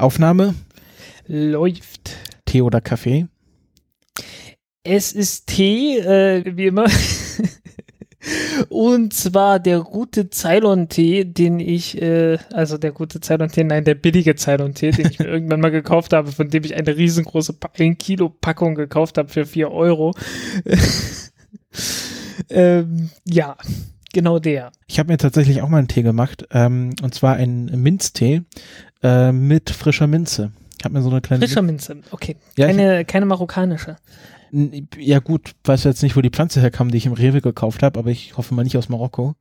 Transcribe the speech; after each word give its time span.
Aufnahme? 0.00 0.54
Läuft. 1.26 2.16
Tee 2.44 2.62
oder 2.62 2.80
Kaffee? 2.80 3.26
Es 4.82 5.12
ist 5.12 5.46
Tee, 5.46 5.98
äh, 5.98 6.44
wie 6.56 6.66
immer. 6.66 6.86
Und 8.68 9.14
zwar 9.14 9.60
der 9.60 9.80
gute 9.80 10.28
Ceylon-Tee, 10.28 11.24
den 11.24 11.58
ich, 11.58 12.00
äh, 12.00 12.38
also 12.52 12.76
der 12.76 12.92
gute 12.92 13.20
Ceylon-Tee, 13.20 13.64
nein, 13.64 13.84
der 13.84 13.94
billige 13.94 14.34
Ceylon-Tee, 14.34 14.90
den 14.90 15.10
ich 15.10 15.18
mir 15.18 15.26
irgendwann 15.28 15.60
mal 15.60 15.70
gekauft 15.70 16.12
habe, 16.12 16.30
von 16.30 16.48
dem 16.50 16.64
ich 16.64 16.74
eine 16.74 16.96
riesengroße 16.96 17.56
1 17.78 17.98
Kilo 17.98 18.28
Packung 18.28 18.74
gekauft 18.74 19.16
habe 19.16 19.28
für 19.28 19.46
4 19.46 19.70
Euro. 19.70 20.14
ähm, 22.50 23.10
ja, 23.24 23.56
genau 24.12 24.38
der. 24.38 24.72
Ich 24.86 24.98
habe 24.98 25.12
mir 25.12 25.18
tatsächlich 25.18 25.62
auch 25.62 25.68
mal 25.68 25.78
einen 25.78 25.88
Tee 25.88 26.02
gemacht, 26.02 26.46
ähm, 26.50 26.94
und 27.02 27.14
zwar 27.14 27.36
einen 27.36 27.66
Minztee 27.82 28.42
äh, 29.02 29.32
mit 29.32 29.70
frischer 29.70 30.06
Minze. 30.06 30.52
Ich 30.78 30.84
habe 30.84 30.94
mir 30.94 31.02
so 31.02 31.10
eine 31.10 31.20
kleine. 31.20 31.44
Frischer 31.44 31.62
Minze, 31.62 31.98
okay. 32.10 32.36
Ja, 32.56 32.66
keine, 32.66 33.04
keine 33.04 33.26
marokkanische. 33.26 33.96
Ja 34.98 35.20
gut, 35.20 35.52
weiß 35.64 35.84
jetzt 35.84 36.02
nicht, 36.02 36.16
wo 36.16 36.22
die 36.22 36.30
Pflanze 36.30 36.60
herkam, 36.60 36.90
die 36.90 36.96
ich 36.98 37.06
im 37.06 37.12
Rewe 37.12 37.40
gekauft 37.40 37.82
habe, 37.82 37.98
aber 37.98 38.10
ich 38.10 38.36
hoffe 38.36 38.54
mal 38.54 38.64
nicht 38.64 38.76
aus 38.76 38.88
Marokko. 38.88 39.34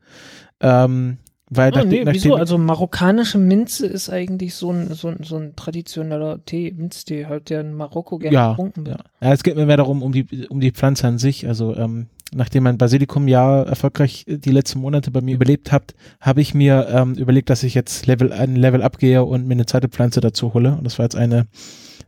Ähm, 0.60 1.18
weil 1.50 1.72
nachdem, 1.72 2.04
nee, 2.06 2.14
wieso? 2.14 2.36
Also 2.36 2.60
marokkanische 2.60 3.40
Minze 3.40 3.88
ist 3.88 4.10
eigentlich 4.12 4.54
so 4.54 4.72
ein, 4.72 4.94
so 4.94 5.08
ein, 5.08 5.24
so 5.24 5.38
ein 5.38 5.56
traditioneller 5.56 6.46
Tee, 6.46 6.72
Minztee, 6.72 7.26
halt, 7.26 7.50
der 7.50 7.62
in 7.62 7.74
Marokko 7.74 8.20
gerne 8.20 8.36
Ja, 8.36 8.50
getrunken 8.52 8.86
wird. 8.86 9.00
ja. 9.00 9.28
ja, 9.28 9.34
es 9.34 9.42
geht 9.42 9.56
mir 9.56 9.66
mehr 9.66 9.78
darum, 9.78 10.04
um 10.04 10.12
die, 10.12 10.48
um 10.48 10.60
die 10.60 10.72
Pflanze 10.72 11.08
an 11.08 11.18
sich. 11.18 11.48
Also 11.48 11.76
ähm, 11.76 12.06
nachdem 12.34 12.64
mein 12.64 12.78
Basilikum 12.78 13.28
ja 13.28 13.64
erfolgreich 13.64 14.26
die 14.28 14.52
letzten 14.52 14.80
Monate 14.80 15.12
bei 15.12 15.22
mir 15.22 15.36
überlebt 15.36 15.72
hat, 15.72 15.94
habe 16.22 16.42
ich 16.42 16.54
mir 16.54 16.88
ähm, 16.92 17.14
überlegt, 17.16 17.50
dass 17.50 17.64
ich 17.64 17.74
jetzt 17.74 18.06
Level 18.08 18.32
ein 18.34 18.56
Level 18.56 18.82
abgehe 18.82 19.24
und 19.24 19.48
mir 19.48 19.54
eine 19.54 19.66
zweite 19.66 19.90
Pflanze 19.90 20.22
dazu 20.22 20.54
hole. 20.54 20.74
Und 20.74 20.84
das 20.84 20.98
war 21.00 21.06
jetzt 21.06 21.16
eine 21.16 21.48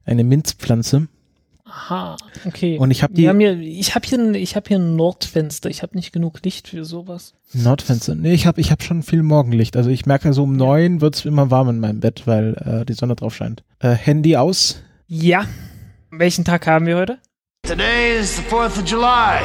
eine 0.04 0.24
Minzpflanze. 0.24 1.08
Aha, 1.64 2.18
okay. 2.46 2.78
Und 2.80 2.92
ich 2.92 3.02
habe 3.04 3.14
die 3.14 3.22
hier, 3.30 3.60
ich 3.60 3.96
habe 3.96 4.06
hier, 4.08 4.18
ein- 4.20 4.34
ich 4.36 4.56
habe 4.56 4.68
hier 4.68 4.78
ein 4.80 4.96
Nordfenster. 4.96 5.70
Ich 5.70 5.84
habe 5.84 5.96
nicht 5.96 6.12
genug 6.12 6.44
Licht 6.44 6.68
für 6.68 6.84
sowas. 6.84 7.34
Nordfenster. 7.54 8.16
Nee, 8.16 8.34
ich 8.34 8.46
habe 8.48 8.60
ich 8.60 8.72
hab 8.72 8.84
schon 8.84 9.04
viel 9.04 9.24
Morgenlicht. 9.24 9.78
Also 9.78 9.90
ich 9.90 10.06
merke, 10.06 10.34
so 10.34 10.44
um 10.44 10.56
neun 10.58 11.00
wird's 11.02 11.24
immer 11.24 11.50
warm 11.52 11.70
in 11.70 11.80
meinem 11.80 12.00
Bett, 12.02 12.24
weil 12.26 12.56
äh, 12.82 12.86
die 12.86 12.94
Sonne 12.94 13.16
drauf 13.16 13.36
scheint. 13.36 13.64
Äh, 13.80 13.92
Handy 13.92 14.36
aus. 14.36 14.82
Ja. 15.08 15.46
Welchen 16.10 16.44
Tag 16.44 16.68
haben 16.68 16.88
wir 16.88 16.98
heute? 16.98 17.20
Today 17.66 18.20
is 18.20 18.36
the 18.38 18.42
4th 18.44 18.80
of 18.80 18.84
July. 18.86 19.40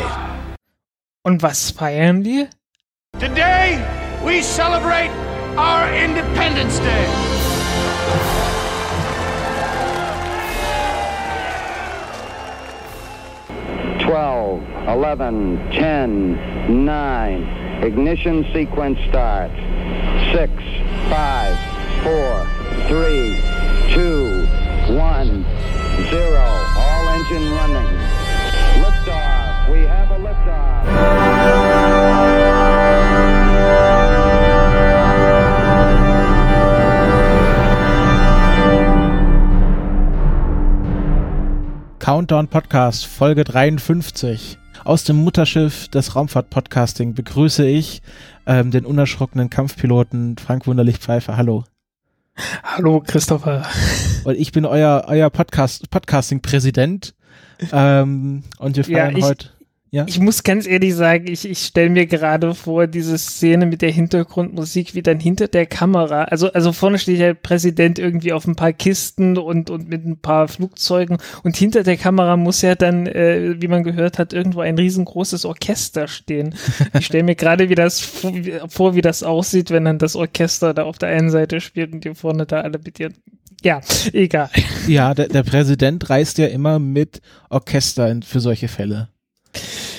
Und 1.27 1.42
was 1.42 1.72
feiern 1.72 2.24
wir? 2.24 2.48
Today, 3.19 3.82
we 4.24 4.42
celebrate 4.42 5.10
our 5.56 5.92
Independence 5.92 6.78
Day. 6.78 7.06
Twelve, 14.04 14.62
eleven, 14.86 15.58
ten, 15.72 16.38
nine. 16.84 17.42
Ignition 17.82 18.47
sequence 18.52 19.00
starts. 19.08 19.56
Six, 20.32 20.52
five, 21.10 21.58
four, 22.04 22.47
three, 22.86 23.34
two, 23.92 24.47
one, 24.94 25.44
zero. 26.08 26.47
All 26.78 27.08
engine 27.08 27.50
running. 27.50 27.98
Liftoff. 28.78 29.72
We 29.72 29.80
have 29.80 30.12
a 30.12 30.19
liftoff. 30.20 30.75
Countdown 41.98 42.47
Podcast, 42.48 43.06
Folge 43.06 43.42
53. 43.44 44.58
Aus 44.84 45.05
dem 45.05 45.16
Mutterschiff 45.16 45.88
des 45.88 46.14
Raumfahrt-Podcasting 46.14 47.15
begrüße 47.15 47.66
ich 47.66 48.03
ähm, 48.47 48.71
den 48.71 48.84
unerschrockenen 48.84 49.50
Kampfpiloten 49.50 50.37
Frank 50.38 50.66
Wunderlich-Pfeiffer. 50.66 51.37
Hallo. 51.37 51.65
Hallo, 52.62 53.03
Christopher. 53.04 53.65
Und 54.25 54.37
ich 54.38 54.53
bin 54.53 54.66
euer, 54.66 55.04
euer 55.09 55.31
Podcast, 55.31 55.91
Podcasting-Präsident. 55.91 57.15
Ähm, 57.72 58.42
und 58.59 58.76
wir 58.76 58.84
Ja, 58.84 59.04
feiern 59.06 59.16
ich- 59.16 59.25
heute. 59.25 59.48
Ja? 59.91 60.04
Ich 60.08 60.19
muss 60.19 60.42
ganz 60.42 60.66
ehrlich 60.66 60.94
sagen, 60.94 61.26
ich, 61.28 61.48
ich 61.48 61.58
stelle 61.58 61.91
mir 61.91 62.06
gerade 62.06 62.54
vor, 62.54 62.86
diese 62.86 63.16
Szene 63.19 63.66
mit 63.66 63.82
der 63.82 63.92
Hintergrundmusik, 63.92 64.94
wie 64.94 65.02
dann 65.02 65.20
hinter 65.20 65.47
der 65.48 65.66
Kamera, 65.66 66.24
also, 66.24 66.52
also 66.52 66.72
vorne 66.72 66.98
steht 66.98 67.20
der 67.20 67.34
Präsident 67.34 67.98
irgendwie 67.98 68.32
auf 68.32 68.47
ein 68.47 68.56
paar 68.56 68.72
Kisten 68.72 69.38
und, 69.38 69.70
und 69.70 69.88
mit 69.88 70.04
ein 70.04 70.19
paar 70.19 70.48
Flugzeugen 70.48 71.19
und 71.44 71.56
hinter 71.56 71.82
der 71.84 71.97
Kamera 71.97 72.36
muss 72.36 72.62
ja 72.62 72.74
dann, 72.74 73.06
äh, 73.06 73.54
wie 73.60 73.69
man 73.69 73.84
gehört 73.84 74.19
hat, 74.19 74.32
irgendwo 74.32 74.60
ein 74.60 74.76
riesengroßes 74.76 75.44
Orchester 75.44 76.08
stehen. 76.08 76.54
Ich 76.98 77.06
stelle 77.06 77.24
mir 77.24 77.36
gerade 77.36 77.68
wie 77.68 77.74
das 77.74 78.00
vor, 78.00 78.94
wie- 78.97 79.00
das 79.03 79.22
aussieht, 79.22 79.70
wenn 79.70 79.84
dann 79.84 79.98
das 79.98 80.16
Orchester 80.16 80.74
da 80.74 80.82
auf 80.82 80.98
der 80.98 81.10
einen 81.10 81.30
Seite 81.30 81.60
spielt 81.60 81.92
und 81.92 82.04
die 82.04 82.14
vorne 82.14 82.44
da 82.44 82.62
alle 82.62 82.78
mit 82.84 82.98
ihren 82.98 83.14
ja, 83.62 83.80
egal. 84.12 84.50
ja, 84.86 85.14
der, 85.14 85.28
der 85.28 85.42
Präsident 85.42 86.10
reist 86.10 86.38
ja 86.38 86.47
immer 86.47 86.78
mit 86.78 87.22
Orchester 87.48 88.10
in, 88.10 88.22
für 88.22 88.41
solche 88.41 88.68
Fälle. 88.68 89.08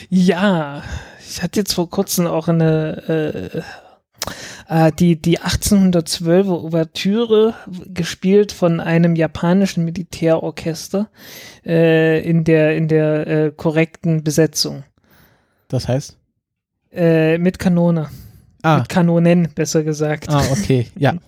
Ja, 0.10 0.84
ich 1.28 1.42
hatte 1.42 1.60
jetzt 1.60 1.74
vor 1.74 1.90
kurzem 1.90 2.28
auch 2.28 2.48
eine 2.48 3.60
äh, 4.70 4.86
äh, 4.88 4.92
die 4.92 5.22
die 5.22 5.40
1812 5.40 6.48
Ouvertüre 6.48 7.54
gespielt 7.94 8.52
von 8.52 8.80
einem 8.80 9.16
japanischen 9.16 9.84
Militärorchester 9.86 11.10
äh, 11.66 12.22
in 12.28 12.44
der 12.44 12.76
in 12.78 12.88
der 12.88 13.28
äh, 13.28 13.52
korrekten 13.52 14.24
Besetzung 14.24 14.84
Das 15.68 15.88
heißt? 15.88 16.18
äh, 16.94 17.38
mit 17.38 17.60
Kanone 17.60 18.10
Ah, 18.64 18.80
mit 18.80 18.90
Kanonen 18.90 19.50
besser 19.54 19.84
gesagt. 19.84 20.30
ah 20.30 20.42
okay, 20.52 20.88
ja. 20.98 21.14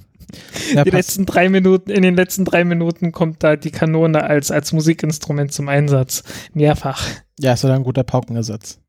ja 0.73 0.83
die 0.83 0.91
passt. 0.91 1.09
letzten 1.09 1.25
drei 1.25 1.49
Minuten 1.49 1.89
in 1.91 2.01
den 2.03 2.15
letzten 2.15 2.45
drei 2.45 2.63
Minuten 2.63 3.11
kommt 3.11 3.43
da 3.43 3.55
die 3.55 3.71
Kanone 3.71 4.23
als 4.23 4.51
als 4.51 4.71
Musikinstrument 4.73 5.51
zum 5.51 5.67
Einsatz 5.69 6.23
mehrfach. 6.53 7.05
ja, 7.39 7.53
ist 7.53 7.63
ja 7.63 7.73
ein 7.73 7.83
guter 7.83 8.03
Paukenersatz. 8.03 8.79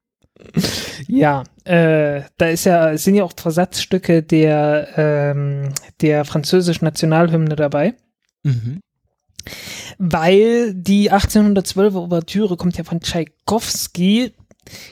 Ja, 1.06 1.43
äh, 1.65 2.23
da 2.39 2.47
ist 2.47 2.65
ja, 2.65 2.97
sind 2.97 3.15
ja 3.15 3.25
auch 3.25 3.33
Versatzstücke 3.37 4.23
der, 4.23 4.89
ähm, 4.97 5.75
der 6.00 6.25
französischen 6.25 6.87
Nationalhymne 6.87 7.56
dabei, 7.56 7.95
Mhm. 8.43 8.81
weil 9.99 10.73
die 10.75 11.11
1812 11.11 11.95
Ouvertüre 11.95 12.56
kommt 12.56 12.79
ja 12.79 12.84
von 12.84 13.00
Tschaikowski, 13.00 14.33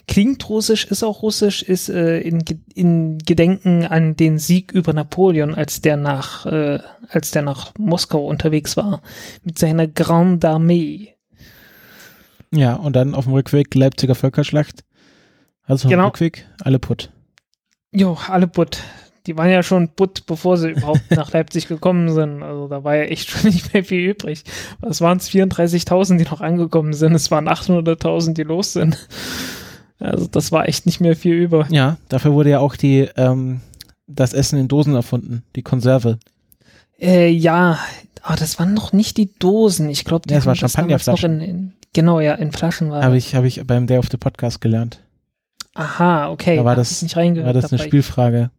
klingt 0.07 0.49
russisch, 0.49 0.85
ist 0.87 1.03
auch 1.03 1.23
russisch, 1.23 1.63
ist 1.63 1.89
äh, 1.89 2.19
in, 2.21 2.45
in 2.75 3.19
Gedenken 3.19 3.85
an 3.85 4.17
den 4.17 4.39
Sieg 4.39 4.73
über 4.73 4.93
Napoleon, 4.93 5.55
als 5.55 5.81
der 5.81 5.97
nach, 5.97 6.47
äh, 6.47 6.79
als 7.09 7.31
der 7.31 7.43
nach 7.43 7.73
Moskau 7.79 8.27
unterwegs 8.27 8.77
war, 8.77 9.03
mit 9.45 9.59
seiner 9.59 9.87
Grande 9.87 10.49
Armee. 10.49 11.15
Ja, 12.51 12.75
und 12.75 12.95
dann 12.97 13.15
auf 13.15 13.25
dem 13.25 13.35
Rückweg 13.35 13.75
Leipziger 13.75 14.15
Völkerschlacht. 14.15 14.85
Also 15.65 15.87
auf 15.87 15.91
dem 15.91 15.91
Genau. 15.91 16.07
Rückweg 16.07 16.47
alle 16.61 16.79
putt. 16.79 17.11
Jo, 17.93 18.17
alle 18.29 18.47
Butt. 18.47 18.83
Die 19.27 19.37
waren 19.37 19.51
ja 19.51 19.63
schon 19.63 19.91
Butt, 19.95 20.25
bevor 20.27 20.57
sie 20.57 20.71
überhaupt 20.71 21.11
nach 21.11 21.33
Leipzig 21.33 21.69
gekommen 21.69 22.11
sind. 22.13 22.43
Also 22.43 22.69
da 22.69 22.85
war 22.85 22.97
ja 22.97 23.05
echt 23.05 23.29
schon 23.29 23.51
nicht 23.51 23.75
mehr 23.75 23.85
viel 23.85 24.11
übrig. 24.11 24.45
Was 24.81 25.01
waren 25.03 25.19
es? 25.19 25.29
34.000, 25.31 26.17
die 26.17 26.25
noch 26.25 26.41
angekommen 26.41 26.95
sind. 26.95 27.15
Es 27.15 27.31
waren 27.31 27.49
800.000, 27.49 28.33
die 28.33 28.43
los 28.45 28.73
sind. 28.73 29.07
Also 29.99 30.27
das 30.27 30.53
war 30.53 30.69
echt 30.69 30.87
nicht 30.87 31.01
mehr 31.01 31.17
viel 31.17 31.35
über. 31.35 31.67
Ja, 31.71 31.97
dafür 32.09 32.33
wurde 32.33 32.51
ja 32.51 32.61
auch 32.61 32.77
die, 32.77 33.09
ähm, 33.17 33.61
das 34.07 34.33
Essen 34.33 34.59
in 34.59 34.69
Dosen 34.69 34.95
erfunden, 34.95 35.43
die 35.57 35.63
Konserve. 35.63 36.19
Äh, 37.01 37.31
ja, 37.31 37.79
aber 38.23 38.37
das 38.37 38.59
waren 38.59 38.75
noch 38.75 38.93
nicht 38.93 39.17
die 39.17 39.31
Dosen. 39.39 39.89
Ich 39.89 40.05
glaube, 40.05 40.33
es 40.33 40.47
war 40.47 40.55
das 40.55 40.73
damals 40.73 41.07
noch 41.07 41.19
Champagnerflaschen. 41.19 41.41
In, 41.41 41.51
in, 41.51 41.73
genau, 41.93 42.21
ja, 42.21 42.35
in 42.35 42.53
Flaschen 42.53 42.91
war. 42.91 43.03
Habe 43.03 43.15
das. 43.17 43.25
ich, 43.25 43.35
habe 43.35 43.47
ich 43.49 43.65
beim 43.67 43.87
Day 43.87 43.99
of 43.99 44.07
the 44.11 44.17
Podcast 44.17 44.61
gelernt. 44.61 45.01
Aha, 45.75 46.31
okay. 46.31 46.57
Da 46.57 46.65
war 46.65 46.77
das- 46.77 46.93
ich 46.93 47.03
nicht 47.03 47.17
reingehört. 47.17 47.47
War 47.55 47.61
das 47.61 47.73
eine 47.73 47.79
dabei. 47.79 47.89
Spielfrage? 47.89 48.51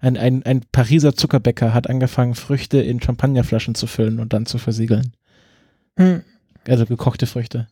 Ein, 0.00 0.16
ein, 0.16 0.42
ein 0.44 0.62
Pariser 0.72 1.14
Zuckerbäcker 1.14 1.74
hat 1.74 1.88
angefangen, 1.90 2.34
Früchte 2.34 2.78
in 2.80 3.02
Champagnerflaschen 3.02 3.74
zu 3.74 3.86
füllen 3.86 4.18
und 4.18 4.32
dann 4.32 4.46
zu 4.46 4.56
versiegeln. 4.58 5.12
Hm. 5.96 6.22
Also 6.66 6.86
gekochte 6.86 7.26
Früchte. 7.26 7.68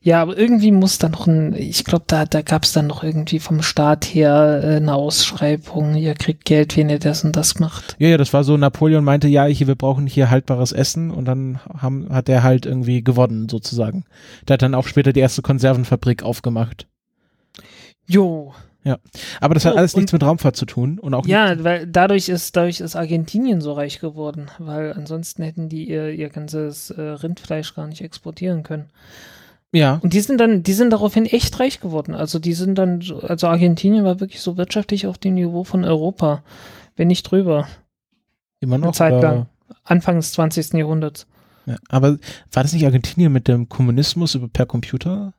Ja, 0.00 0.22
aber 0.22 0.38
irgendwie 0.38 0.70
muss 0.70 0.98
da 0.98 1.08
noch 1.08 1.26
ein, 1.26 1.54
ich 1.54 1.84
glaube, 1.84 2.04
da, 2.06 2.24
da 2.24 2.42
gab 2.42 2.64
es 2.64 2.72
dann 2.72 2.86
noch 2.86 3.02
irgendwie 3.02 3.40
vom 3.40 3.62
Staat 3.62 4.04
her 4.04 4.60
äh, 4.62 4.76
eine 4.76 4.94
Ausschreibung, 4.94 5.94
ihr 5.96 6.14
kriegt 6.14 6.44
Geld, 6.44 6.76
wenn 6.76 6.88
ihr 6.88 6.98
das 6.98 7.24
und 7.24 7.36
das 7.36 7.58
macht. 7.58 7.96
Ja, 7.98 8.08
ja, 8.08 8.16
das 8.16 8.32
war 8.32 8.44
so, 8.44 8.56
Napoleon 8.56 9.04
meinte, 9.04 9.28
ja, 9.28 9.44
hier, 9.46 9.66
wir 9.66 9.74
brauchen 9.74 10.06
hier 10.06 10.30
haltbares 10.30 10.72
Essen 10.72 11.10
und 11.10 11.24
dann 11.24 11.60
haben, 11.76 12.08
hat 12.10 12.28
er 12.28 12.42
halt 12.42 12.64
irgendwie 12.64 13.02
gewonnen, 13.02 13.48
sozusagen. 13.48 14.04
Der 14.46 14.54
hat 14.54 14.62
dann 14.62 14.74
auch 14.74 14.86
später 14.86 15.12
die 15.12 15.20
erste 15.20 15.42
Konservenfabrik 15.42 16.22
aufgemacht. 16.22 16.86
Jo. 18.06 18.54
Aber 19.40 19.54
das 19.54 19.66
hat 19.66 19.74
Oh, 19.74 19.76
alles 19.76 19.96
nichts 19.96 20.12
mit 20.12 20.22
Raumfahrt 20.22 20.56
zu 20.56 20.64
tun 20.64 20.98
und 20.98 21.12
auch 21.12 21.26
Ja, 21.26 21.62
weil 21.62 21.86
dadurch 21.86 22.30
ist, 22.30 22.56
dadurch 22.56 22.80
ist 22.80 22.96
Argentinien 22.96 23.60
so 23.60 23.72
reich 23.72 24.00
geworden, 24.00 24.46
weil 24.58 24.94
ansonsten 24.94 25.42
hätten 25.42 25.68
die 25.68 25.88
ihr, 25.88 26.10
ihr 26.10 26.30
ganzes 26.30 26.90
äh, 26.90 27.00
Rindfleisch 27.02 27.74
gar 27.74 27.86
nicht 27.86 28.00
exportieren 28.00 28.62
können. 28.62 28.88
Ja, 29.72 29.98
Und 30.02 30.12
die 30.14 30.20
sind 30.20 30.38
dann, 30.40 30.62
die 30.62 30.72
sind 30.72 30.90
daraufhin 30.90 31.26
echt 31.26 31.58
reich 31.60 31.80
geworden. 31.80 32.14
Also 32.14 32.38
die 32.38 32.54
sind 32.54 32.76
dann, 32.76 33.00
so- 33.00 33.20
also 33.20 33.48
Argentinien 33.48 34.04
war 34.04 34.20
wirklich 34.20 34.40
so 34.40 34.56
wirtschaftlich 34.56 35.06
auf 35.06 35.18
dem 35.18 35.34
Niveau 35.34 35.64
von 35.64 35.84
Europa, 35.84 36.42
wenn 36.96 37.08
nicht 37.08 37.24
drüber. 37.30 37.68
immer 38.60 38.78
noch. 38.78 38.86
Eine 38.86 38.92
Zeit 38.92 39.22
lang. 39.22 39.46
Anfang 39.84 40.16
des 40.16 40.32
20. 40.32 40.74
Jahrhunderts. 40.74 41.26
Ja, 41.66 41.76
aber 41.90 42.18
war 42.52 42.62
das 42.62 42.72
nicht 42.72 42.84
Argentinien 42.86 43.30
mit 43.32 43.46
dem 43.46 43.68
Kommunismus 43.68 44.34
über 44.34 44.48
per 44.48 44.64
Computer? 44.66 45.34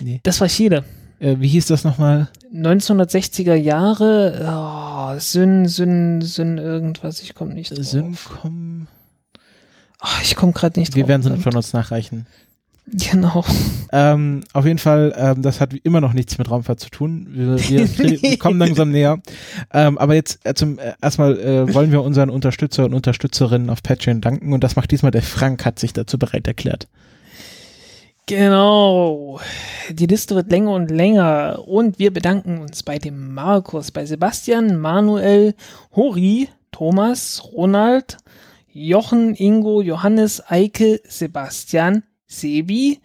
Nee. 0.00 0.20
Das 0.22 0.40
war 0.40 0.48
Chile. 0.48 0.82
Äh, 1.20 1.36
wie 1.38 1.48
hieß 1.48 1.66
das 1.66 1.84
nochmal? 1.84 2.28
1960er 2.52 3.54
Jahre, 3.54 4.40
oh, 5.14 5.18
Syn, 5.20 5.68
Syn, 5.68 6.22
Syn, 6.22 6.58
irgendwas, 6.58 7.20
ich 7.22 7.34
komme 7.34 7.54
nicht 7.54 7.76
drauf. 7.76 7.84
Syncom. 7.84 8.88
Oh, 10.02 10.06
ich 10.22 10.34
komme 10.36 10.52
gerade 10.52 10.80
nicht 10.80 10.94
Wir 10.96 11.02
drauf. 11.04 11.08
werden 11.10 11.32
es 11.36 11.42
von 11.42 11.54
uns 11.54 11.72
nachreichen. 11.72 12.26
Genau. 12.86 13.44
Ähm, 13.92 14.42
auf 14.52 14.66
jeden 14.66 14.78
Fall, 14.78 15.14
ähm, 15.16 15.40
das 15.40 15.60
hat 15.60 15.72
immer 15.72 16.02
noch 16.02 16.12
nichts 16.12 16.36
mit 16.36 16.50
Raumfahrt 16.50 16.80
zu 16.80 16.90
tun. 16.90 17.26
Wir, 17.30 17.58
wir, 17.58 18.20
wir 18.20 18.38
kommen 18.38 18.58
langsam 18.58 18.90
näher. 18.90 19.20
Ähm, 19.72 19.96
aber 19.96 20.14
jetzt 20.14 20.40
äh, 20.44 20.54
zum 20.54 20.78
äh, 20.78 20.92
erstmal 21.00 21.38
äh, 21.38 21.74
wollen 21.74 21.92
wir 21.92 22.02
unseren 22.02 22.28
Unterstützer 22.28 22.84
und 22.84 22.92
Unterstützerinnen 22.92 23.70
auf 23.70 23.82
Patreon 23.82 24.20
danken 24.20 24.52
und 24.52 24.62
das 24.62 24.76
macht 24.76 24.90
diesmal 24.90 25.12
der 25.12 25.22
Frank, 25.22 25.64
hat 25.64 25.78
sich 25.78 25.94
dazu 25.94 26.18
bereit 26.18 26.46
erklärt. 26.46 26.86
Genau. 28.26 29.40
Die 29.90 30.06
Liste 30.06 30.34
wird 30.34 30.50
länger 30.50 30.72
und 30.72 30.90
länger 30.90 31.62
und 31.66 31.98
wir 31.98 32.12
bedanken 32.12 32.58
uns 32.58 32.82
bei 32.82 32.98
dem 32.98 33.32
Markus, 33.34 33.90
bei 33.92 34.04
Sebastian, 34.04 34.78
Manuel, 34.78 35.54
Hori, 35.94 36.48
Thomas, 36.70 37.42
Ronald, 37.52 38.18
Jochen, 38.72 39.34
Ingo, 39.34 39.82
Johannes, 39.82 40.42
Eike, 40.48 41.00
Sebastian, 41.06 42.02
Sebi, 42.40 43.00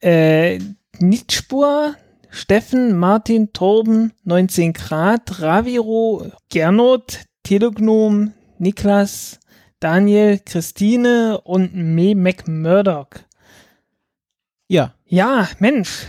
äh, 0.00 0.58
Nitspur, 0.98 1.94
Steffen, 2.30 2.98
Martin, 2.98 3.52
Torben, 3.52 4.12
19 4.24 4.72
Grad, 4.72 5.40
Raviro, 5.40 6.26
Gernot, 6.50 7.20
Telegnom, 7.42 8.32
Niklas, 8.58 9.38
Daniel, 9.80 10.40
Christine 10.44 11.40
und 11.42 11.74
Me 11.74 12.14
McMurdoch. 12.14 13.08
Ja, 14.68 14.94
Ja, 15.08 15.48
Mensch. 15.60 16.06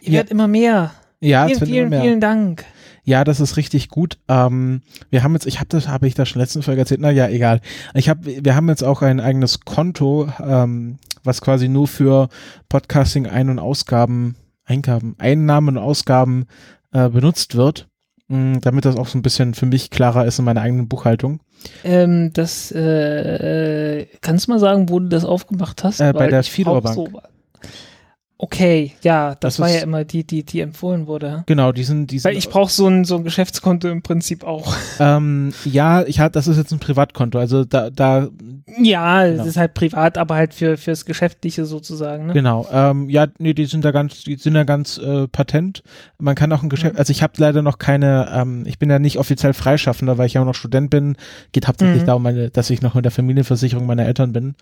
Ihr 0.00 0.08
Ja. 0.08 0.12
werdet 0.18 0.30
immer 0.30 0.46
mehr. 0.46 0.92
ja, 1.20 1.46
vielen, 1.48 1.66
vielen, 1.66 1.88
mehr. 1.88 2.02
vielen 2.02 2.20
Dank. 2.20 2.64
Ja, 3.02 3.24
das 3.24 3.40
ist 3.40 3.56
richtig 3.56 3.88
gut. 3.88 4.18
Ähm, 4.28 4.82
wir 5.10 5.22
haben 5.24 5.32
jetzt, 5.32 5.46
ich 5.46 5.56
habe 5.58 5.68
das, 5.70 5.88
habe 5.88 6.06
ich 6.06 6.14
das 6.14 6.28
schon 6.28 6.40
letzten 6.40 6.62
Folge 6.62 6.82
erzählt. 6.82 7.00
Na 7.00 7.10
ja, 7.10 7.26
egal. 7.28 7.60
Ich 7.94 8.08
habe, 8.08 8.44
wir 8.44 8.54
haben 8.54 8.68
jetzt 8.68 8.84
auch 8.84 9.02
ein 9.02 9.18
eigenes 9.18 9.60
Konto, 9.60 10.28
ähm, 10.46 10.98
was 11.28 11.40
quasi 11.40 11.68
nur 11.68 11.86
für 11.86 12.28
Podcasting 12.68 13.26
Ein- 13.28 13.50
und 13.50 13.58
Ausgaben, 13.60 14.34
Eingaben, 14.64 15.14
Einnahmen 15.18 15.76
und 15.76 15.82
Ausgaben 15.84 16.46
äh, 16.92 17.08
benutzt 17.08 17.54
wird, 17.54 17.86
mh, 18.28 18.58
damit 18.62 18.84
das 18.84 18.96
auch 18.96 19.06
so 19.06 19.16
ein 19.18 19.22
bisschen 19.22 19.54
für 19.54 19.66
mich 19.66 19.90
klarer 19.90 20.24
ist 20.26 20.38
in 20.40 20.44
meiner 20.44 20.62
eigenen 20.62 20.88
Buchhaltung. 20.88 21.40
Ähm, 21.84 22.32
das, 22.32 22.72
äh, 22.72 24.00
äh, 24.00 24.06
kannst 24.20 24.46
du 24.46 24.52
mal 24.52 24.58
sagen, 24.58 24.88
wo 24.88 24.98
du 25.00 25.08
das 25.08 25.24
aufgemacht 25.24 25.84
hast? 25.84 26.00
Äh, 26.00 26.12
bei 26.12 26.28
der 26.28 26.40
ich 26.40 26.50
Fidor 26.50 26.80
brauch 26.80 26.94
Bank. 26.94 27.12
so- 27.12 27.20
Okay, 28.40 28.92
ja, 29.02 29.30
das, 29.30 29.38
Das 29.56 29.60
war 29.60 29.68
ja 29.68 29.78
ist- 29.78 29.82
immer 29.82 30.04
die, 30.04 30.22
die, 30.24 30.44
die 30.44 30.60
empfohlen 30.60 31.08
wurde. 31.08 31.42
Genau, 31.46 31.72
die 31.72 31.82
sind, 31.82 32.12
die 32.12 32.20
sind 32.20 32.30
Weil 32.30 32.38
ich 32.38 32.48
brauche 32.48 32.70
so 32.70 32.86
ein, 32.86 33.04
so 33.04 33.16
ein 33.16 33.24
Geschäftskonto 33.24 33.88
im 33.88 34.02
Prinzip 34.02 34.44
auch. 34.44 34.76
ähm, 35.00 35.52
ja, 35.64 36.04
ich 36.04 36.20
hatte, 36.20 36.34
das 36.34 36.46
ist 36.46 36.56
jetzt 36.56 36.70
ein 36.72 36.78
Privatkonto, 36.78 37.36
also 37.38 37.64
da, 37.64 37.90
da 37.90 38.28
Ja, 38.80 39.24
Genau. 39.26 39.42
es 39.42 39.48
ist 39.48 39.56
halt 39.56 39.74
privat, 39.74 40.16
aber 40.18 40.36
halt 40.36 40.54
für, 40.54 40.76
fürs 40.76 41.04
Geschäftliche 41.04 41.64
sozusagen. 41.64 42.26
Ne? 42.26 42.32
Genau, 42.32 42.64
ähm, 42.70 43.10
ja, 43.10 43.26
nee, 43.38 43.54
die 43.54 43.64
sind 43.64 43.84
da 43.84 43.90
ganz, 43.90 44.22
die 44.22 44.36
sind 44.36 44.54
da 44.54 44.62
ganz 44.62 44.98
äh, 44.98 45.26
patent. 45.26 45.82
Man 46.20 46.36
kann 46.36 46.52
auch 46.52 46.62
ein 46.62 46.68
Geschäft, 46.68 46.92
Mhm. 46.94 46.98
also 47.00 47.10
ich 47.10 47.24
habe 47.24 47.32
leider 47.38 47.62
noch 47.62 47.78
keine, 47.78 48.28
ähm, 48.32 48.62
ich 48.66 48.78
bin 48.78 48.88
ja 48.88 49.00
nicht 49.00 49.18
offiziell 49.18 49.52
Freischaffender, 49.52 50.16
weil 50.16 50.26
ich 50.26 50.34
ja 50.34 50.44
noch 50.44 50.54
Student 50.54 50.90
bin. 50.90 51.16
Geht 51.50 51.66
hauptsächlich 51.66 52.02
Mhm. 52.02 52.06
darum, 52.06 52.22
meine, 52.22 52.50
dass 52.50 52.70
ich 52.70 52.82
noch 52.82 52.94
in 52.94 53.02
der 53.02 53.10
Familienversicherung 53.10 53.84
meiner 53.84 54.06
Eltern 54.06 54.32
bin. 54.32 54.54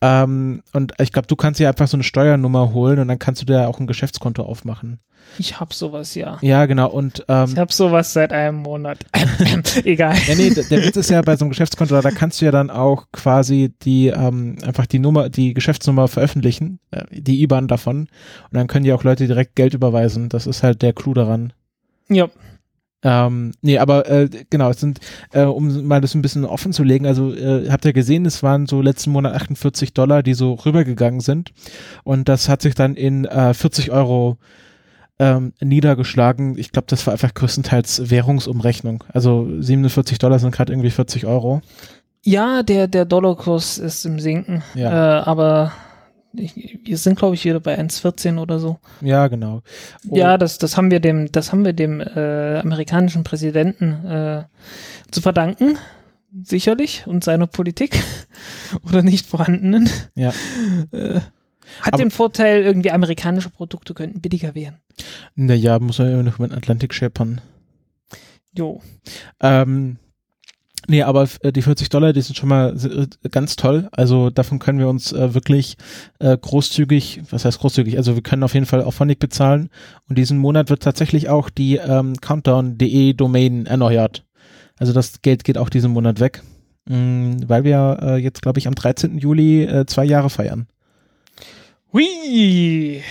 Ähm, 0.00 0.62
und 0.72 0.94
ich 0.98 1.12
glaube, 1.12 1.28
du 1.28 1.36
kannst 1.36 1.60
dir 1.60 1.68
einfach 1.68 1.86
so 1.86 1.96
eine 1.98 2.04
Steuernummer 2.04 2.72
holen 2.72 2.98
und 3.00 3.09
dann 3.10 3.18
kannst 3.18 3.42
du 3.42 3.46
da 3.46 3.66
auch 3.66 3.78
ein 3.78 3.86
Geschäftskonto 3.86 4.42
aufmachen. 4.42 5.00
Ich 5.38 5.60
hab 5.60 5.74
sowas, 5.74 6.14
ja. 6.14 6.38
Ja, 6.40 6.66
genau. 6.66 6.90
Und 6.90 7.24
ähm, 7.28 7.50
Ich 7.52 7.58
hab 7.58 7.72
sowas 7.72 8.12
seit 8.12 8.32
einem 8.32 8.58
Monat. 8.58 8.98
Egal. 9.84 10.16
Ja, 10.26 10.34
nee, 10.34 10.50
der, 10.50 10.64
der 10.64 10.84
Witz 10.84 10.96
ist 10.96 11.10
ja 11.10 11.20
bei 11.22 11.36
so 11.36 11.44
einem 11.44 11.50
Geschäftskonto, 11.50 12.00
da 12.00 12.10
kannst 12.10 12.40
du 12.40 12.46
ja 12.46 12.50
dann 12.50 12.70
auch 12.70 13.06
quasi 13.12 13.72
die, 13.82 14.08
ähm, 14.08 14.56
einfach 14.64 14.86
die 14.86 14.98
Nummer, 14.98 15.28
die 15.28 15.54
Geschäftsnummer 15.54 16.08
veröffentlichen, 16.08 16.80
äh, 16.90 17.04
die 17.10 17.42
IBAN 17.42 17.68
davon. 17.68 18.00
Und 18.00 18.08
dann 18.52 18.66
können 18.66 18.84
ja 18.84 18.94
auch 18.94 19.04
Leute 19.04 19.26
direkt 19.26 19.56
Geld 19.56 19.74
überweisen. 19.74 20.28
Das 20.28 20.46
ist 20.46 20.62
halt 20.62 20.82
der 20.82 20.92
Clou 20.92 21.14
daran. 21.14 21.52
Ja. 22.08 22.28
Ähm, 23.02 23.52
nee, 23.62 23.78
aber 23.78 24.08
äh, 24.10 24.28
genau, 24.50 24.70
es 24.70 24.80
sind, 24.80 25.00
äh, 25.32 25.44
um 25.44 25.86
mal 25.86 26.00
das 26.00 26.14
ein 26.14 26.22
bisschen 26.22 26.44
offen 26.44 26.72
zu 26.72 26.82
legen, 26.82 27.06
also 27.06 27.32
äh, 27.34 27.70
habt 27.70 27.84
ihr 27.84 27.94
gesehen, 27.94 28.26
es 28.26 28.42
waren 28.42 28.66
so 28.66 28.82
letzten 28.82 29.10
Monat 29.10 29.34
48 29.34 29.94
Dollar, 29.94 30.22
die 30.22 30.34
so 30.34 30.54
rübergegangen 30.54 31.20
sind. 31.20 31.52
Und 32.04 32.28
das 32.28 32.48
hat 32.48 32.60
sich 32.62 32.74
dann 32.74 32.96
in 32.96 33.24
äh, 33.24 33.54
40 33.54 33.90
Euro 33.90 34.36
ähm, 35.18 35.52
niedergeschlagen. 35.60 36.58
Ich 36.58 36.72
glaube, 36.72 36.86
das 36.88 37.06
war 37.06 37.12
einfach 37.12 37.32
größtenteils 37.34 38.10
Währungsumrechnung. 38.10 39.04
Also 39.12 39.48
47 39.60 40.18
Dollar 40.18 40.38
sind 40.38 40.54
gerade 40.54 40.72
irgendwie 40.72 40.90
40 40.90 41.26
Euro. 41.26 41.62
Ja, 42.22 42.62
der, 42.62 42.86
der 42.86 43.06
Dollarkurs 43.06 43.78
ist 43.78 44.04
im 44.04 44.18
Sinken. 44.18 44.62
Ja. 44.74 45.20
Äh, 45.20 45.22
aber 45.22 45.72
ich, 46.34 46.78
wir 46.84 46.96
sind, 46.96 47.18
glaube 47.18 47.34
ich, 47.34 47.44
wieder 47.44 47.60
bei 47.60 47.78
1,14 47.78 48.38
oder 48.38 48.58
so. 48.58 48.78
Ja, 49.00 49.28
genau. 49.28 49.62
Oh, 50.08 50.16
Ja, 50.16 50.38
das, 50.38 50.58
das 50.58 50.76
haben 50.76 50.90
wir 50.90 51.00
dem, 51.00 51.30
das 51.32 51.52
haben 51.52 51.64
wir 51.64 51.72
dem 51.72 52.00
äh, 52.00 52.58
amerikanischen 52.58 53.24
Präsidenten 53.24 54.04
äh, 54.06 54.44
zu 55.10 55.20
verdanken. 55.20 55.76
Sicherlich. 56.42 57.04
Und 57.06 57.24
seiner 57.24 57.46
Politik. 57.48 58.00
oder 58.88 59.02
nicht 59.02 59.26
vorhandenen. 59.26 59.88
Ja. 60.14 60.32
Äh, 60.92 61.20
hat 61.82 61.94
Aber- 61.94 61.98
den 62.02 62.10
Vorteil, 62.10 62.62
irgendwie 62.62 62.90
amerikanische 62.90 63.48
Produkte 63.48 63.94
könnten 63.94 64.20
billiger 64.20 64.56
werden. 64.56 64.80
Naja, 65.36 65.78
muss 65.78 65.98
man 66.00 66.10
immer 66.12 66.22
noch 66.24 66.38
den 66.38 66.50
Atlantik 66.52 66.92
scheppern. 66.92 67.40
Jo. 68.56 68.82
Ähm, 69.40 69.98
nee, 70.88 71.02
aber 71.02 71.28
äh, 71.42 71.52
die 71.52 71.62
40 71.62 71.88
Dollar, 71.88 72.12
die 72.12 72.20
sind 72.20 72.36
schon 72.36 72.48
mal 72.48 72.74
äh, 72.76 73.28
ganz 73.28 73.56
toll. 73.56 73.88
Also 73.92 74.30
davon 74.30 74.58
können 74.58 74.78
wir 74.78 74.88
uns 74.88 75.12
äh, 75.12 75.34
wirklich 75.34 75.76
äh, 76.18 76.36
großzügig, 76.36 77.22
was 77.30 77.44
heißt 77.44 77.60
großzügig, 77.60 77.96
also 77.96 78.14
wir 78.14 78.22
können 78.22 78.42
auf 78.42 78.54
jeden 78.54 78.66
Fall 78.66 78.82
auf 78.82 78.94
Phonic 78.94 79.18
bezahlen. 79.18 79.70
Und 80.08 80.18
diesen 80.18 80.38
Monat 80.38 80.70
wird 80.70 80.82
tatsächlich 80.82 81.28
auch 81.28 81.50
die 81.50 81.76
ähm, 81.76 82.16
Countdown.de 82.20 83.12
Domain 83.14 83.66
erneuert. 83.66 84.24
Also 84.78 84.92
das 84.92 85.22
Geld 85.22 85.44
geht 85.44 85.58
auch 85.58 85.68
diesen 85.68 85.92
Monat 85.92 86.20
weg. 86.20 86.42
Mm, 86.88 87.42
weil 87.46 87.64
wir 87.64 87.98
äh, 88.02 88.16
jetzt, 88.16 88.42
glaube 88.42 88.58
ich, 88.58 88.66
am 88.66 88.74
13. 88.74 89.18
Juli 89.18 89.64
äh, 89.64 89.86
zwei 89.86 90.04
Jahre 90.04 90.30
feiern. 90.30 90.66
Hui. 91.92 93.02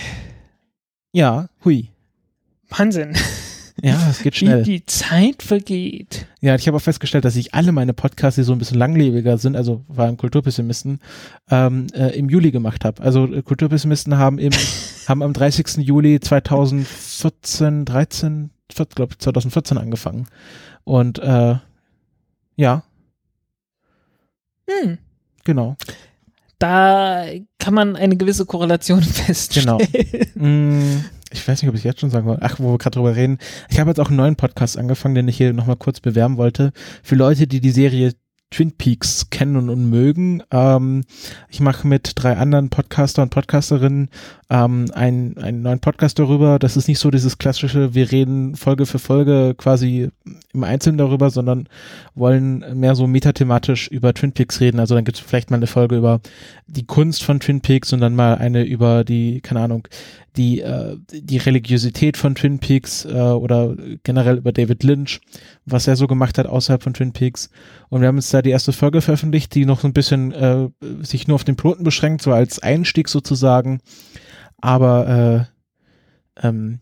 Ja, 1.12 1.48
hui. 1.64 1.88
Wahnsinn. 2.68 3.16
Ja, 3.82 4.08
es 4.10 4.22
geht 4.22 4.34
Wie 4.34 4.38
schnell. 4.38 4.62
die 4.62 4.84
Zeit 4.84 5.42
vergeht. 5.42 6.26
Ja, 6.40 6.54
ich 6.54 6.66
habe 6.66 6.76
auch 6.76 6.82
festgestellt, 6.82 7.24
dass 7.24 7.36
ich 7.36 7.54
alle 7.54 7.72
meine 7.72 7.94
Podcasts, 7.94 8.36
die 8.36 8.42
so 8.42 8.52
ein 8.52 8.58
bisschen 8.58 8.78
langlebiger 8.78 9.38
sind, 9.38 9.56
also 9.56 9.84
war 9.88 10.08
im 10.08 10.16
Kulturpessimisten, 10.16 11.00
ähm, 11.50 11.86
äh, 11.94 12.16
im 12.18 12.28
Juli 12.28 12.50
gemacht 12.50 12.84
habe. 12.84 13.02
Also 13.02 13.26
äh, 13.32 13.42
Kulturpessimisten 13.42 14.18
haben 14.18 14.38
im 14.38 14.52
haben 15.08 15.22
am 15.22 15.32
30. 15.32 15.78
Juli 15.78 16.20
2014, 16.20 17.84
13, 17.84 18.50
glaube 18.94 19.16
2014 19.18 19.78
angefangen. 19.78 20.26
Und 20.84 21.18
äh, 21.18 21.56
ja, 22.56 22.82
Hm. 24.68 24.98
genau. 25.44 25.76
Da 26.58 27.24
kann 27.58 27.74
man 27.74 27.96
eine 27.96 28.16
gewisse 28.16 28.44
Korrelation 28.46 29.00
Genau. 29.54 29.78
feststellen. 29.78 29.78
Mm, 30.34 31.04
ich 31.30 31.46
weiß 31.46 31.62
nicht, 31.62 31.68
ob 31.68 31.76
ich 31.76 31.84
jetzt 31.84 32.00
schon 32.00 32.10
sagen 32.10 32.26
wollte. 32.26 32.42
Ach, 32.42 32.58
wo 32.58 32.72
wir 32.72 32.78
gerade 32.78 32.94
drüber 32.94 33.14
reden. 33.14 33.38
Ich 33.68 33.78
habe 33.78 33.90
jetzt 33.90 34.00
auch 34.00 34.08
einen 34.08 34.16
neuen 34.16 34.36
Podcast 34.36 34.76
angefangen, 34.76 35.14
den 35.14 35.28
ich 35.28 35.36
hier 35.36 35.52
nochmal 35.52 35.76
kurz 35.76 36.00
bewerben 36.00 36.36
wollte. 36.36 36.72
Für 37.02 37.14
Leute, 37.14 37.46
die 37.46 37.60
die 37.60 37.70
Serie 37.70 38.12
Twin 38.50 38.72
Peaks 38.72 39.30
kennen 39.30 39.70
und, 39.70 39.90
mögen. 39.90 40.42
Ähm, 40.50 41.04
ich 41.48 41.60
mache 41.60 41.86
mit 41.86 42.12
drei 42.16 42.36
anderen 42.36 42.68
Podcaster 42.68 43.22
und 43.22 43.30
Podcasterinnen 43.30 44.10
ähm, 44.50 44.86
einen, 44.92 45.38
einen 45.38 45.62
neuen 45.62 45.78
Podcast 45.78 46.18
darüber. 46.18 46.58
Das 46.58 46.76
ist 46.76 46.88
nicht 46.88 46.98
so 46.98 47.10
dieses 47.10 47.38
klassische, 47.38 47.94
wir 47.94 48.10
reden 48.10 48.56
Folge 48.56 48.84
für 48.84 48.98
Folge 48.98 49.54
quasi 49.56 50.10
im 50.52 50.64
Einzelnen 50.64 50.98
darüber, 50.98 51.30
sondern 51.30 51.68
wollen 52.16 52.64
mehr 52.78 52.96
so 52.96 53.06
metathematisch 53.06 53.86
über 53.88 54.12
Twin 54.12 54.32
Peaks 54.32 54.60
reden. 54.60 54.80
Also 54.80 54.96
dann 54.96 55.04
gibt 55.04 55.18
es 55.18 55.24
vielleicht 55.24 55.50
mal 55.50 55.56
eine 55.56 55.68
Folge 55.68 55.96
über 55.96 56.20
die 56.66 56.84
Kunst 56.84 57.22
von 57.22 57.38
Twin 57.38 57.60
Peaks 57.60 57.92
und 57.92 58.00
dann 58.00 58.16
mal 58.16 58.34
eine 58.34 58.64
über 58.64 59.04
die, 59.04 59.40
keine 59.40 59.60
Ahnung, 59.60 59.86
die, 60.36 60.60
äh, 60.60 60.96
die 61.12 61.38
Religiosität 61.38 62.16
von 62.16 62.34
Twin 62.34 62.58
Peaks 62.58 63.04
äh, 63.04 63.10
oder 63.10 63.76
generell 64.02 64.38
über 64.38 64.52
David 64.52 64.82
Lynch, 64.82 65.20
was 65.64 65.86
er 65.86 65.94
so 65.96 66.06
gemacht 66.06 66.38
hat 66.38 66.46
außerhalb 66.46 66.82
von 66.82 66.94
Twin 66.94 67.12
Peaks. 67.12 67.50
Und 67.88 68.00
wir 68.00 68.08
haben 68.08 68.16
jetzt 68.16 68.32
da 68.34 68.42
die 68.42 68.50
erste 68.50 68.72
Folge 68.72 69.00
veröffentlicht, 69.00 69.54
die 69.54 69.64
noch 69.64 69.80
so 69.80 69.88
ein 69.88 69.92
bisschen 69.92 70.32
äh, 70.32 70.68
sich 71.02 71.28
nur 71.28 71.36
auf 71.36 71.44
den 71.44 71.56
Piloten 71.56 71.84
beschränkt, 71.84 72.22
so 72.22 72.32
als 72.32 72.58
Einstieg 72.60 73.08
sozusagen. 73.08 73.80
Aber 74.60 75.48
äh, 76.36 76.46
ähm, 76.46 76.80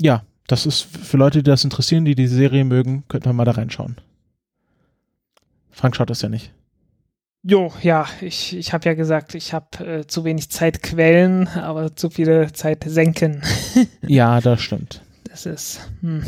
ja, 0.00 0.24
das 0.46 0.66
ist 0.66 0.82
für 0.82 1.16
Leute, 1.16 1.38
die 1.42 1.50
das 1.50 1.64
interessieren, 1.64 2.04
die 2.04 2.14
die 2.14 2.26
Serie 2.26 2.64
mögen, 2.64 3.04
könnte 3.08 3.28
man 3.28 3.36
mal 3.36 3.44
da 3.44 3.52
reinschauen. 3.52 3.96
Frank 5.70 5.96
schaut 5.96 6.10
das 6.10 6.22
ja 6.22 6.28
nicht. 6.28 6.52
Jo, 7.42 7.72
ja, 7.80 8.06
ich, 8.20 8.54
ich 8.54 8.74
habe 8.74 8.84
ja 8.86 8.94
gesagt, 8.94 9.34
ich 9.34 9.54
habe 9.54 10.00
äh, 10.00 10.06
zu 10.06 10.24
wenig 10.24 10.50
Zeit 10.50 10.82
quellen, 10.82 11.48
aber 11.48 11.96
zu 11.96 12.10
viele 12.10 12.52
Zeit 12.52 12.84
senken. 12.86 13.42
ja, 14.02 14.40
das 14.40 14.60
stimmt. 14.60 15.02
Das 15.24 15.46
ist. 15.46 15.88
Hm. 16.02 16.22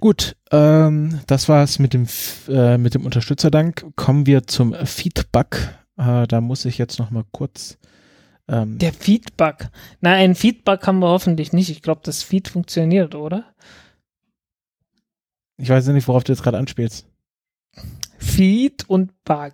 Gut, 0.00 0.36
ähm, 0.50 1.20
das 1.26 1.48
war's 1.48 1.78
mit 1.78 1.92
dem 1.92 2.06
äh, 2.48 2.78
mit 2.78 2.94
dem 2.94 3.04
Unterstützerdank. 3.04 3.84
Kommen 3.96 4.26
wir 4.26 4.46
zum 4.46 4.74
Feedback. 4.86 5.76
Äh, 5.98 6.26
da 6.26 6.40
muss 6.40 6.64
ich 6.64 6.78
jetzt 6.78 6.98
noch 6.98 7.10
mal 7.10 7.24
kurz. 7.32 7.76
Ähm, 8.48 8.78
Der 8.78 8.92
Feedback. 8.92 9.70
Na, 10.00 10.12
ein 10.12 10.34
Feedback 10.34 10.86
haben 10.86 11.00
wir 11.00 11.08
hoffentlich 11.08 11.52
nicht. 11.52 11.70
Ich 11.70 11.82
glaube, 11.82 12.00
das 12.04 12.22
Feed 12.22 12.48
funktioniert, 12.48 13.14
oder? 13.14 13.44
Ich 15.58 15.68
weiß 15.68 15.88
nicht, 15.88 16.08
worauf 16.08 16.24
du 16.24 16.32
jetzt 16.32 16.42
gerade 16.42 16.58
anspielst. 16.58 17.06
Feed 18.18 18.88
und 18.88 19.12
Bug. 19.24 19.52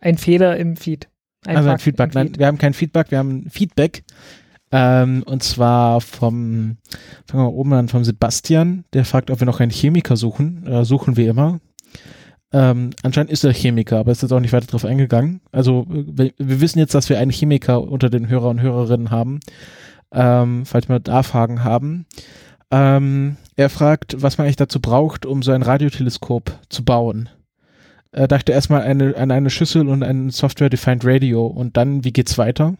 Ein 0.00 0.18
Fehler 0.18 0.56
im 0.56 0.76
Feed. 0.76 1.08
Ein 1.46 1.56
also 1.56 1.70
ein 1.70 1.78
Feedback. 1.78 2.14
Nein, 2.14 2.28
Feed. 2.28 2.38
wir 2.38 2.46
haben 2.46 2.58
kein 2.58 2.74
Feedback, 2.74 3.10
wir 3.10 3.18
haben 3.18 3.48
Feedback. 3.50 4.04
Ähm, 4.72 5.22
und 5.24 5.44
zwar 5.44 6.00
vom, 6.00 6.76
fangen 7.26 7.44
wir 7.44 7.52
oben 7.52 7.72
an, 7.72 7.88
vom 7.88 8.04
Sebastian, 8.04 8.84
der 8.92 9.04
fragt, 9.04 9.30
ob 9.30 9.40
wir 9.40 9.46
noch 9.46 9.60
einen 9.60 9.70
Chemiker 9.70 10.16
suchen. 10.16 10.66
Äh, 10.66 10.84
suchen 10.84 11.16
wir 11.16 11.30
immer. 11.30 11.60
Ähm, 12.52 12.90
anscheinend 13.02 13.30
ist 13.30 13.44
er 13.44 13.52
Chemiker, 13.52 13.98
aber 13.98 14.12
ist 14.12 14.22
jetzt 14.22 14.32
auch 14.32 14.40
nicht 14.40 14.52
weiter 14.52 14.66
drauf 14.66 14.84
eingegangen. 14.84 15.40
Also 15.52 15.84
wir, 15.88 16.32
wir, 16.38 16.60
wissen 16.60 16.78
jetzt, 16.78 16.94
dass 16.94 17.08
wir 17.08 17.18
einen 17.18 17.32
Chemiker 17.32 17.82
unter 17.82 18.08
den 18.08 18.28
Hörer 18.28 18.48
und 18.48 18.60
Hörerinnen 18.60 19.10
haben, 19.10 19.40
ähm, 20.12 20.64
falls 20.64 20.88
wir 20.88 21.00
da 21.00 21.22
Fragen 21.22 21.64
haben. 21.64 22.06
Ähm, 22.70 23.36
er 23.56 23.68
fragt, 23.68 24.22
was 24.22 24.38
man 24.38 24.46
eigentlich 24.46 24.56
dazu 24.56 24.80
braucht, 24.80 25.26
um 25.26 25.42
so 25.42 25.52
ein 25.52 25.62
Radioteleskop 25.62 26.58
zu 26.68 26.84
bauen 26.84 27.28
äh, 28.16 28.26
dachte 28.26 28.52
erstmal 28.52 28.82
eine, 28.82 29.16
an 29.16 29.30
eine 29.30 29.50
Schüssel 29.50 29.88
und 29.88 30.02
ein 30.02 30.30
Software-Defined 30.30 31.04
Radio 31.04 31.46
und 31.46 31.76
dann, 31.76 32.04
wie 32.04 32.12
geht's 32.12 32.38
weiter? 32.38 32.74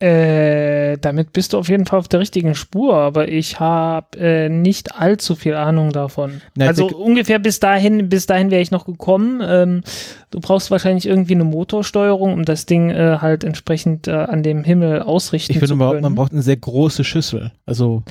Äh, 0.00 0.98
damit 0.98 1.32
bist 1.32 1.52
du 1.52 1.58
auf 1.58 1.68
jeden 1.68 1.86
Fall 1.86 2.00
auf 2.00 2.08
der 2.08 2.18
richtigen 2.18 2.56
Spur, 2.56 2.94
aber 2.94 3.28
ich 3.28 3.60
habe 3.60 4.18
äh, 4.18 4.48
nicht 4.48 4.96
allzu 4.96 5.36
viel 5.36 5.54
Ahnung 5.54 5.92
davon. 5.92 6.40
Na, 6.56 6.66
also 6.66 6.88
ungefähr 6.88 7.38
bis 7.38 7.60
dahin, 7.60 8.08
bis 8.08 8.26
dahin 8.26 8.50
wäre 8.50 8.60
ich 8.60 8.72
noch 8.72 8.86
gekommen. 8.86 9.40
Ähm, 9.42 9.82
du 10.30 10.40
brauchst 10.40 10.72
wahrscheinlich 10.72 11.06
irgendwie 11.06 11.34
eine 11.34 11.44
Motorsteuerung, 11.44 12.32
um 12.32 12.44
das 12.44 12.66
Ding 12.66 12.90
äh, 12.90 13.18
halt 13.20 13.44
entsprechend 13.44 14.08
äh, 14.08 14.12
an 14.12 14.42
dem 14.42 14.64
Himmel 14.64 15.00
ausrichten 15.00 15.52
ich 15.52 15.60
zu 15.60 15.66
können. 15.66 15.80
Ich 15.80 15.86
würde 15.86 16.00
man 16.02 16.14
braucht 16.16 16.32
eine 16.32 16.42
sehr 16.42 16.56
große 16.56 17.04
Schüssel. 17.04 17.52
Also 17.64 18.02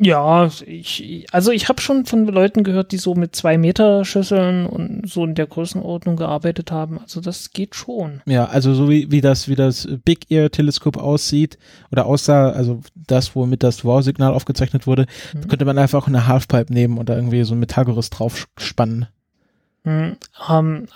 ja, 0.00 0.48
ich, 0.64 1.26
also 1.32 1.50
ich 1.50 1.68
habe 1.68 1.80
schon 1.80 2.06
von 2.06 2.26
Leuten 2.26 2.62
gehört, 2.62 2.92
die 2.92 2.98
so 2.98 3.14
mit 3.14 3.34
zwei 3.34 3.58
Meter 3.58 4.04
Schüsseln 4.04 4.66
und 4.66 5.08
so 5.08 5.24
in 5.24 5.34
der 5.34 5.46
Größenordnung 5.46 6.16
gearbeitet 6.16 6.70
haben. 6.70 7.00
Also 7.00 7.20
das 7.20 7.50
geht 7.50 7.74
schon. 7.74 8.20
Ja, 8.26 8.46
also 8.46 8.74
so 8.74 8.88
wie, 8.88 9.10
wie 9.10 9.20
das, 9.20 9.48
wie 9.48 9.56
das 9.56 9.88
Big 10.04 10.30
Ear 10.30 10.50
Teleskop 10.50 10.96
aussieht 10.96 11.58
oder 11.90 12.06
aussah, 12.06 12.50
also 12.50 12.80
das, 12.94 13.34
womit 13.34 13.62
das 13.62 13.84
Wow-Signal 13.84 14.32
aufgezeichnet 14.32 14.86
wurde, 14.86 15.06
mhm. 15.34 15.48
könnte 15.48 15.64
man 15.64 15.78
einfach 15.78 16.06
eine 16.06 16.26
Halfpipe 16.26 16.72
nehmen 16.72 16.98
und 16.98 17.08
da 17.08 17.16
irgendwie 17.16 17.42
so 17.42 17.54
ein 17.54 17.60
Metallgerüst 17.60 18.18
drauf 18.18 18.46
spannen. 18.56 18.88
Hm, 18.98 19.06
ähm, 19.06 19.17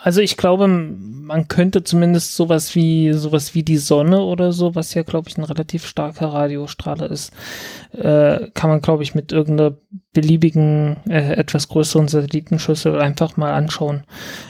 also 0.03 0.21
ich 0.21 0.37
glaube, 0.37 0.69
man 0.69 1.49
könnte 1.49 1.83
zumindest 1.83 2.37
sowas 2.37 2.75
wie 2.75 3.12
sowas 3.12 3.55
wie 3.55 3.62
die 3.62 3.79
Sonne 3.79 4.21
oder 4.21 4.53
so, 4.53 4.75
was 4.75 4.93
ja 4.95 5.03
glaube 5.03 5.29
ich 5.29 5.39
ein 5.39 5.45
relativ 5.45 5.87
starker 5.87 6.29
Radiostrahler 6.29 7.11
ist, 7.11 7.33
äh, 7.93 8.51
kann 8.55 8.71
man 8.71 8.83
glaube 8.83 9.03
ich 9.03 9.15
mit 9.15 9.33
irgendeiner 9.33 9.77
beliebigen 10.12 10.97
äh, 11.09 11.35
etwas 11.35 11.69
größeren 11.69 12.09
Satellitenschüssel 12.09 13.01
einfach 13.01 13.37
mal 13.37 13.53
anschauen. 13.55 14.05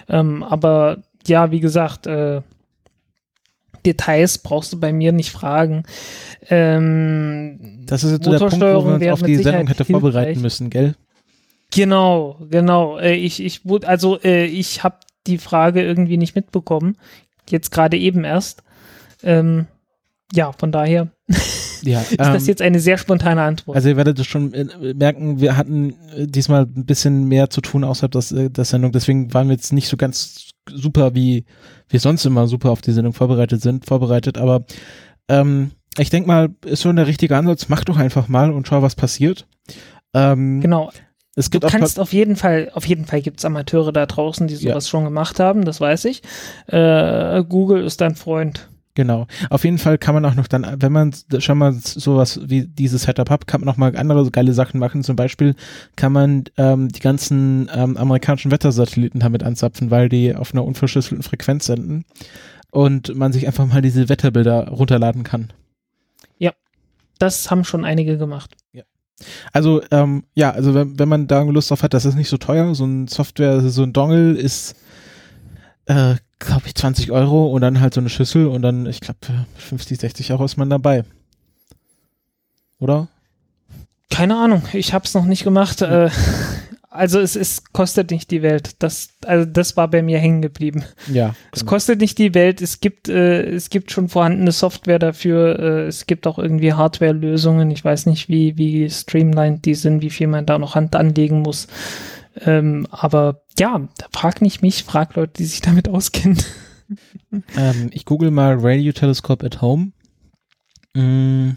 Ähm, 0.09 0.43
aber 0.43 0.99
ja, 1.27 1.51
wie 1.51 1.61
gesagt, 1.61 2.07
äh, 2.07 2.43
Details 3.85 4.39
brauchst 4.39 4.73
du 4.73 4.81
bei 4.81 4.93
mir 4.93 5.13
nicht 5.13 5.31
fragen. 5.31 5.85
Ähm, 6.49 7.85
das 7.87 8.05
ist 8.05 8.13
jetzt 8.13 8.25
so 8.25 8.31
der 8.31 8.39
Punkt, 8.39 8.61
wo 8.61 8.85
wir 8.85 8.95
uns 8.95 9.09
auf 9.09 9.23
die 9.23 9.37
Sendung 9.37 9.67
hätte 9.67 9.85
vorbereiten 9.85 10.41
müssen, 10.41 10.71
gell? 10.71 10.95
Genau, 11.73 12.39
genau. 12.51 12.99
Äh, 12.99 13.15
ich, 13.15 13.43
ich 13.43 13.63
also 13.85 14.21
äh, 14.21 14.45
ich 14.45 14.85
habe 14.85 14.97
die 15.27 15.39
Frage 15.39 15.83
irgendwie 15.83 16.17
nicht 16.17 16.35
mitbekommen. 16.35 16.97
Jetzt 17.49 17.71
gerade 17.71 17.97
eben 17.97 18.25
erst. 18.25 18.63
Ähm, 19.23 19.67
ja, 20.33 20.53
von 20.53 20.73
daher 20.73 21.11
ja, 21.83 22.01
ist 22.01 22.13
ähm, 22.13 22.19
das 22.19 22.47
jetzt 22.47 22.63
eine 22.63 22.81
sehr 22.81 22.99
spontane 22.99 23.43
Antwort. 23.43 23.77
Also 23.77 23.89
ihr 23.89 23.97
werdet 23.97 24.19
es 24.19 24.27
schon 24.27 24.53
äh, 24.55 24.95
merken, 24.95 25.41
wir 25.41 25.57
hatten 25.57 25.95
diesmal 26.17 26.63
ein 26.63 26.87
bisschen 26.87 27.29
mehr 27.29 27.51
zu 27.51 27.61
tun 27.61 27.85
außerhalb 27.85 28.13
des, 28.13 28.35
der 28.35 28.65
Sendung. 28.65 28.93
Deswegen 28.93 29.33
waren 29.35 29.49
wir 29.49 29.55
jetzt 29.55 29.73
nicht 29.73 29.89
so 29.89 29.97
ganz 29.97 30.51
super, 30.71 31.15
wie 31.15 31.45
wir 31.89 32.01
sonst 32.01 32.25
immer 32.25 32.47
super 32.47 32.71
auf 32.71 32.83
die 32.83 32.93
Sendung 32.93 33.13
vorbereitet 33.13 33.63
sind, 33.63 33.87
vorbereitet. 33.87 34.39
Aber 34.39 34.65
ähm, 35.29 35.73
ich 35.99 36.11
denke 36.11 36.27
mal, 36.29 36.51
ist 36.65 36.83
schon 36.83 36.97
der 36.97 37.07
richtige 37.07 37.37
Ansatz. 37.37 37.69
Mach 37.69 37.85
doch 37.85 37.97
einfach 37.97 38.29
mal 38.29 38.51
und 38.51 38.67
schau, 38.67 38.83
was 38.83 38.95
passiert. 38.95 39.47
Ähm, 40.15 40.61
genau. 40.61 40.91
Es 41.35 41.51
gibt 41.51 41.65
du 41.65 41.69
kannst 41.69 41.99
auf 41.99 42.13
jeden 42.13 42.37
Fall, 42.37 42.71
auf 42.75 42.87
jeden 42.87 43.07
Fall 43.07 43.23
gibt 43.23 43.39
es 43.39 43.45
Amateure 43.45 43.93
da 43.93 44.05
draußen, 44.05 44.49
die 44.49 44.55
sowas 44.55 44.87
ja. 44.87 44.91
schon 44.91 45.05
gemacht 45.05 45.41
haben, 45.41 45.65
das 45.65 45.81
weiß 45.81 46.05
ich. 46.05 46.23
Äh, 46.67 47.43
Google 47.45 47.85
ist 47.85 48.01
dein 48.03 48.17
Freund. 48.17 48.69
Genau. 48.95 49.27
Auf 49.49 49.65
jeden 49.65 49.79
Fall 49.79 49.97
kann 49.97 50.15
man 50.15 50.25
auch 50.27 50.35
noch 50.35 50.47
dann, 50.47 50.67
wenn 50.83 50.93
man 50.93 51.15
schon 51.39 51.57
mal 51.57 51.73
sowas 51.73 52.41
wie 52.45 52.67
dieses 52.67 53.05
Setup 53.05 53.31
hat, 53.31 53.47
kann 53.47 53.63
man 53.63 53.67
noch 53.67 53.79
mal 53.79 53.97
andere 53.97 54.31
geile 54.31 54.53
Sachen 54.53 54.79
machen. 54.79 55.03
Zum 55.03 55.17
Beispiel 55.17 55.55
kann 55.97 56.13
man 56.13 56.45
ähm, 56.59 56.89
die 56.89 57.01
ganzen 57.01 57.71
ähm, 57.75 57.97
amerikanischen 57.97 58.51
Wettersatelliten 58.51 59.21
damit 59.21 59.43
anzapfen, 59.43 59.91
weil 59.91 60.11
die 60.11 60.35
auf 60.35 60.53
einer 60.53 60.65
unverschlüsselten 60.65 61.23
Frequenz 61.23 61.67
senden 61.67 62.05
und 62.71 63.15
man 63.15 63.33
sich 63.33 63.47
einfach 63.47 63.67
mal 63.67 63.81
diese 63.81 64.11
Wetterbilder 64.11 64.69
runterladen 64.69 65.23
kann. 65.23 65.55
Ja, 66.37 66.53
das 67.19 67.51
haben 67.51 67.65
schon 67.65 67.87
einige 67.87 68.19
gemacht. 68.19 68.57
Ja. 68.73 68.83
Also, 69.53 69.83
ähm, 69.91 70.25
ja, 70.35 70.51
also 70.51 70.75
wenn, 70.75 70.99
wenn 70.99 71.09
man 71.09 71.27
da 71.27 71.43
Lust 71.43 71.71
drauf 71.71 71.83
hat, 71.83 71.95
das 71.95 72.05
ist 72.05 72.15
nicht 72.15 72.29
so 72.29 72.39
teuer. 72.39 72.75
So 72.75 72.85
ein 72.85 73.09
Software, 73.09 73.61
so 73.61 73.83
ein 73.83 73.93
Dongle 73.93 74.33
ist, 74.33 74.75
äh, 75.87 76.17
glaube 76.39 76.63
ich, 76.67 76.75
20 76.75 77.13
Euro 77.13 77.47
und 77.47 77.63
dann 77.63 77.81
halt 77.81 77.95
so 77.95 78.01
eine 78.01 78.09
Schüssel 78.09 78.47
und 78.47 78.63
dann, 78.63 78.87
ich 78.87 79.01
glaube, 79.01 79.19
50, 79.57 80.01
60 80.01 80.33
Euro 80.33 80.45
ist 80.45 80.57
man 80.57 80.71
dabei. 80.71 81.05
Oder? 82.79 83.09
Keine 84.11 84.37
Ahnung, 84.37 84.63
ich 84.73 84.93
habe 84.93 85.05
es 85.05 85.15
noch 85.15 85.25
nicht 85.25 85.45
gemacht. 85.45 85.83
Äh, 85.83 86.11
also 86.93 87.21
es, 87.21 87.37
es 87.37 87.65
kostet 87.73 88.11
nicht 88.11 88.31
die 88.31 88.43
Welt. 88.43 88.77
Das, 88.81 89.09
also 89.25 89.47
das 89.47 89.77
war 89.77 89.89
bei 89.89 90.03
mir 90.03 90.19
hängen 90.19 90.43
geblieben. 90.43 90.85
Ja. 91.09 91.29
Genau. 91.29 91.37
Es 91.53 91.65
kostet 91.65 92.01
nicht 92.01 92.19
die 92.19 92.35
Welt. 92.35 92.61
Es 92.61 92.81
gibt, 92.81 93.09
äh, 93.09 93.43
es 93.45 93.71
gibt 93.71 93.91
schon 93.91 94.09
vorhandene 94.09 94.53
Software 94.53 94.99
dafür. 94.99 95.59
Äh, 95.59 95.87
es 95.87 96.07
gibt 96.07 96.27
auch 96.27 96.39
irgendwie 96.39 96.75
Hardware-Lösungen. 96.75 97.71
Ich 97.71 97.85
weiß 97.85 98.07
nicht, 98.07 98.29
wie, 98.29 98.57
wie 98.59 98.89
streamlined 98.91 99.65
die 99.65 99.75
sind, 99.75 100.03
wie 100.03 100.11
viel 100.11 100.27
man 100.27 100.47
da 100.47 100.59
noch 100.59 100.75
Hand 100.75 100.95
anlegen 100.95 101.41
muss. 101.41 101.67
Ähm, 102.41 102.87
aber 102.91 103.43
ja, 103.59 103.89
frag 104.13 104.43
nicht 104.43 104.63
mich, 104.63 104.85
frag 104.85 105.17
Leute, 105.17 105.33
die 105.39 105.45
sich 105.45 105.61
damit 105.61 105.89
auskennen. 105.89 106.39
Ähm, 107.57 107.89
ich 107.95 108.05
google 108.05 108.31
mal 108.31 108.59
Radio 108.59 108.93
Telescope 108.93 109.47
at 109.47 109.63
Home. 109.63 109.93
Mm. 110.93 111.53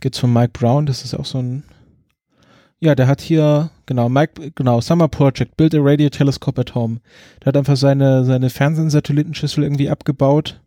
Geht's 0.00 0.18
von 0.18 0.30
Mike 0.30 0.50
Brown, 0.52 0.84
das 0.84 1.02
ist 1.02 1.14
auch 1.14 1.24
so 1.24 1.38
ein 1.38 1.62
ja, 2.86 2.94
der 2.94 3.08
hat 3.08 3.20
hier, 3.20 3.70
genau, 3.84 4.08
Mike, 4.08 4.52
genau, 4.54 4.80
Summer 4.80 5.08
Project, 5.08 5.56
Build 5.56 5.74
a 5.74 5.78
Radio 5.80 6.08
Telescope 6.08 6.60
at 6.60 6.76
Home. 6.76 7.00
Der 7.40 7.46
hat 7.46 7.56
einfach 7.56 7.76
seine, 7.76 8.24
seine 8.24 8.48
Fernsehsatellitenschüssel 8.48 9.64
irgendwie 9.64 9.90
abgebaut, 9.90 10.60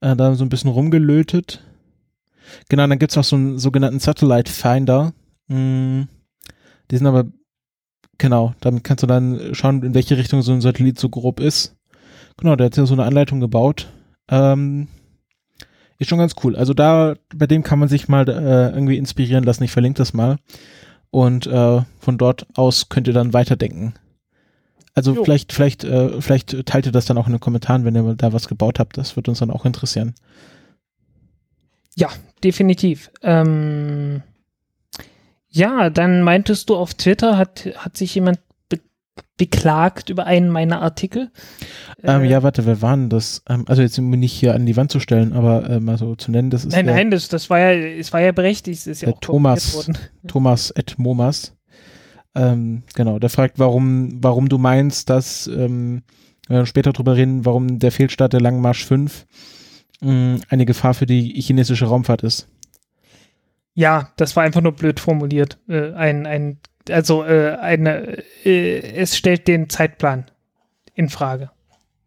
äh, 0.00 0.14
da 0.14 0.36
so 0.36 0.44
ein 0.44 0.48
bisschen 0.48 0.70
rumgelötet. 0.70 1.60
Genau, 2.68 2.86
dann 2.86 3.00
gibt's 3.00 3.16
noch 3.16 3.24
so 3.24 3.34
einen 3.34 3.58
sogenannten 3.58 3.98
Satellite 3.98 4.52
Finder. 4.52 5.14
Mm, 5.48 6.02
die 6.92 6.96
sind 6.96 7.08
aber, 7.08 7.24
genau, 8.18 8.54
damit 8.60 8.84
kannst 8.84 9.02
du 9.02 9.08
dann 9.08 9.52
schauen, 9.52 9.82
in 9.82 9.94
welche 9.94 10.16
Richtung 10.16 10.42
so 10.42 10.52
ein 10.52 10.60
Satellit 10.60 10.96
so 10.96 11.08
grob 11.08 11.40
ist. 11.40 11.74
Genau, 12.36 12.54
der 12.54 12.66
hat 12.66 12.76
ja 12.76 12.86
so 12.86 12.94
eine 12.94 13.02
Anleitung 13.02 13.40
gebaut. 13.40 13.88
Ähm, 14.28 14.86
ist 15.98 16.08
schon 16.08 16.18
ganz 16.18 16.36
cool. 16.44 16.54
Also 16.54 16.72
da, 16.72 17.16
bei 17.34 17.48
dem 17.48 17.64
kann 17.64 17.80
man 17.80 17.88
sich 17.88 18.06
mal 18.06 18.28
äh, 18.28 18.74
irgendwie 18.74 18.96
inspirieren 18.96 19.42
lassen. 19.42 19.64
Ich 19.64 19.72
verlinke 19.72 19.98
das 19.98 20.14
mal. 20.14 20.38
Und 21.12 21.46
äh, 21.46 21.82
von 22.00 22.16
dort 22.16 22.46
aus 22.54 22.88
könnt 22.88 23.06
ihr 23.06 23.12
dann 23.12 23.34
weiterdenken. 23.34 23.92
Also 24.94 25.14
Jo. 25.14 25.24
vielleicht, 25.24 25.52
vielleicht, 25.52 25.84
äh, 25.84 26.22
vielleicht 26.22 26.64
teilt 26.64 26.86
ihr 26.86 26.92
das 26.92 27.04
dann 27.04 27.18
auch 27.18 27.26
in 27.26 27.32
den 27.32 27.40
Kommentaren, 27.40 27.84
wenn 27.84 27.94
ihr 27.94 28.14
da 28.14 28.32
was 28.32 28.48
gebaut 28.48 28.78
habt. 28.78 28.96
Das 28.96 29.14
wird 29.14 29.28
uns 29.28 29.38
dann 29.40 29.50
auch 29.50 29.66
interessieren. 29.66 30.14
Ja, 31.94 32.08
definitiv. 32.42 33.10
Ähm, 33.20 34.22
ja, 35.48 35.90
dann 35.90 36.22
meintest 36.22 36.70
du 36.70 36.76
auf 36.76 36.94
Twitter, 36.94 37.36
hat, 37.36 37.68
hat 37.76 37.98
sich 37.98 38.14
jemand 38.14 38.38
beklagt 39.36 40.08
über 40.10 40.26
einen 40.26 40.48
meiner 40.48 40.80
Artikel. 40.82 41.30
Ähm, 42.02 42.22
Äh, 42.22 42.28
ja, 42.28 42.42
warte, 42.42 42.66
wer 42.66 42.80
war 42.80 42.96
denn 42.96 43.08
das? 43.08 43.42
Ähm, 43.48 43.64
also 43.68 43.82
jetzt 43.82 43.98
um 43.98 44.08
mich 44.08 44.20
nicht 44.20 44.32
hier 44.32 44.54
an 44.54 44.66
die 44.66 44.76
Wand 44.76 44.92
zu 44.92 45.00
stellen, 45.00 45.32
aber 45.32 45.68
äh, 45.68 45.80
mal 45.80 45.98
so 45.98 46.14
zu 46.14 46.30
nennen, 46.30 46.50
das 46.50 46.64
ist 46.64 46.72
Nein, 46.72 46.86
der 46.86 46.94
nein, 46.94 47.10
das, 47.10 47.28
das 47.28 47.50
war 47.50 47.58
ja, 47.58 47.72
es 47.72 48.12
war 48.12 48.20
ja 48.20 48.32
berechtigt, 48.32 48.78
es 48.78 48.86
ist 48.86 49.02
ja 49.02 49.08
auch 49.08 49.20
Thomas. 49.20 49.90
Thomas 50.28 50.70
et 50.70 50.98
Momas. 50.98 51.56
Ähm, 52.34 52.84
genau, 52.94 53.18
der 53.18 53.30
fragt, 53.30 53.58
warum, 53.58 54.22
warum 54.22 54.48
du 54.48 54.58
meinst, 54.58 55.10
dass, 55.10 55.46
ähm, 55.48 56.02
wir 56.48 56.66
später 56.66 56.92
drüber 56.92 57.16
reden, 57.16 57.44
warum 57.44 57.78
der 57.78 57.92
Fehlstart 57.92 58.32
der 58.32 58.40
Langen 58.40 58.60
Marsch 58.60 58.84
5 58.84 59.26
mh, 60.00 60.40
eine 60.48 60.66
Gefahr 60.66 60.94
für 60.94 61.06
die 61.06 61.40
chinesische 61.40 61.86
Raumfahrt 61.86 62.22
ist. 62.22 62.48
Ja, 63.74 64.10
das 64.16 64.36
war 64.36 64.42
einfach 64.42 64.60
nur 64.60 64.72
blöd 64.72 65.00
formuliert. 65.00 65.58
Äh, 65.68 65.92
ein, 65.92 66.26
ein, 66.26 66.58
also 66.90 67.24
äh, 67.24 67.56
eine, 67.60 68.22
äh, 68.44 68.78
es 68.94 69.16
stellt 69.16 69.48
den 69.48 69.68
Zeitplan 69.68 70.30
in 70.94 71.08
Frage. 71.08 71.50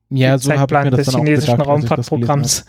Ja, 0.09 0.37
den 0.37 0.39
so 0.39 0.49
Zeitplan 0.49 0.91
des 0.91 1.09
chinesischen 1.09 1.53
gedacht, 1.53 1.67
Raumfahrtprogramms. 1.67 2.65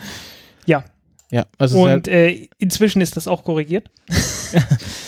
Ja. 0.66 0.84
Ja, 1.30 1.46
also 1.58 1.82
und 1.82 2.06
äh, 2.06 2.48
inzwischen 2.58 3.00
ist 3.00 3.16
das 3.16 3.26
auch 3.26 3.42
korrigiert. 3.42 3.90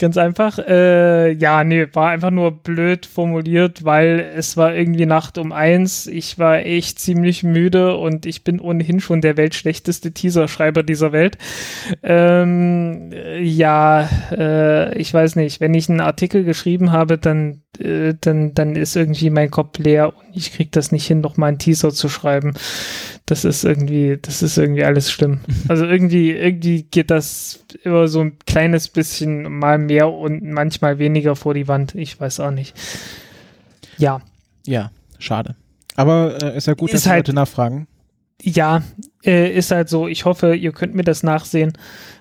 Ganz 0.00 0.16
einfach. 0.16 0.60
Äh, 0.60 1.32
ja, 1.32 1.64
nee, 1.64 1.88
war 1.92 2.10
einfach 2.10 2.30
nur 2.30 2.52
blöd 2.52 3.04
formuliert, 3.04 3.84
weil 3.84 4.30
es 4.36 4.56
war 4.56 4.72
irgendwie 4.72 5.06
Nacht 5.06 5.38
um 5.38 5.50
eins. 5.50 6.06
Ich 6.06 6.38
war 6.38 6.60
echt 6.60 7.00
ziemlich 7.00 7.42
müde 7.42 7.96
und 7.96 8.24
ich 8.24 8.44
bin 8.44 8.60
ohnehin 8.60 9.00
schon 9.00 9.22
der 9.22 9.36
weltschlechteste 9.36 10.12
Teaserschreiber 10.12 10.84
dieser 10.84 11.10
Welt. 11.10 11.36
Ähm, 12.04 13.10
äh, 13.12 13.42
ja, 13.42 14.08
äh, 14.30 14.96
ich 14.96 15.12
weiß 15.12 15.34
nicht. 15.34 15.60
Wenn 15.60 15.74
ich 15.74 15.88
einen 15.88 16.00
Artikel 16.00 16.44
geschrieben 16.44 16.92
habe, 16.92 17.18
dann, 17.18 17.62
äh, 17.80 18.14
dann, 18.20 18.54
dann 18.54 18.76
ist 18.76 18.94
irgendwie 18.94 19.30
mein 19.30 19.50
Kopf 19.50 19.80
leer 19.80 20.14
und 20.16 20.36
ich 20.36 20.52
krieg 20.52 20.70
das 20.70 20.92
nicht 20.92 21.08
hin, 21.08 21.20
noch 21.20 21.36
mal 21.36 21.48
einen 21.48 21.58
Teaser 21.58 21.90
zu 21.90 22.08
schreiben. 22.08 22.54
Das 23.28 23.44
ist 23.44 23.62
irgendwie, 23.62 24.18
das 24.22 24.40
ist 24.42 24.56
irgendwie 24.56 24.84
alles 24.84 25.10
schlimm. 25.12 25.40
Also 25.68 25.84
irgendwie, 25.84 26.30
irgendwie 26.30 26.84
geht 26.84 27.10
das 27.10 27.62
immer 27.84 28.08
so 28.08 28.20
ein 28.20 28.38
kleines 28.46 28.88
bisschen 28.88 29.42
mal 29.58 29.76
mehr 29.78 30.10
und 30.10 30.42
manchmal 30.42 30.98
weniger 30.98 31.36
vor 31.36 31.52
die 31.52 31.68
Wand. 31.68 31.94
Ich 31.94 32.18
weiß 32.18 32.40
auch 32.40 32.50
nicht. 32.50 32.74
Ja, 33.98 34.22
ja, 34.66 34.90
schade. 35.18 35.56
Aber 35.94 36.38
äh, 36.42 36.56
ist 36.56 36.66
ja 36.68 36.72
gut, 36.74 36.88
Ist 36.88 36.94
dass 36.94 37.02
die 37.02 37.08
halt- 37.10 37.26
Leute 37.28 37.34
nachfragen. 37.34 37.86
ja, 38.40 38.82
äh, 39.24 39.52
ist 39.52 39.72
halt 39.72 39.88
so. 39.90 40.08
Ich 40.08 40.24
hoffe, 40.24 40.54
ihr 40.54 40.72
könnt 40.72 40.94
mir 40.94 41.04
das 41.04 41.22
nachsehen. 41.22 41.72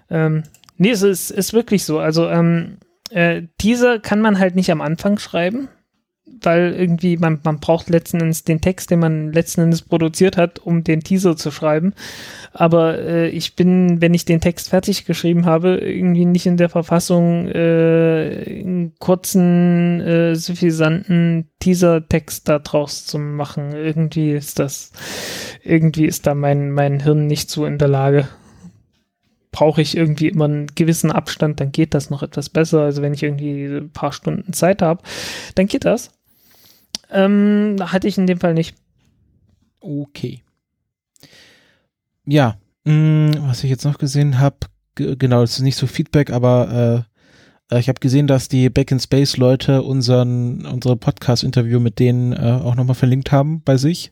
Ähm, 0.09 0.43
nee, 0.77 0.89
es 0.89 1.03
ist, 1.03 1.31
ist 1.31 1.53
wirklich 1.53 1.85
so. 1.85 1.99
Also, 1.99 2.27
ähm, 2.27 2.79
äh, 3.11 3.43
Teaser 3.59 3.99
kann 3.99 4.19
man 4.19 4.39
halt 4.39 4.55
nicht 4.55 4.71
am 4.71 4.81
Anfang 4.81 5.19
schreiben, 5.19 5.69
weil 6.41 6.73
irgendwie 6.73 7.17
man, 7.17 7.39
man 7.43 7.59
braucht 7.59 7.89
letzten 7.89 8.21
Endes 8.21 8.43
den 8.43 8.61
Text, 8.61 8.91
den 8.91 8.99
man 8.99 9.31
letzten 9.31 9.61
Endes 9.61 9.81
produziert 9.81 10.37
hat, 10.37 10.59
um 10.59 10.83
den 10.83 11.01
Teaser 11.01 11.35
zu 11.35 11.51
schreiben. 11.51 11.93
Aber 12.53 12.99
äh, 12.99 13.29
ich 13.29 13.55
bin, 13.55 14.01
wenn 14.01 14.13
ich 14.13 14.25
den 14.25 14.41
Text 14.41 14.69
fertig 14.69 15.05
geschrieben 15.05 15.45
habe, 15.45 15.77
irgendwie 15.77 16.25
nicht 16.25 16.45
in 16.45 16.57
der 16.57 16.69
Verfassung, 16.69 17.47
äh, 17.47 18.61
einen 18.61 18.95
kurzen, 18.99 20.01
äh, 20.01 20.35
suffisanten 20.35 21.49
Teaser-Text 21.59 22.49
da 22.49 22.59
draus 22.59 23.05
zu 23.05 23.19
machen. 23.19 23.73
Irgendwie 23.73 24.31
ist 24.31 24.59
das, 24.59 24.91
irgendwie 25.63 26.05
ist 26.05 26.27
da 26.27 26.33
mein, 26.33 26.71
mein 26.71 26.99
Hirn 26.99 27.27
nicht 27.27 27.49
so 27.49 27.65
in 27.65 27.77
der 27.77 27.89
Lage. 27.89 28.27
Brauche 29.51 29.81
ich 29.81 29.97
irgendwie 29.97 30.27
immer 30.27 30.45
einen 30.45 30.67
gewissen 30.75 31.11
Abstand, 31.11 31.59
dann 31.59 31.71
geht 31.71 31.93
das 31.93 32.09
noch 32.09 32.21
etwas 32.23 32.49
besser. 32.49 32.81
Also 32.81 33.01
wenn 33.01 33.13
ich 33.13 33.23
irgendwie 33.23 33.65
ein 33.65 33.91
paar 33.91 34.11
Stunden 34.11 34.53
Zeit 34.53 34.81
habe, 34.81 35.01
dann 35.55 35.67
geht 35.67 35.85
das. 35.85 36.16
Ähm, 37.11 37.77
hatte 37.79 38.07
ich 38.07 38.17
in 38.17 38.27
dem 38.27 38.39
Fall 38.39 38.53
nicht. 38.53 38.75
Okay. 39.79 40.41
Ja, 42.25 42.57
mh, 42.83 43.47
was 43.47 43.63
ich 43.63 43.69
jetzt 43.69 43.85
noch 43.85 43.97
gesehen 43.97 44.39
habe, 44.39 44.57
genau, 44.95 45.41
das 45.41 45.53
ist 45.53 45.61
nicht 45.61 45.77
so 45.77 45.87
Feedback, 45.87 46.31
aber 46.31 47.05
äh, 47.69 47.75
äh, 47.75 47.79
ich 47.79 47.87
habe 47.89 47.99
gesehen, 47.99 48.27
dass 48.27 48.49
die 48.49 48.69
Back 48.69 48.91
in 48.91 48.99
Space 48.99 49.37
Leute 49.37 49.83
unseren 49.83 50.65
unsere 50.65 50.97
Podcast-Interview 50.97 51.79
mit 51.79 51.99
denen 51.99 52.33
äh, 52.33 52.59
auch 52.63 52.75
nochmal 52.75 52.95
verlinkt 52.95 53.31
haben 53.31 53.61
bei 53.63 53.77
sich. 53.77 54.11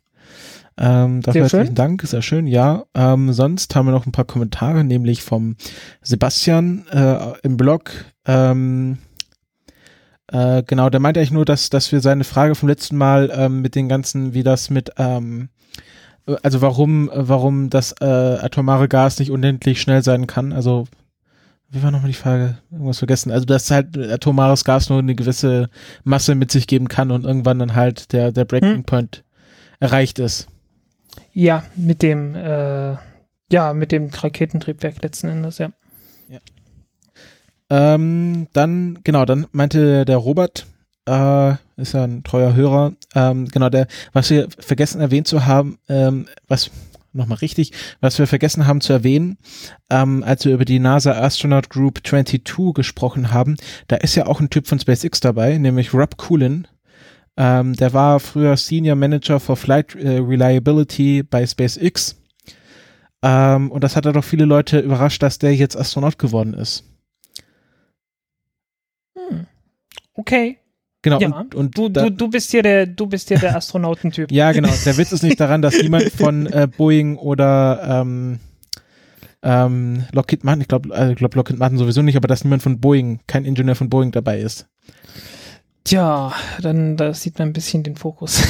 Ähm, 0.78 1.22
dafür 1.22 1.44
Sehr 1.44 1.50
schön. 1.50 1.60
herzlichen 1.60 1.76
Dank, 1.76 2.02
sehr 2.02 2.22
schön, 2.22 2.48
ja. 2.48 2.84
Ähm, 2.94 3.32
sonst 3.32 3.74
haben 3.76 3.86
wir 3.86 3.94
noch 3.94 4.06
ein 4.06 4.12
paar 4.12 4.26
Kommentare, 4.26 4.84
nämlich 4.84 5.24
vom 5.24 5.56
Sebastian 6.02 6.86
äh, 6.92 7.18
im 7.44 7.56
Blog. 7.56 7.92
Ähm, 8.26 8.98
äh, 10.28 10.64
genau, 10.64 10.90
der 10.90 11.00
meinte 11.00 11.20
eigentlich 11.20 11.32
nur, 11.32 11.46
dass, 11.46 11.70
dass 11.70 11.92
wir 11.92 12.02
seine 12.02 12.24
Frage 12.24 12.56
vom 12.56 12.70
letzten 12.70 12.98
Mal 12.98 13.32
ähm, 13.34 13.62
mit 13.62 13.76
den 13.76 13.88
ganzen, 13.88 14.34
wie 14.34 14.44
das 14.44 14.70
mit, 14.70 14.92
ähm, 14.98 15.50
äh, 16.28 16.36
also 16.42 16.62
warum, 16.62 17.12
warum 17.14 17.70
das 17.70 17.94
äh, 18.02 18.06
atomare 18.06 18.88
Gas 18.88 19.20
nicht 19.20 19.32
unendlich 19.32 19.82
schnell 19.82 20.04
sein 20.04 20.28
kann. 20.28 20.52
Also, 20.52 20.86
wie 21.70 21.84
war 21.84 21.92
nochmal 21.92 22.10
die 22.10 22.18
Frage? 22.18 22.58
Irgendwas 22.72 23.00
vergessen. 23.00 23.32
Also, 23.32 23.46
dass 23.46 23.70
halt 23.70 23.98
atomares 23.98 24.64
Gas 24.64 24.90
nur 24.90 25.00
eine 25.00 25.16
gewisse 25.16 25.70
Masse 26.04 26.34
mit 26.36 26.52
sich 26.52 26.68
geben 26.68 26.88
kann 26.88 27.12
und 27.12 27.26
irgendwann 27.26 27.60
dann 27.60 27.76
halt 27.76 28.12
der, 28.14 28.32
der 28.32 28.46
Breaking 28.46 28.78
Hm. 28.78 28.84
Point 28.84 29.24
erreicht 29.80 30.20
ist. 30.20 30.48
Ja, 31.34 31.64
mit 31.76 32.02
dem, 32.02 32.36
äh, 32.36 32.96
ja, 33.52 33.74
mit 33.74 33.92
dem 33.92 34.10
Raketentriebwerk 34.10 35.04
letzten 35.04 35.28
Endes, 35.28 35.60
ja. 35.60 35.70
Ähm, 37.70 38.48
dann, 38.54 39.00
genau, 39.04 39.26
dann 39.26 39.48
meinte 39.52 40.06
der 40.06 40.18
Robert, 40.18 40.66
äh, 41.08 41.54
ist 41.78 41.94
ja 41.94 42.04
ein 42.04 42.24
treuer 42.24 42.54
Hörer, 42.54 42.94
ähm, 43.16 43.48
genau, 43.48 43.70
der, 43.70 43.88
was 44.14 44.30
wir 44.30 44.48
vergessen 44.58 45.02
erwähnt 45.02 45.28
zu 45.28 45.46
haben, 45.46 45.78
ähm, 45.90 46.28
was, 46.48 46.72
nochmal 47.16 47.40
richtig, 47.40 47.72
was 48.02 48.20
wir 48.20 48.28
vergessen 48.28 48.68
haben 48.68 48.82
zu 48.82 48.94
erwähnen, 48.94 49.38
ähm, 49.90 50.24
als 50.24 50.46
wir 50.46 50.54
über 50.54 50.66
die 50.66 50.80
NASA 50.80 51.14
Astronaut 51.14 51.70
Group 51.70 52.02
22 52.06 52.74
gesprochen 52.74 53.32
haben, 53.32 53.56
da 53.88 53.96
ist 53.98 54.16
ja 54.16 54.28
auch 54.28 54.40
ein 54.40 54.50
Typ 54.50 54.68
von 54.68 54.80
SpaceX 54.80 55.20
dabei, 55.20 55.58
nämlich 55.58 55.94
Rob 55.94 56.18
Coolin. 56.18 56.68
Ähm, 57.38 57.74
der 57.74 57.94
war 57.94 58.20
früher 58.20 58.56
Senior 58.56 58.96
Manager 58.96 59.40
for 59.40 59.58
Flight 59.58 59.96
äh, 59.96 60.20
Reliability 60.20 61.24
bei 61.24 61.46
SpaceX. 61.46 62.16
Ähm, 63.22 63.72
und 63.72 63.84
das 63.84 63.96
hat 63.96 64.06
doch 64.06 64.24
viele 64.24 64.46
Leute 64.46 64.80
überrascht, 64.80 65.22
dass 65.22 65.40
der 65.40 65.56
jetzt 65.56 65.76
Astronaut 65.76 66.18
geworden 66.18 66.54
ist. 66.54 66.84
Hm. 69.18 69.48
Okay. 70.16 70.58
Genau. 71.02 71.20
Ja, 71.20 71.28
und, 71.28 71.54
und 71.54 71.78
Du, 71.78 71.88
da, 71.90 72.04
du, 72.04 72.10
du 72.10 72.30
bist 72.30 72.50
hier 72.52 72.64
der, 72.64 72.88
du 72.88 73.06
bist 73.06 73.28
hier 73.28 73.38
der 73.38 73.56
Astronautentyp. 73.56 74.32
ja, 74.32 74.52
genau. 74.52 74.70
Der 74.86 74.98
Witz 74.98 75.12
ist 75.12 75.22
nicht 75.22 75.40
daran, 75.40 75.62
dass 75.62 75.76
niemand 75.82 76.06
von 76.12 76.48
äh, 76.48 76.68
Boeing 76.68 77.18
oder 77.18 78.02
ähm, 78.02 78.40
ähm, 79.44 80.06
Lockheed 80.12 80.44
Martin, 80.44 80.62
ich 80.62 80.68
glaube, 80.68 80.96
äh, 80.96 81.14
ich 81.14 81.20
Lockheed 81.20 81.60
Martin 81.60 81.78
sowieso 81.78 82.02
nicht, 82.02 82.16
aber 82.16 82.28
dass 82.28 82.44
niemand 82.44 82.64
von 82.64 82.80
Boeing, 82.80 83.20
kein 83.28 83.46
Ingenieur 83.46 83.76
von 83.76 83.90
Boeing 83.90 84.12
dabei 84.12 84.40
ist. 84.40 84.68
Tja, 85.84 86.34
dann 86.62 86.98
da 86.98 87.14
sieht 87.14 87.38
man 87.38 87.50
ein 87.50 87.54
bisschen 87.54 87.84
den 87.84 87.96
Fokus. 87.96 88.42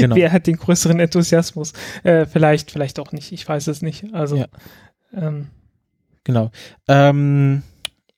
Genau. 0.00 0.16
Wer 0.16 0.32
hat 0.32 0.46
den 0.48 0.56
größeren 0.56 0.98
Enthusiasmus? 1.00 1.72
Äh, 2.02 2.26
vielleicht, 2.26 2.70
vielleicht 2.72 2.98
auch 2.98 3.12
nicht. 3.12 3.32
Ich 3.32 3.48
weiß 3.48 3.66
es 3.68 3.82
nicht. 3.82 4.12
Also, 4.12 4.36
Ja. 4.36 4.46
ähm, 5.12 5.48
Genau. 6.24 6.50
Ähm, 6.88 7.62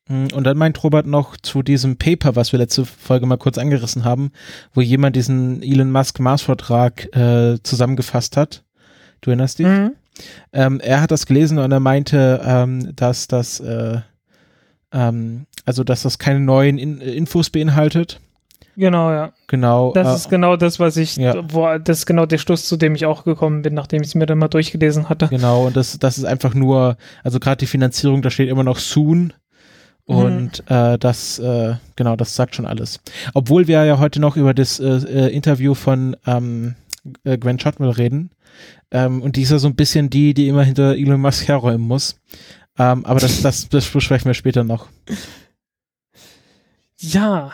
und 0.08 0.44
dann 0.44 0.56
meint 0.56 0.82
Robert 0.82 1.06
noch 1.06 1.36
zu 1.36 1.62
diesem 1.62 1.98
Paper, 1.98 2.34
was 2.34 2.52
wir 2.52 2.58
letzte 2.58 2.84
Folge 2.84 3.26
mal 3.26 3.36
kurz 3.36 3.58
angerissen 3.58 4.04
haben, 4.04 4.32
wo 4.72 4.80
jemand 4.80 5.16
diesen 5.16 5.62
Elon 5.62 5.92
Musk 5.92 6.18
Mars-Vertrag 6.18 7.14
äh, 7.14 7.58
zusammengefasst 7.62 8.36
hat. 8.36 8.64
Du 9.20 9.30
erinnerst 9.30 9.58
dich? 9.58 9.66
mhm. 9.66 9.92
Ähm, 10.52 10.80
er 10.80 11.00
hat 11.00 11.10
das 11.10 11.26
gelesen 11.26 11.58
und 11.58 11.70
er 11.70 11.80
meinte, 11.80 12.40
ähm, 12.44 12.94
dass 12.96 13.28
das, 13.28 13.60
äh, 13.60 14.00
ähm, 14.92 15.46
also 15.64 15.84
dass 15.84 16.02
das 16.02 16.18
keine 16.18 16.40
neuen 16.40 16.78
In 16.78 17.00
Infos 17.00 17.50
beinhaltet. 17.50 18.20
genau, 18.76 19.10
ja. 19.10 19.32
Genau. 19.46 19.92
Das 19.92 20.08
äh, 20.08 20.14
ist 20.16 20.30
genau 20.30 20.56
das, 20.56 20.80
was 20.80 20.96
ich, 20.96 21.16
ja. 21.16 21.34
wo, 21.52 21.78
das 21.78 22.00
ist 22.00 22.06
genau 22.06 22.26
der 22.26 22.38
Schluss, 22.38 22.64
zu 22.66 22.76
dem 22.76 22.94
ich 22.94 23.06
auch 23.06 23.24
gekommen 23.24 23.62
bin, 23.62 23.74
nachdem 23.74 24.02
ich 24.02 24.08
es 24.08 24.14
mir 24.14 24.26
dann 24.26 24.38
mal 24.38 24.48
durchgelesen 24.48 25.08
hatte. 25.08 25.28
Genau, 25.28 25.66
und 25.66 25.76
das, 25.76 25.98
das 25.98 26.18
ist 26.18 26.24
einfach 26.24 26.54
nur, 26.54 26.96
also 27.22 27.38
gerade 27.38 27.58
die 27.58 27.66
Finanzierung, 27.66 28.22
da 28.22 28.30
steht 28.30 28.48
immer 28.48 28.64
noch 28.64 28.78
soon. 28.78 29.32
Und 30.16 30.62
äh, 30.70 30.98
das, 30.98 31.38
äh, 31.38 31.74
genau, 31.96 32.16
das 32.16 32.34
sagt 32.34 32.54
schon 32.54 32.64
alles. 32.66 33.00
Obwohl 33.34 33.66
wir 33.68 33.84
ja 33.84 33.98
heute 33.98 34.20
noch 34.20 34.36
über 34.36 34.54
das 34.54 34.80
äh, 34.80 34.86
äh, 34.86 35.28
Interview 35.28 35.74
von 35.74 36.16
ähm, 36.26 36.74
äh, 37.24 37.36
Gwen 37.36 37.58
Shotwell 37.60 37.90
reden. 37.90 38.30
Ähm, 38.90 39.20
und 39.20 39.36
die 39.36 39.42
ist 39.42 39.50
ja 39.50 39.58
so 39.58 39.68
ein 39.68 39.74
bisschen 39.76 40.08
die, 40.08 40.32
die 40.32 40.48
immer 40.48 40.64
hinter 40.64 40.94
Elon 40.96 41.20
Musk 41.20 41.46
herräumen 41.48 41.86
muss. 41.86 42.18
Ähm, 42.78 43.04
aber 43.04 43.20
das, 43.20 43.42
das, 43.42 43.68
das 43.68 43.86
besprechen 43.86 44.26
wir 44.26 44.34
später 44.34 44.64
noch. 44.64 44.88
Ja. 47.00 47.52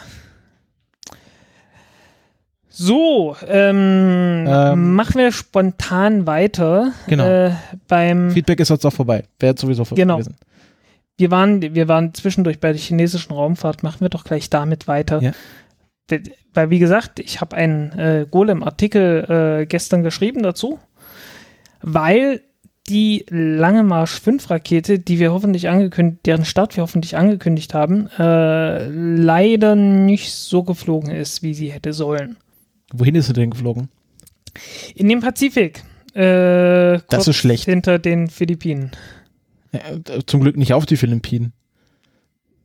So, 2.68 3.36
ähm, 3.46 4.44
Ähm. 4.48 4.94
machen 4.94 5.14
wir 5.18 5.30
spontan 5.32 6.26
weiter. 6.26 6.92
Genau. 7.06 7.24
Äh, 7.24 7.52
beim 7.88 8.30
Feedback 8.32 8.60
ist 8.60 8.68
jetzt 8.70 8.84
auch 8.84 8.92
vorbei. 8.92 9.24
Wäre 9.38 9.52
jetzt 9.52 9.60
sowieso 9.60 9.84
vorbei 9.84 10.02
Genau. 10.02 10.16
gewesen. 10.16 10.36
Wir 11.16 11.30
waren, 11.30 11.62
wir 11.62 11.88
waren 11.88 12.12
zwischendurch 12.14 12.60
bei 12.60 12.72
der 12.72 12.80
chinesischen 12.80 13.32
Raumfahrt, 13.32 13.82
machen 13.82 14.00
wir 14.00 14.08
doch 14.08 14.24
gleich 14.24 14.50
damit 14.50 14.88
weiter. 14.88 15.22
Ja. 15.22 15.32
Weil, 16.52 16.70
wie 16.70 16.78
gesagt, 16.78 17.18
ich 17.18 17.40
habe 17.40 17.56
einen 17.56 17.92
äh, 17.92 18.26
Golem-Artikel 18.30 19.60
äh, 19.62 19.66
gestern 19.66 20.02
geschrieben 20.02 20.42
dazu, 20.42 20.78
weil 21.80 22.42
die 22.88 23.24
Lange 23.30 23.82
Marsch 23.82 24.20
5 24.20 24.50
Rakete, 24.50 24.98
die 24.98 25.18
wir 25.18 25.32
hoffentlich 25.32 25.68
angekündigt, 25.68 26.26
deren 26.26 26.44
Start 26.44 26.76
wir 26.76 26.82
hoffentlich 26.82 27.16
angekündigt 27.16 27.72
haben, 27.72 28.08
äh, 28.18 28.86
leider 28.88 29.74
nicht 29.74 30.32
so 30.34 30.62
geflogen 30.62 31.10
ist, 31.10 31.42
wie 31.42 31.54
sie 31.54 31.72
hätte 31.72 31.94
sollen. 31.94 32.36
Wohin 32.92 33.14
ist 33.14 33.26
sie 33.26 33.32
denn 33.32 33.50
geflogen? 33.50 33.88
In 34.94 35.08
den 35.08 35.20
Pazifik. 35.20 35.82
Äh, 36.14 37.00
Das 37.08 37.26
ist 37.26 37.36
schlecht. 37.36 37.64
Hinter 37.64 37.98
den 37.98 38.28
Philippinen. 38.28 38.90
Äh, 39.74 40.20
zum 40.26 40.40
Glück 40.40 40.56
nicht 40.56 40.72
auf 40.72 40.86
die 40.86 40.96
Philippinen. 40.96 41.52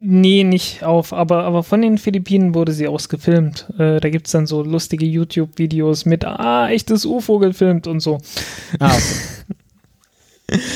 Nee, 0.01 0.45
nicht 0.45 0.83
auf, 0.83 1.11
aber, 1.11 1.43
aber 1.43 1.61
von 1.63 1.81
den 1.81 1.97
Philippinen 1.97 2.55
wurde 2.55 2.71
sie 2.71 2.87
aus 2.87 3.09
gefilmt. 3.09 3.67
Äh, 3.77 3.99
da 3.99 4.09
gibt's 4.09 4.31
dann 4.31 4.47
so 4.47 4.63
lustige 4.63 5.05
YouTube-Videos 5.05 6.05
mit, 6.05 6.23
ah, 6.23 6.69
echtes 6.69 7.05
UFO 7.05 7.39
gefilmt 7.39 7.85
und 7.85 7.99
so. 7.99 8.19
Ah, 8.79 8.93
okay. 8.95 10.61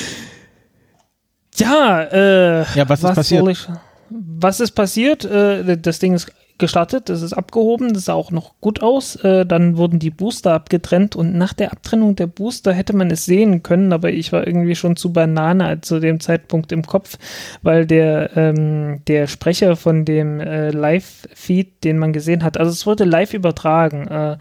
Ja, 1.55 2.01
äh, 2.03 2.65
Ja, 2.75 2.89
was 2.89 3.03
ist 3.03 3.13
passiert? 3.13 3.41
soll 3.43 3.51
Ich, 3.51 3.67
was 4.09 4.59
ist 4.59 4.71
passiert? 4.71 5.23
Äh, 5.23 5.77
das 5.77 5.99
Ding 5.99 6.13
ist 6.13 6.31
gestartet, 6.57 7.09
das 7.09 7.21
ist 7.21 7.33
abgehoben, 7.33 7.93
das 7.93 8.05
sah 8.05 8.13
auch 8.13 8.31
noch 8.31 8.53
gut 8.61 8.81
aus. 8.81 9.15
Äh, 9.17 9.45
dann 9.45 9.77
wurden 9.77 9.99
die 9.99 10.09
Booster 10.09 10.53
abgetrennt 10.53 11.15
und 11.15 11.35
nach 11.35 11.53
der 11.53 11.71
Abtrennung 11.71 12.15
der 12.15 12.27
Booster 12.27 12.73
hätte 12.73 12.95
man 12.95 13.11
es 13.11 13.25
sehen 13.25 13.63
können, 13.63 13.91
aber 13.93 14.11
ich 14.11 14.31
war 14.31 14.45
irgendwie 14.45 14.75
schon 14.75 14.95
zu 14.95 15.13
Banane 15.13 15.81
zu 15.81 15.99
dem 15.99 16.19
Zeitpunkt 16.19 16.71
im 16.71 16.85
Kopf, 16.85 17.17
weil 17.61 17.85
der, 17.85 18.35
ähm, 18.37 19.01
der 19.07 19.27
Sprecher 19.27 19.75
von 19.75 20.05
dem 20.05 20.39
äh, 20.39 20.71
Live-Feed, 20.71 21.83
den 21.83 21.97
man 21.97 22.13
gesehen 22.13 22.43
hat, 22.43 22.57
also 22.57 22.71
es 22.71 22.85
wurde 22.85 23.03
live 23.03 23.33
übertragen. 23.33 24.07
Äh, 24.07 24.37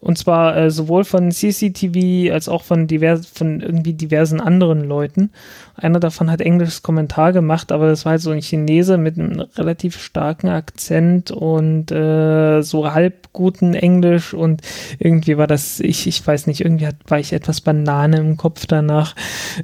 und 0.00 0.18
zwar 0.18 0.56
äh, 0.56 0.70
sowohl 0.70 1.04
von 1.04 1.30
CCTV 1.30 2.32
als 2.32 2.48
auch 2.48 2.62
von, 2.64 2.86
divers, 2.86 3.26
von 3.26 3.60
irgendwie 3.60 3.92
diversen 3.94 4.40
anderen 4.40 4.84
Leuten. 4.84 5.30
Einer 5.74 6.00
davon 6.00 6.30
hat 6.30 6.40
englisches 6.40 6.82
Kommentar 6.82 7.32
gemacht, 7.32 7.70
aber 7.72 7.88
das 7.88 8.04
war 8.04 8.12
halt 8.12 8.22
so 8.22 8.30
ein 8.30 8.40
Chinese 8.40 8.96
mit 8.98 9.18
einem 9.18 9.40
relativ 9.56 10.00
starken 10.00 10.48
Akzent 10.48 11.30
und 11.30 11.90
äh, 11.90 12.62
so 12.62 12.92
halb 12.92 13.32
guten 13.32 13.74
Englisch 13.74 14.32
und 14.32 14.62
irgendwie 14.98 15.36
war 15.36 15.46
das, 15.46 15.80
ich, 15.80 16.06
ich 16.06 16.26
weiß 16.26 16.46
nicht, 16.46 16.60
irgendwie 16.60 16.86
hat, 16.86 16.96
war 17.08 17.18
ich 17.18 17.32
etwas 17.32 17.60
Banane 17.60 18.18
im 18.18 18.36
Kopf 18.36 18.66
danach. 18.66 19.14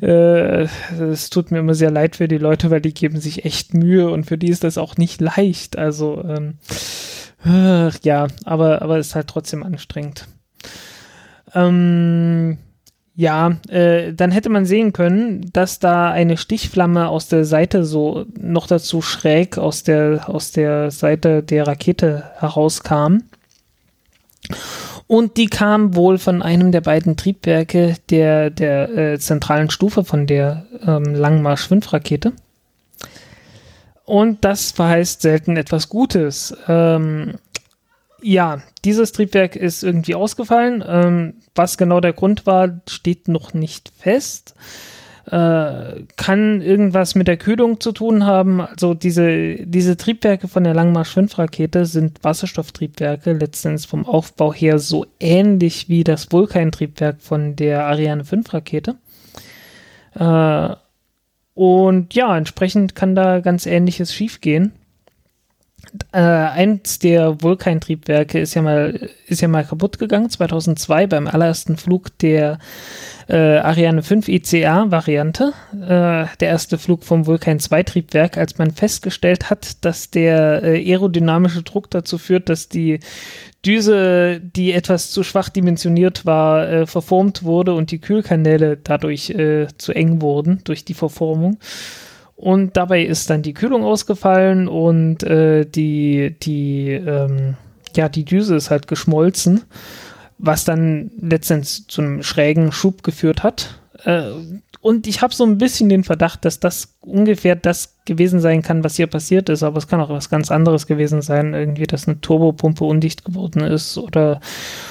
Äh, 0.00 0.66
Es 1.00 1.30
tut 1.30 1.50
mir 1.50 1.58
immer 1.58 1.74
sehr 1.74 1.90
leid 1.90 2.16
für 2.16 2.28
die 2.28 2.38
Leute, 2.38 2.70
weil 2.70 2.80
die 2.80 2.94
geben 2.94 3.20
sich 3.20 3.44
echt 3.44 3.74
Mühe 3.74 4.10
und 4.10 4.24
für 4.24 4.38
die 4.38 4.48
ist 4.48 4.64
das 4.64 4.78
auch 4.78 4.96
nicht 4.96 5.20
leicht. 5.20 5.78
Also 5.78 6.22
ähm, 6.26 6.54
Ach, 7.44 7.96
ja, 8.02 8.28
aber, 8.44 8.82
aber 8.82 8.98
ist 8.98 9.14
halt 9.14 9.28
trotzdem 9.28 9.62
anstrengend. 9.62 10.26
Ähm, 11.54 12.58
ja, 13.14 13.56
äh, 13.68 14.14
dann 14.14 14.30
hätte 14.30 14.48
man 14.48 14.64
sehen 14.64 14.92
können, 14.92 15.50
dass 15.52 15.78
da 15.78 16.10
eine 16.10 16.36
Stichflamme 16.36 17.08
aus 17.08 17.28
der 17.28 17.44
Seite 17.44 17.84
so 17.84 18.24
noch 18.40 18.66
dazu 18.66 19.02
schräg 19.02 19.58
aus 19.58 19.82
der, 19.82 20.28
aus 20.28 20.52
der 20.52 20.90
Seite 20.90 21.42
der 21.42 21.66
Rakete 21.66 22.24
herauskam. 22.38 23.18
Und 25.06 25.36
die 25.36 25.46
kam 25.46 25.94
wohl 25.94 26.16
von 26.16 26.40
einem 26.40 26.72
der 26.72 26.80
beiden 26.80 27.18
Triebwerke 27.18 27.96
der, 28.08 28.48
der 28.48 28.96
äh, 28.96 29.18
zentralen 29.18 29.68
Stufe 29.68 30.04
von 30.04 30.26
der 30.26 30.64
ähm, 30.86 31.14
Langmarsch 31.14 31.68
5 31.68 31.92
Rakete. 31.92 32.32
Und 34.04 34.44
das 34.44 34.72
verheißt 34.72 35.22
selten 35.22 35.56
etwas 35.56 35.88
Gutes. 35.88 36.56
Ähm, 36.68 37.34
ja, 38.20 38.62
dieses 38.84 39.12
Triebwerk 39.12 39.56
ist 39.56 39.82
irgendwie 39.82 40.14
ausgefallen. 40.14 40.82
Ähm, 40.86 41.34
was 41.54 41.76
genau 41.76 42.00
der 42.00 42.12
Grund 42.12 42.46
war, 42.46 42.80
steht 42.88 43.28
noch 43.28 43.54
nicht 43.54 43.92
fest. 43.96 44.54
Äh, 45.26 46.02
kann 46.16 46.60
irgendwas 46.60 47.14
mit 47.14 47.28
der 47.28 47.36
Kühlung 47.36 47.80
zu 47.80 47.92
tun 47.92 48.26
haben. 48.26 48.60
Also 48.60 48.94
diese, 48.94 49.56
diese 49.66 49.96
Triebwerke 49.96 50.48
von 50.48 50.64
der 50.64 50.74
Langmarsch 50.74 51.10
5 51.10 51.38
Rakete 51.38 51.86
sind 51.86 52.24
Wasserstofftriebwerke, 52.24 53.32
letztendlich 53.32 53.86
vom 53.86 54.04
Aufbau 54.04 54.52
her 54.52 54.78
so 54.80 55.06
ähnlich 55.20 55.88
wie 55.88 56.02
das 56.02 56.32
Vulkan-Triebwerk 56.32 57.20
von 57.20 57.54
der 57.54 57.86
Ariane 57.86 58.24
5 58.24 58.52
Rakete. 58.52 58.96
Äh, 60.14 60.76
und 61.54 62.14
ja, 62.14 62.36
entsprechend 62.36 62.94
kann 62.94 63.14
da 63.14 63.40
ganz 63.40 63.66
ähnliches 63.66 64.14
schiefgehen. 64.14 64.72
Äh, 66.12 66.20
eins 66.20 67.00
der 67.00 67.42
Vulkan-Triebwerke 67.42 68.38
ist 68.38 68.54
ja 68.54 68.62
mal 68.62 69.10
ist 69.26 69.42
ja 69.42 69.48
mal 69.48 69.64
kaputt 69.64 69.98
gegangen 69.98 70.30
2002 70.30 71.06
beim 71.08 71.26
allerersten 71.26 71.76
Flug 71.76 72.16
der 72.18 72.58
äh, 73.28 73.58
Ariane 73.58 74.02
5 74.02 74.28
ICA-Variante. 74.28 75.52
Äh, 75.74 76.26
der 76.38 76.48
erste 76.48 76.78
Flug 76.78 77.04
vom 77.04 77.26
Vulkan 77.26 77.58
2 77.58 77.82
Triebwerk, 77.82 78.38
als 78.38 78.56
man 78.58 78.70
festgestellt 78.70 79.50
hat, 79.50 79.84
dass 79.84 80.10
der 80.10 80.62
äh, 80.62 80.90
aerodynamische 80.90 81.62
Druck 81.62 81.90
dazu 81.90 82.16
führt, 82.16 82.48
dass 82.48 82.68
die 82.68 83.00
Düse, 83.64 84.40
die 84.40 84.72
etwas 84.72 85.10
zu 85.10 85.22
schwach 85.22 85.48
dimensioniert 85.48 86.26
war, 86.26 86.68
äh, 86.68 86.86
verformt 86.86 87.44
wurde 87.44 87.74
und 87.74 87.90
die 87.92 88.00
Kühlkanäle 88.00 88.76
dadurch 88.76 89.30
äh, 89.30 89.68
zu 89.78 89.92
eng 89.92 90.20
wurden 90.20 90.60
durch 90.64 90.84
die 90.84 90.94
Verformung. 90.94 91.58
Und 92.34 92.76
dabei 92.76 93.04
ist 93.04 93.30
dann 93.30 93.42
die 93.42 93.54
Kühlung 93.54 93.84
ausgefallen 93.84 94.66
und 94.66 95.22
äh, 95.22 95.64
die, 95.64 96.34
die, 96.42 96.90
ähm, 96.90 97.54
ja, 97.94 98.08
die 98.08 98.24
Düse 98.24 98.56
ist 98.56 98.70
halt 98.70 98.88
geschmolzen, 98.88 99.62
was 100.38 100.64
dann 100.64 101.12
letztendlich 101.20 101.86
zu 101.86 102.02
einem 102.02 102.22
schrägen 102.24 102.72
Schub 102.72 103.04
geführt 103.04 103.44
hat. 103.44 103.78
Und 104.82 105.06
ich 105.06 105.22
habe 105.22 105.32
so 105.32 105.44
ein 105.44 105.58
bisschen 105.58 105.88
den 105.88 106.02
Verdacht, 106.02 106.44
dass 106.44 106.58
das 106.58 106.96
ungefähr 107.02 107.54
das 107.54 107.94
gewesen 108.04 108.40
sein 108.40 108.62
kann, 108.62 108.82
was 108.82 108.96
hier 108.96 109.06
passiert 109.06 109.48
ist, 109.48 109.62
aber 109.62 109.78
es 109.78 109.86
kann 109.86 110.00
auch 110.00 110.08
was 110.08 110.28
ganz 110.28 110.50
anderes 110.50 110.88
gewesen 110.88 111.22
sein, 111.22 111.54
irgendwie, 111.54 111.86
dass 111.86 112.08
eine 112.08 112.20
Turbopumpe 112.20 112.84
undicht 112.84 113.24
geworden 113.24 113.62
ist 113.62 113.96
oder, 113.96 114.40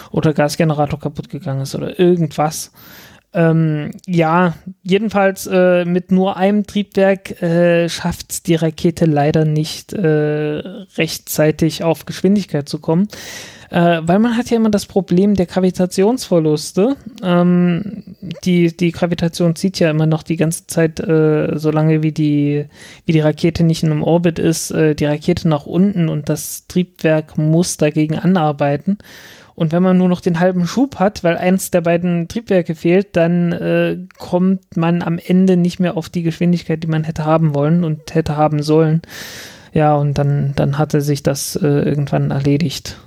oder 0.10 0.34
Gasgenerator 0.34 0.98
kaputt 0.98 1.28
gegangen 1.28 1.64
ist 1.64 1.76
oder 1.76 2.00
irgendwas. 2.00 2.72
Ähm, 3.34 3.92
ja, 4.06 4.56
jedenfalls 4.84 5.48
äh, 5.48 5.86
mit 5.86 6.12
nur 6.12 6.36
einem 6.36 6.68
Triebwerk 6.68 7.42
äh, 7.42 7.88
schafft 7.88 8.48
die 8.48 8.56
Rakete 8.56 9.06
leider 9.06 9.46
nicht 9.46 9.94
äh, 9.94 10.62
rechtzeitig 10.98 11.84
auf 11.86 12.06
Geschwindigkeit 12.06 12.68
zu 12.68 12.80
kommen, 12.80 13.08
äh, 13.70 14.02
weil 14.04 14.20
man 14.20 14.36
hat 14.36 14.50
ja 14.50 14.58
immer 14.58 14.70
das 14.70 14.86
Problem 14.86 15.36
der 15.36 15.46
Gravitationsverluste. 15.46 16.98
Ähm, 17.24 18.04
die, 18.44 18.76
die 18.76 18.92
Gravitation 18.92 19.56
zieht 19.56 19.80
ja 19.80 19.90
immer 19.90 20.08
noch 20.08 20.24
die 20.24 20.36
ganze 20.36 20.68
Zeit, 20.68 21.00
äh, 21.00 21.58
solange 21.58 22.04
wie 22.04 22.12
die, 22.12 22.66
wie 23.06 23.14
die 23.14 23.22
Rakete 23.22 23.64
nicht 23.64 23.84
in 23.84 23.92
einem 23.92 24.04
Orbit 24.04 24.40
ist, 24.40 24.72
äh, 24.72 24.94
die 24.94 25.06
Rakete 25.06 25.48
nach 25.48 25.66
unten 25.66 26.10
und 26.10 26.28
das 26.28 26.68
Triebwerk 26.68 27.38
muss 27.38 27.78
dagegen 27.78 28.20
anarbeiten. 28.20 28.98
Und 29.62 29.72
wenn 29.72 29.84
man 29.84 29.96
nur 29.96 30.10
noch 30.10 30.22
den 30.22 30.40
halben 30.40 30.66
Schub 30.66 30.96
hat, 30.96 31.24
weil 31.24 31.38
eins 31.38 31.70
der 31.70 31.82
beiden 31.82 32.28
Triebwerke 32.28 32.74
fehlt, 32.74 33.16
dann 33.16 33.52
äh, 33.52 33.96
kommt 34.18 34.76
man 34.76 35.04
am 35.04 35.20
Ende 35.24 35.56
nicht 35.56 35.80
mehr 35.80 35.98
auf 35.98 36.10
die 36.10 36.24
Geschwindigkeit, 36.24 36.82
die 36.82 36.88
man 36.88 37.04
hätte 37.04 37.26
haben 37.26 37.54
wollen 37.54 37.84
und 37.84 38.16
hätte 38.16 38.38
haben 38.38 38.64
sollen. 38.64 39.04
Ja, 39.72 39.94
und 39.94 40.18
dann, 40.18 40.54
dann 40.56 40.80
hatte 40.80 41.02
sich 41.02 41.22
das 41.22 41.56
äh, 41.58 41.68
irgendwann 41.68 42.32
erledigt. 42.32 42.98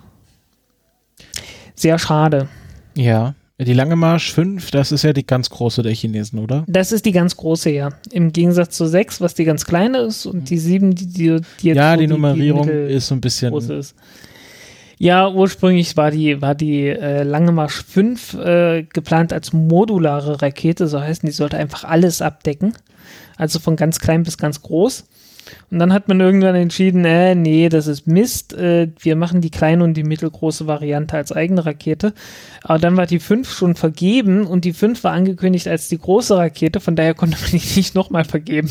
Sehr 1.75 1.99
schade. 1.99 2.47
Ja. 2.95 3.35
Die 3.59 3.73
Lange 3.73 3.97
Marsch 3.97 4.33
5, 4.33 4.71
das 4.71 4.93
ist 4.93 5.03
ja 5.03 5.13
die 5.13 5.27
ganz 5.27 5.51
große 5.51 5.83
der 5.83 5.93
Chinesen, 5.93 6.39
oder? 6.39 6.63
Das 6.69 6.93
ist 6.93 7.05
die 7.05 7.11
ganz 7.11 7.37
große, 7.37 7.71
ja. 7.71 7.89
Im 8.13 8.33
Gegensatz 8.33 8.77
zu 8.77 8.87
6, 8.87 9.21
was 9.21 9.35
die 9.35 9.45
ganz 9.45 9.65
kleine 9.65 9.99
ist, 9.99 10.25
und 10.25 10.51
die 10.51 10.59
7, 10.59 10.95
die, 10.95 11.07
die, 11.07 11.41
die 11.61 11.67
jetzt 11.67 11.77
Ja, 11.77 11.95
so 11.95 12.01
die 12.01 12.07
Nummerierung 12.07 12.67
mittel- 12.67 12.91
ist 12.91 13.09
so 13.09 13.17
ein 13.17 13.21
bisschen. 13.21 13.53
Ja, 14.99 15.29
ursprünglich 15.29 15.97
war 15.97 16.11
die, 16.11 16.41
war 16.41 16.55
die 16.55 16.87
äh, 16.89 17.23
Lange 17.23 17.53
Marsch 17.53 17.85
5 17.85 18.35
äh, 18.35 18.83
geplant 18.85 19.33
als 19.33 19.53
modulare 19.53 20.41
Rakete, 20.41 20.87
so 20.87 21.01
heißen, 21.01 21.27
die 21.27 21.33
sollte 21.33 21.57
einfach 21.57 21.85
alles 21.85 22.23
abdecken. 22.23 22.75
Also 23.37 23.59
von 23.59 23.77
ganz 23.77 23.99
klein 23.99 24.23
bis 24.23 24.39
ganz 24.39 24.63
groß. 24.63 25.05
Und 25.71 25.79
dann 25.79 25.93
hat 25.93 26.09
man 26.09 26.21
irgendwann 26.21 26.55
entschieden, 26.55 27.05
äh, 27.05 27.35
nee, 27.35 27.69
das 27.69 27.87
ist 27.87 28.07
Mist. 28.07 28.55
Äh, 28.55 28.89
wir 28.99 29.17
machen 29.17 29.41
die 29.41 29.51
kleine 29.51 29.85
und 29.85 29.95
die 29.95 30.05
mittelgroße 30.05 30.67
Variante 30.67 31.17
als 31.17 31.33
eigene 31.33 31.67
Rakete. 31.67 32.15
Aber 32.63 32.79
dann 32.79 32.97
war 32.97 33.07
die 33.07 33.19
5 33.19 33.51
schon 33.51 33.75
vergeben 33.75 34.47
und 34.47 34.65
die 34.65 34.73
5 34.73 35.05
war 35.05 35.13
angekündigt 35.13 35.69
als 35.69 35.89
die 35.89 35.99
große 35.99 36.37
Rakete, 36.37 36.81
von 36.81 36.97
daher 36.97 37.15
konnte 37.15 37.37
man 37.41 37.51
die 37.51 37.77
nicht 37.77 37.95
nochmal 37.95 38.25
vergeben. 38.25 38.71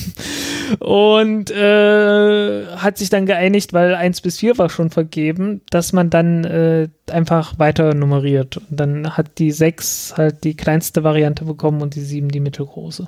Und 0.79 1.51
äh, 1.51 2.65
hat 2.77 2.97
sich 2.97 3.09
dann 3.09 3.25
geeinigt, 3.25 3.73
weil 3.73 3.95
1 3.95 4.21
bis 4.21 4.39
4 4.39 4.57
war 4.57 4.69
schon 4.69 4.89
vergeben, 4.89 5.62
dass 5.69 5.93
man 5.93 6.09
dann 6.09 6.43
äh, 6.43 6.88
einfach 7.12 7.59
weiter 7.59 7.93
nummeriert. 7.93 8.57
Und 8.57 8.79
dann 8.79 9.17
hat 9.17 9.38
die 9.38 9.51
6 9.51 10.15
halt 10.17 10.43
die 10.43 10.55
kleinste 10.55 11.03
Variante 11.03 11.45
bekommen 11.45 11.81
und 11.81 11.95
die 11.95 12.01
7 12.01 12.29
die 12.29 12.39
mittelgroße. 12.39 13.07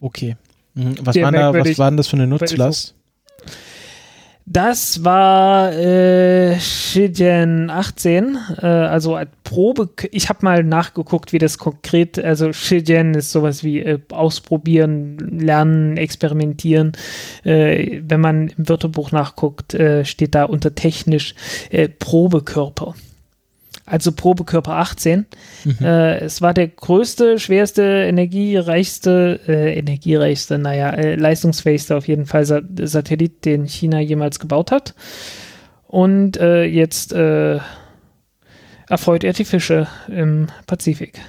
Okay. 0.00 0.36
Mhm. 0.76 0.94
Was, 1.00 1.16
war 1.16 1.32
da, 1.32 1.54
was 1.54 1.78
war 1.78 1.90
denn 1.90 1.96
das 1.96 2.06
für 2.06 2.16
eine 2.16 2.26
Nutzlast? 2.26 2.94
Das 4.48 5.02
war 5.02 5.72
äh, 5.72 6.60
Shigen 6.60 7.68
18, 7.68 8.38
äh, 8.62 8.66
also 8.66 9.18
Probe. 9.42 9.88
Ich 10.12 10.28
habe 10.28 10.38
mal 10.42 10.62
nachgeguckt, 10.62 11.32
wie 11.32 11.38
das 11.38 11.58
konkret, 11.58 12.16
also 12.16 12.52
Shigen 12.52 13.14
ist 13.14 13.32
sowas 13.32 13.64
wie 13.64 13.80
äh, 13.80 13.98
ausprobieren, 14.12 15.18
lernen, 15.18 15.96
experimentieren. 15.96 16.92
Äh, 17.42 18.02
wenn 18.06 18.20
man 18.20 18.48
im 18.56 18.68
Wörterbuch 18.68 19.10
nachguckt, 19.10 19.74
äh, 19.74 20.04
steht 20.04 20.36
da 20.36 20.44
unter 20.44 20.76
technisch 20.76 21.34
äh, 21.70 21.88
Probekörper 21.88 22.94
also 23.86 24.12
Probekörper 24.12 24.72
18. 24.72 25.26
Mhm. 25.64 25.76
Äh, 25.80 26.18
es 26.18 26.42
war 26.42 26.52
der 26.52 26.68
größte, 26.68 27.38
schwerste, 27.38 27.82
energiereichste, 27.82 29.40
äh, 29.46 29.78
energiereichste, 29.78 30.58
naja, 30.58 30.90
äh, 30.90 31.14
leistungsfähigste 31.14 31.96
auf 31.96 32.08
jeden 32.08 32.26
Fall 32.26 32.44
Sa 32.44 32.60
Satellit, 32.82 33.44
den 33.44 33.66
China 33.66 34.00
jemals 34.00 34.40
gebaut 34.40 34.72
hat. 34.72 34.94
Und 35.86 36.36
äh, 36.36 36.64
jetzt 36.64 37.12
äh, 37.12 37.60
erfreut 38.88 39.24
er 39.24 39.32
die 39.32 39.44
Fische 39.44 39.86
im 40.08 40.48
Pazifik. 40.66 41.20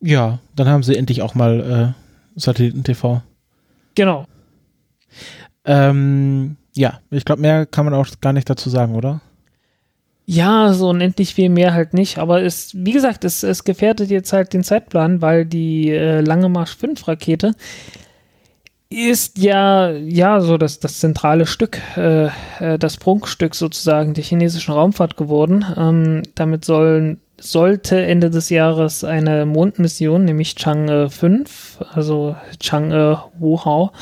Ja, 0.00 0.38
dann 0.54 0.68
haben 0.68 0.82
sie 0.82 0.96
endlich 0.96 1.22
auch 1.22 1.34
mal 1.34 1.94
äh, 1.96 2.38
Satelliten-TV. 2.40 3.22
Genau. 3.94 4.26
Ähm, 5.64 6.56
ja, 6.74 7.00
ich 7.10 7.24
glaube, 7.24 7.40
mehr 7.40 7.66
kann 7.66 7.84
man 7.84 7.94
auch 7.94 8.06
gar 8.20 8.32
nicht 8.32 8.50
dazu 8.50 8.68
sagen, 8.68 8.94
oder? 8.94 9.20
Ja, 10.34 10.72
so 10.72 10.88
unendlich 10.88 11.34
viel 11.34 11.50
mehr 11.50 11.74
halt 11.74 11.92
nicht. 11.92 12.16
Aber 12.16 12.42
es, 12.42 12.70
wie 12.74 12.92
gesagt, 12.92 13.22
es, 13.24 13.42
es 13.42 13.64
gefährdet 13.64 14.08
jetzt 14.10 14.32
halt 14.32 14.54
den 14.54 14.64
Zeitplan, 14.64 15.20
weil 15.20 15.44
die 15.44 15.90
äh, 15.90 16.22
Lange 16.22 16.48
Marsch 16.48 16.74
5 16.74 17.06
Rakete 17.06 17.52
ist 18.88 19.36
ja, 19.36 19.90
ja, 19.90 20.40
so 20.40 20.56
das, 20.56 20.80
das 20.80 21.00
zentrale 21.00 21.44
Stück, 21.44 21.78
äh, 21.98 22.28
äh, 22.60 22.78
das 22.78 22.96
Prunkstück 22.96 23.54
sozusagen 23.54 24.14
der 24.14 24.24
chinesischen 24.24 24.72
Raumfahrt 24.72 25.18
geworden. 25.18 25.66
Ähm, 25.76 26.22
damit 26.34 26.64
sollen, 26.64 27.20
sollte 27.38 28.00
Ende 28.00 28.30
des 28.30 28.48
Jahres 28.48 29.04
eine 29.04 29.44
Mondmission, 29.44 30.24
nämlich 30.24 30.54
Chang'e 30.56 31.10
5, 31.10 31.78
also 31.92 32.36
Chang'e 32.58 33.18
Wuhao, 33.38 33.92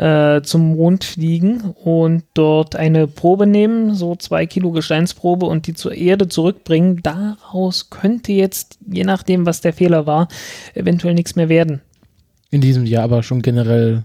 äh, 0.00 0.40
zum 0.42 0.76
Mond 0.76 1.04
fliegen 1.04 1.60
und 1.84 2.24
dort 2.32 2.74
eine 2.74 3.06
Probe 3.06 3.46
nehmen, 3.46 3.94
so 3.94 4.16
zwei 4.16 4.46
Kilo 4.46 4.70
Gesteinsprobe 4.70 5.44
und 5.44 5.66
die 5.66 5.74
zur 5.74 5.94
Erde 5.94 6.26
zurückbringen. 6.26 7.00
Daraus 7.02 7.90
könnte 7.90 8.32
jetzt, 8.32 8.78
je 8.90 9.04
nachdem, 9.04 9.44
was 9.44 9.60
der 9.60 9.74
Fehler 9.74 10.06
war, 10.06 10.28
eventuell 10.72 11.12
nichts 11.12 11.36
mehr 11.36 11.50
werden. 11.50 11.82
In 12.50 12.62
diesem 12.62 12.86
Jahr 12.86 13.04
aber 13.04 13.22
schon 13.22 13.42
generell. 13.42 14.04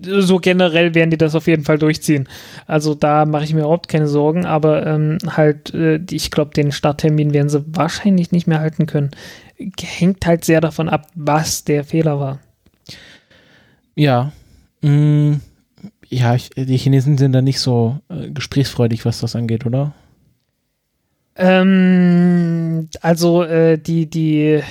So 0.00 0.38
generell 0.38 0.94
werden 0.94 1.10
die 1.10 1.18
das 1.18 1.34
auf 1.34 1.48
jeden 1.48 1.64
Fall 1.64 1.78
durchziehen. 1.78 2.28
Also 2.68 2.94
da 2.94 3.26
mache 3.26 3.42
ich 3.42 3.54
mir 3.54 3.60
überhaupt 3.60 3.88
keine 3.88 4.06
Sorgen, 4.06 4.44
aber 4.44 4.86
ähm, 4.86 5.18
halt, 5.26 5.74
äh, 5.74 6.00
ich 6.10 6.30
glaube, 6.30 6.52
den 6.52 6.70
Starttermin 6.70 7.34
werden 7.34 7.48
sie 7.48 7.64
wahrscheinlich 7.66 8.30
nicht 8.30 8.46
mehr 8.46 8.60
halten 8.60 8.86
können. 8.86 9.10
Hängt 9.80 10.24
halt 10.26 10.44
sehr 10.44 10.60
davon 10.60 10.88
ab, 10.88 11.08
was 11.16 11.64
der 11.64 11.82
Fehler 11.82 12.20
war. 12.20 12.38
Ja, 13.96 14.32
Mm, 14.84 15.40
ja, 16.10 16.34
ich, 16.34 16.50
die 16.50 16.76
Chinesen 16.76 17.16
sind 17.16 17.32
da 17.32 17.40
nicht 17.40 17.58
so 17.58 18.00
äh, 18.10 18.28
gesprächsfreudig, 18.30 19.06
was 19.06 19.20
das 19.20 19.34
angeht, 19.34 19.64
oder? 19.64 19.94
Ähm, 21.36 22.88
also 23.00 23.42
äh, 23.44 23.78
die, 23.78 24.06
die, 24.06 24.62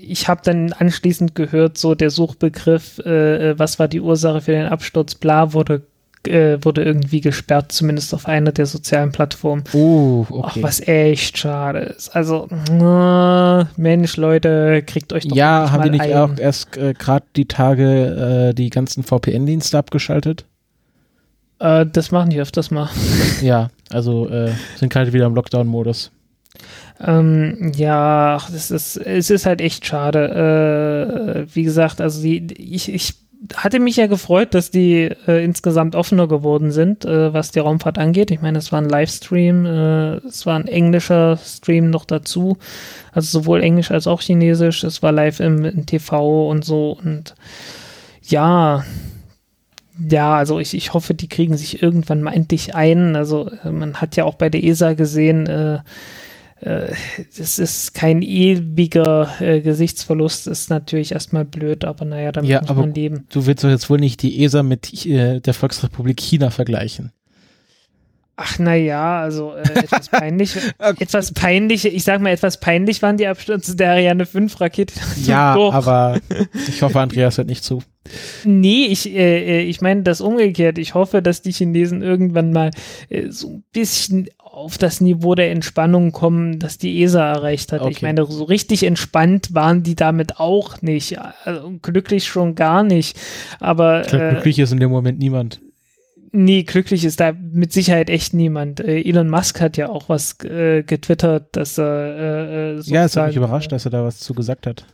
ich 0.00 0.26
habe 0.26 0.40
dann 0.42 0.72
anschließend 0.72 1.34
gehört, 1.34 1.76
so 1.76 1.94
der 1.94 2.08
Suchbegriff, 2.08 2.98
äh, 3.04 3.50
äh 3.50 3.58
was 3.58 3.78
war 3.78 3.88
die 3.88 4.00
Ursache 4.00 4.40
für 4.40 4.52
den 4.52 4.66
Absturz, 4.66 5.14
bla, 5.14 5.52
wurde 5.52 5.82
äh, 6.26 6.58
wurde 6.64 6.82
irgendwie 6.82 7.20
gesperrt, 7.20 7.72
zumindest 7.72 8.14
auf 8.14 8.26
einer 8.26 8.52
der 8.52 8.66
sozialen 8.66 9.12
Plattformen. 9.12 9.64
Oh, 9.72 10.26
okay. 10.30 10.60
Ach, 10.60 10.62
was 10.62 10.80
echt 10.80 11.38
schade 11.38 11.80
ist. 11.80 12.14
Also, 12.14 12.48
äh, 12.50 13.64
Mensch, 13.80 14.16
Leute, 14.16 14.82
kriegt 14.86 15.12
euch 15.12 15.26
doch 15.26 15.36
Ja, 15.36 15.70
haben 15.70 15.84
die 15.84 15.90
nicht 15.90 16.00
ein. 16.02 16.14
auch 16.14 16.38
erst 16.38 16.76
äh, 16.76 16.94
gerade 16.94 17.26
die 17.36 17.46
Tage 17.46 18.50
äh, 18.50 18.54
die 18.54 18.70
ganzen 18.70 19.02
VPN-Dienste 19.02 19.78
abgeschaltet? 19.78 20.44
Äh, 21.58 21.86
das 21.86 22.10
machen 22.10 22.30
die 22.30 22.40
öfters 22.40 22.70
mal. 22.70 22.88
ja, 23.42 23.70
also 23.90 24.28
sind 24.76 24.92
gerade 24.92 25.12
wieder 25.12 25.26
im 25.26 25.34
Lockdown-Modus. 25.34 26.12
Ähm, 27.00 27.72
ja, 27.74 28.40
das 28.52 28.70
ist, 28.70 28.96
es 28.96 29.30
ist 29.30 29.46
halt 29.46 29.60
echt 29.60 29.86
schade. 29.86 31.46
Äh, 31.48 31.54
wie 31.54 31.64
gesagt, 31.64 32.00
also 32.00 32.22
die, 32.22 32.52
ich, 32.52 32.92
ich 32.92 33.14
hatte 33.56 33.80
mich 33.80 33.96
ja 33.96 34.06
gefreut, 34.06 34.54
dass 34.54 34.70
die 34.70 35.10
äh, 35.26 35.44
insgesamt 35.44 35.96
offener 35.96 36.28
geworden 36.28 36.70
sind, 36.70 37.04
äh, 37.04 37.32
was 37.32 37.50
die 37.50 37.58
Raumfahrt 37.58 37.98
angeht. 37.98 38.30
Ich 38.30 38.40
meine, 38.40 38.58
es 38.58 38.70
war 38.72 38.80
ein 38.80 38.88
Livestream, 38.88 39.66
äh, 39.66 40.16
es 40.26 40.46
war 40.46 40.58
ein 40.58 40.68
englischer 40.68 41.36
Stream 41.38 41.90
noch 41.90 42.04
dazu, 42.04 42.58
also 43.12 43.40
sowohl 43.40 43.62
Englisch 43.62 43.90
als 43.90 44.06
auch 44.06 44.20
Chinesisch. 44.20 44.84
Es 44.84 45.02
war 45.02 45.12
live 45.12 45.40
im, 45.40 45.64
im 45.64 45.86
TV 45.86 46.48
und 46.48 46.64
so 46.64 46.98
und 47.02 47.34
ja, 48.22 48.84
ja, 50.08 50.36
also 50.36 50.58
ich, 50.58 50.74
ich 50.74 50.94
hoffe, 50.94 51.14
die 51.14 51.28
kriegen 51.28 51.56
sich 51.56 51.82
irgendwann 51.82 52.22
mal 52.22 52.32
endlich 52.32 52.74
ein. 52.74 53.16
Also 53.16 53.50
äh, 53.64 53.70
man 53.70 54.00
hat 54.00 54.16
ja 54.16 54.24
auch 54.24 54.34
bei 54.34 54.48
der 54.48 54.62
ESA 54.62 54.94
gesehen, 54.94 55.46
äh, 55.46 55.80
äh, 56.62 56.92
es 57.38 57.58
ist 57.58 57.92
kein 57.92 58.22
ewiger 58.22 59.28
äh, 59.40 59.60
Gesichtsverlust, 59.60 60.46
ist 60.46 60.70
natürlich 60.70 61.12
erstmal 61.12 61.44
blöd, 61.44 61.84
aber 61.84 62.04
naja, 62.04 62.30
damit 62.30 62.50
ja, 62.50 62.60
muss 62.60 62.70
aber 62.70 62.82
man 62.82 62.94
leben. 62.94 63.26
Du 63.30 63.46
willst 63.46 63.64
doch 63.64 63.68
jetzt 63.68 63.90
wohl 63.90 63.98
nicht 63.98 64.22
die 64.22 64.44
ESA 64.44 64.62
mit 64.62 65.04
äh, 65.04 65.40
der 65.40 65.54
Volksrepublik 65.54 66.20
China 66.20 66.50
vergleichen. 66.50 67.12
Ach 68.36 68.58
naja, 68.58 69.20
also 69.20 69.54
äh, 69.54 69.62
etwas 69.74 70.08
peinlich, 70.10 70.56
okay. 70.78 71.04
etwas 71.04 71.32
peinlich, 71.32 71.84
ich 71.84 72.02
sag 72.02 72.20
mal 72.20 72.30
etwas 72.30 72.58
peinlich 72.60 73.02
waren 73.02 73.16
die 73.16 73.26
Abstürze 73.26 73.76
der 73.76 73.90
Ariane 73.90 74.24
5 74.24 74.60
Rakete. 74.60 74.94
Ja, 75.24 75.54
aber 75.54 76.18
ich 76.68 76.82
hoffe, 76.82 76.98
Andreas 76.98 77.38
hört 77.38 77.48
nicht 77.48 77.62
zu. 77.62 77.82
Nee, 78.44 78.86
ich, 78.86 79.08
äh, 79.08 79.60
äh, 79.60 79.62
ich 79.62 79.80
meine 79.80 80.02
das 80.02 80.20
umgekehrt. 80.20 80.78
Ich 80.78 80.94
hoffe, 80.94 81.22
dass 81.22 81.42
die 81.42 81.52
Chinesen 81.52 82.02
irgendwann 82.02 82.52
mal 82.52 82.70
äh, 83.10 83.30
so 83.30 83.48
ein 83.48 83.64
bisschen 83.72 84.28
auf 84.52 84.76
das 84.76 85.00
Niveau 85.00 85.34
der 85.34 85.50
Entspannung 85.50 86.12
kommen, 86.12 86.58
das 86.58 86.76
die 86.76 87.02
ESA 87.02 87.32
erreicht 87.32 87.72
hat. 87.72 87.80
Okay. 87.80 87.90
Ich 87.90 88.02
meine, 88.02 88.26
so 88.26 88.44
richtig 88.44 88.82
entspannt 88.82 89.54
waren 89.54 89.82
die 89.82 89.96
damit 89.96 90.38
auch 90.38 90.82
nicht. 90.82 91.18
Also, 91.18 91.72
glücklich 91.80 92.26
schon 92.26 92.54
gar 92.54 92.82
nicht. 92.82 93.18
Aber 93.60 94.02
glaub, 94.02 94.20
äh, 94.20 94.30
glücklich 94.32 94.58
ist 94.58 94.70
in 94.70 94.78
dem 94.78 94.90
Moment 94.90 95.18
niemand. 95.18 95.62
Nee, 96.32 96.64
glücklich 96.64 97.06
ist 97.06 97.18
da 97.20 97.32
mit 97.32 97.72
Sicherheit 97.72 98.10
echt 98.10 98.34
niemand. 98.34 98.80
Äh, 98.80 99.00
Elon 99.00 99.30
Musk 99.30 99.58
hat 99.58 99.78
ja 99.78 99.88
auch 99.88 100.10
was 100.10 100.38
äh, 100.44 100.82
getwittert, 100.82 101.56
dass 101.56 101.78
er. 101.78 101.84
Äh, 101.86 102.78
äh 102.78 102.80
ja, 102.82 103.04
es 103.04 103.16
hat 103.16 103.28
mich 103.28 103.36
überrascht, 103.36 103.72
dass 103.72 103.86
er 103.86 103.90
da 103.90 104.04
was 104.04 104.18
zu 104.18 104.34
gesagt 104.34 104.66
hat. 104.66 104.84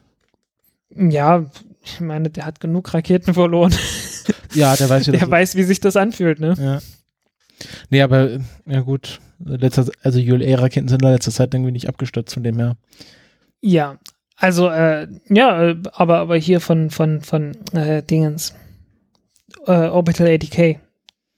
Ja, 0.96 1.46
ich 1.82 2.00
meine, 2.00 2.30
der 2.30 2.46
hat 2.46 2.60
genug 2.60 2.94
Raketen 2.94 3.34
verloren. 3.34 3.74
Ja, 4.54 4.76
der 4.76 4.88
weiß, 4.88 5.08
wie, 5.08 5.12
der 5.18 5.28
weiß, 5.28 5.56
wie 5.56 5.64
sich 5.64 5.80
das 5.80 5.96
anfühlt, 5.96 6.38
ne? 6.38 6.54
Ja. 6.58 6.78
Nee, 7.90 8.02
aber 8.02 8.38
ja 8.66 8.80
gut, 8.82 9.20
letzter, 9.44 9.86
also 10.02 10.18
ULA-Raketen 10.18 10.88
sind 10.88 11.02
in 11.02 11.08
letzter 11.08 11.32
Zeit 11.32 11.54
irgendwie 11.54 11.72
nicht 11.72 11.88
abgestürzt, 11.88 12.34
von 12.34 12.42
dem 12.42 12.56
her. 12.56 12.76
Ja, 13.60 13.98
also 14.36 14.68
äh, 14.68 15.08
ja, 15.28 15.74
aber 15.92 16.18
aber 16.18 16.36
hier 16.36 16.60
von 16.60 16.90
von 16.90 17.20
von 17.22 17.56
äh, 17.72 18.02
Dingens 18.02 18.54
äh, 19.66 19.88
Orbital 19.88 20.28
ADK, 20.28 20.80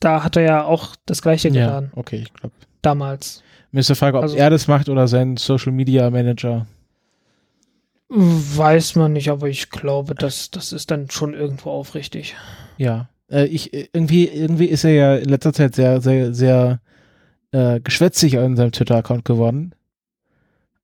da 0.01 0.23
hat 0.23 0.37
er 0.37 0.43
ja 0.43 0.65
auch 0.65 0.97
das 1.07 1.23
gleiche 1.23 1.51
getan. 1.51 1.91
Ja, 1.93 1.99
okay, 1.99 2.17
ich 2.17 2.33
glaube. 2.35 2.55
Damals. 2.83 3.43
Mir 3.73 3.81
ist 3.81 3.91
die 3.91 3.95
Frage, 3.95 4.17
ob 4.17 4.25
also, 4.25 4.37
er 4.37 4.51
das 4.51 4.67
macht 4.69 4.89
oder 4.89 5.07
sein 5.07 5.37
Social 5.37 5.73
Media 5.73 6.11
Manager. 6.11 6.67
Weiß 8.09 8.97
man 8.97 9.13
nicht, 9.13 9.31
aber 9.31 9.49
ich 9.49 9.71
glaube, 9.71 10.15
das, 10.15 10.51
das 10.51 10.73
ist 10.73 10.91
dann 10.91 11.11
schon 11.11 11.35
irgendwo 11.35 11.71
aufrichtig. 11.71 12.35
Ja. 12.77 13.09
Äh, 13.31 13.45
ich, 13.45 13.73
irgendwie, 13.73 14.27
irgendwie 14.27 14.65
ist 14.67 14.85
er 14.85 14.93
ja 14.93 15.17
in 15.17 15.29
letzter 15.29 15.53
Zeit 15.53 15.77
sehr, 15.77 16.01
sehr, 16.01 16.35
sehr 16.35 16.81
äh, 17.53 17.81
geschwätzig 17.81 18.39
an 18.39 18.57
seinem 18.57 18.73
Twitter-Account 18.73 19.25
geworden. 19.25 19.73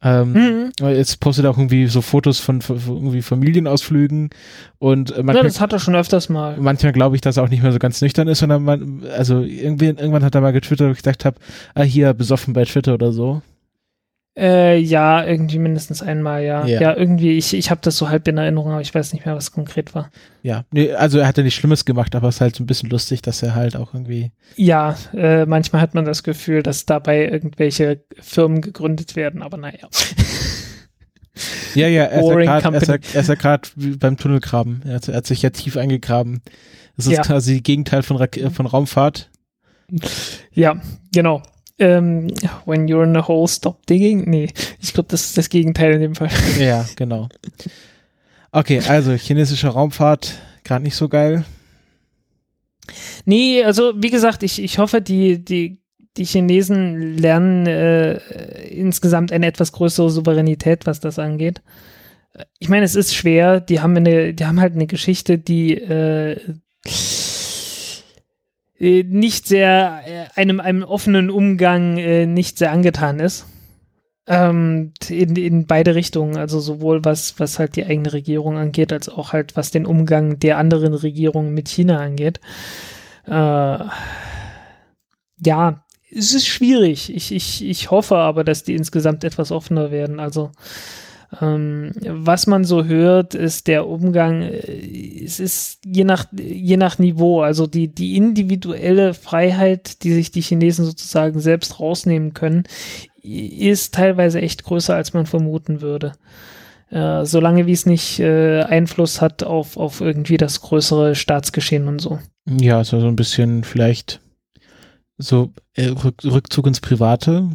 Ähm, 0.02 0.32
Mhm. 0.32 0.88
Jetzt 0.88 1.20
postet 1.20 1.46
er 1.46 1.50
auch 1.50 1.56
irgendwie 1.56 1.86
so 1.86 2.02
Fotos 2.02 2.38
von, 2.38 2.60
von 2.60 2.76
irgendwie 2.86 3.22
Familienausflügen 3.22 4.28
und 4.78 5.10
äh, 5.10 5.16
Ja, 5.16 5.22
manchmal, 5.22 5.44
das 5.44 5.60
hat 5.60 5.72
er 5.72 5.78
schon 5.78 5.96
öfters 5.96 6.28
mal. 6.28 6.56
manchmal 6.58 6.92
glaube 6.92 7.16
ich, 7.16 7.22
dass 7.22 7.38
er 7.38 7.44
auch 7.44 7.48
nicht 7.48 7.62
mehr 7.62 7.72
so 7.72 7.78
ganz 7.78 8.02
nüchtern 8.02 8.28
ist, 8.28 8.40
sondern 8.40 8.62
man, 8.62 9.04
also 9.16 9.40
irgendwie, 9.40 9.86
irgendwann 9.86 10.22
hat 10.22 10.34
er 10.34 10.42
mal 10.42 10.52
getwittert, 10.52 10.88
wo 10.88 10.92
ich 10.92 10.98
gedacht 10.98 11.24
habe, 11.24 11.38
ah, 11.74 11.82
hier, 11.82 12.12
besoffen 12.12 12.52
bei 12.52 12.64
Twitter 12.64 12.92
oder 12.94 13.12
so. 13.12 13.40
Äh, 14.38 14.76
ja, 14.78 15.24
irgendwie 15.24 15.58
mindestens 15.58 16.02
einmal, 16.02 16.44
ja. 16.44 16.66
Ja. 16.66 16.80
Ja, 16.80 16.96
irgendwie, 16.96 17.38
ich, 17.38 17.54
ich 17.54 17.70
habe 17.70 17.80
das 17.82 17.96
so 17.96 18.10
halb 18.10 18.28
in 18.28 18.36
Erinnerung, 18.36 18.70
aber 18.72 18.82
ich 18.82 18.94
weiß 18.94 19.14
nicht 19.14 19.24
mehr, 19.24 19.34
was 19.34 19.50
konkret 19.50 19.94
war. 19.94 20.10
Ja, 20.42 20.64
nee, 20.72 20.92
also 20.92 21.18
er 21.18 21.26
hat 21.26 21.38
ja 21.38 21.42
nichts 21.42 21.58
Schlimmes 21.58 21.86
gemacht, 21.86 22.14
aber 22.14 22.28
es 22.28 22.36
ist 22.36 22.40
halt 22.42 22.54
so 22.54 22.62
ein 22.62 22.66
bisschen 22.66 22.90
lustig, 22.90 23.22
dass 23.22 23.42
er 23.42 23.54
halt 23.54 23.76
auch 23.76 23.94
irgendwie, 23.94 24.32
Ja, 24.56 24.94
äh, 25.14 25.46
manchmal 25.46 25.80
hat 25.80 25.94
man 25.94 26.04
das 26.04 26.22
Gefühl, 26.22 26.62
dass 26.62 26.84
dabei 26.84 27.26
irgendwelche 27.26 28.04
Firmen 28.20 28.60
gegründet 28.60 29.16
werden, 29.16 29.42
aber 29.42 29.56
naja. 29.56 29.88
ja, 31.74 31.88
ja, 31.88 32.04
er 32.04 32.20
ist 32.20 32.28
ja 32.28 32.98
er 33.14 33.28
er 33.28 33.36
gerade 33.36 33.68
beim 33.98 34.18
Tunnelgraben. 34.18 34.82
Er 34.86 34.96
hat, 34.96 35.08
er 35.08 35.16
hat 35.16 35.26
sich 35.26 35.40
ja 35.40 35.50
tief 35.50 35.78
eingegraben. 35.78 36.42
Das 36.98 37.06
ist 37.06 37.12
Ja. 37.12 37.22
quasi 37.22 37.54
das 37.54 37.62
Gegenteil 37.62 38.02
von, 38.02 38.18
Rak 38.18 38.38
von 38.52 38.66
Raumfahrt. 38.66 39.30
Ja, 40.52 40.80
genau. 41.14 41.42
Ähm, 41.78 42.28
when 42.64 42.88
you're 42.88 43.04
in 43.04 43.16
a 43.16 43.26
hole, 43.26 43.46
stop 43.46 43.84
digging. 43.86 44.28
Nee, 44.28 44.48
ich 44.80 44.94
glaube, 44.94 45.08
das 45.10 45.26
ist 45.26 45.38
das 45.38 45.48
Gegenteil 45.48 45.94
in 45.94 46.00
dem 46.00 46.14
Fall. 46.14 46.30
Ja, 46.58 46.86
genau. 46.96 47.28
Okay, 48.50 48.80
also 48.88 49.12
chinesische 49.12 49.68
Raumfahrt, 49.68 50.38
gerade 50.64 50.84
nicht 50.84 50.96
so 50.96 51.08
geil. 51.08 51.44
Nee, 53.26 53.62
also 53.64 53.92
wie 53.96 54.10
gesagt, 54.10 54.42
ich, 54.42 54.62
ich 54.62 54.78
hoffe, 54.78 55.02
die, 55.02 55.44
die, 55.44 55.78
die 56.16 56.24
Chinesen 56.24 57.18
lernen 57.18 57.66
äh, 57.66 58.14
insgesamt 58.68 59.32
eine 59.32 59.46
etwas 59.46 59.72
größere 59.72 60.08
Souveränität, 60.08 60.86
was 60.86 61.00
das 61.00 61.18
angeht. 61.18 61.60
Ich 62.58 62.68
meine, 62.68 62.84
es 62.84 62.94
ist 62.94 63.14
schwer, 63.14 63.60
die 63.60 63.80
haben 63.80 63.96
eine, 63.96 64.32
die 64.32 64.44
haben 64.46 64.60
halt 64.60 64.74
eine 64.74 64.86
Geschichte, 64.86 65.38
die 65.38 65.74
äh, 65.74 66.38
nicht 68.78 69.46
sehr 69.46 70.02
äh, 70.06 70.26
einem, 70.38 70.60
einem 70.60 70.82
offenen 70.82 71.30
Umgang 71.30 71.96
äh, 71.96 72.26
nicht 72.26 72.58
sehr 72.58 72.72
angetan 72.72 73.20
ist. 73.20 73.46
Ähm, 74.28 74.92
in, 75.08 75.36
in 75.36 75.66
beide 75.66 75.94
Richtungen, 75.94 76.36
also 76.36 76.58
sowohl 76.58 77.04
was, 77.04 77.38
was 77.38 77.58
halt 77.60 77.76
die 77.76 77.86
eigene 77.86 78.12
Regierung 78.12 78.56
angeht, 78.56 78.92
als 78.92 79.08
auch 79.08 79.32
halt 79.32 79.56
was 79.56 79.70
den 79.70 79.86
Umgang 79.86 80.40
der 80.40 80.58
anderen 80.58 80.94
Regierungen 80.94 81.54
mit 81.54 81.68
China 81.68 82.00
angeht. 82.00 82.40
Äh, 83.26 83.78
ja, 85.44 85.84
es 86.10 86.34
ist 86.34 86.46
schwierig. 86.46 87.14
Ich, 87.14 87.32
ich, 87.32 87.64
ich 87.64 87.90
hoffe 87.90 88.16
aber, 88.16 88.44
dass 88.44 88.64
die 88.64 88.74
insgesamt 88.74 89.24
etwas 89.24 89.52
offener 89.52 89.90
werden. 89.90 90.18
Also, 90.20 90.50
ähm, 91.40 91.92
was 92.06 92.46
man 92.46 92.64
so 92.64 92.84
hört, 92.84 93.34
ist 93.34 93.66
der 93.66 93.86
Umgang, 93.86 94.42
äh, 94.42 95.24
es 95.24 95.40
ist 95.40 95.80
je 95.84 96.04
nach, 96.04 96.26
je 96.32 96.76
nach 96.76 96.98
Niveau, 96.98 97.40
also 97.40 97.66
die, 97.66 97.88
die 97.88 98.16
individuelle 98.16 99.14
Freiheit, 99.14 100.02
die 100.02 100.12
sich 100.12 100.30
die 100.30 100.40
Chinesen 100.40 100.84
sozusagen 100.84 101.40
selbst 101.40 101.80
rausnehmen 101.80 102.32
können, 102.34 102.64
ist 103.22 103.94
teilweise 103.94 104.40
echt 104.40 104.64
größer, 104.64 104.94
als 104.94 105.12
man 105.12 105.26
vermuten 105.26 105.80
würde. 105.80 106.12
Äh, 106.90 107.24
solange 107.24 107.66
wie 107.66 107.72
es 107.72 107.86
nicht 107.86 108.20
äh, 108.20 108.62
Einfluss 108.62 109.20
hat 109.20 109.42
auf, 109.42 109.76
auf 109.76 110.00
irgendwie 110.00 110.36
das 110.36 110.60
größere 110.60 111.16
Staatsgeschehen 111.16 111.88
und 111.88 112.00
so. 112.00 112.20
Ja, 112.48 112.84
so, 112.84 113.00
so 113.00 113.08
ein 113.08 113.16
bisschen 113.16 113.64
vielleicht 113.64 114.20
so 115.18 115.52
äh, 115.74 115.88
Rück, 115.88 116.22
Rückzug 116.24 116.68
ins 116.68 116.80
Private. 116.80 117.50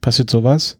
Passiert 0.00 0.30
sowas? 0.30 0.78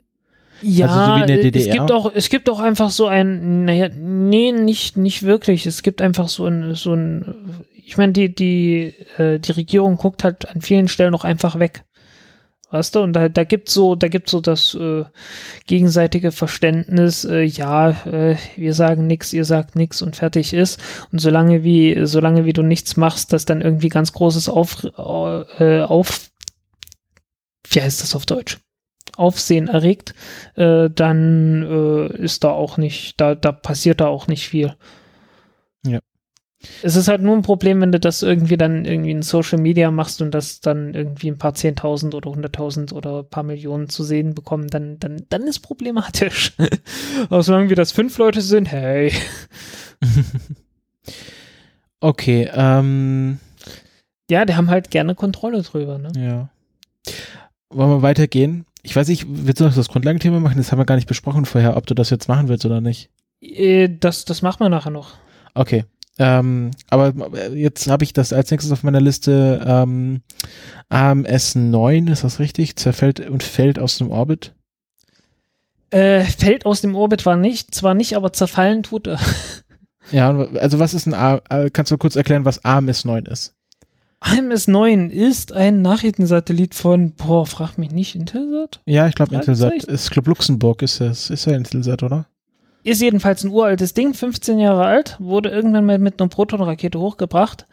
Ja, 0.60 0.88
Also 0.88 1.00
so 1.00 1.14
wie 1.14 1.20
in 1.20 1.26
der 1.26 1.38
äh, 1.38 1.50
es 1.52 1.68
DDR? 1.68 1.72
gibt 1.76 1.92
auch, 1.92 2.12
es 2.14 2.28
gibt 2.30 2.48
auch 2.50 2.60
einfach 2.60 2.90
so 2.90 3.06
ein, 3.06 3.64
naja, 3.64 3.88
nee, 3.94 4.52
nicht, 4.52 4.96
nicht 4.96 5.22
wirklich. 5.22 5.66
Es 5.66 5.82
gibt 5.82 6.02
einfach 6.02 6.28
so 6.28 6.46
ein, 6.46 6.74
so 6.74 6.94
ein, 6.94 7.64
ich 7.74 7.96
meine, 7.96 8.12
die, 8.12 8.34
die, 8.34 8.94
äh, 9.18 9.38
die 9.38 9.52
Regierung 9.52 9.96
guckt 9.96 10.24
halt 10.24 10.48
an 10.48 10.60
vielen 10.60 10.88
Stellen 10.88 11.12
noch 11.12 11.24
einfach 11.24 11.58
weg. 11.58 11.84
Weißt 12.70 12.94
du, 12.94 13.00
und 13.00 13.14
da, 13.14 13.30
da 13.30 13.44
gibt's 13.44 13.72
so, 13.72 13.94
da 13.94 14.08
gibt's 14.08 14.30
so 14.30 14.42
das 14.42 14.74
äh, 14.74 15.04
gegenseitige 15.66 16.32
Verständnis, 16.32 17.24
äh, 17.24 17.40
ja, 17.42 17.90
äh, 18.04 18.36
wir 18.56 18.74
sagen 18.74 19.06
nix, 19.06 19.32
ihr 19.32 19.46
sagt 19.46 19.74
nix 19.74 20.02
und 20.02 20.16
fertig 20.16 20.52
ist. 20.52 20.78
Und 21.10 21.18
solange 21.20 21.64
wie, 21.64 22.04
solange 22.04 22.44
wie 22.44 22.52
du 22.52 22.62
nichts 22.62 22.98
machst, 22.98 23.32
das 23.32 23.46
dann 23.46 23.62
irgendwie 23.62 23.88
ganz 23.88 24.12
großes 24.12 24.50
auf, 24.50 24.84
äh, 24.84 25.80
auf, 25.80 26.28
wie 27.70 27.80
heißt 27.80 28.02
das 28.02 28.14
auf 28.14 28.26
Deutsch? 28.26 28.58
Aufsehen 29.16 29.68
erregt, 29.68 30.14
äh, 30.54 30.90
dann 30.90 31.62
äh, 31.62 32.22
ist 32.22 32.44
da 32.44 32.50
auch 32.50 32.76
nicht, 32.76 33.20
da, 33.20 33.34
da 33.34 33.52
passiert 33.52 34.00
da 34.00 34.06
auch 34.08 34.26
nicht 34.26 34.48
viel. 34.48 34.74
Ja. 35.86 36.00
Es 36.82 36.96
ist 36.96 37.06
halt 37.06 37.22
nur 37.22 37.36
ein 37.36 37.42
Problem, 37.42 37.80
wenn 37.80 37.92
du 37.92 38.00
das 38.00 38.22
irgendwie 38.22 38.56
dann 38.56 38.84
irgendwie 38.84 39.12
in 39.12 39.22
Social 39.22 39.58
Media 39.58 39.90
machst 39.92 40.20
und 40.20 40.32
das 40.32 40.60
dann 40.60 40.92
irgendwie 40.92 41.30
ein 41.30 41.38
paar 41.38 41.54
Zehntausend 41.54 42.14
oder 42.14 42.30
hunderttausend 42.30 42.92
oder 42.92 43.20
ein 43.20 43.30
paar 43.30 43.44
Millionen 43.44 43.88
zu 43.88 44.02
sehen 44.02 44.34
bekommen, 44.34 44.66
dann, 44.68 44.98
dann, 44.98 45.22
dann 45.28 45.42
ist 45.42 45.60
problematisch. 45.60 46.52
Aber 47.30 47.42
solange 47.42 47.68
wir 47.68 47.76
das 47.76 47.92
fünf 47.92 48.18
Leute 48.18 48.40
sind, 48.40 48.70
hey. 48.70 49.12
Okay, 52.00 52.48
ähm, 52.52 53.40
Ja, 54.30 54.44
die 54.44 54.54
haben 54.54 54.70
halt 54.70 54.90
gerne 54.90 55.14
Kontrolle 55.14 55.62
drüber, 55.62 55.98
ne? 55.98 56.12
ja. 56.16 56.48
Wollen 57.70 57.90
wir 57.90 58.02
weitergehen? 58.02 58.64
Ich 58.82 58.94
weiß 58.94 59.08
nicht, 59.08 59.26
willst 59.28 59.60
du 59.60 59.64
noch 59.64 59.74
das 59.74 59.88
Grundlagenthema 59.88 60.40
machen? 60.40 60.56
Das 60.58 60.70
haben 60.72 60.78
wir 60.78 60.84
gar 60.86 60.94
nicht 60.96 61.08
besprochen 61.08 61.44
vorher, 61.44 61.76
ob 61.76 61.86
du 61.86 61.94
das 61.94 62.10
jetzt 62.10 62.28
machen 62.28 62.48
willst 62.48 62.64
oder 62.64 62.80
nicht. 62.80 63.10
Äh, 63.40 63.88
Das, 63.88 64.24
das 64.24 64.42
machen 64.42 64.60
wir 64.60 64.68
nachher 64.68 64.90
noch. 64.90 65.14
Okay. 65.54 65.84
Ähm, 66.20 66.72
aber 66.88 67.14
jetzt 67.54 67.88
habe 67.88 68.02
ich 68.02 68.12
das 68.12 68.32
als 68.32 68.50
nächstes 68.50 68.72
auf 68.72 68.82
meiner 68.82 69.00
Liste 69.00 69.64
ähm, 69.64 70.22
AMS 70.88 71.54
9, 71.54 72.08
ist 72.08 72.24
das 72.24 72.40
richtig? 72.40 72.74
Zerfällt 72.76 73.20
und 73.20 73.42
fällt 73.44 73.78
aus 73.78 73.98
dem 73.98 74.10
Orbit. 74.10 74.54
Äh, 75.90 76.24
fällt 76.24 76.66
aus 76.66 76.80
dem 76.80 76.96
Orbit 76.96 77.24
war 77.24 77.36
nicht, 77.36 77.74
zwar 77.74 77.94
nicht, 77.94 78.16
aber 78.16 78.32
zerfallen 78.32 78.82
tut 78.82 79.06
er. 79.06 79.20
Ja, 80.10 80.30
also 80.30 80.78
was 80.78 80.94
ist 80.94 81.04
ein 81.04 81.12
A 81.12 81.42
äh, 81.50 81.68
kannst 81.68 81.92
du 81.92 81.98
kurz 81.98 82.16
erklären, 82.16 82.46
was 82.46 82.64
AMS 82.64 83.04
9 83.04 83.26
ist? 83.26 83.54
AMS-9 84.20 85.10
ist 85.10 85.52
ein 85.52 85.80
Nachrichtensatellit 85.80 86.74
von, 86.74 87.12
boah, 87.12 87.46
frag 87.46 87.78
mich 87.78 87.92
nicht, 87.92 88.14
Intelsat? 88.14 88.80
Ja, 88.84 89.06
ich 89.06 89.14
glaube 89.14 89.34
Intelsat. 89.34 89.84
Ist 89.84 90.10
Club 90.10 90.26
Luxemburg 90.26 90.82
ist 90.82 91.00
das, 91.00 91.30
ist 91.30 91.44
ja 91.44 91.54
Intelsat, 91.54 92.02
oder? 92.02 92.26
Ist 92.82 93.00
jedenfalls 93.00 93.44
ein 93.44 93.50
uraltes 93.50 93.94
Ding, 93.94 94.14
15 94.14 94.58
Jahre 94.58 94.86
alt, 94.86 95.16
wurde 95.18 95.50
irgendwann 95.50 95.84
mal 95.84 95.98
mit 95.98 96.20
einer 96.20 96.28
Proton-Rakete 96.28 96.98
hochgebracht. 96.98 97.66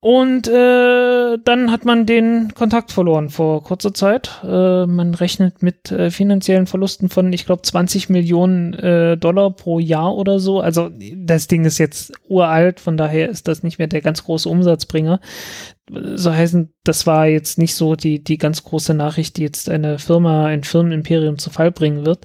Und 0.00 0.46
äh, 0.46 1.38
dann 1.42 1.72
hat 1.72 1.84
man 1.84 2.06
den 2.06 2.54
Kontakt 2.54 2.92
verloren 2.92 3.30
vor 3.30 3.64
kurzer 3.64 3.92
Zeit. 3.92 4.30
Äh, 4.44 4.86
man 4.86 5.12
rechnet 5.14 5.60
mit 5.60 5.90
äh, 5.90 6.12
finanziellen 6.12 6.68
Verlusten 6.68 7.08
von, 7.08 7.32
ich 7.32 7.46
glaube, 7.46 7.62
20 7.62 8.08
Millionen 8.08 8.74
äh, 8.74 9.16
Dollar 9.16 9.50
pro 9.50 9.80
Jahr 9.80 10.14
oder 10.14 10.38
so. 10.38 10.60
Also 10.60 10.90
das 11.16 11.48
Ding 11.48 11.64
ist 11.64 11.78
jetzt 11.78 12.12
uralt, 12.28 12.78
von 12.78 12.96
daher 12.96 13.28
ist 13.28 13.48
das 13.48 13.64
nicht 13.64 13.78
mehr 13.78 13.88
der 13.88 14.00
ganz 14.00 14.22
große 14.22 14.48
Umsatzbringer. 14.48 15.18
So 15.90 16.32
heißen, 16.32 16.72
das 16.84 17.08
war 17.08 17.26
jetzt 17.26 17.58
nicht 17.58 17.74
so 17.74 17.96
die, 17.96 18.22
die 18.22 18.38
ganz 18.38 18.62
große 18.62 18.94
Nachricht, 18.94 19.36
die 19.36 19.42
jetzt 19.42 19.68
eine 19.68 19.98
Firma, 19.98 20.46
ein 20.46 20.62
Firmenimperium 20.62 21.38
zu 21.38 21.50
Fall 21.50 21.72
bringen 21.72 22.06
wird. 22.06 22.24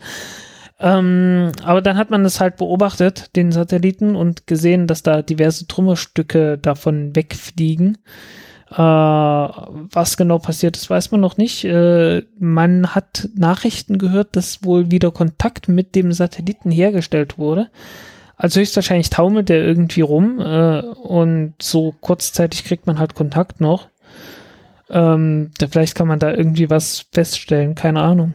Ähm, 0.84 1.54
aber 1.64 1.82
dann 1.82 1.96
hat 1.96 2.10
man 2.10 2.26
es 2.26 2.42
halt 2.42 2.58
beobachtet, 2.58 3.34
den 3.38 3.54
Satelliten, 3.54 4.18
und 4.18 4.48
gesehen, 4.48 4.86
dass 4.86 5.02
da 5.02 5.22
diverse 5.22 5.66
Trümmerstücke 5.66 6.58
davon 6.58 7.16
wegfliegen. 7.16 8.00
Äh, 8.70 8.76
was 8.76 10.18
genau 10.18 10.40
passiert 10.40 10.76
ist, 10.76 10.90
weiß 10.90 11.12
man 11.12 11.22
noch 11.22 11.38
nicht. 11.38 11.64
Äh, 11.64 12.24
man 12.38 12.94
hat 12.94 13.30
Nachrichten 13.34 13.98
gehört, 13.98 14.36
dass 14.36 14.66
wohl 14.66 14.92
wieder 14.92 15.12
Kontakt 15.12 15.70
mit 15.70 15.96
dem 15.96 16.12
Satelliten 16.12 16.70
hergestellt 16.70 17.38
wurde. 17.38 17.70
Also 18.36 18.60
höchstwahrscheinlich 18.60 19.10
taumelt 19.10 19.48
der 19.48 19.64
irgendwie 19.64 20.02
rum 20.02 20.42
äh, 20.42 20.82
und 20.82 21.54
so 21.62 21.94
kurzzeitig 22.02 22.66
kriegt 22.66 22.88
man 22.88 23.00
halt 23.00 23.16
Kontakt 23.16 23.62
noch. 23.62 23.88
Ähm, 24.90 25.52
da, 25.60 25.68
vielleicht 25.68 25.96
kann 25.96 26.10
man 26.10 26.20
da 26.20 26.34
irgendwie 26.34 26.70
was 26.70 27.06
feststellen, 27.14 27.74
keine 27.74 28.02
Ahnung 28.02 28.34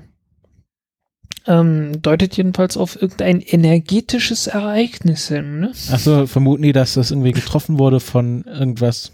ähm, 1.46 2.02
deutet 2.02 2.36
jedenfalls 2.36 2.76
auf 2.76 3.00
irgendein 3.00 3.40
energetisches 3.40 4.46
Ereignis 4.46 5.28
hin. 5.28 5.60
Ne? 5.60 5.72
Achso, 5.90 6.26
vermuten 6.26 6.62
die, 6.62 6.72
dass 6.72 6.94
das 6.94 7.10
irgendwie 7.10 7.32
getroffen 7.32 7.78
wurde 7.78 8.00
von 8.00 8.44
irgendwas. 8.44 9.12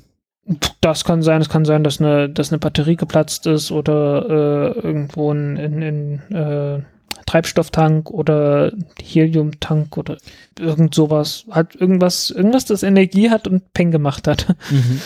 Das 0.80 1.04
kann 1.04 1.22
sein, 1.22 1.40
es 1.40 1.48
kann 1.48 1.64
sein, 1.64 1.84
dass 1.84 2.00
eine, 2.00 2.28
dass 2.28 2.52
eine 2.52 2.58
Batterie 2.58 2.96
geplatzt 2.96 3.46
ist 3.46 3.70
oder 3.70 4.74
äh, 4.76 4.78
irgendwo 4.80 5.32
ein, 5.32 5.56
ein, 5.56 5.82
ein 5.82 6.32
äh, 6.34 6.82
Treibstofftank 7.26 8.10
oder 8.10 8.72
Heliumtank 9.02 9.96
oder 9.96 10.18
irgend 10.58 10.94
sowas. 10.94 11.46
Hat 11.50 11.74
irgendwas, 11.74 12.30
irgendwas, 12.30 12.66
das 12.66 12.82
Energie 12.82 13.30
hat 13.30 13.48
und 13.48 13.72
Peng 13.72 13.90
gemacht 13.90 14.28
hat. 14.28 14.54
Mhm. 14.70 15.00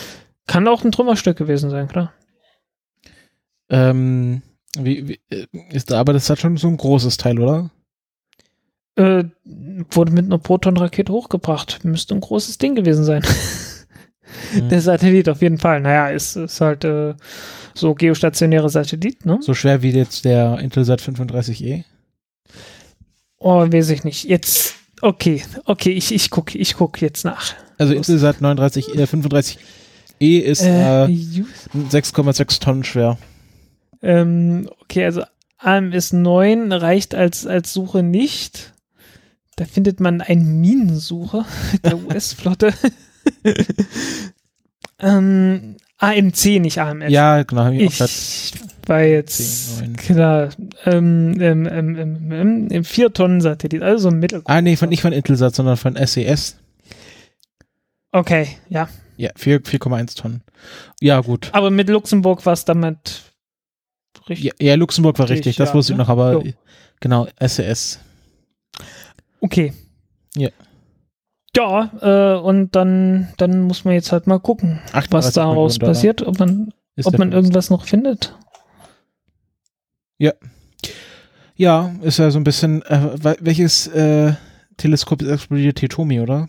Kann 0.47 0.67
auch 0.67 0.83
ein 0.83 0.91
Trümmerstück 0.91 1.37
gewesen 1.37 1.69
sein, 1.69 1.87
klar. 1.87 2.11
Ähm, 3.69 4.41
Wie, 4.77 5.07
wie, 5.07 5.19
äh, 5.29 5.47
ist, 5.71 5.91
aber 5.91 6.13
das 6.13 6.29
hat 6.29 6.39
schon 6.39 6.57
so 6.57 6.67
ein 6.67 6.77
großes 6.77 7.17
Teil, 7.17 7.39
oder? 7.39 7.71
Äh, 8.95 9.23
wurde 9.91 10.11
mit 10.11 10.25
einer 10.25 10.37
Proton-Rakete 10.37 11.11
hochgebracht. 11.11 11.83
Müsste 11.85 12.13
ein 12.15 12.21
großes 12.21 12.57
Ding 12.57 12.75
gewesen 12.75 13.03
sein. 13.03 13.23
Hm. 14.51 14.69
Der 14.69 14.81
Satellit 14.81 15.27
auf 15.29 15.41
jeden 15.41 15.57
Fall. 15.57 15.81
Naja, 15.81 16.09
ist, 16.09 16.35
ist 16.35 16.61
halt 16.61 16.83
äh, 16.83 17.15
so 17.73 17.95
geostationäre 17.95 18.69
Satellit, 18.69 19.25
ne? 19.25 19.39
So 19.41 19.53
schwer 19.53 19.81
wie 19.81 19.91
jetzt 19.91 20.25
der 20.25 20.59
Intelsat 20.59 21.01
35E? 21.01 21.83
Oh, 23.39 23.61
weiß 23.71 23.89
ich 23.89 24.03
nicht. 24.03 24.25
Jetzt, 24.25 24.75
okay, 25.01 25.43
okay, 25.65 25.91
ich, 25.91 26.13
ich 26.13 26.29
guck, 26.29 26.53
ich 26.53 26.75
guck 26.75 27.01
jetzt 27.01 27.23
nach. 27.25 27.53
Also 27.77 27.93
Los. 27.93 28.07
Intelsat 28.09 28.41
39, 28.41 28.95
äh, 28.95 29.03
35E 29.03 29.57
ist 30.41 30.61
Äh, 30.61 31.05
äh, 31.05 31.07
ju- 31.07 31.45
6,6 31.89 32.59
Tonnen 32.59 32.83
schwer. 32.83 33.17
Ähm, 34.01 34.69
okay, 34.81 35.05
also 35.05 35.23
AMS 35.57 36.13
9 36.13 36.71
reicht 36.71 37.15
als, 37.15 37.45
als 37.45 37.73
Suche 37.73 38.03
nicht. 38.03 38.73
Da 39.55 39.65
findet 39.65 39.99
man 39.99 40.21
einen 40.21 40.61
Minensucher 40.61 41.45
der 41.83 41.97
US-Flotte. 42.05 42.73
ähm, 44.99 45.75
AMC, 45.97 46.45
nicht 46.61 46.79
AMS. 46.79 47.09
Ja, 47.09 47.43
genau, 47.43 47.69
ich, 47.71 47.99
Ich 47.99 48.53
war 48.85 49.01
jetzt 49.01 49.79
10, 49.79 49.85
9. 49.87 49.95
klar. 49.97 50.49
Ähm, 50.85 51.35
ähm, 51.41 51.67
ähm, 51.67 51.95
ähm, 51.97 52.31
ähm, 52.31 52.67
im 52.69 52.83
4-Tonnen-Satellit, 52.83 53.83
also 53.83 54.03
so 54.03 54.15
ein 54.15 54.19
Mittel. 54.19 54.41
Ah, 54.45 54.61
nee, 54.61 54.77
von, 54.77 54.87
nicht 54.87 55.01
von 55.01 55.11
Intelsat, 55.11 55.53
sondern 55.53 55.75
von 55.75 55.97
SES. 55.97 56.57
Okay, 58.13 58.47
ja. 58.69 58.87
Ja, 59.17 59.31
4 59.35 59.61
4,1 59.61 60.15
Tonnen. 60.15 60.41
Ja, 61.01 61.19
gut. 61.19 61.49
Aber 61.51 61.69
mit 61.69 61.89
Luxemburg 61.89 62.45
war 62.45 62.53
es 62.53 62.63
damit 62.63 63.28
richtig. 64.29 64.53
Ja, 64.59 64.65
ja, 64.67 64.75
Luxemburg 64.75 65.17
war 65.19 65.29
Richtig, 65.29 65.55
das 65.57 65.69
ja, 65.69 65.73
wusste 65.75 65.93
ich 65.93 65.97
ne? 65.97 66.03
noch, 66.03 66.09
aber 66.09 66.33
Jo. 66.33 66.43
genau, 66.99 67.27
SES. 67.39 67.99
Okay. 69.41 69.73
Ja. 70.35 70.49
Ja, 71.55 71.91
äh, 72.35 72.39
und 72.39 72.75
dann, 72.75 73.29
dann 73.37 73.61
muss 73.63 73.83
man 73.83 73.95
jetzt 73.95 74.11
halt 74.11 74.27
mal 74.27 74.39
gucken, 74.39 74.79
38 74.93 75.11
was 75.11 75.33
daraus 75.33 75.79
passiert, 75.79 76.21
ob 76.21 76.39
man, 76.39 76.73
ob 77.03 77.17
man 77.17 77.31
irgendwas 77.31 77.69
noch 77.69 77.85
findet. 77.85 78.35
Ja, 81.55 81.93
ist 82.03 82.19
ja 82.19 82.31
so 82.31 82.39
ein 82.39 82.45
bisschen, 82.45 82.81
äh, 82.83 83.17
wel- 83.21 83.37
welches 83.41 83.87
äh, 83.87 84.33
Teleskop 84.77 85.21
ist 85.21 85.27
explodiert? 85.29 85.79
Hitomi, 85.81 86.21
oder? 86.21 86.47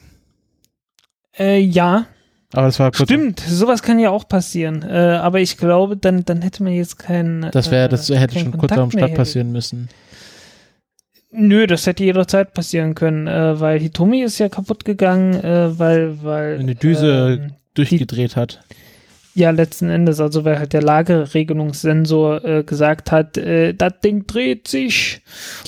Äh, 1.36 1.58
ja, 1.58 2.06
Aber 2.52 2.66
das 2.66 2.78
war 2.80 2.90
kurz. 2.90 3.08
stimmt, 3.08 3.40
sowas 3.40 3.82
kann 3.82 3.98
ja 3.98 4.10
auch 4.10 4.26
passieren. 4.26 4.82
Äh, 4.82 5.18
aber 5.22 5.40
ich 5.40 5.56
glaube, 5.56 5.96
dann, 5.96 6.24
dann 6.24 6.42
hätte 6.42 6.62
man 6.64 6.72
jetzt 6.72 6.98
keinen. 6.98 7.50
Das 7.52 7.70
wäre, 7.70 7.86
äh, 7.86 7.88
das 7.88 8.08
hätte 8.08 8.34
keinen 8.34 8.44
schon 8.44 8.52
kurz 8.52 8.60
Kontakt 8.60 8.80
am 8.80 8.90
Start 8.90 9.14
passieren 9.14 9.52
müssen. 9.52 9.88
Nö, 11.32 11.68
das 11.68 11.86
hätte 11.86 12.02
jederzeit 12.02 12.54
passieren 12.54 12.96
können, 12.96 13.28
äh, 13.28 13.60
weil 13.60 13.78
Hitomi 13.78 14.22
ist 14.22 14.40
ja 14.40 14.48
kaputt 14.48 14.84
gegangen, 14.84 15.34
äh, 15.34 15.78
weil, 15.78 16.22
weil. 16.24 16.58
Eine 16.58 16.74
Düse 16.74 17.38
ähm, 17.40 17.52
Durchgedreht 17.74 18.34
hat. 18.34 18.60
Ja, 19.40 19.52
letzten 19.52 19.88
Endes, 19.88 20.20
also 20.20 20.44
weil 20.44 20.58
halt 20.58 20.74
der 20.74 20.82
Lageregelungssensor 20.82 22.44
äh, 22.44 22.62
gesagt 22.62 23.10
hat, 23.10 23.38
äh, 23.38 23.72
das 23.72 23.94
Ding 24.04 24.26
dreht 24.26 24.68
sich. 24.68 25.22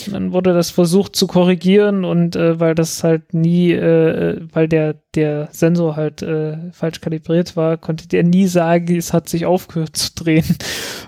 Und 0.06 0.12
dann 0.12 0.32
wurde 0.34 0.52
das 0.52 0.68
versucht 0.68 1.16
zu 1.16 1.26
korrigieren 1.26 2.04
und 2.04 2.36
äh, 2.36 2.60
weil 2.60 2.74
das 2.74 3.02
halt 3.02 3.32
nie, 3.32 3.72
äh, 3.72 4.42
weil 4.52 4.68
der, 4.68 4.96
der 5.14 5.48
Sensor 5.52 5.96
halt 5.96 6.20
äh, 6.20 6.58
falsch 6.72 7.00
kalibriert 7.00 7.56
war, 7.56 7.78
konnte 7.78 8.06
der 8.08 8.24
nie 8.24 8.46
sagen, 8.46 8.94
es 8.94 9.14
hat 9.14 9.30
sich 9.30 9.46
aufgehört 9.46 9.96
zu 9.96 10.16
drehen. 10.16 10.58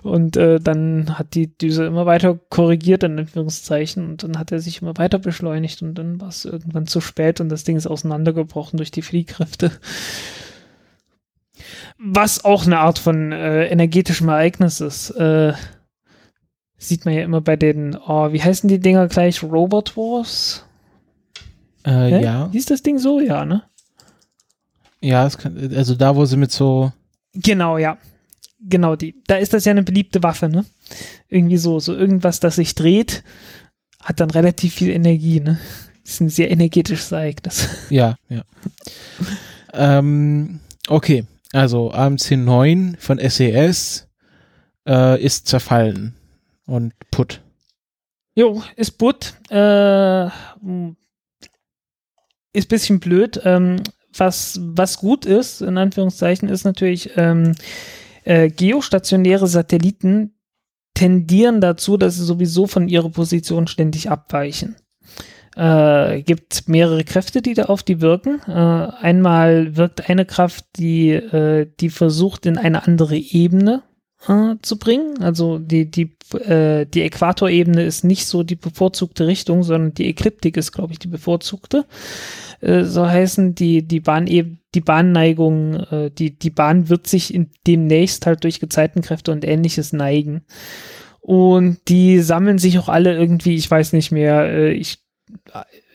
Und 0.02 0.38
äh, 0.38 0.58
dann 0.58 1.18
hat 1.18 1.34
die 1.34 1.54
Düse 1.58 1.84
immer 1.84 2.06
weiter 2.06 2.38
korrigiert, 2.48 3.02
in 3.02 3.18
Anführungszeichen, 3.18 4.06
und 4.08 4.22
dann 4.22 4.38
hat 4.38 4.52
er 4.52 4.60
sich 4.60 4.80
immer 4.80 4.96
weiter 4.96 5.18
beschleunigt 5.18 5.82
und 5.82 5.96
dann 5.96 6.18
war 6.18 6.28
es 6.28 6.46
irgendwann 6.46 6.86
zu 6.86 7.02
spät 7.02 7.42
und 7.42 7.50
das 7.50 7.64
Ding 7.64 7.76
ist 7.76 7.86
auseinandergebrochen 7.86 8.78
durch 8.78 8.90
die 8.90 9.02
Fliehkräfte. 9.02 9.70
Was 11.98 12.44
auch 12.44 12.66
eine 12.66 12.80
Art 12.80 12.98
von 12.98 13.32
äh, 13.32 13.66
energetischem 13.66 14.28
Ereignis 14.28 14.80
ist. 14.80 15.10
Äh, 15.10 15.54
sieht 16.76 17.04
man 17.04 17.14
ja 17.14 17.22
immer 17.22 17.40
bei 17.40 17.56
den, 17.56 17.96
oh, 17.96 18.32
wie 18.32 18.42
heißen 18.42 18.68
die 18.68 18.80
Dinger 18.80 19.08
gleich? 19.08 19.42
Robot 19.42 19.96
Wars? 19.96 20.64
Äh, 21.86 22.22
ja. 22.22 22.48
Hieß 22.52 22.66
das 22.66 22.82
Ding 22.82 22.98
so? 22.98 23.20
Ja, 23.20 23.44
ne? 23.44 23.62
Ja, 25.00 25.26
es 25.26 25.36
kann, 25.38 25.72
also 25.74 25.94
da, 25.94 26.16
wo 26.16 26.24
sie 26.24 26.36
mit 26.36 26.50
so, 26.50 26.92
Genau, 27.34 27.78
ja. 27.78 27.98
Genau 28.60 28.96
die. 28.96 29.22
Da 29.26 29.36
ist 29.36 29.52
das 29.52 29.66
ja 29.66 29.72
eine 29.72 29.82
beliebte 29.82 30.22
Waffe, 30.22 30.48
ne? 30.48 30.64
Irgendwie 31.28 31.58
so, 31.58 31.80
so 31.80 31.94
irgendwas, 31.94 32.40
das 32.40 32.56
sich 32.56 32.74
dreht, 32.74 33.22
hat 34.00 34.20
dann 34.20 34.30
relativ 34.30 34.74
viel 34.74 34.90
Energie, 34.90 35.40
ne? 35.40 35.58
Ist 36.02 36.20
ein 36.20 36.30
sehr 36.30 36.50
energetisches 36.50 37.12
Ereignis. 37.12 37.68
ja, 37.90 38.16
ja. 38.28 38.42
ähm, 39.74 40.60
okay, 40.88 41.24
also 41.54 41.90
AMC 41.92 42.32
9 42.32 42.96
von 42.98 43.18
SES 43.18 44.08
äh, 44.86 45.22
ist 45.22 45.46
zerfallen 45.48 46.14
und 46.66 46.92
putt. 47.10 47.40
Jo, 48.34 48.62
ist 48.76 48.98
Butt. 48.98 49.34
Äh, 49.50 50.26
ist 52.52 52.68
bisschen 52.68 53.00
blöd. 53.00 53.40
Ähm, 53.44 53.82
was, 54.16 54.58
was 54.62 54.98
gut 54.98 55.26
ist, 55.26 55.60
in 55.60 55.78
Anführungszeichen, 55.78 56.48
ist 56.48 56.64
natürlich, 56.64 57.10
ähm, 57.16 57.54
äh, 58.24 58.48
geostationäre 58.48 59.46
Satelliten 59.46 60.34
tendieren 60.94 61.60
dazu, 61.60 61.96
dass 61.96 62.16
sie 62.16 62.24
sowieso 62.24 62.66
von 62.66 62.88
ihrer 62.88 63.10
Position 63.10 63.66
ständig 63.66 64.10
abweichen. 64.10 64.76
Äh, 65.56 66.22
gibt 66.22 66.68
mehrere 66.68 67.04
Kräfte, 67.04 67.40
die 67.40 67.54
da 67.54 67.64
auf 67.64 67.82
die 67.82 68.00
wirken. 68.00 68.40
Äh, 68.48 68.52
einmal 68.52 69.76
wirkt 69.76 70.08
eine 70.08 70.24
Kraft, 70.24 70.64
die, 70.76 71.10
äh, 71.10 71.70
die 71.80 71.90
versucht, 71.90 72.46
in 72.46 72.58
eine 72.58 72.86
andere 72.86 73.16
Ebene 73.16 73.82
äh, 74.26 74.56
zu 74.62 74.78
bringen. 74.78 75.22
Also 75.22 75.58
die, 75.58 75.90
die, 75.90 76.16
äh, 76.34 76.86
die 76.86 77.02
Äquatorebene 77.02 77.84
ist 77.84 78.04
nicht 78.04 78.26
so 78.26 78.42
die 78.42 78.56
bevorzugte 78.56 79.26
Richtung, 79.26 79.62
sondern 79.62 79.94
die 79.94 80.08
Ekliptik 80.08 80.56
ist, 80.56 80.72
glaube 80.72 80.92
ich, 80.92 80.98
die 80.98 81.08
bevorzugte. 81.08 81.84
Äh, 82.60 82.84
so 82.84 83.06
heißen 83.06 83.54
die, 83.54 83.86
die 83.86 84.00
Bahneb 84.00 84.58
die 84.74 84.80
Bahnneigung, 84.80 85.74
äh, 85.74 86.10
die, 86.10 86.38
die 86.38 86.50
Bahn 86.50 86.88
wird 86.88 87.06
sich 87.06 87.32
in 87.32 87.50
demnächst 87.66 88.26
halt 88.26 88.44
durch 88.44 88.60
Gezeitenkräfte 88.60 89.32
und 89.32 89.44
ähnliches 89.44 89.92
neigen. 89.92 90.42
Und 91.20 91.78
die 91.88 92.20
sammeln 92.20 92.58
sich 92.58 92.78
auch 92.78 92.88
alle 92.88 93.16
irgendwie, 93.16 93.54
ich 93.54 93.70
weiß 93.70 93.92
nicht 93.94 94.10
mehr, 94.12 94.44
äh, 94.44 94.72
ich, 94.72 94.98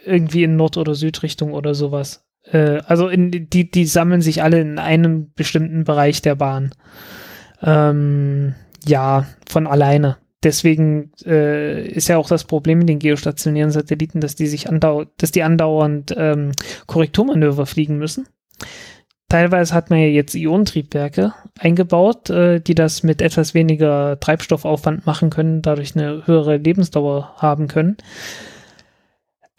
irgendwie 0.06 0.44
in 0.44 0.56
Nord- 0.56 0.78
oder 0.78 0.96
Südrichtung 0.96 1.54
oder 1.54 1.74
sowas. 1.74 2.26
Äh, 2.44 2.82
also 2.86 3.10
in, 3.10 3.50
die, 3.50 3.70
die 3.70 3.86
sammeln 3.86 4.22
sich 4.22 4.44
alle 4.44 4.60
in 4.62 4.80
einem 4.80 5.32
bestimmten 5.34 5.84
Bereich 5.84 6.22
der 6.22 6.36
Bahn. 6.36 6.72
Ähm, 7.62 8.56
ja, 8.86 9.26
von 9.48 9.68
alleine. 9.68 10.18
Deswegen 10.42 11.12
äh, 11.26 11.86
ist 11.86 12.08
ja 12.08 12.18
auch 12.18 12.30
das 12.30 12.46
Problem 12.46 12.80
mit 12.80 12.90
den 12.90 13.00
geostationären 13.00 13.72
Satelliten, 13.72 14.22
dass 14.22 14.36
die 14.36 14.48
sich 14.48 14.70
andau 14.70 15.06
dass 15.18 15.32
die 15.32 15.44
andauernd 15.44 16.14
ähm, 16.18 16.54
Korrekturmanöver 16.88 17.66
fliegen 17.66 17.98
müssen. 17.98 18.26
Teilweise 19.28 19.76
hat 19.76 19.90
man 19.90 20.00
ja 20.00 20.08
jetzt 20.08 20.34
Ionentriebwerke 20.34 21.34
eingebaut, 21.60 22.30
äh, 22.30 22.62
die 22.62 22.74
das 22.74 23.04
mit 23.04 23.22
etwas 23.22 23.54
weniger 23.54 24.18
Treibstoffaufwand 24.20 25.06
machen 25.06 25.30
können, 25.30 25.62
dadurch 25.62 25.96
eine 25.96 26.26
höhere 26.26 26.58
Lebensdauer 26.58 27.36
haben 27.36 27.68
können. 27.68 27.98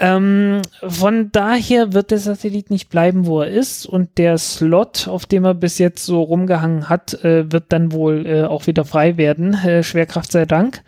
Ähm, 0.03 0.63
von 0.83 1.31
daher 1.31 1.93
wird 1.93 2.11
der 2.11 2.19
Satellit 2.19 2.71
nicht 2.71 2.89
bleiben, 2.89 3.27
wo 3.27 3.43
er 3.43 3.51
ist 3.51 3.85
und 3.85 4.17
der 4.17 4.39
Slot, 4.39 5.07
auf 5.09 5.27
dem 5.27 5.45
er 5.45 5.55
bis 5.55 5.77
jetzt 5.77 6.07
so 6.07 6.23
rumgehangen 6.23 6.89
hat, 6.89 7.23
äh, 7.23 7.53
wird 7.53 7.67
dann 7.69 7.93
wohl 7.93 8.27
äh, 8.27 8.45
auch 8.45 8.67
wieder 8.67 8.87
frei 8.87 9.19
werden. 9.19 9.53
Äh, 9.55 9.83
Schwerkraft 9.83 10.33
sei 10.33 10.47
Dank. 10.47 10.83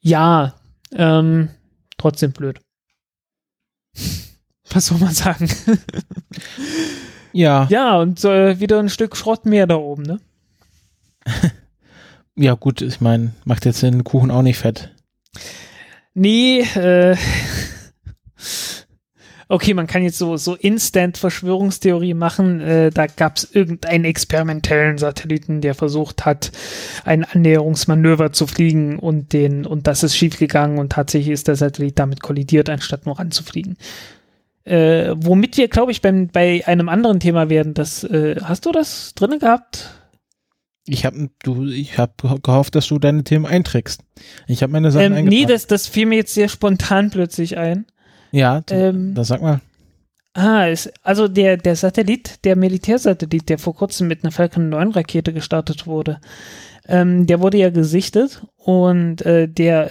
Ja, 0.00 0.54
ähm, 0.94 1.50
trotzdem 1.98 2.32
blöd. 2.32 2.60
Was 4.70 4.86
soll 4.86 4.98
man 4.98 5.12
sagen? 5.12 5.48
Ja, 7.36 7.66
ja, 7.68 7.98
und 7.98 8.24
äh, 8.24 8.60
wieder 8.60 8.78
ein 8.78 8.88
Stück 8.88 9.14
Schrott 9.14 9.44
mehr 9.44 9.66
da 9.66 9.76
oben, 9.76 10.04
ne? 10.04 10.20
ja 12.34 12.54
gut, 12.54 12.80
ich 12.80 13.02
meine, 13.02 13.32
macht 13.44 13.66
jetzt 13.66 13.82
den 13.82 14.04
Kuchen 14.04 14.30
auch 14.30 14.40
nicht 14.40 14.56
fett. 14.56 14.94
Nee, 16.14 16.60
äh, 16.60 17.14
okay, 19.48 19.74
man 19.74 19.86
kann 19.86 20.02
jetzt 20.02 20.18
so, 20.18 20.36
so 20.36 20.54
Instant-Verschwörungstheorie 20.54 22.14
machen. 22.14 22.60
Äh, 22.60 22.90
da 22.90 23.06
gab 23.06 23.36
es 23.36 23.48
irgendeinen 23.52 24.04
experimentellen 24.04 24.98
Satelliten, 24.98 25.60
der 25.60 25.74
versucht 25.74 26.24
hat, 26.24 26.52
ein 27.04 27.24
Annäherungsmanöver 27.24 28.32
zu 28.32 28.46
fliegen 28.46 28.98
und 28.98 29.32
den, 29.32 29.66
und 29.66 29.86
das 29.86 30.02
ist 30.02 30.16
schiefgegangen 30.16 30.78
und 30.78 30.92
tatsächlich 30.92 31.32
ist 31.32 31.48
der 31.48 31.56
Satellit 31.56 31.98
damit 31.98 32.22
kollidiert, 32.22 32.68
anstatt 32.68 33.06
nur 33.06 33.18
ranzufliegen. 33.18 33.76
Äh, 34.64 35.14
womit 35.16 35.56
wir, 35.56 35.68
glaube 35.68 35.92
ich, 35.92 36.02
beim, 36.02 36.26
bei 36.28 36.66
einem 36.66 36.88
anderen 36.88 37.20
Thema 37.20 37.48
werden, 37.48 37.72
das, 37.72 38.02
äh, 38.02 38.36
hast 38.42 38.66
du 38.66 38.72
das 38.72 39.14
drinne 39.14 39.38
gehabt? 39.38 39.90
Ich 40.88 41.04
habe 41.04 41.30
du, 41.42 41.66
ich 41.66 41.98
habe 41.98 42.12
gehofft, 42.42 42.74
dass 42.76 42.86
du 42.86 42.98
deine 42.98 43.24
Themen 43.24 43.44
einträgst. 43.44 44.02
Ich 44.46 44.62
habe 44.62 44.72
meine 44.72 44.92
Sachen 44.92 45.16
Ähm, 45.16 45.24
nee, 45.24 45.44
das, 45.44 45.66
das 45.66 45.88
fiel 45.88 46.06
mir 46.06 46.16
jetzt 46.16 46.34
sehr 46.34 46.48
spontan 46.48 47.10
plötzlich 47.10 47.58
ein. 47.58 47.86
Ja, 48.32 48.62
ähm, 48.70 49.14
das 49.14 49.28
sag 49.28 49.42
mal. 49.42 49.60
Ah, 50.34 50.68
es, 50.68 50.92
also 51.02 51.28
der, 51.28 51.56
der 51.56 51.76
Satellit, 51.76 52.44
der 52.44 52.56
Militärsatellit, 52.56 53.48
der 53.48 53.58
vor 53.58 53.74
kurzem 53.74 54.06
mit 54.06 54.22
einer 54.22 54.32
Falcon 54.32 54.68
9 54.68 54.90
Rakete 54.90 55.32
gestartet 55.32 55.86
wurde, 55.86 56.20
ähm, 56.88 57.26
der 57.26 57.40
wurde 57.40 57.56
ja 57.56 57.70
gesichtet 57.70 58.42
und 58.56 59.22
äh, 59.22 59.48
der, 59.48 59.90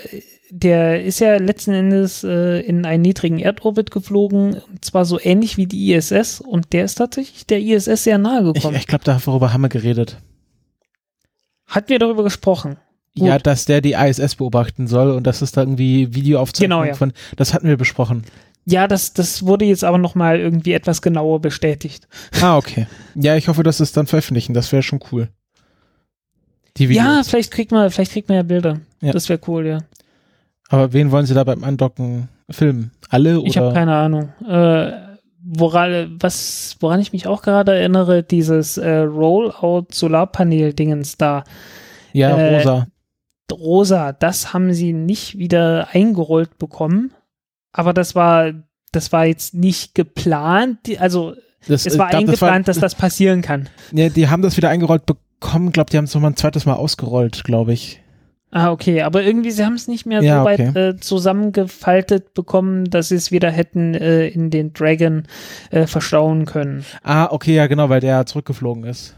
der 0.52 1.04
ist 1.04 1.20
ja 1.20 1.38
letzten 1.38 1.74
Endes 1.74 2.24
äh, 2.24 2.60
in 2.60 2.86
einen 2.86 3.02
niedrigen 3.02 3.40
Erdorbit 3.40 3.90
geflogen, 3.90 4.62
zwar 4.82 5.06
so 5.06 5.20
ähnlich 5.20 5.58
wie 5.58 5.66
die 5.66 5.94
ISS 5.94 6.42
und 6.42 6.74
der 6.74 6.86
ist 6.86 6.96
tatsächlich 6.96 7.48
der 7.48 7.60
ISS 7.60 8.04
sehr 8.04 8.20
nahe 8.20 8.48
Ich, 8.50 8.54
gekommen. 8.54 8.78
ich 8.78 8.86
glaube, 8.86 9.04
darüber 9.04 9.52
haben 9.52 9.62
wir 9.62 9.70
geredet. 9.70 10.18
Hatten 11.66 11.90
wir 11.90 11.98
darüber 11.98 12.24
gesprochen? 12.24 12.78
Gut. 13.18 13.28
Ja, 13.28 13.38
dass 13.38 13.66
der 13.66 13.80
die 13.82 13.94
ISS 13.94 14.36
beobachten 14.36 14.88
soll 14.88 15.12
und 15.12 15.26
dass 15.26 15.42
es 15.42 15.52
da 15.54 15.62
irgendwie 15.62 16.14
Videoaufzeichnungen 16.14 16.84
Genau, 16.84 16.92
ja. 16.92 16.96
von, 16.96 17.14
das 17.38 17.54
hatten 17.54 17.68
wir 17.68 17.78
besprochen. 17.78 18.24
Ja, 18.66 18.88
das, 18.88 19.14
das 19.14 19.46
wurde 19.46 19.66
jetzt 19.66 19.84
aber 19.84 19.98
nochmal 20.00 20.40
irgendwie 20.40 20.74
etwas 20.74 21.02
genauer 21.02 21.40
bestätigt. 21.40 22.08
Ah, 22.42 22.58
okay. 22.58 22.88
Ja, 23.14 23.36
ich 23.36 23.48
hoffe, 23.48 23.64
dass 23.64 23.80
es 23.80 23.92
dann 23.94 24.08
veröffentlichen. 24.08 24.54
Das 24.54 24.72
wäre 24.72 24.82
schon 24.84 25.00
cool. 25.12 25.30
Die 26.78 26.90
Videos. 26.90 27.06
Ja, 27.06 27.22
vielleicht 27.24 27.52
kriegt 27.52 27.72
man, 27.72 27.90
vielleicht 27.92 28.12
kriegt 28.12 28.28
man 28.28 28.36
ja 28.38 28.44
Bilder. 28.44 28.80
Ja. 29.02 29.12
Das 29.14 29.30
wäre 29.30 29.40
cool, 29.48 29.66
ja. 29.68 29.78
Aber 30.70 30.92
wen 30.94 31.12
wollen 31.12 31.26
sie 31.28 31.36
da 31.36 31.44
beim 31.44 31.64
Andocken 31.64 32.28
filmen? 32.50 32.90
Alle 33.10 33.40
oder? 33.40 33.48
Ich 33.48 33.58
habe 33.58 33.72
keine 33.74 33.96
Ahnung. 33.96 34.30
Äh, 34.46 34.92
woran, 35.44 36.18
was, 36.20 36.76
woran 36.80 37.00
ich 37.00 37.14
mich 37.14 37.28
auch 37.28 37.44
gerade 37.44 37.76
erinnere, 37.76 38.24
dieses 38.24 38.78
äh, 38.78 38.98
Rollout-Solarpanel-Dingens 38.98 41.18
da. 41.18 41.44
ja, 42.14 42.36
äh, 42.36 42.58
Rosa. 42.58 42.88
Rosa, 43.52 44.12
das 44.14 44.54
haben 44.54 44.74
sie 44.74 44.94
nicht 44.94 45.38
wieder 45.38 45.90
eingerollt 45.92 46.58
bekommen. 46.58 47.12
Aber 47.72 47.94
das 47.94 48.16
war, 48.16 48.54
das 48.92 49.12
war 49.12 49.26
jetzt 49.26 49.54
nicht 49.54 49.96
geplant. 49.96 50.80
Also 51.00 51.36
Das, 51.68 51.86
es 51.86 51.98
war 51.98 52.10
glaub, 52.10 52.22
eingeplant, 52.22 52.68
dass 52.68 52.80
das 52.80 52.96
passieren 52.96 53.42
kann. 53.42 53.70
Ja, 53.92 54.10
die 54.10 54.30
haben 54.30 54.42
das 54.42 54.58
wieder 54.58 54.70
eingerollt 54.70 55.06
bekommen. 55.06 55.72
Glaub, 55.72 55.90
die 55.90 55.98
haben 55.98 56.06
es 56.06 56.14
nochmal 56.14 56.32
ein 56.32 56.38
zweites 56.38 56.66
Mal 56.66 56.74
ausgerollt, 56.76 57.44
glaube 57.44 57.74
ich. 57.74 58.02
Ah, 58.52 58.72
okay. 58.72 59.02
Aber 59.02 59.22
irgendwie, 59.22 59.52
sie 59.52 59.66
haben 59.66 59.74
es 59.74 59.90
nicht 59.90 60.06
mehr 60.06 60.22
Ja, 60.22 60.40
so 60.40 60.46
weit 60.46 60.60
okay. 60.62 60.80
äh, 60.80 60.98
zusammengefaltet 60.98 62.34
bekommen, 62.34 62.86
dass 62.86 63.10
sie 63.10 63.16
es 63.16 63.30
wieder 63.32 63.52
hätten 63.52 63.94
äh, 63.94 64.28
in 64.28 64.50
den 64.50 64.72
Dragon 64.72 65.24
äh, 65.72 65.88
verstauen 65.88 66.46
können. 66.46 66.86
Ah, 67.04 67.28
okay, 67.32 67.54
ja, 67.54 67.68
genau, 67.68 67.90
weil 67.90 68.00
der 68.00 68.26
zurückgeflogen 68.26 68.86
ist. 68.86 69.16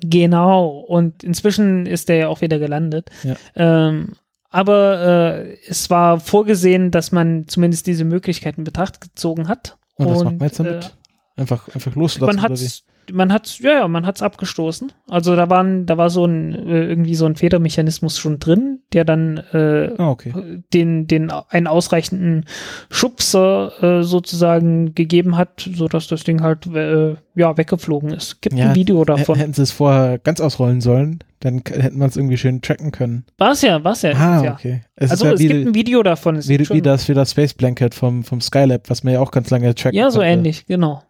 Genau, 0.00 0.68
und 0.68 1.24
inzwischen 1.24 1.86
ist 1.86 2.08
der 2.08 2.16
ja 2.16 2.28
auch 2.28 2.40
wieder 2.40 2.58
gelandet. 2.58 3.10
Ja. 3.24 3.36
Ähm, 3.56 4.12
aber 4.50 5.34
äh, 5.36 5.56
es 5.68 5.90
war 5.90 6.20
vorgesehen, 6.20 6.90
dass 6.90 7.12
man 7.12 7.48
zumindest 7.48 7.86
diese 7.86 8.04
Möglichkeit 8.04 8.58
in 8.58 8.64
Betracht 8.64 9.00
gezogen 9.00 9.48
hat. 9.48 9.76
Und, 9.96 10.08
was 10.08 10.24
macht 10.24 10.38
man 10.38 10.48
jetzt 10.48 10.60
äh, 10.60 10.64
damit? 10.64 10.96
einfach, 11.36 11.68
einfach 11.74 11.94
loslassen. 11.94 12.36
man 12.36 12.42
hat's, 12.42 12.84
man 13.12 13.32
hat's, 13.32 13.58
ja, 13.60 13.72
ja, 13.72 13.88
man 13.88 14.06
hat's 14.06 14.22
abgestoßen. 14.22 14.92
Also 15.08 15.36
da 15.36 15.50
waren, 15.50 15.86
da 15.86 15.96
war 15.96 16.10
so 16.10 16.24
ein 16.24 16.54
äh, 16.54 16.84
irgendwie 16.86 17.14
so 17.14 17.26
ein 17.26 17.36
Federmechanismus 17.36 18.18
schon 18.18 18.38
drin, 18.38 18.80
der 18.92 19.04
dann 19.04 19.38
äh, 19.52 19.94
Ah, 19.98 20.10
okay. 20.10 20.62
den, 20.72 21.06
den 21.06 21.30
einen 21.30 21.66
ausreichenden 21.66 22.44
Schubser 22.90 23.72
äh, 23.82 24.02
sozusagen 24.02 24.94
gegeben 24.94 25.36
hat, 25.36 25.68
sodass 25.74 26.08
das 26.08 26.24
Ding 26.24 26.42
halt 26.42 26.66
äh, 26.66 27.16
ja 27.34 27.56
weggeflogen 27.56 28.10
ist. 28.10 28.42
Gibt 28.42 28.56
Ja, 28.56 28.70
ein 28.70 28.74
Video 28.74 29.04
davon. 29.04 29.36
Hätten 29.36 29.54
sie 29.54 29.62
es 29.62 29.72
vorher 29.72 30.18
ganz 30.18 30.40
ausrollen 30.40 30.80
sollen, 30.80 31.20
dann 31.40 31.62
hätten 31.68 31.98
wir 31.98 32.06
es 32.06 32.16
irgendwie 32.16 32.36
schön 32.36 32.60
tracken 32.62 32.90
können. 32.90 33.24
War's 33.38 33.62
ja, 33.62 33.82
war's 33.84 34.02
ja. 34.02 34.12
Ah, 34.12 34.44
ja. 34.44 34.52
okay. 34.54 34.82
Es 34.96 35.10
Also 35.12 35.26
ja 35.26 35.32
es 35.32 35.40
wie, 35.40 35.48
gibt 35.48 35.66
ein 35.68 35.74
Video 35.74 36.02
davon. 36.02 36.36
Es 36.36 36.48
wie, 36.48 36.58
wie, 36.58 36.82
das, 36.82 37.08
wie 37.08 37.14
das 37.14 37.30
Space 37.30 37.54
Blanket 37.54 37.94
vom, 37.94 38.24
vom 38.24 38.40
Skylab, 38.40 38.90
was 38.90 39.04
man 39.04 39.14
ja 39.14 39.20
auch 39.20 39.30
ganz 39.30 39.50
lange 39.50 39.74
tracken 39.74 39.96
ja, 39.96 40.10
so 40.10 40.18
konnte. 40.18 40.32
ähnlich, 40.32 40.66
genau. 40.66 41.02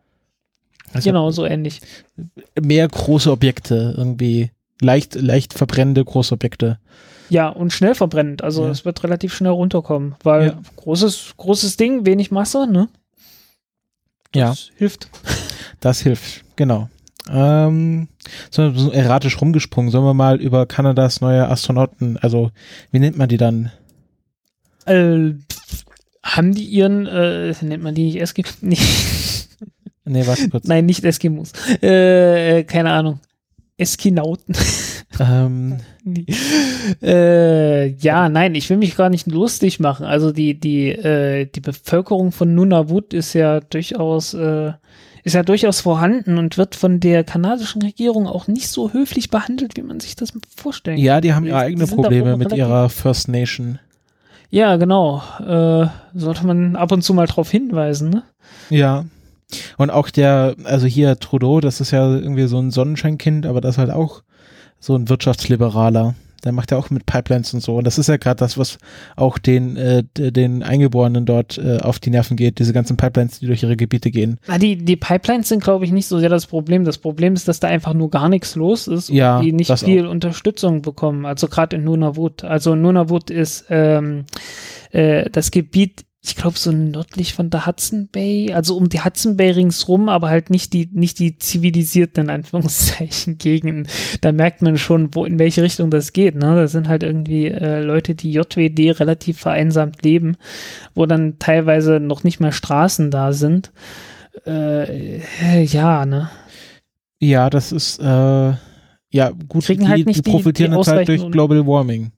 Also 0.94 1.08
Genau, 1.10 1.30
so 1.30 1.44
ähnlich. 1.44 1.80
Mehr 2.60 2.88
große 2.88 3.30
Objekte, 3.30 3.94
irgendwie 3.96 4.50
leicht, 4.80 5.14
leicht 5.14 5.54
verbrennende 5.54 6.04
große 6.04 6.34
Objekte. 6.34 6.78
Ja, 7.30 7.48
und 7.48 7.72
schnell 7.72 7.94
verbrennend. 7.94 8.42
Also 8.42 8.64
Ja. 8.64 8.70
es 8.70 8.84
wird 8.84 9.02
relativ 9.04 9.34
schnell 9.34 9.52
runterkommen, 9.52 10.14
weil 10.22 10.46
Ja. 10.48 10.60
großes, 10.76 11.34
großes 11.36 11.76
Ding, 11.76 12.06
wenig 12.06 12.30
Masse, 12.30 12.66
ne? 12.66 12.88
Ja, 14.34 14.50
Das 14.50 14.70
hilft. 14.76 15.10
das 15.80 16.00
hilft, 16.00 16.44
genau. 16.56 16.88
Ähm, 17.30 18.08
so, 18.50 18.70
so 18.72 18.90
erratisch 18.90 19.40
rumgesprungen. 19.40 19.90
Sollen 19.90 20.04
wir 20.04 20.14
mal 20.14 20.40
über 20.40 20.64
Kanadas 20.66 21.20
neue 21.20 21.46
Astronauten, 21.48 22.16
also 22.16 22.50
wie 22.90 22.98
nennt 22.98 23.18
man 23.18 23.28
die 23.28 23.36
dann? 23.36 23.70
Äh, 24.86 25.34
haben 26.22 26.54
die 26.54 26.64
ihren, 26.64 27.06
äh, 27.06 27.52
nennt 27.62 27.82
man 27.82 27.94
die 27.94 28.04
nicht 28.04 28.20
Eskimos? 28.20 28.56
Nee. 28.62 28.78
Nee, 30.08 30.26
warte 30.26 30.48
kurz. 30.48 30.66
Nein, 30.66 30.86
nicht 30.86 31.04
Eskimos. 31.04 31.52
Äh, 31.82 32.58
äh, 32.58 32.64
keine 32.64 32.90
Ahnung. 32.90 33.20
Eskinauten. 33.76 34.54
Ähm, 35.20 35.78
äh, 37.02 37.88
ja, 37.88 38.28
nein, 38.28 38.54
ich 38.54 38.70
will 38.70 38.76
mich 38.76 38.96
gar 38.96 39.08
nicht 39.08 39.26
lustig 39.26 39.80
machen. 39.80 40.06
Also 40.06 40.30
die, 40.30 40.58
die, 40.60 40.90
äh, 40.90 41.46
die 41.46 41.60
Bevölkerung 41.60 42.30
von 42.30 42.54
Nunavut 42.54 43.14
ist 43.14 43.32
ja 43.32 43.58
durchaus, 43.60 44.34
äh, 44.34 44.72
ist 45.24 45.34
ja 45.34 45.42
durchaus 45.42 45.80
vorhanden 45.80 46.38
und 46.38 46.56
wird 46.56 46.76
von 46.76 47.00
der 47.00 47.24
kanadischen 47.24 47.82
Regierung 47.82 48.28
auch 48.28 48.46
nicht 48.46 48.68
so 48.68 48.92
höflich 48.92 49.30
behandelt, 49.30 49.76
wie 49.76 49.82
man 49.82 49.98
sich 49.98 50.14
das 50.14 50.32
vorstellen 50.56 50.98
kann. 50.98 51.04
ja, 51.04 51.20
die 51.20 51.34
haben 51.34 51.46
ihre 51.46 51.58
eigenen 51.58 51.88
da 51.88 51.94
Probleme 51.94 52.36
mit 52.36 52.52
ihrer 52.52 52.88
First 52.88 53.28
Nation. 53.28 53.80
Ja, 54.50 54.76
genau. 54.76 55.22
Äh, 55.40 55.88
sollte 56.14 56.46
man 56.46 56.76
ab 56.76 56.92
und 56.92 57.02
zu 57.02 57.12
mal 57.12 57.26
drauf 57.26 57.50
hinweisen, 57.50 58.10
ne? 58.10 58.22
Ja. 58.70 59.04
Und 59.76 59.90
auch 59.90 60.10
der, 60.10 60.56
also 60.64 60.86
hier 60.86 61.18
Trudeau, 61.18 61.60
das 61.60 61.80
ist 61.80 61.90
ja 61.90 62.14
irgendwie 62.14 62.46
so 62.46 62.58
ein 62.58 62.70
Sonnenscheinkind, 62.70 63.46
aber 63.46 63.60
das 63.60 63.74
ist 63.74 63.78
halt 63.78 63.90
auch 63.90 64.22
so 64.80 64.94
ein 64.94 65.08
Wirtschaftsliberaler. 65.08 66.14
Der 66.44 66.52
macht 66.52 66.70
ja 66.70 66.78
auch 66.78 66.88
mit 66.90 67.04
Pipelines 67.04 67.52
und 67.52 67.60
so. 67.60 67.78
Und 67.78 67.84
das 67.84 67.98
ist 67.98 68.08
ja 68.08 68.16
gerade 68.16 68.38
das, 68.38 68.56
was 68.56 68.78
auch 69.16 69.38
den, 69.38 69.76
äh, 69.76 70.04
den 70.16 70.62
Eingeborenen 70.62 71.26
dort 71.26 71.58
äh, 71.58 71.78
auf 71.78 71.98
die 71.98 72.10
Nerven 72.10 72.36
geht, 72.36 72.60
diese 72.60 72.72
ganzen 72.72 72.96
Pipelines, 72.96 73.40
die 73.40 73.46
durch 73.46 73.64
ihre 73.64 73.76
Gebiete 73.76 74.12
gehen. 74.12 74.38
Ah, 74.46 74.58
die, 74.58 74.76
die 74.76 74.94
Pipelines 74.94 75.48
sind, 75.48 75.64
glaube 75.64 75.84
ich, 75.84 75.90
nicht 75.90 76.06
so 76.06 76.20
sehr 76.20 76.28
das 76.28 76.46
Problem. 76.46 76.84
Das 76.84 76.98
Problem 76.98 77.34
ist, 77.34 77.48
dass 77.48 77.58
da 77.58 77.66
einfach 77.66 77.92
nur 77.92 78.08
gar 78.10 78.28
nichts 78.28 78.54
los 78.54 78.86
ist 78.86 79.08
Ja, 79.08 79.38
und 79.38 79.46
die 79.46 79.52
nicht 79.52 79.76
viel 79.80 80.06
Unterstützung 80.06 80.80
bekommen. 80.80 81.26
Also 81.26 81.48
gerade 81.48 81.74
in 81.74 81.84
Nunavut. 81.84 82.44
Also 82.44 82.76
Nunavut 82.76 83.30
ist 83.30 83.66
ähm, 83.68 84.24
äh, 84.92 85.28
das 85.30 85.50
Gebiet, 85.50 86.04
ich 86.20 86.34
glaube, 86.34 86.58
so 86.58 86.72
nördlich 86.72 87.32
von 87.34 87.48
der 87.48 87.64
Hudson 87.66 88.08
Bay, 88.10 88.52
also 88.52 88.76
um 88.76 88.88
die 88.88 89.02
Hudson 89.04 89.36
Bay 89.36 89.52
ringsrum, 89.52 90.08
aber 90.08 90.28
halt 90.28 90.50
nicht 90.50 90.72
die, 90.72 90.88
nicht 90.92 91.20
die 91.20 91.38
zivilisierten, 91.38 92.24
in 92.24 92.30
Anführungszeichen, 92.30 93.38
Gegenden. 93.38 93.86
Da 94.20 94.32
merkt 94.32 94.60
man 94.60 94.78
schon, 94.78 95.14
wo, 95.14 95.24
in 95.24 95.38
welche 95.38 95.62
Richtung 95.62 95.90
das 95.90 96.12
geht. 96.12 96.34
Ne? 96.34 96.56
Das 96.56 96.72
sind 96.72 96.88
halt 96.88 97.04
irgendwie 97.04 97.46
äh, 97.46 97.80
Leute, 97.82 98.14
die 98.16 98.32
JWD 98.32 98.98
relativ 99.00 99.38
vereinsamt 99.38 100.02
leben, 100.02 100.36
wo 100.94 101.06
dann 101.06 101.38
teilweise 101.38 102.00
noch 102.00 102.24
nicht 102.24 102.40
mal 102.40 102.52
Straßen 102.52 103.10
da 103.12 103.32
sind. 103.32 103.70
Äh, 104.44 105.62
ja, 105.64 106.04
ne? 106.04 106.30
Ja, 107.20 107.48
das 107.48 107.70
ist, 107.72 108.00
äh, 108.00 108.04
ja, 109.10 109.30
gut, 109.48 109.64
Kriegen 109.64 109.82
die, 109.84 109.88
halt 109.88 110.06
nicht 110.06 110.18
die 110.18 110.22
die- 110.22 110.30
profitieren 110.30 110.72
die 110.72 110.76
jetzt 110.78 110.88
halt 110.88 111.08
durch 111.08 111.30
Global 111.30 111.64
Warming. 111.66 112.10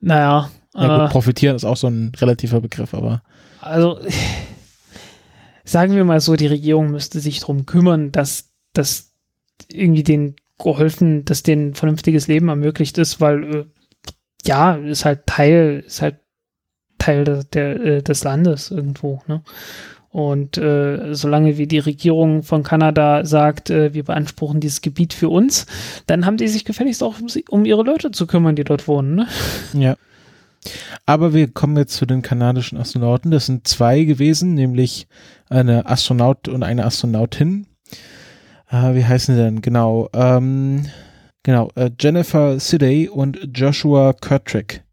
Naja, 0.00 0.50
Ja, 0.78 1.02
gut, 1.02 1.10
profitieren 1.10 1.56
ist 1.56 1.64
auch 1.64 1.76
so 1.76 1.88
ein 1.88 2.12
relativer 2.20 2.60
Begriff, 2.60 2.94
aber 2.94 3.22
also 3.60 3.98
sagen 5.64 5.94
wir 5.94 6.04
mal 6.04 6.20
so, 6.20 6.36
die 6.36 6.46
Regierung 6.46 6.90
müsste 6.90 7.20
sich 7.20 7.40
drum 7.40 7.66
kümmern, 7.66 8.12
dass 8.12 8.50
das 8.72 9.12
irgendwie 9.68 10.04
den 10.04 10.36
geholfen, 10.58 11.24
dass 11.24 11.42
denen 11.42 11.70
ein 11.70 11.74
vernünftiges 11.74 12.26
Leben 12.26 12.48
ermöglicht 12.48 12.98
ist, 12.98 13.20
weil 13.20 13.54
äh, 13.54 13.64
ja, 14.44 14.74
ist 14.74 15.04
halt 15.04 15.26
Teil, 15.26 15.84
ist 15.86 16.02
halt 16.02 16.16
Teil 16.98 17.24
der, 17.24 17.44
der, 17.44 17.80
äh, 17.80 18.02
des 18.02 18.24
Landes 18.24 18.70
irgendwo, 18.70 19.22
ne? 19.26 19.42
Und 20.10 20.56
äh, 20.56 21.14
solange 21.14 21.58
wie 21.58 21.66
die 21.66 21.78
Regierung 21.78 22.42
von 22.42 22.62
Kanada 22.62 23.26
sagt, 23.26 23.68
äh, 23.68 23.92
wir 23.92 24.04
beanspruchen 24.04 24.58
dieses 24.58 24.80
Gebiet 24.80 25.12
für 25.12 25.28
uns, 25.28 25.66
dann 26.06 26.24
haben 26.24 26.38
die 26.38 26.48
sich 26.48 26.64
gefälligst 26.64 27.02
auch 27.02 27.20
um, 27.20 27.28
sie, 27.28 27.44
um 27.50 27.66
ihre 27.66 27.82
Leute 27.82 28.10
zu 28.10 28.26
kümmern, 28.26 28.56
die 28.56 28.64
dort 28.64 28.88
wohnen. 28.88 29.14
Ne? 29.14 29.28
Ja. 29.74 29.96
Aber 31.08 31.32
wir 31.32 31.50
kommen 31.50 31.78
jetzt 31.78 31.94
zu 31.96 32.04
den 32.04 32.20
kanadischen 32.20 32.76
Astronauten. 32.76 33.30
Das 33.30 33.46
sind 33.46 33.66
zwei 33.66 34.04
gewesen, 34.04 34.52
nämlich 34.52 35.08
eine 35.48 35.86
Astronaut 35.86 36.48
und 36.48 36.62
eine 36.62 36.84
Astronautin. 36.84 37.66
Äh, 38.70 38.94
wie 38.94 39.06
heißen 39.06 39.34
sie 39.34 39.40
denn? 39.40 39.62
Genau. 39.62 40.10
Ähm, 40.12 40.84
genau. 41.44 41.70
Äh, 41.76 41.90
Jennifer 41.98 42.60
Sidey 42.60 43.08
und 43.08 43.38
Joshua 43.54 44.12
Kirtrick. 44.12 44.84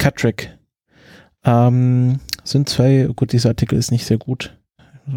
Kirtrick. 0.00 0.58
Ähm, 1.44 2.18
sind 2.42 2.68
zwei, 2.68 3.08
gut, 3.14 3.30
dieser 3.32 3.50
Artikel 3.50 3.78
ist 3.78 3.92
nicht 3.92 4.06
sehr 4.06 4.18
gut. 4.18 4.56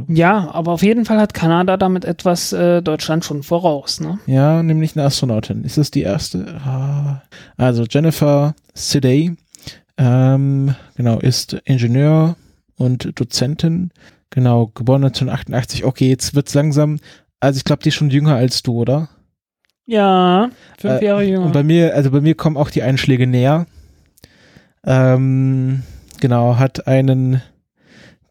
Ja, 0.08 0.52
aber 0.52 0.74
auf 0.74 0.84
jeden 0.84 1.06
Fall 1.06 1.20
hat 1.20 1.34
Kanada 1.34 1.78
damit 1.78 2.06
etwas 2.06 2.54
äh, 2.54 2.84
Deutschland 2.84 3.26
schon 3.26 3.42
voraus, 3.42 4.00
ne? 4.00 4.20
Ja, 4.28 4.62
nämlich 4.62 4.96
eine 4.96 5.06
Astronautin. 5.08 5.64
Ist 5.64 5.80
das 5.80 5.90
die 5.90 6.04
erste? 6.04 6.62
Ah, 6.64 7.24
Also 7.58 7.86
Jennifer 7.90 8.54
Sidey, 8.76 9.36
ähm, 10.04 10.76
genau, 10.96 11.20
ist 11.20 11.54
Ingenieur 11.64 12.36
und 12.76 13.18
Dozentin. 13.20 13.92
Genau, 14.32 14.68
geboren 14.68 15.06
1988. 15.06 15.86
Okay, 15.86 16.10
jetzt 16.10 16.36
wird's 16.36 16.54
langsam. 16.54 17.00
Also 17.40 17.56
ich 17.58 17.64
glaube, 17.64 17.82
die 17.84 17.90
ist 17.90 17.96
schon 17.96 18.10
jünger 18.10 18.36
als 18.36 18.64
du, 18.64 18.82
oder? 18.82 19.08
Ja, 19.86 20.50
fünf 20.78 21.02
Äh, 21.02 21.06
Jahre 21.06 21.24
jünger. 21.24 21.46
Und 21.46 21.54
bei 21.54 21.64
mir, 21.64 21.96
also 21.96 22.12
bei 22.12 22.20
mir 22.20 22.36
kommen 22.36 22.58
auch 22.58 22.70
die 22.70 22.84
Einschläge 22.84 23.28
näher. 23.28 23.66
Ähm, 24.86 25.84
genau, 26.20 26.58
hat 26.58 26.86
einen 26.88 27.42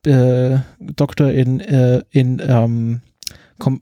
äh, 0.05 0.59
Doktor 0.79 1.31
in, 1.31 1.61
äh, 1.61 2.03
in 2.11 2.43
ähm, 2.47 3.01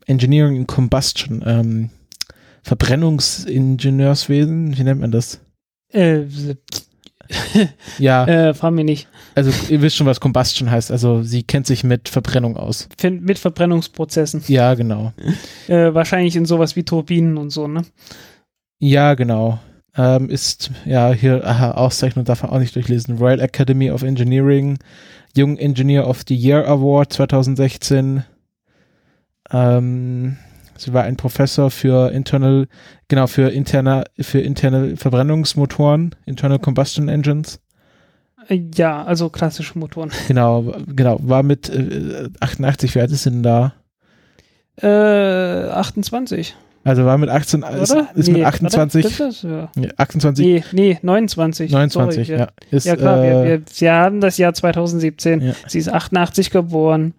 Engineering 0.05 0.55
in 0.55 0.67
Combustion, 0.67 1.43
ähm, 1.45 1.89
Verbrennungsingenieurswesen, 2.63 4.77
wie 4.77 4.83
nennt 4.83 5.01
man 5.01 5.11
das? 5.11 5.41
äh, 5.89 6.21
Ja, 7.97 8.25
äh, 8.25 8.53
fahr 8.53 8.71
mir 8.71 8.83
nicht. 8.83 9.07
also 9.35 9.51
ihr 9.69 9.81
wisst 9.81 9.95
schon, 9.97 10.07
was 10.07 10.19
Combustion 10.19 10.69
heißt. 10.69 10.91
Also 10.91 11.23
sie 11.23 11.43
kennt 11.43 11.67
sich 11.67 11.83
mit 11.83 12.09
Verbrennung 12.09 12.57
aus. 12.57 12.89
Mit 13.03 13.39
Verbrennungsprozessen. 13.39 14.43
Ja, 14.47 14.73
genau. 14.73 15.13
Äh, 15.67 15.93
wahrscheinlich 15.93 16.35
in 16.35 16.45
sowas 16.45 16.75
wie 16.75 16.83
Turbinen 16.83 17.37
und 17.37 17.49
so, 17.51 17.67
ne? 17.67 17.83
Ja, 18.79 19.13
genau. 19.13 19.59
Ähm, 19.95 20.29
ist 20.29 20.71
ja 20.85 21.11
hier 21.11 21.45
aha, 21.45 21.71
Auszeichnung 21.71 22.25
darf 22.25 22.43
man 22.43 22.51
auch 22.51 22.59
nicht 22.59 22.75
durchlesen. 22.75 23.17
Royal 23.17 23.41
Academy 23.41 23.91
of 23.91 24.03
Engineering, 24.03 24.77
Young 25.37 25.57
Engineer 25.57 26.07
of 26.07 26.21
the 26.27 26.35
Year 26.35 26.65
Award 26.67 27.11
2016. 27.13 28.23
Ähm, 29.51 30.37
sie 30.81 30.93
war 30.93 31.03
ein 31.03 31.17
Professor 31.17 31.71
für 31.71 32.11
internal, 32.11 32.67
genau 33.07 33.27
für 33.27 33.49
interne, 33.49 34.05
für 34.19 34.39
interne 34.39 34.97
Verbrennungsmotoren, 34.97 36.15
Internal 36.25 36.59
Combustion 36.59 37.07
Engines. 37.07 37.59
Ja, 38.49 39.03
also 39.03 39.29
klassische 39.29 39.77
Motoren. 39.77 40.11
Genau, 40.27 40.73
genau. 40.87 41.19
War 41.21 41.43
mit 41.43 41.69
äh, 41.69 42.29
88. 42.39 42.95
Wie 42.95 42.99
alt 42.99 43.11
ist 43.11 43.23
sie 43.23 43.31
denn 43.31 43.43
da? 43.43 43.73
Äh, 44.81 45.69
28, 45.69 46.55
Also 46.83 47.05
war 47.05 47.17
mit 47.17 47.29
18, 47.29 47.61
ist, 47.61 47.91
oder? 47.91 48.09
ist 48.15 48.29
mit 48.31 48.43
28, 48.43 49.03
Warte, 49.03 49.17
das 49.25 49.35
ist, 49.35 49.43
ja. 49.43 49.69
ja, 49.75 49.89
28, 49.97 50.45
Nee, 50.45 50.63
nee, 50.71 50.99
29. 51.01 51.71
29, 51.71 52.27
Sorry, 52.27 52.39
ja. 52.39 52.47
Ist, 52.71 52.85
Ja 52.87 52.95
klar, 52.95 53.23
äh, 53.23 53.45
wir, 53.47 53.61
wir 53.77 53.93
haben 53.93 54.21
das 54.21 54.37
Jahr 54.37 54.53
2017. 54.53 55.41
Ja. 55.41 55.53
Sie 55.67 55.77
ist 55.77 55.89
88 55.89 56.49
geboren. 56.49 57.13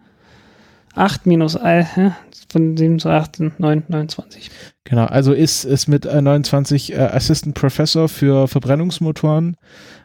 8 0.95 1.26
minus 1.26 1.57
1, 1.57 1.97
hä? 1.97 2.12
von 2.53 2.76
7 2.76 2.99
zu 2.99 3.09
8, 3.09 3.40
9, 3.59 3.84
29. 3.88 4.51
Genau, 4.84 5.07
also 5.07 5.32
ist 5.32 5.64
es 5.64 5.88
mit 5.88 6.05
äh, 6.05 6.20
29 6.20 6.93
äh, 6.93 6.97
Assistant 6.97 7.55
Professor 7.55 8.09
für 8.09 8.47
Verbrennungsmotoren 8.47 9.57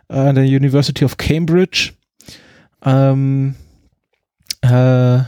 äh, 0.08 0.18
an 0.18 0.36
der 0.36 0.46
University 0.46 1.04
of 1.04 1.18
Cambridge. 1.18 1.92
Ähm, 2.84 3.56
äh, 4.62 5.20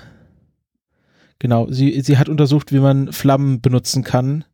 genau, 1.40 1.68
sie, 1.70 2.00
sie 2.02 2.18
hat 2.18 2.30
untersucht, 2.30 2.72
wie 2.72 2.80
man 2.80 3.12
Flammen 3.12 3.60
benutzen 3.60 4.04
kann 4.04 4.46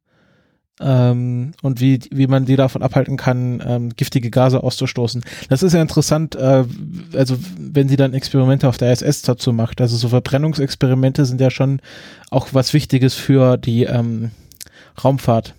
ähm, 0.80 1.52
und 1.62 1.80
wie, 1.80 2.00
wie 2.12 2.28
man 2.28 2.46
die 2.46 2.56
davon 2.56 2.82
abhalten 2.82 3.18
kann, 3.18 3.64
ähm, 3.66 3.90
giftige 3.96 4.30
Gase 4.30 4.62
auszustoßen. 4.62 5.24
Das 5.50 5.64
ist 5.64 5.74
ja 5.74 5.82
interessant, 5.82 6.36
äh, 6.36 6.66
also 7.14 7.38
wenn 7.58 7.88
sie 7.88 7.96
dann 7.96 8.14
Experimente 8.14 8.68
auf 8.68 8.78
der 8.78 8.92
ISS 8.92 9.22
dazu 9.22 9.54
macht. 9.54 9.80
Also 9.80 9.96
so 9.98 10.10
Verbrennungsexperimente 10.10 11.26
sind 11.26 11.40
ja 11.40 11.50
schon 11.50 11.82
auch 12.30 12.50
was 12.52 12.74
Wichtiges 12.74 13.14
für 13.14 13.58
die 13.58 13.84
ähm, 13.84 14.32
Raumfahrt. 15.04 15.56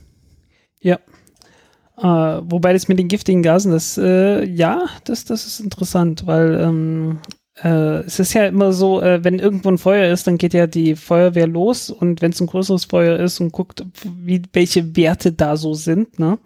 Äh, 1.99 2.05
wobei 2.43 2.75
das 2.75 2.89
mit 2.89 2.99
den 2.99 3.09
giftigen 3.09 3.43
Gasen, 3.43 3.73
das, 3.73 3.97
äh, 3.97 4.45
ja, 4.45 4.87
das, 5.05 5.25
das 5.25 5.47
ist 5.47 5.61
interessant, 5.61 6.27
weil 6.27 6.61
ähm, 6.61 7.19
äh, 7.63 8.01
es 8.01 8.19
ist 8.19 8.35
ja 8.35 8.47
immer 8.47 8.73
so, 8.73 9.01
äh, 9.01 9.25
wenn 9.25 9.39
irgendwo 9.39 9.69
ein 9.69 9.79
Feuer 9.79 10.13
ist, 10.13 10.27
dann 10.27 10.39
geht 10.39 10.55
ja 10.55 10.67
die 10.67 10.95
Feuerwehr 10.95 11.47
los 11.47 11.91
und 11.91 12.21
wenn 12.23 12.33
es 12.33 12.41
ein 12.41 12.47
größeres 12.47 12.85
Feuer 12.87 13.19
ist 13.19 13.41
und 13.41 13.53
guckt, 13.53 13.85
wie, 14.05 14.43
welche 14.53 14.97
Werte 14.97 15.33
da 15.33 15.57
so 15.57 15.75
sind, 15.75 16.19
ne? 16.19 16.39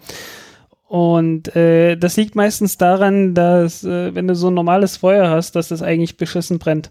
Und 0.86 1.54
äh, 1.54 1.96
das 1.96 2.16
liegt 2.16 2.34
meistens 2.34 2.76
daran, 2.76 3.32
dass, 3.32 3.84
äh, 3.84 4.12
wenn 4.14 4.26
du 4.26 4.34
so 4.34 4.48
ein 4.48 4.54
normales 4.54 4.96
Feuer 4.96 5.30
hast, 5.30 5.54
dass 5.54 5.68
das 5.68 5.82
eigentlich 5.82 6.16
beschissen 6.16 6.58
brennt. 6.58 6.90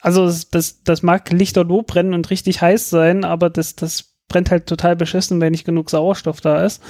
Also 0.00 0.26
das, 0.26 0.50
das, 0.50 0.82
das 0.84 1.02
mag 1.02 1.30
lichterloh 1.30 1.82
brennen 1.82 2.12
und 2.12 2.28
richtig 2.28 2.60
heiß 2.60 2.90
sein, 2.90 3.24
aber 3.24 3.48
das, 3.48 3.76
das 3.76 4.11
brennt 4.32 4.50
halt 4.50 4.66
total 4.66 4.96
beschissen, 4.96 5.40
wenn 5.40 5.52
nicht 5.52 5.64
genug 5.64 5.90
Sauerstoff 5.90 6.40
da 6.40 6.64
ist. 6.64 6.82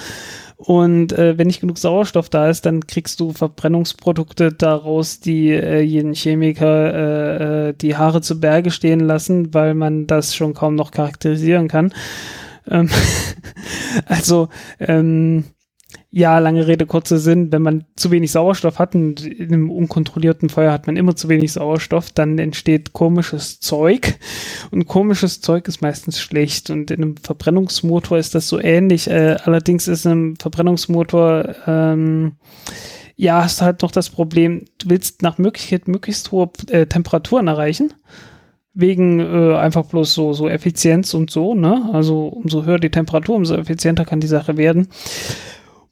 Und 0.56 1.12
äh, 1.12 1.36
wenn 1.36 1.48
nicht 1.48 1.60
genug 1.60 1.76
Sauerstoff 1.76 2.28
da 2.28 2.48
ist, 2.48 2.64
dann 2.66 2.86
kriegst 2.86 3.18
du 3.18 3.32
Verbrennungsprodukte 3.32 4.52
daraus, 4.52 5.18
die 5.18 5.50
äh, 5.50 5.80
jeden 5.80 6.14
Chemiker 6.14 6.94
äh, 6.94 7.68
äh, 7.68 7.72
die 7.74 7.96
Haare 7.96 8.20
zu 8.20 8.38
Berge 8.38 8.70
stehen 8.70 9.00
lassen, 9.00 9.52
weil 9.52 9.74
man 9.74 10.06
das 10.06 10.36
schon 10.36 10.54
kaum 10.54 10.76
noch 10.76 10.92
charakterisieren 10.92 11.66
kann. 11.66 11.92
Ähm, 12.70 12.88
also, 14.06 14.50
ähm, 14.78 15.44
ja, 16.14 16.38
lange 16.38 16.66
Rede, 16.66 16.84
kurzer 16.84 17.16
Sinn, 17.16 17.52
wenn 17.52 17.62
man 17.62 17.86
zu 17.96 18.10
wenig 18.10 18.32
Sauerstoff 18.32 18.78
hat 18.78 18.94
und 18.94 19.24
in 19.24 19.46
einem 19.46 19.70
unkontrollierten 19.70 20.50
Feuer 20.50 20.70
hat 20.70 20.86
man 20.86 20.98
immer 20.98 21.16
zu 21.16 21.30
wenig 21.30 21.52
Sauerstoff, 21.52 22.10
dann 22.10 22.38
entsteht 22.38 22.92
komisches 22.92 23.60
Zeug 23.60 24.18
und 24.70 24.86
komisches 24.86 25.40
Zeug 25.40 25.66
ist 25.68 25.80
meistens 25.80 26.20
schlecht 26.20 26.68
und 26.68 26.90
in 26.90 27.02
einem 27.02 27.16
Verbrennungsmotor 27.16 28.18
ist 28.18 28.34
das 28.34 28.46
so 28.46 28.60
ähnlich. 28.60 29.08
Äh, 29.08 29.38
allerdings 29.42 29.88
ist 29.88 30.06
ein 30.06 30.36
Verbrennungsmotor, 30.36 31.54
ähm, 31.66 32.32
ja, 33.16 33.42
hast 33.42 33.62
halt 33.62 33.80
noch 33.80 33.90
das 33.90 34.10
Problem, 34.10 34.66
du 34.76 34.90
willst 34.90 35.22
nach 35.22 35.38
Möglichkeit 35.38 35.88
möglichst 35.88 36.30
hohe 36.30 36.50
äh, 36.68 36.84
Temperaturen 36.84 37.48
erreichen. 37.48 37.94
Wegen 38.74 39.20
äh, 39.20 39.56
einfach 39.56 39.86
bloß 39.86 40.12
so, 40.12 40.34
so 40.34 40.46
Effizienz 40.48 41.14
und 41.14 41.30
so, 41.30 41.54
ne? 41.54 41.90
Also 41.92 42.26
umso 42.26 42.64
höher 42.64 42.78
die 42.78 42.90
Temperatur, 42.90 43.36
umso 43.36 43.54
effizienter 43.54 44.06
kann 44.06 44.20
die 44.20 44.26
Sache 44.26 44.56
werden. 44.56 44.88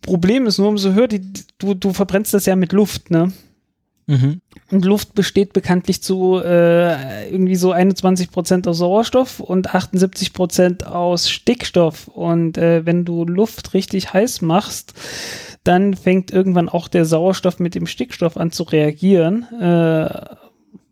Problem 0.02 0.46
ist 0.46 0.58
nur, 0.58 0.68
umso 0.68 0.92
höher 0.92 1.08
die, 1.08 1.22
du, 1.58 1.74
du 1.74 1.92
verbrennst 1.92 2.32
das 2.34 2.46
ja 2.46 2.56
mit 2.56 2.72
Luft, 2.72 3.10
ne? 3.10 3.32
Mhm. 4.06 4.40
Und 4.72 4.84
Luft 4.84 5.14
besteht 5.14 5.52
bekanntlich 5.52 6.02
zu 6.02 6.40
äh, 6.44 7.30
irgendwie 7.30 7.54
so 7.54 7.70
21 7.70 8.32
Prozent 8.32 8.66
aus 8.66 8.78
Sauerstoff 8.78 9.38
und 9.38 9.72
78 9.72 10.32
Prozent 10.32 10.84
aus 10.84 11.30
Stickstoff. 11.30 12.08
Und 12.08 12.58
äh, 12.58 12.84
wenn 12.84 13.04
du 13.04 13.24
Luft 13.24 13.72
richtig 13.72 14.12
heiß 14.12 14.42
machst, 14.42 14.94
dann 15.62 15.94
fängt 15.94 16.32
irgendwann 16.32 16.68
auch 16.68 16.88
der 16.88 17.04
Sauerstoff 17.04 17.60
mit 17.60 17.76
dem 17.76 17.86
Stickstoff 17.86 18.36
an 18.36 18.50
zu 18.50 18.64
reagieren, 18.64 19.46
äh, 19.60 20.08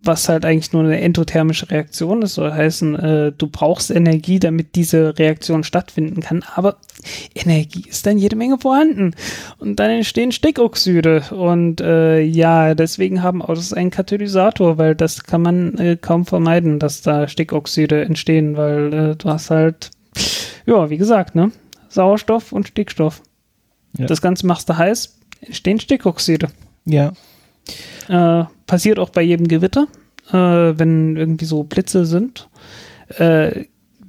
was 0.02 0.28
halt 0.28 0.44
eigentlich 0.44 0.72
nur 0.72 0.84
eine 0.84 1.00
endothermische 1.00 1.70
Reaktion 1.70 2.22
ist. 2.22 2.34
Soll 2.34 2.52
heißen, 2.52 2.94
äh, 2.94 3.32
du 3.36 3.48
brauchst 3.48 3.90
Energie, 3.90 4.38
damit 4.38 4.74
diese 4.76 5.18
Reaktion 5.18 5.64
stattfinden 5.64 6.20
kann. 6.20 6.44
Aber 6.54 6.76
Energie 7.34 7.84
ist 7.88 8.06
dann 8.06 8.18
jede 8.18 8.36
Menge 8.36 8.58
vorhanden. 8.58 9.14
Und 9.58 9.76
dann 9.80 9.90
entstehen 9.90 10.32
Stickoxide. 10.32 11.24
Und 11.30 11.80
äh, 11.80 12.20
ja, 12.20 12.74
deswegen 12.74 13.22
haben 13.22 13.42
Autos 13.42 13.72
einen 13.72 13.90
Katalysator, 13.90 14.78
weil 14.78 14.94
das 14.94 15.24
kann 15.24 15.42
man 15.42 15.76
äh, 15.78 15.96
kaum 16.00 16.26
vermeiden, 16.26 16.78
dass 16.78 17.02
da 17.02 17.26
Stickoxide 17.26 18.04
entstehen, 18.04 18.56
weil 18.56 18.92
äh, 18.92 19.16
du 19.16 19.28
hast 19.28 19.50
halt, 19.50 19.90
ja, 20.66 20.90
wie 20.90 20.98
gesagt, 20.98 21.34
ne? 21.34 21.50
Sauerstoff 21.88 22.52
und 22.52 22.68
Stickstoff. 22.68 23.22
Ja. 23.96 24.06
Das 24.06 24.20
Ganze 24.22 24.46
machst 24.46 24.68
du 24.68 24.76
heiß, 24.76 25.18
entstehen 25.40 25.80
Stickoxide. 25.80 26.48
Ja. 26.84 27.12
Äh, 28.08 28.44
passiert 28.66 28.98
auch 28.98 29.10
bei 29.10 29.22
jedem 29.22 29.48
Gewitter, 29.48 29.86
äh, 30.30 30.32
wenn 30.32 31.16
irgendwie 31.16 31.44
so 31.44 31.64
Blitze 31.64 32.04
sind. 32.06 32.48
Äh, 33.18 33.64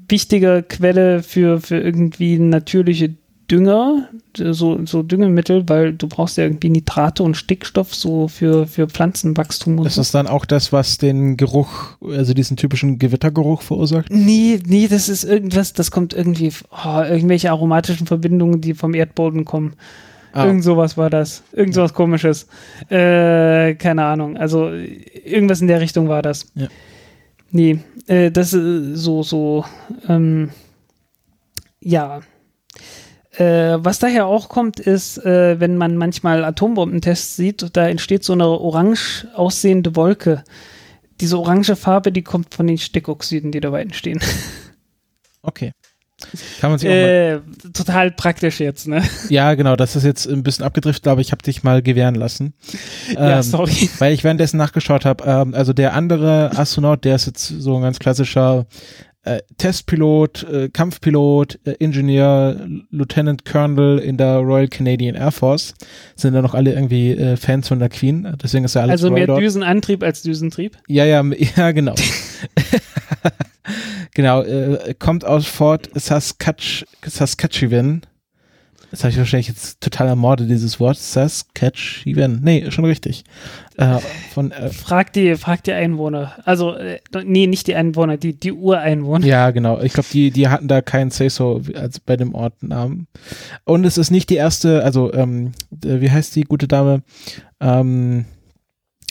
wichtige 0.07 0.63
Quelle 0.67 1.23
für, 1.23 1.61
für 1.61 1.77
irgendwie 1.77 2.39
natürliche 2.39 3.15
Dünger, 3.49 4.09
so, 4.37 4.85
so 4.85 5.01
Düngemittel, 5.01 5.67
weil 5.67 5.93
du 5.93 6.07
brauchst 6.07 6.37
ja 6.37 6.43
irgendwie 6.43 6.69
Nitrate 6.69 7.23
und 7.23 7.35
Stickstoff 7.35 7.95
so 7.95 8.27
für, 8.27 8.67
für 8.67 8.87
Pflanzenwachstum 8.87 9.79
und 9.79 9.87
Ist 9.87 9.97
das 9.97 10.11
dann 10.11 10.27
auch 10.27 10.45
das, 10.45 10.71
was 10.71 10.99
den 10.99 11.35
Geruch, 11.35 11.97
also 12.01 12.33
diesen 12.35 12.57
typischen 12.57 12.99
Gewittergeruch 12.99 13.63
verursacht? 13.63 14.11
Nee, 14.11 14.59
nee, 14.67 14.87
das 14.87 15.09
ist 15.09 15.23
irgendwas, 15.23 15.73
das 15.73 15.89
kommt 15.89 16.13
irgendwie, 16.13 16.51
oh, 16.71 17.01
irgendwelche 17.01 17.49
aromatischen 17.49 18.05
Verbindungen, 18.05 18.61
die 18.61 18.75
vom 18.75 18.93
Erdboden 18.93 19.45
kommen. 19.45 19.73
Ah. 20.31 20.45
Irgend 20.45 20.63
sowas 20.63 20.97
war 20.97 21.09
das. 21.09 21.43
Irgend 21.51 21.73
sowas 21.73 21.93
komisches. 21.93 22.47
Äh, 22.89 23.75
keine 23.75 24.05
Ahnung. 24.05 24.37
Also 24.37 24.69
irgendwas 24.71 25.61
in 25.61 25.67
der 25.67 25.81
Richtung 25.81 26.07
war 26.07 26.21
das. 26.21 26.51
Ja. 26.55 26.67
Nee, 27.51 27.79
äh, 28.07 28.31
das 28.31 28.53
ist 28.53 28.99
so, 28.99 29.23
so, 29.23 29.65
ähm, 30.07 30.51
ja. 31.79 32.21
Äh, 33.31 33.77
was 33.79 33.99
daher 33.99 34.25
auch 34.27 34.49
kommt, 34.49 34.79
ist, 34.79 35.17
äh, 35.25 35.59
wenn 35.59 35.77
man 35.77 35.97
manchmal 35.97 36.43
Atombombentests 36.43 37.35
sieht, 37.35 37.75
da 37.75 37.87
entsteht 37.87 38.23
so 38.23 38.33
eine 38.33 38.47
orange 38.47 39.27
aussehende 39.33 39.95
Wolke. 39.95 40.43
diese 41.21 41.37
orange 41.37 41.75
Farbe, 41.75 42.11
die 42.11 42.21
kommt 42.21 42.53
von 42.53 42.67
den 42.67 42.77
Stickoxiden, 42.77 43.51
die 43.51 43.59
dabei 43.59 43.81
entstehen. 43.81 44.19
Okay. 45.41 45.71
Kann 46.59 46.71
man 46.71 46.79
sich 46.79 46.89
auch 46.89 46.93
Äh, 46.93 47.39
total 47.73 48.11
praktisch 48.11 48.59
jetzt, 48.59 48.87
ne? 48.87 49.01
Ja, 49.29 49.53
genau, 49.55 49.75
das 49.75 49.95
ist 49.95 50.03
jetzt 50.03 50.27
ein 50.27 50.43
bisschen 50.43 50.65
abgedriftet, 50.65 51.07
aber 51.07 51.21
ich 51.21 51.31
habe 51.31 51.41
dich 51.41 51.63
mal 51.63 51.81
gewähren 51.81 52.15
lassen. 52.15 52.53
ja, 53.13 53.37
Ähm, 53.37 53.43
sorry. 53.43 53.89
Weil 53.99 54.13
ich 54.13 54.23
währenddessen 54.23 54.57
nachgeschaut 54.57 55.05
habe, 55.05 55.23
ähm, 55.25 55.53
also 55.53 55.73
der 55.73 55.93
andere 55.93 56.51
Astronaut, 56.55 57.05
der 57.05 57.15
ist 57.15 57.25
jetzt 57.27 57.47
so 57.47 57.75
ein 57.77 57.81
ganz 57.81 57.99
klassischer 57.99 58.65
äh, 59.23 59.39
Testpilot, 59.57 60.43
äh, 60.43 60.69
Kampfpilot, 60.69 61.59
äh, 61.65 61.71
Ingenieur, 61.79 62.55
Lieutenant 62.89 63.43
Colonel 63.43 63.99
in 63.99 64.15
der 64.15 64.37
Royal 64.37 64.69
Canadian 64.69 65.15
Air 65.15 65.31
Force. 65.31 65.73
Sind 66.15 66.33
da 66.33 66.41
noch 66.41 66.53
alle 66.53 66.71
irgendwie 66.73 67.11
äh, 67.11 67.35
Fans 67.35 67.67
von 67.67 67.79
der 67.79 67.89
Queen, 67.89 68.37
deswegen 68.41 68.63
ist 68.63 68.75
er 68.75 68.83
alles 68.83 68.93
Also 69.03 69.11
mehr 69.11 69.27
dort. 69.27 69.41
Düsenantrieb 69.41 70.03
als 70.03 70.21
Düsentrieb. 70.21 70.77
Ja, 70.87 71.03
ja, 71.03 71.21
ja, 71.57 71.71
genau. 71.71 71.95
genau, 74.13 74.41
äh, 74.43 74.93
kommt 74.97 75.25
aus 75.25 75.47
Fort 75.47 75.89
Saskatch 75.93 76.85
Saskatchewan. 77.05 78.01
Das 78.91 79.03
habe 79.03 79.11
ich 79.11 79.17
wahrscheinlich 79.17 79.47
jetzt 79.47 79.81
total 79.81 80.07
ermordet, 80.07 80.49
dieses 80.49 80.79
Wort. 80.79 80.97
Saskatchewan. 80.97 82.39
Nee, 82.41 82.71
schon 82.71 82.85
richtig. 82.85 83.23
Äh, 83.77 83.99
von, 84.33 84.51
äh, 84.51 84.69
Frag 84.69 85.13
die, 85.13 85.35
frag 85.35 85.63
die 85.63 85.73
Einwohner. 85.73 86.33
Also, 86.45 86.73
äh, 86.73 86.99
nee, 87.23 87.45
nicht 87.45 87.67
die 87.67 87.75
Einwohner, 87.75 88.17
die, 88.17 88.33
die 88.33 88.51
Ureinwohner. 88.51 89.25
ja, 89.25 89.51
genau. 89.51 89.79
Ich 89.81 89.93
glaube, 89.93 90.09
die, 90.11 90.31
die 90.31 90.47
hatten 90.47 90.67
da 90.67 90.81
keinen 90.81 91.11
Say-So 91.11 91.61
als 91.75 91.99
bei 91.99 92.17
dem 92.17 92.33
Ortnamen. 92.33 93.07
Und 93.63 93.85
es 93.85 93.97
ist 93.97 94.09
nicht 94.09 94.29
die 94.31 94.35
erste, 94.35 94.83
also, 94.83 95.13
ähm, 95.13 95.51
äh, 95.83 96.01
wie 96.01 96.09
heißt 96.09 96.35
die 96.35 96.43
gute 96.43 96.67
Dame? 96.67 97.03
Ähm, 97.59 98.25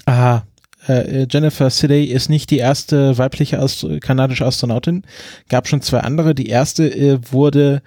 aha, 0.07 0.43
äh, 0.89 1.27
Jennifer 1.31 1.71
Sidey 1.71 2.05
ist 2.05 2.29
nicht 2.29 2.51
die 2.51 2.59
erste 2.59 3.19
weibliche 3.19 3.59
Astro 3.59 3.99
kanadische 4.01 4.47
Astronautin. 4.47 5.03
Gab 5.49 5.69
schon 5.69 5.83
zwei 5.83 6.01
andere. 6.01 6.35
Die 6.35 6.49
erste 6.49 6.89
äh, 6.89 7.19
wurde 7.31 7.83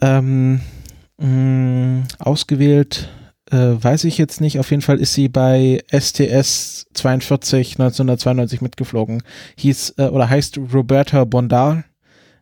ähm, 0.00 0.60
mh, 1.18 2.04
ausgewählt, 2.18 3.08
äh, 3.50 3.56
weiß 3.56 4.04
ich 4.04 4.18
jetzt 4.18 4.40
nicht. 4.40 4.58
Auf 4.58 4.70
jeden 4.70 4.82
Fall 4.82 4.98
ist 4.98 5.14
sie 5.14 5.28
bei 5.28 5.82
STS 5.90 6.86
42 6.94 7.74
1992 7.74 8.60
mitgeflogen. 8.60 9.22
Hieß 9.56 9.94
äh, 9.98 10.06
oder 10.06 10.28
heißt 10.28 10.58
Roberta 10.72 11.24
Bondar. 11.24 11.84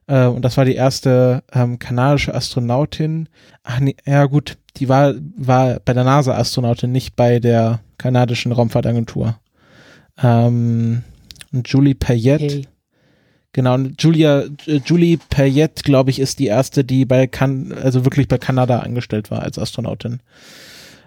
Äh, 0.06 0.26
und 0.26 0.44
das 0.44 0.56
war 0.56 0.64
die 0.64 0.74
erste 0.74 1.42
ähm, 1.52 1.78
kanadische 1.78 2.34
Astronautin. 2.34 3.28
Ach 3.62 3.80
nee, 3.80 3.96
ja 4.06 4.26
gut, 4.26 4.56
die 4.76 4.88
war, 4.88 5.14
war 5.36 5.80
bei 5.84 5.92
der 5.92 6.04
NASA 6.04 6.34
Astronautin, 6.36 6.92
nicht 6.92 7.16
bei 7.16 7.38
der 7.38 7.80
kanadischen 7.98 8.52
Raumfahrtagentur. 8.52 9.38
Ähm, 10.22 11.02
und 11.52 11.68
Julie 11.68 11.94
Payette. 11.94 12.44
Hey. 12.44 12.68
Genau, 13.52 13.74
und 13.74 14.02
Julia, 14.02 14.44
äh, 14.66 14.80
Julie 14.84 15.18
Payette, 15.30 15.84
glaube 15.84 16.10
ich, 16.10 16.18
ist 16.18 16.40
die 16.40 16.46
erste, 16.46 16.84
die 16.84 17.04
bei 17.04 17.28
kan 17.28 17.72
also 17.72 18.04
wirklich 18.04 18.26
bei 18.26 18.36
Kanada 18.36 18.80
angestellt 18.80 19.30
war 19.30 19.42
als 19.42 19.58
Astronautin. 19.58 20.20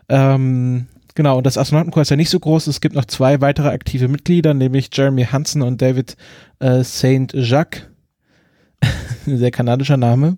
Ähm, 0.08 0.88
genau, 1.14 1.38
und 1.38 1.46
das 1.46 1.58
Astronautenkorps 1.58 2.08
ist 2.08 2.12
ja 2.12 2.16
nicht 2.16 2.30
so 2.30 2.40
groß. 2.40 2.68
Es 2.68 2.80
gibt 2.80 2.96
noch 2.96 3.06
zwei 3.06 3.42
weitere 3.42 3.68
aktive 3.68 4.08
Mitglieder, 4.08 4.54
nämlich 4.54 4.90
Jeremy 4.94 5.26
Hansen 5.26 5.62
und 5.62 5.82
David 5.82 6.16
äh, 6.60 6.84
Saint 6.84 7.34
Jacques. 7.34 7.84
Sehr 9.26 9.52
kanadischer 9.52 9.98
Name. 9.98 10.38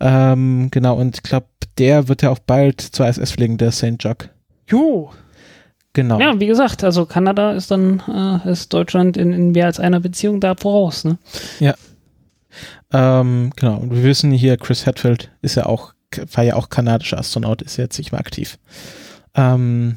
Ähm, 0.00 0.68
genau, 0.72 0.96
und 0.96 1.16
ich 1.16 1.22
glaube, 1.22 1.46
der 1.78 2.08
wird 2.08 2.22
ja 2.22 2.30
auch 2.30 2.40
bald 2.40 2.80
zur 2.80 3.08
ISS 3.08 3.30
fliegen, 3.30 3.58
der 3.58 3.70
Saint 3.70 4.02
Jacques. 4.02 4.28
Jo. 4.68 5.12
Genau. 5.98 6.20
Ja, 6.20 6.38
wie 6.38 6.46
gesagt, 6.46 6.84
also 6.84 7.06
Kanada 7.06 7.50
ist 7.54 7.72
dann, 7.72 8.00
äh, 8.06 8.52
ist 8.52 8.72
Deutschland 8.72 9.16
in, 9.16 9.32
in 9.32 9.50
mehr 9.50 9.66
als 9.66 9.80
einer 9.80 9.98
Beziehung 9.98 10.38
da 10.38 10.54
voraus, 10.54 11.02
ne? 11.02 11.18
Ähm, 12.92 13.50
genau, 13.56 13.78
und 13.78 13.90
wir 13.92 14.04
wissen 14.04 14.30
hier, 14.30 14.56
Chris 14.58 14.86
Hadfield 14.86 15.32
ist 15.42 15.56
ja 15.56 15.66
auch, 15.66 15.94
war 16.34 16.44
ja 16.44 16.54
auch 16.54 16.68
kanadischer 16.68 17.18
Astronaut, 17.18 17.62
ist 17.62 17.78
jetzt 17.78 17.98
nicht 17.98 18.12
mehr 18.12 18.20
aktiv. 18.20 18.60
Ähm, 19.34 19.96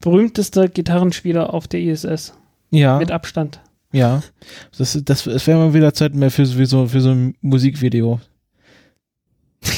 Berühmtester 0.00 0.68
Gitarrenspieler 0.68 1.54
auf 1.54 1.66
der 1.66 1.80
ISS. 1.80 2.34
ja, 2.70 2.98
Mit 2.98 3.10
Abstand. 3.10 3.60
ja. 3.92 4.22
Das, 4.76 4.92
das, 5.06 5.24
das 5.24 5.46
wäre 5.46 5.58
mal 5.58 5.72
wieder 5.72 5.94
Zeit 5.94 6.14
mehr 6.14 6.30
für, 6.30 6.44
für, 6.44 6.66
so, 6.66 6.86
für 6.86 7.00
so 7.00 7.12
ein 7.12 7.34
Musikvideo. 7.40 8.20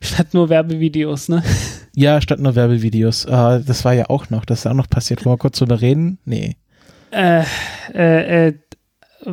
Statt 0.00 0.34
nur 0.34 0.48
Werbevideos, 0.48 1.28
ne? 1.28 1.44
Ja, 1.94 2.20
statt 2.20 2.40
nur 2.40 2.54
Werbevideos. 2.54 3.26
Äh, 3.26 3.60
das 3.60 3.84
war 3.84 3.92
ja 3.92 4.08
auch 4.08 4.30
noch, 4.30 4.44
das 4.44 4.60
ist 4.60 4.66
auch 4.66 4.74
noch 4.74 4.88
passiert. 4.88 5.24
Wollen 5.24 5.34
wir 5.34 5.38
kurz 5.38 5.58
drüber 5.58 5.80
reden? 5.80 6.18
Nee. 6.24 6.56
Äh, 7.10 7.44
äh, 7.94 8.48
äh, 8.48 8.54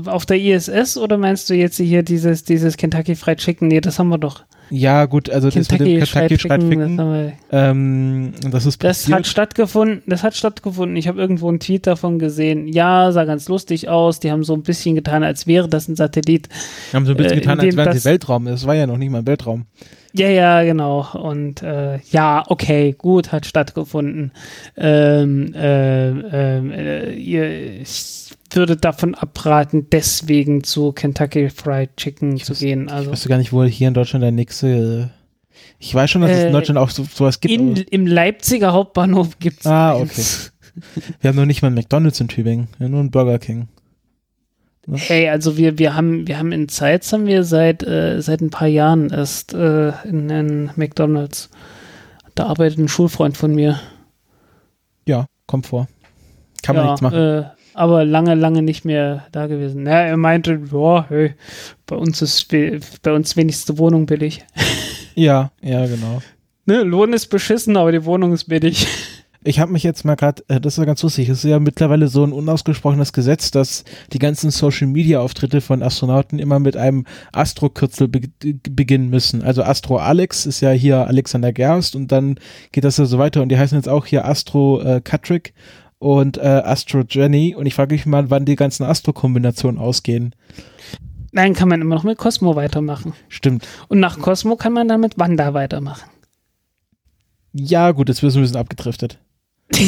auf 0.06 0.26
der 0.26 0.38
ISS 0.40 0.98
oder 0.98 1.18
meinst 1.18 1.50
du 1.50 1.54
jetzt 1.54 1.78
hier 1.78 2.04
dieses, 2.04 2.44
dieses 2.44 2.78
Kentucky 2.78 3.16
Fried 3.16 3.40
Chicken? 3.40 3.68
Nee, 3.68 3.82
das 3.82 4.00
haben 4.00 4.10
wir 4.10 4.18
doch. 4.18 4.44
Ja, 4.72 5.06
gut, 5.06 5.32
also 5.32 5.48
das 5.50 5.56
mit 5.56 5.72
dem 5.72 5.78
Kentucky 6.00 6.06
Fried 6.06 6.30
Kentucky 6.40 6.70
Chicken, 6.70 6.98
das, 6.98 7.32
ähm, 7.52 8.34
das 8.52 8.66
ist 8.68 8.84
das 8.84 9.00
passiert. 9.00 9.18
hat 9.18 9.28
stattgefunden, 9.28 10.04
das 10.06 10.22
hat 10.22 10.36
stattgefunden. 10.36 10.96
Ich 10.96 11.08
habe 11.08 11.20
irgendwo 11.20 11.50
einen 11.50 11.60
Tweet 11.60 11.88
davon 11.88 12.20
gesehen. 12.20 12.68
Ja, 12.68 13.12
sah 13.12 13.26
ganz 13.26 13.48
lustig 13.50 13.90
aus. 13.90 14.20
Die 14.20 14.32
haben 14.32 14.44
so 14.44 14.54
ein 14.54 14.62
bisschen 14.62 14.94
getan, 14.94 15.24
als 15.24 15.48
wäre 15.48 15.68
das 15.68 15.88
ein 15.88 15.96
Satellit. 15.96 16.50
haben 16.94 17.06
so 17.08 17.14
ein 17.14 17.18
bisschen 17.18 17.38
äh, 17.38 17.42
getan, 17.42 17.60
als 17.60 17.70
sie 17.72 17.76
das- 17.76 18.06
Weltraum. 18.06 18.46
Das 18.46 18.68
war 18.68 18.76
ja 18.76 18.86
noch 18.86 18.98
nicht 18.98 19.10
mal 19.10 19.20
ein 19.20 19.28
Weltraum. 19.28 19.66
Ja, 20.14 20.28
ja, 20.30 20.64
genau. 20.64 21.08
Und 21.14 21.62
äh, 21.64 22.00
ja, 22.12 22.44
okay, 22.48 22.96
gut, 22.98 23.32
hat 23.32 23.46
stattgefunden. 23.46 24.32
Ähm, 24.78 25.54
ähm, 25.56 26.24
ähm, 26.32 26.72
äh, 26.72 27.14
ihr, 27.14 27.82
ich 27.82 28.30
würde 28.52 28.76
davon 28.78 29.16
abraten, 29.16 29.88
deswegen 29.92 30.64
zu 30.64 30.92
Kentucky 30.92 31.50
Fried 31.50 31.96
Chicken 31.98 32.38
zu 32.38 32.54
weiß- 32.54 32.60
gehen. 32.60 32.86
Ich 32.88 32.92
Also 32.94 33.12
wüsste 33.12 33.30
gar 33.30 33.38
nicht, 33.38 33.54
wo 33.54 33.64
hier 33.64 33.88
in 33.88 33.94
Deutschland 33.94 34.24
der 34.24 34.32
nächste. 34.32 35.12
Ich 35.78 35.94
weiß 35.94 36.10
schon, 36.10 36.22
dass 36.22 36.32
es 36.32 36.40
in 36.44 36.48
Äh, 36.48 36.52
Deutschland 36.52 36.78
auch 36.78 36.90
so, 36.90 37.04
sowas 37.04 37.40
gibt. 37.40 37.54
in, 37.54 37.76
im 37.76 38.08
Leipziger 38.08 38.72
Hauptbahnhof 38.74 39.40
gibt 39.40 39.62
es 39.62 39.66
Ah, 39.66 39.96
okay. 39.96 40.24
Wir 41.22 41.30
haben 41.30 41.36
noch 41.36 41.46
nicht 41.46 41.62
mal 41.62 41.68
einen 41.68 41.76
McDonalds 41.76 42.20
in 42.22 42.28
Tübingen, 42.30 42.68
nur 42.80 43.00
einen 43.00 43.12
Burger 43.12 43.40
King. 43.40 43.68
Hey, 44.92 45.30
also 45.30 45.58
wir, 45.58 45.78
wir 45.78 45.94
haben, 45.96 46.28
wir 46.28 46.40
haben 46.40 46.52
in 46.52 46.68
Zeitz 46.70 47.12
haben 47.14 47.28
wir 47.28 47.44
seit, 47.44 47.84
äh, 47.84 48.22
seit 48.22 48.42
ein 48.42 48.50
paar 48.50 48.68
Jahren 48.68 49.10
erst 49.12 49.54
äh, 49.54 49.90
in, 50.08 50.30
in 50.30 50.72
McDonalds. 50.78 51.50
Da 52.34 52.46
arbeitet 52.46 52.80
ein 52.80 52.88
Schulfreund 52.88 53.38
von 53.38 53.54
mir. 53.54 53.80
Ja, 55.06 55.26
kommt 55.46 55.68
vor. 55.68 55.88
Kann 56.64 56.76
man 56.76 56.86
ja, 56.86 56.92
nichts 56.92 57.02
machen. 57.02 57.18
Äh, 57.20 57.44
aber 57.80 58.04
lange, 58.04 58.36
lange 58.36 58.62
nicht 58.62 58.84
mehr 58.84 59.26
da 59.32 59.48
gewesen. 59.48 59.86
Ja, 59.86 60.02
er 60.02 60.18
meinte, 60.18 60.60
ja, 60.70 61.06
hey, 61.08 61.34
bei 61.86 61.96
uns 61.96 62.22
ist 62.22 62.50
bei 62.50 63.14
uns 63.14 63.38
wenigste 63.38 63.78
Wohnung 63.78 64.06
billig. 64.06 64.46
ja, 65.16 65.52
ja, 65.62 65.86
genau. 65.86 66.22
Ne, 66.66 66.84
Lohn 66.84 67.14
ist 67.14 67.28
beschissen, 67.28 67.78
aber 67.78 67.94
die 67.94 68.04
Wohnung 68.04 68.34
ist 68.34 68.46
billig. 68.46 68.86
Ich 69.42 69.62
habe 69.62 69.72
mich 69.72 69.84
jetzt 69.84 70.04
mal 70.04 70.16
gerade, 70.16 70.44
äh, 70.50 70.60
das 70.60 70.74
ist 70.74 70.80
ja 70.80 70.84
ganz 70.84 71.02
lustig, 71.02 71.30
es 71.30 71.46
ist 71.46 71.50
ja 71.50 71.60
mittlerweile 71.60 72.10
so 72.10 72.26
ein 72.26 72.34
unausgesprochenes 72.34 73.14
Gesetz, 73.14 73.52
dass 73.52 73.86
die 74.12 74.20
ganzen 74.20 74.52
Social-Media-Auftritte 74.52 75.62
von 75.62 75.82
Astronauten 75.82 76.40
immer 76.40 76.60
mit 76.60 76.76
einem 76.76 77.06
Astro-Kürzel 77.32 78.10
be 78.10 78.20
beginnen 78.70 79.10
müssen. 79.10 79.42
Also 79.42 79.64
Astro 79.64 79.96
Alex 79.96 80.46
ist 80.46 80.60
ja 80.60 80.72
hier 80.72 81.08
Alexander 81.08 81.54
Gerst 81.54 81.96
und 81.96 82.12
dann 82.12 82.38
geht 82.74 82.84
das 82.84 82.98
ja 82.98 83.06
so 83.06 83.18
weiter 83.18 83.42
und 83.42 83.48
die 83.48 83.58
heißen 83.58 83.78
jetzt 83.78 83.88
auch 83.88 84.06
hier 84.06 84.26
Astro 84.26 84.82
äh, 84.82 85.00
Katrick 85.02 85.54
und 86.00 86.38
äh, 86.38 86.42
Astro 86.42 87.04
Jenny 87.08 87.56
und 87.56 87.66
ich 87.66 87.76
frage 87.76 87.94
mich 87.94 88.06
mal, 88.06 88.30
wann 88.30 88.46
die 88.46 88.56
ganzen 88.56 88.84
Astro-Kombinationen 88.84 89.80
ausgehen. 89.80 90.34
Nein, 91.32 91.54
kann 91.54 91.70
man 91.70 91.82
immer 91.82 91.96
noch 91.96 92.04
mit 92.04 92.18
Cosmo 92.18 92.56
weitermachen. 92.56 93.14
Stimmt. 93.28 93.68
Und 93.88 94.00
nach 94.00 94.20
Cosmo 94.20 94.56
kann 94.56 94.74
man 94.74 94.88
dann 94.88 95.02
mit 95.02 95.20
Wanda 95.20 95.54
weitermachen. 95.54 96.10
Ja, 97.54 97.92
gut, 97.92 98.10
jetzt 98.10 98.24
wirst 98.24 98.36
du 98.36 98.40
ein 98.40 98.44
bisschen 98.44 98.58
abgedriftet. 98.58 99.20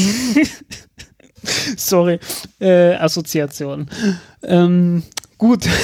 Sorry, 1.78 2.20
äh, 2.59 2.93
Assoziation. 2.95 3.88
Ähm, 4.43 5.03
gut. 5.38 5.68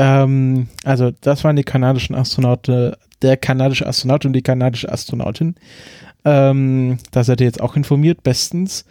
Ähm, 0.00 0.68
also, 0.82 1.10
das 1.20 1.44
waren 1.44 1.56
die 1.56 1.62
kanadischen 1.62 2.14
Astronauten, 2.14 2.94
der 3.20 3.36
kanadische 3.36 3.86
Astronaut 3.86 4.24
und 4.24 4.32
die 4.32 4.40
kanadische 4.40 4.90
Astronautin. 4.90 5.56
Ähm, 6.24 6.98
da 7.10 7.24
seid 7.24 7.40
ihr 7.40 7.46
jetzt 7.46 7.60
auch 7.60 7.76
informiert, 7.76 8.22
bestens. 8.22 8.84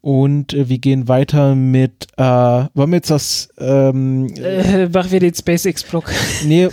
Und 0.00 0.54
äh, 0.54 0.68
wir 0.68 0.78
gehen 0.78 1.08
weiter 1.08 1.56
mit, 1.56 2.06
äh, 2.16 2.22
wollen 2.22 2.90
wir 2.90 2.96
jetzt 2.96 3.10
das, 3.10 3.48
ähm, 3.58 4.28
Äh, 4.36 4.88
machen 4.88 5.10
wir 5.10 5.18
den 5.18 5.34
SpaceX-Block. 5.34 6.12
nee, 6.44 6.68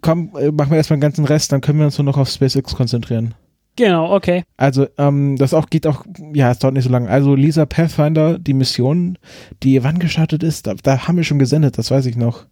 komm, 0.00 0.32
äh, 0.36 0.50
machen 0.50 0.70
wir 0.70 0.78
erstmal 0.78 0.96
den 0.96 1.02
ganzen 1.02 1.24
Rest, 1.24 1.52
dann 1.52 1.60
können 1.60 1.78
wir 1.78 1.86
uns 1.86 1.98
nur 1.98 2.06
noch 2.06 2.18
auf 2.18 2.28
SpaceX 2.28 2.74
konzentrieren. 2.74 3.34
Genau, 3.76 4.12
okay. 4.14 4.42
Also, 4.56 4.86
ähm, 4.98 5.36
das 5.36 5.54
auch 5.54 5.70
geht 5.70 5.86
auch, 5.86 6.04
ja, 6.34 6.50
es 6.50 6.58
dauert 6.58 6.74
nicht 6.74 6.84
so 6.84 6.90
lange. 6.90 7.08
Also, 7.08 7.34
Lisa 7.34 7.66
Pathfinder, 7.66 8.38
die 8.38 8.52
Mission, 8.52 9.16
die 9.62 9.82
wann 9.84 9.98
gestartet 9.98 10.42
ist, 10.42 10.66
da, 10.66 10.74
da 10.74 11.06
haben 11.06 11.16
wir 11.16 11.24
schon 11.24 11.38
gesendet, 11.38 11.78
das 11.78 11.90
weiß 11.90 12.06
ich 12.06 12.16
noch. 12.16 12.46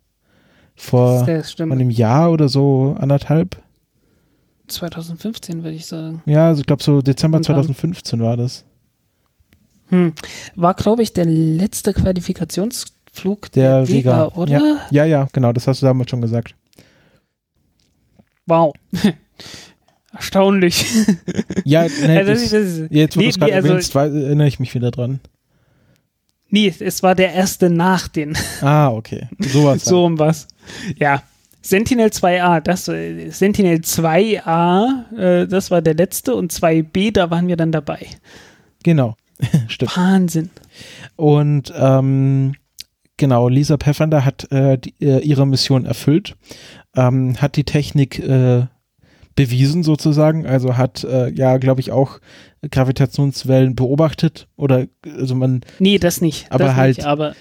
Vor 0.77 1.27
einem 1.59 1.91
Jahr 1.91 2.31
oder 2.31 2.49
so, 2.49 2.97
anderthalb. 2.99 3.57
2015 4.71 5.63
würde 5.65 5.77
ich 5.77 5.87
sagen. 5.87 6.23
Ja, 6.27 6.49
also 6.49 6.61
ich 6.61 6.67
glaube 6.67 6.83
so 6.83 7.03
Dezember 7.03 7.37
Und 7.39 7.49
dann- 7.49 7.57
2015 7.57 8.21
war 8.23 8.37
das. 8.37 8.65
Hm. 9.89 10.13
War, 10.55 10.75
glaube 10.75 11.03
ich, 11.03 11.13
der 11.13 11.25
letzte 11.25 11.93
Qualifikationsflug 11.93 13.51
Der 13.53 13.89
Vega, 13.89 14.29
oder? 14.29 14.53
Ja. 14.53 14.77
ja, 14.91 15.05
ja, 15.05 15.29
genau, 15.33 15.53
das 15.53 15.67
hast 15.67 15.83
du 15.83 15.87
damals 15.87 16.11
schon 16.11 16.21
gesagt. 16.21 16.55
Wow. 18.47 18.73
Erstaunlich. 20.13 20.87
Ja, 21.65 21.87
nee, 22.03 22.19
Also, 22.19 22.33
das, 22.33 22.51
das 22.51 22.89
jetzt, 22.91 23.17
wo 23.17 23.21
nee, 23.21 23.27
du 23.27 23.31
es 23.31 23.39
gerade 23.39 23.51
nee, 23.53 23.57
also- 23.57 23.69
erwähnst, 23.69 23.95
wei- 23.95 24.09
erinnere 24.09 24.49
ich 24.49 24.59
mich 24.61 24.75
wieder 24.75 24.91
dran. 24.91 25.21
nee, 26.49 26.73
es 26.79 27.03
war 27.03 27.15
der 27.15 27.33
erste 27.33 27.71
nach 27.71 28.09
den. 28.09 28.37
Ah, 28.61 28.89
okay. 28.91 29.29
Sowas. 29.39 29.85
So 29.85 30.05
um 30.07 30.19
was. 30.19 30.49
Ja. 30.99 31.23
Sentinel 31.63 32.09
2a, 32.09 32.61
das 32.61 32.89
äh, 32.89 33.31
Sentinel 33.31 33.79
2a, 33.79 35.17
äh, 35.17 35.47
das 35.47 35.71
war 35.71 35.83
der 35.83 35.95
letzte 35.95 36.35
und 36.35 36.53
2b, 36.53 37.13
da 37.13 37.31
waren 37.31 37.49
wir 37.49 37.57
dann 37.57 37.73
dabei. 37.73 38.07
Genau. 38.83 39.15
Stimmt. 39.69 39.97
Wahnsinn. 39.97 40.51
Und 41.17 41.73
ähm, 41.77 42.55
genau, 43.17 43.49
Lisa 43.49 43.77
Pathfinder 43.77 44.25
hat 44.25 44.51
äh, 44.53 44.79
die, 44.79 44.95
äh, 45.01 45.21
ihre 45.21 45.47
Mission 45.47 45.85
erfüllt, 45.87 46.37
ähm, 46.97 47.37
hat 47.41 47.57
die 47.57 47.65
Technik 47.65 48.19
äh, 48.19 48.67
bewiesen 49.37 49.83
sozusagen, 49.83 50.47
also 50.47 50.77
hat 50.77 51.05
äh, 51.05 51.31
ja, 51.31 51.57
glaube 51.59 51.81
ich, 51.81 51.93
auch 51.93 52.21
Gravitationswellen 52.69 53.75
beobachtet 53.75 54.49
oder 54.57 54.87
also 55.17 55.35
man 55.35 55.61
Nee, 55.79 55.99
das 55.99 56.21
nicht. 56.21 56.51
Aber 56.51 56.65
das 56.65 56.75
halt- 56.75 56.97
Nicht, 56.99 57.07
aber 57.07 57.35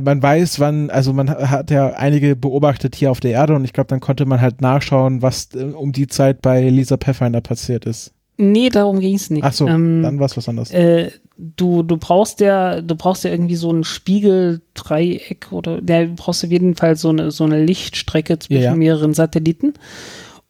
man 0.00 0.22
weiß, 0.22 0.58
wann, 0.60 0.88
also 0.90 1.12
man 1.12 1.28
ha- 1.30 1.50
hat 1.50 1.70
ja 1.70 1.88
einige 1.94 2.34
beobachtet 2.36 2.96
hier 2.96 3.10
auf 3.10 3.20
der 3.20 3.32
Erde 3.32 3.54
und 3.54 3.64
ich 3.64 3.72
glaube, 3.72 3.88
dann 3.88 4.00
konnte 4.00 4.24
man 4.26 4.40
halt 4.40 4.60
nachschauen, 4.60 5.20
was 5.22 5.48
äh, 5.54 5.64
um 5.64 5.92
die 5.92 6.06
Zeit 6.06 6.40
bei 6.42 6.68
Lisa 6.68 6.96
Pathfinder 6.96 7.40
passiert 7.40 7.84
ist. 7.84 8.12
nee, 8.38 8.68
darum 8.70 9.00
ging 9.00 9.14
es 9.16 9.28
nicht. 9.30 9.44
Ach 9.44 9.52
so, 9.52 9.68
Ähm, 9.68 10.02
dann 10.02 10.18
war 10.18 10.26
es 10.26 10.36
was 10.36 10.48
anderes. 10.48 10.70
äh, 10.72 11.10
du, 11.36 11.82
du 11.82 11.96
brauchst 11.96 12.40
ja, 12.40 12.80
du 12.80 12.94
brauchst 12.96 13.24
ja 13.24 13.30
irgendwie 13.30 13.56
so 13.56 13.70
ein 13.72 13.84
Spiegeldreieck 13.84 15.48
oder 15.52 15.80
ja, 15.88 16.04
du 16.04 16.14
brauchst 16.14 16.44
auf 16.44 16.50
jeden 16.50 16.74
Fall 16.76 16.96
so 16.96 17.10
eine, 17.10 17.30
so 17.30 17.44
eine 17.44 17.64
Lichtstrecke 17.64 18.38
zwischen 18.38 18.62
Ja, 18.62 18.70
ja. 18.70 18.76
mehreren 18.76 19.14
Satelliten. 19.14 19.74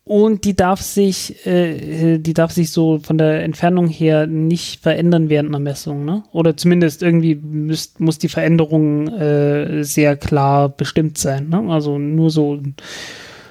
Und 0.05 0.45
die 0.45 0.57
darf 0.57 0.81
sich, 0.81 1.47
äh, 1.47 2.19
die 2.19 2.35
darf 2.35 2.51
sich 2.51 2.73
so 2.73 2.99
von 2.99 3.19
der 3.19 3.45
Entfernung 3.45 3.87
her 3.87 4.27
nicht 4.27 4.83
verändern 4.83 5.29
während 5.29 5.51
einer 5.51 5.61
Messung, 5.61 6.05
ne? 6.05 6.25
Oder 6.33 6.57
zumindest 6.57 7.03
irgendwie 7.03 7.37
müsst, 7.37 8.01
muss 8.01 8.19
die 8.19 8.29
Veränderung 8.29 9.07
äh, 9.09 9.85
sehr 9.85 10.17
klar 10.17 10.69
bestimmt 10.69 11.19
sein, 11.19 11.51
ne? 11.51 11.73
Also 11.73 11.99
nur 11.99 12.31
so 12.31 12.59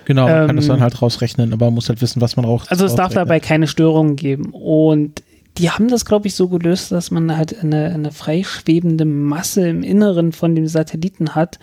genau, 0.04 0.28
man 0.28 0.34
kann 0.34 0.50
ähm, 0.50 0.56
das 0.58 0.68
dann 0.68 0.82
halt 0.82 1.02
rausrechnen, 1.02 1.54
aber 1.54 1.68
man 1.68 1.76
muss 1.76 1.88
halt 1.88 2.02
wissen, 2.02 2.22
was 2.22 2.36
man 2.36 2.44
raucht. 2.44 2.70
also 2.70 2.86
es 2.86 2.96
darf 2.96 3.14
dabei 3.14 3.40
keine 3.40 3.68
Störungen 3.68 4.18
geben. 4.18 4.50
Und 4.52 5.24
die 5.58 5.70
haben 5.70 5.88
das, 5.88 6.06
glaube 6.06 6.28
ich, 6.28 6.36
so 6.36 6.50
gelöst, 6.50 6.92
dass 6.92 7.12
man 7.12 7.38
halt 7.38 7.62
eine, 7.62 7.94
eine 7.94 8.12
freischwebende 8.12 9.06
Masse 9.06 9.68
im 9.68 9.84
Inneren 9.84 10.32
von 10.34 10.56
dem 10.56 10.68
Satelliten 10.68 11.36
hat. 11.36 11.60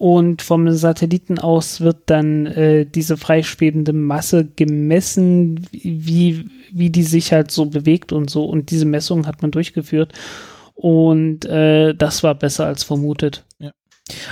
Und 0.00 0.40
vom 0.40 0.72
Satelliten 0.72 1.38
aus 1.38 1.82
wird 1.82 2.04
dann 2.06 2.46
äh, 2.46 2.86
diese 2.86 3.18
freischwebende 3.18 3.92
Masse 3.92 4.46
gemessen, 4.46 5.66
wie, 5.72 6.48
wie 6.72 6.88
die 6.88 7.02
sich 7.02 7.34
halt 7.34 7.50
so 7.50 7.66
bewegt 7.66 8.10
und 8.10 8.30
so. 8.30 8.46
Und 8.46 8.70
diese 8.70 8.86
Messung 8.86 9.26
hat 9.26 9.42
man 9.42 9.50
durchgeführt. 9.50 10.14
Und 10.74 11.44
äh, 11.44 11.94
das 11.94 12.22
war 12.22 12.34
besser 12.34 12.64
als 12.64 12.82
vermutet. 12.82 13.44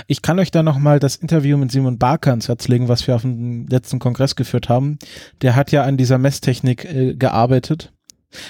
Ich 0.07 0.23
kann 0.23 0.39
euch 0.39 0.49
da 0.49 0.63
nochmal 0.63 0.97
das 0.97 1.17
Interview 1.17 1.55
mit 1.55 1.71
Simon 1.71 1.99
Barker 1.99 2.31
ans 2.31 2.47
Herz 2.47 2.67
legen, 2.67 2.87
was 2.87 3.05
wir 3.05 3.15
auf 3.15 3.21
dem 3.21 3.67
letzten 3.67 3.99
Kongress 3.99 4.35
geführt 4.35 4.69
haben. 4.69 4.97
Der 5.43 5.55
hat 5.55 5.71
ja 5.71 5.83
an 5.83 5.97
dieser 5.97 6.17
Messtechnik 6.17 6.85
äh, 6.85 7.13
gearbeitet. 7.13 7.93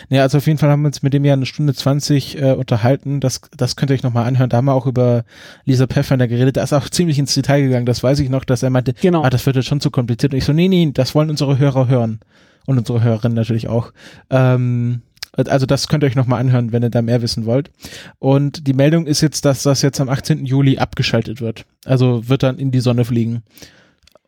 Naja, 0.09 0.23
also 0.23 0.37
auf 0.39 0.47
jeden 0.47 0.59
Fall 0.59 0.69
haben 0.69 0.81
wir 0.81 0.87
uns 0.87 1.01
mit 1.03 1.13
dem 1.13 1.23
ja 1.23 1.33
eine 1.33 1.45
Stunde 1.45 1.73
20 1.73 2.41
äh, 2.41 2.51
unterhalten. 2.53 3.19
Das, 3.19 3.41
das 3.55 3.75
könnt 3.75 3.91
ihr 3.91 3.95
euch 3.95 4.03
nochmal 4.03 4.25
anhören. 4.25 4.49
Da 4.49 4.57
haben 4.57 4.65
wir 4.65 4.73
auch 4.73 4.85
über 4.87 5.23
Lisa 5.65 5.87
Pathfinder 5.87 6.27
geredet. 6.27 6.57
Da 6.57 6.63
ist 6.63 6.73
auch 6.73 6.89
ziemlich 6.89 7.17
ins 7.19 7.33
Detail 7.33 7.61
gegangen. 7.61 7.85
Das 7.85 8.03
weiß 8.03 8.19
ich 8.19 8.29
noch, 8.29 8.43
dass 8.43 8.61
er 8.63 8.69
meinte, 8.69 8.93
Genau. 8.93 9.23
ah, 9.23 9.29
das 9.29 9.45
wird 9.45 9.55
jetzt 9.55 9.67
schon 9.67 9.79
zu 9.81 9.89
kompliziert. 9.91 10.33
Und 10.33 10.37
ich 10.37 10.45
so, 10.45 10.53
nee, 10.53 10.67
nee, 10.67 10.91
das 10.93 11.15
wollen 11.15 11.29
unsere 11.29 11.57
Hörer 11.59 11.87
hören. 11.87 12.19
Und 12.65 12.77
unsere 12.77 13.01
Hörerinnen 13.01 13.35
natürlich 13.35 13.67
auch. 13.67 13.91
Ähm, 14.29 15.01
also 15.35 15.65
das 15.65 15.87
könnt 15.87 16.03
ihr 16.03 16.07
euch 16.07 16.15
nochmal 16.15 16.39
anhören, 16.41 16.71
wenn 16.71 16.83
ihr 16.83 16.89
da 16.89 17.01
mehr 17.01 17.21
wissen 17.21 17.45
wollt. 17.45 17.71
Und 18.19 18.67
die 18.67 18.73
Meldung 18.73 19.05
ist 19.07 19.21
jetzt, 19.21 19.45
dass 19.45 19.63
das 19.63 19.81
jetzt 19.81 20.01
am 20.01 20.09
18. 20.09 20.45
Juli 20.45 20.77
abgeschaltet 20.77 21.39
wird. 21.39 21.65
Also 21.85 22.27
wird 22.27 22.43
dann 22.43 22.59
in 22.59 22.71
die 22.71 22.79
Sonne 22.81 23.05
fliegen. 23.05 23.43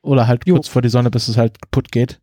Oder 0.01 0.27
halt 0.27 0.43
Jo. 0.47 0.55
kurz 0.55 0.67
vor 0.69 0.81
die 0.81 0.89
Sonne, 0.89 1.11
bis 1.11 1.27
es 1.27 1.37
halt 1.37 1.61
kaputt 1.61 1.91
geht. 1.91 2.19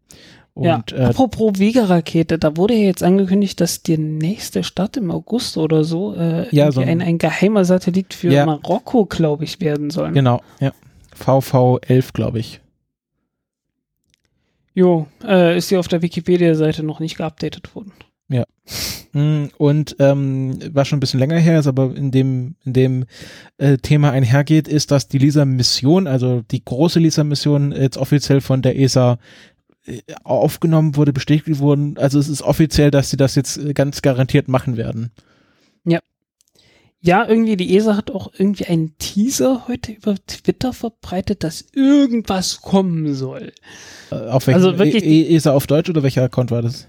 Und 0.58 0.66
ja, 0.66 0.82
äh, 0.92 1.04
apropos 1.04 1.58
Vega-Rakete, 1.60 2.36
da 2.36 2.56
wurde 2.56 2.74
ja 2.74 2.80
jetzt 2.86 3.04
angekündigt, 3.04 3.60
dass 3.60 3.82
die 3.84 3.96
nächste 3.96 4.64
Stadt 4.64 4.96
im 4.96 5.10
August 5.12 5.56
oder 5.56 5.84
so 5.84 6.14
äh, 6.16 6.48
Ja, 6.54 6.72
so 6.72 6.80
ein- 6.80 7.00
ein, 7.00 7.18
geheimer 7.18 7.64
Satellit 7.64 8.12
für 8.12 8.32
Ja. 8.32 8.44
Marokko, 8.44 9.04
glaube 9.04 9.44
ich, 9.44 9.60
werden 9.60 9.90
soll. 9.90 10.10
genau, 10.12 10.40
ja. 10.58 10.72
VV11, 11.16 12.12
glaube 12.12 12.40
ich. 12.40 12.60
Jo, 14.74 15.06
äh, 15.24 15.56
ist 15.58 15.68
hier 15.68 15.80
auf 15.80 15.88
der 15.88 16.02
Wikipedia-Seite 16.02 16.82
noch 16.82 17.00
nicht 17.00 17.16
geupdatet 17.18 17.74
worden. 17.74 17.92
Mm, 19.14 19.46
Und 19.56 19.96
ähm, 20.00 20.58
was 20.72 20.86
schon 20.86 20.98
ein 20.98 21.00
bisschen 21.00 21.18
länger 21.18 21.38
her 21.38 21.60
ist, 21.60 21.66
aber 21.66 21.96
in 21.96 22.10
dem, 22.10 22.56
in 22.66 22.72
dem 22.74 23.04
äh, 23.56 23.78
Thema 23.78 24.10
einhergeht, 24.10 24.68
ist, 24.68 24.90
dass 24.90 25.08
die 25.08 25.16
LISA-Mission, 25.16 26.06
also 26.06 26.42
die 26.50 26.62
große 26.62 26.98
LISA-Mission, 27.00 27.72
jetzt 27.72 27.96
offiziell 27.96 28.42
von 28.42 28.60
der 28.60 28.78
ESA 28.78 29.18
aufgenommen 30.24 30.96
wurde, 30.96 31.12
bestätigt 31.12 31.60
wurden. 31.60 31.96
Also 31.98 32.18
es 32.18 32.28
ist 32.28 32.42
offiziell, 32.42 32.90
dass 32.90 33.10
sie 33.10 33.16
das 33.16 33.34
jetzt 33.34 33.56
äh, 33.58 33.72
ganz 33.72 34.02
garantiert 34.02 34.48
machen 34.48 34.76
werden. 34.76 35.12
Ja, 37.00 37.26
irgendwie, 37.28 37.56
die 37.56 37.76
ESA 37.76 37.96
hat 37.96 38.10
auch 38.10 38.32
irgendwie 38.36 38.66
einen 38.66 38.98
Teaser 38.98 39.68
heute 39.68 39.92
über 39.92 40.16
Twitter 40.26 40.72
verbreitet, 40.72 41.44
dass 41.44 41.64
irgendwas 41.72 42.60
kommen 42.60 43.14
soll. 43.14 43.52
Äh, 44.10 44.16
auf 44.16 44.46
welchem, 44.46 44.56
Also 44.56 44.78
wirklich 44.78 45.04
e 45.04 45.22
e 45.22 45.36
ESA 45.36 45.52
auf 45.52 45.68
Deutsch 45.68 45.88
oder 45.88 46.02
welcher 46.02 46.24
Account 46.24 46.50
war 46.50 46.62
das? 46.62 46.88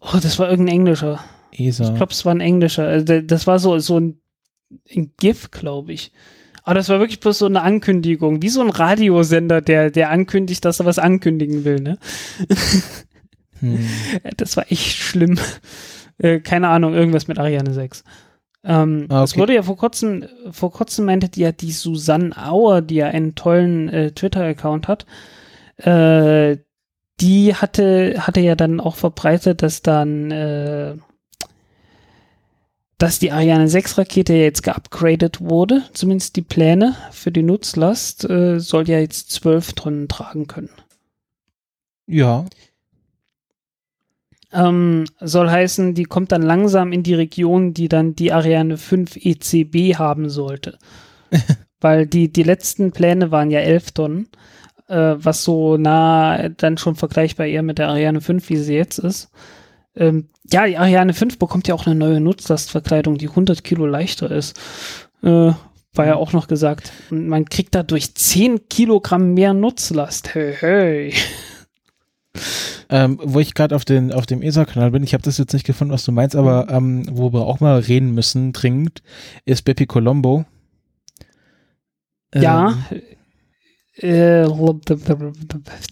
Oh, 0.00 0.18
das 0.20 0.38
war 0.38 0.50
irgendein 0.50 0.76
Englischer. 0.76 1.22
ESA. 1.52 1.90
Ich 1.90 1.94
glaube, 1.94 2.12
es 2.12 2.24
war 2.24 2.34
ein 2.34 2.40
Englischer. 2.40 2.86
Also, 2.86 3.20
das 3.20 3.46
war 3.46 3.58
so, 3.58 3.78
so 3.80 4.00
ein, 4.00 4.20
ein 4.94 5.12
GIF, 5.18 5.50
glaube 5.50 5.92
ich. 5.92 6.10
Aber 6.62 6.74
das 6.74 6.88
war 6.88 6.98
wirklich 7.00 7.20
bloß 7.20 7.38
so 7.38 7.46
eine 7.46 7.62
Ankündigung, 7.62 8.42
wie 8.42 8.48
so 8.48 8.60
ein 8.60 8.70
Radiosender, 8.70 9.60
der, 9.60 9.90
der 9.90 10.10
ankündigt, 10.10 10.64
dass 10.64 10.80
er 10.80 10.86
was 10.86 10.98
ankündigen 10.98 11.64
will, 11.64 11.80
ne? 11.80 11.98
Hm. 13.60 13.78
Das 14.36 14.56
war 14.56 14.70
echt 14.70 14.96
schlimm. 14.96 15.38
Äh, 16.18 16.40
keine 16.40 16.68
Ahnung, 16.68 16.94
irgendwas 16.94 17.28
mit 17.28 17.38
Ariane 17.38 17.72
6. 17.72 18.04
Ähm, 18.64 19.06
Ah, 19.08 19.22
Es 19.22 19.32
okay. 19.32 19.40
wurde 19.40 19.54
ja 19.54 19.62
vor 19.62 19.76
kurzem, 19.76 20.26
vor 20.50 20.70
kurzem 20.72 21.06
meinte 21.06 21.28
die 21.28 21.40
ja 21.40 21.52
die 21.52 21.72
Susanne 21.72 22.36
Auer, 22.36 22.82
die 22.82 22.96
ja 22.96 23.06
einen 23.06 23.34
tollen 23.34 23.88
äh, 23.88 24.12
Twitter-Account 24.12 24.86
hat, 24.88 25.06
äh, 25.78 26.58
die 27.20 27.54
hatte, 27.54 28.14
hatte 28.26 28.40
ja 28.40 28.54
dann 28.54 28.80
auch 28.80 28.96
verbreitet, 28.96 29.62
dass 29.62 29.82
dann, 29.82 30.30
äh, 30.30 30.94
dass 33.00 33.18
die 33.18 33.32
Ariane 33.32 33.66
6 33.66 33.96
Rakete 33.96 34.34
ja 34.34 34.42
jetzt 34.42 34.62
geupgradet 34.62 35.40
wurde, 35.40 35.84
zumindest 35.94 36.36
die 36.36 36.42
Pläne 36.42 36.94
für 37.12 37.32
die 37.32 37.42
Nutzlast, 37.42 38.28
äh, 38.28 38.60
soll 38.60 38.90
ja 38.90 38.98
jetzt 38.98 39.30
12 39.30 39.72
Tonnen 39.72 40.06
tragen 40.06 40.46
können. 40.46 40.68
Ja. 42.06 42.44
Ähm, 44.52 45.06
soll 45.18 45.48
heißen, 45.48 45.94
die 45.94 46.04
kommt 46.04 46.30
dann 46.30 46.42
langsam 46.42 46.92
in 46.92 47.02
die 47.02 47.14
Region, 47.14 47.72
die 47.72 47.88
dann 47.88 48.16
die 48.16 48.32
Ariane 48.32 48.76
5 48.76 49.16
ECB 49.16 49.96
haben 49.96 50.28
sollte. 50.28 50.76
Weil 51.80 52.06
die, 52.06 52.30
die 52.30 52.42
letzten 52.42 52.92
Pläne 52.92 53.30
waren 53.30 53.50
ja 53.50 53.60
11 53.60 53.92
Tonnen, 53.92 54.28
äh, 54.88 55.14
was 55.16 55.42
so 55.42 55.78
nah 55.78 56.50
dann 56.50 56.76
schon 56.76 56.96
vergleichbar 56.96 57.46
eher 57.46 57.62
mit 57.62 57.78
der 57.78 57.88
Ariane 57.88 58.20
5, 58.20 58.46
wie 58.50 58.56
sie 58.58 58.74
jetzt 58.74 58.98
ist. 58.98 59.30
Ähm, 59.96 60.28
ja, 60.50 60.66
die 60.66 60.78
Ariane 60.78 61.14
5 61.14 61.38
bekommt 61.38 61.68
ja 61.68 61.74
auch 61.74 61.86
eine 61.86 61.94
neue 61.94 62.20
Nutzlastverkleidung, 62.20 63.18
die 63.18 63.28
100 63.28 63.64
Kilo 63.64 63.86
leichter 63.86 64.30
ist. 64.30 64.58
Äh, 65.22 65.52
war 65.94 66.06
ja 66.06 66.16
auch 66.16 66.32
noch 66.32 66.48
gesagt. 66.48 66.92
Und 67.10 67.28
man 67.28 67.46
kriegt 67.46 67.74
dadurch 67.74 68.14
10 68.14 68.68
Kilogramm 68.68 69.34
mehr 69.34 69.54
Nutzlast. 69.54 70.34
Hey, 70.34 70.54
hey. 70.58 71.14
Ähm, 72.88 73.20
wo 73.22 73.38
ich 73.38 73.54
gerade 73.54 73.76
auf, 73.76 73.84
den, 73.84 74.12
auf 74.12 74.26
dem 74.26 74.42
ESA-Kanal 74.42 74.90
bin, 74.90 75.04
ich 75.04 75.14
habe 75.14 75.22
das 75.22 75.38
jetzt 75.38 75.52
nicht 75.52 75.66
gefunden, 75.66 75.92
was 75.92 76.04
du 76.04 76.12
meinst, 76.12 76.34
aber 76.34 76.68
ähm, 76.70 77.04
wo 77.10 77.32
wir 77.32 77.46
auch 77.46 77.60
mal 77.60 77.78
reden 77.78 78.14
müssen, 78.14 78.52
dringend, 78.52 79.02
ist 79.44 79.62
Bepi 79.62 79.86
Colombo. 79.86 80.44
Ja. 82.34 82.78
Ähm, 82.90 83.02
Äh, 84.02 84.44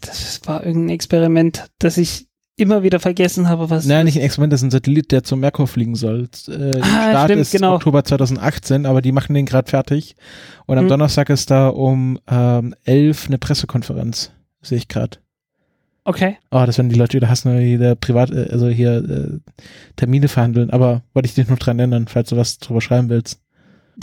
das 0.00 0.40
war 0.44 0.64
irgendein 0.64 0.94
Experiment, 0.94 1.66
das 1.78 1.98
ich 1.98 2.27
immer 2.58 2.82
wieder 2.82 3.00
vergessen 3.00 3.48
habe, 3.48 3.70
was. 3.70 3.86
Nein, 3.86 4.04
nicht 4.06 4.16
ein 4.18 4.22
Experiment, 4.22 4.52
das 4.52 4.60
ist 4.60 4.66
ein 4.66 4.70
Satellit, 4.70 5.10
der 5.12 5.24
zum 5.24 5.40
Merkur 5.40 5.66
fliegen 5.66 5.94
soll. 5.94 6.28
Äh, 6.48 6.80
Ah, 6.80 7.10
Start 7.10 7.24
stimmt, 7.30 7.40
ist 7.42 7.52
genau. 7.52 7.74
Oktober 7.74 8.04
2018, 8.04 8.84
aber 8.86 9.00
die 9.00 9.12
machen 9.12 9.34
den 9.34 9.46
gerade 9.46 9.68
fertig. 9.70 10.16
Und 10.66 10.76
am 10.78 10.84
Hm. 10.84 10.88
Donnerstag 10.90 11.30
ist 11.30 11.50
da 11.50 11.68
um 11.68 12.18
ähm, 12.28 12.74
11 12.84 13.28
eine 13.28 13.38
Pressekonferenz, 13.38 14.32
sehe 14.60 14.78
ich 14.78 14.88
gerade. 14.88 15.18
Okay. 16.04 16.36
Oh, 16.50 16.62
das 16.64 16.78
werden 16.78 16.88
die 16.88 16.98
Leute 16.98 17.16
wieder 17.18 17.28
hassen, 17.28 17.52
weil 17.52 17.60
die 17.64 17.78
da 17.78 17.94
privat, 17.94 18.30
äh, 18.30 18.48
also 18.50 18.68
hier 18.68 18.96
äh, 18.96 19.38
Termine 19.96 20.28
verhandeln. 20.28 20.70
Aber 20.70 21.02
wollte 21.14 21.26
ich 21.28 21.34
dich 21.34 21.48
nur 21.48 21.58
dran 21.58 21.78
erinnern, 21.78 22.06
falls 22.08 22.30
du 22.30 22.36
was 22.36 22.58
drüber 22.58 22.80
schreiben 22.80 23.08
willst. 23.08 23.40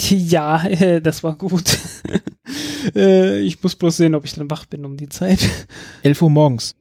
Ja, 0.09 0.61
äh, 0.65 1.01
das 1.01 1.23
war 1.23 1.35
gut. 1.37 1.77
äh, 2.95 3.39
ich 3.39 3.63
muss 3.63 3.75
bloß 3.77 3.95
sehen, 3.95 4.13
ob 4.13 4.25
ich 4.25 4.33
dann 4.33 4.51
wach 4.51 4.65
bin 4.65 4.83
um 4.83 4.97
die 4.97 5.07
Zeit. 5.07 5.39
11 6.03 6.21
Uhr 6.21 6.29
morgens. 6.29 6.75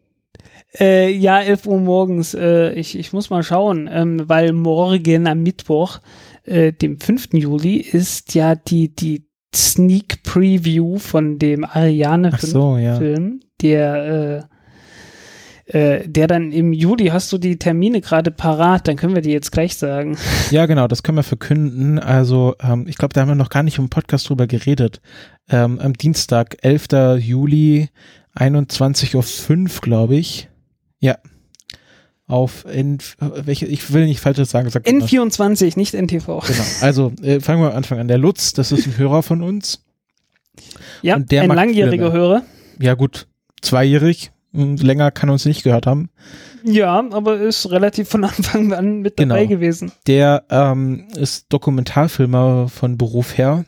Äh, 0.78 1.12
ja, 1.12 1.40
11 1.40 1.66
Uhr 1.66 1.78
morgens. 1.78 2.34
Äh, 2.34 2.72
ich, 2.72 2.98
ich 2.98 3.12
muss 3.12 3.30
mal 3.30 3.42
schauen, 3.42 3.88
ähm, 3.92 4.22
weil 4.26 4.52
morgen 4.52 5.26
am 5.26 5.42
Mittwoch, 5.42 6.00
äh, 6.44 6.72
dem 6.72 6.98
5. 6.98 7.34
Juli, 7.34 7.76
ist 7.76 8.34
ja 8.34 8.54
die, 8.54 8.94
die 8.94 9.28
Sneak 9.54 10.22
Preview 10.24 10.98
von 10.98 11.38
dem 11.38 11.64
Ariane 11.64 12.30
Ach 12.32 12.40
so, 12.40 12.76
ja. 12.76 12.96
Film, 12.96 13.40
der, 13.62 14.48
äh, 15.66 15.78
äh, 15.78 16.08
der 16.08 16.26
dann 16.26 16.50
im 16.50 16.72
Juli, 16.72 17.06
hast 17.06 17.32
du 17.32 17.38
die 17.38 17.56
Termine 17.56 18.00
gerade 18.00 18.30
parat, 18.30 18.88
dann 18.88 18.96
können 18.96 19.14
wir 19.14 19.22
die 19.22 19.30
jetzt 19.30 19.52
gleich 19.52 19.76
sagen. 19.76 20.18
Ja, 20.50 20.66
genau, 20.66 20.88
das 20.88 21.02
können 21.02 21.16
wir 21.16 21.22
verkünden. 21.22 21.98
Also, 21.98 22.54
ähm, 22.60 22.86
ich 22.86 22.96
glaube, 22.96 23.14
da 23.14 23.22
haben 23.22 23.28
wir 23.28 23.34
noch 23.34 23.48
gar 23.48 23.62
nicht 23.62 23.78
im 23.78 23.88
Podcast 23.88 24.28
drüber 24.28 24.46
geredet. 24.46 25.00
Ähm, 25.48 25.78
am 25.78 25.94
Dienstag, 25.94 26.56
11. 26.62 27.18
Juli, 27.18 27.88
21.05 28.36 29.76
Uhr, 29.76 29.80
glaube 29.80 30.16
ich. 30.16 30.48
Ja. 31.04 31.18
Auf 32.26 32.64
N, 32.64 32.98
welche, 33.18 33.66
ich 33.66 33.92
will 33.92 34.06
nicht 34.06 34.18
falsches 34.20 34.50
sagen. 34.50 34.70
Sag 34.70 34.86
mal. 34.90 34.98
N24, 35.02 35.76
nicht 35.76 35.92
NTV. 35.94 36.26
Genau. 36.46 36.62
Also, 36.80 37.12
äh, 37.22 37.38
fangen 37.40 37.60
wir 37.60 37.70
am 37.70 37.76
Anfang 37.76 37.98
an. 37.98 38.08
Der 38.08 38.16
Lutz, 38.16 38.54
das 38.54 38.72
ist 38.72 38.86
ein 38.86 38.96
Hörer 38.96 39.22
von 39.22 39.42
uns. 39.42 39.84
Ja, 41.02 41.16
Und 41.16 41.30
der 41.30 41.42
ein 41.42 41.50
langjähriger. 41.50 42.12
Hörer. 42.12 42.42
Ja, 42.80 42.94
gut, 42.94 43.26
zweijährig. 43.60 44.30
Und 44.54 44.82
Länger 44.82 45.10
kann 45.10 45.28
uns 45.30 45.44
nicht 45.44 45.64
gehört 45.64 45.86
haben. 45.86 46.08
Ja, 46.64 47.04
aber 47.10 47.40
ist 47.40 47.70
relativ 47.70 48.08
von 48.08 48.24
Anfang 48.24 48.72
an 48.72 49.00
mit 49.00 49.18
dabei 49.20 49.40
Genau. 49.44 49.48
gewesen. 49.56 49.92
Der 50.06 50.44
ähm, 50.48 51.08
ist 51.16 51.46
Dokumentarfilmer 51.52 52.68
von 52.68 52.96
Beruf 52.96 53.36
her, 53.36 53.64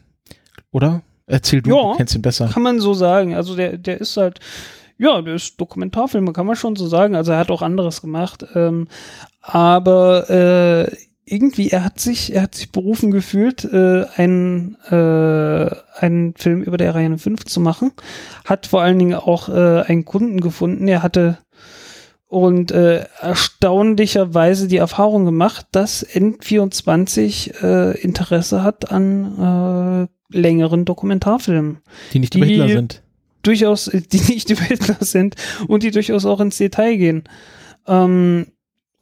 oder? 0.70 1.03
Erzähl 1.26 1.61
du, 1.61 1.70
Ja. 1.70 1.91
du 1.91 1.97
kennst 1.99 2.14
ihn 2.14 2.22
besser. 2.22 2.49
Kann 2.49 2.62
man 2.62 2.80
so 2.80 2.95
sagen. 2.95 3.34
Also 3.34 3.55
der, 3.57 3.76
der 3.76 4.01
ist 4.01 4.16
halt, 4.16 4.39
ja, 4.99 5.21
der 5.23 5.35
ist 5.35 5.61
Dokumentarfilmer, 5.61 6.33
kann 6.33 6.47
man 6.47 6.57
schon 6.57 6.77
so 6.77 6.87
sagen. 6.87 7.15
Also 7.17 7.33
er 7.33 7.39
hat 7.39 7.51
auch 7.51 7.63
anderes 7.63 8.01
gemacht. 8.01 8.47
Ähm, 8.55 8.89
aber 9.43 10.31
äh, 10.31 10.97
irgendwie, 11.29 11.71
er 11.71 11.85
hat 11.85 11.99
sich, 12.01 12.35
er 12.35 12.43
hat 12.43 12.55
sich 12.55 12.71
berufen 12.73 13.11
gefühlt, 13.11 13.65
äh, 13.65 14.05
einen, 14.17 14.77
äh, 14.91 15.69
einen 15.99 16.35
Film 16.37 16.63
über 16.63 16.77
der 16.77 16.95
Reihe 16.95 17.19
5 17.19 17.45
zu 17.45 17.61
machen. 17.61 17.93
Hat 18.45 18.67
vor 18.67 18.83
allen 18.83 18.99
Dingen 18.99 19.15
auch 19.15 19.49
äh, 19.49 19.83
einen 19.83 20.05
Kunden 20.05 20.41
gefunden. 20.41 20.87
Er 20.89 21.03
hatte 21.03 21.39
und 22.29 22.73
äh, 22.73 23.05
erstaunlicherweise 23.21 24.67
die 24.69 24.77
Erfahrung 24.79 25.25
gemacht, 25.25 25.67
dass 25.73 26.05
N24 26.07 27.63
äh, 27.63 28.01
Interesse 28.01 28.63
hat 28.63 28.91
an 28.91 30.09
äh, 30.33 30.37
längeren 30.37 30.85
Dokumentarfilmen 30.85 31.79
Die 32.13 32.19
nicht 32.19 32.35
die- 32.35 32.39
Überhitler 32.39 32.69
sind. 32.69 33.03
Durchaus, 33.43 33.84
die 34.12 34.32
nicht 34.32 34.51
Überhitler 34.51 34.97
sind 35.01 35.37
und 35.68 35.82
die 35.82 35.91
durchaus 35.91 36.24
auch 36.24 36.41
ins 36.41 36.59
Detail 36.59 36.97
gehen. 36.97 37.24
Ähm, 37.87 38.47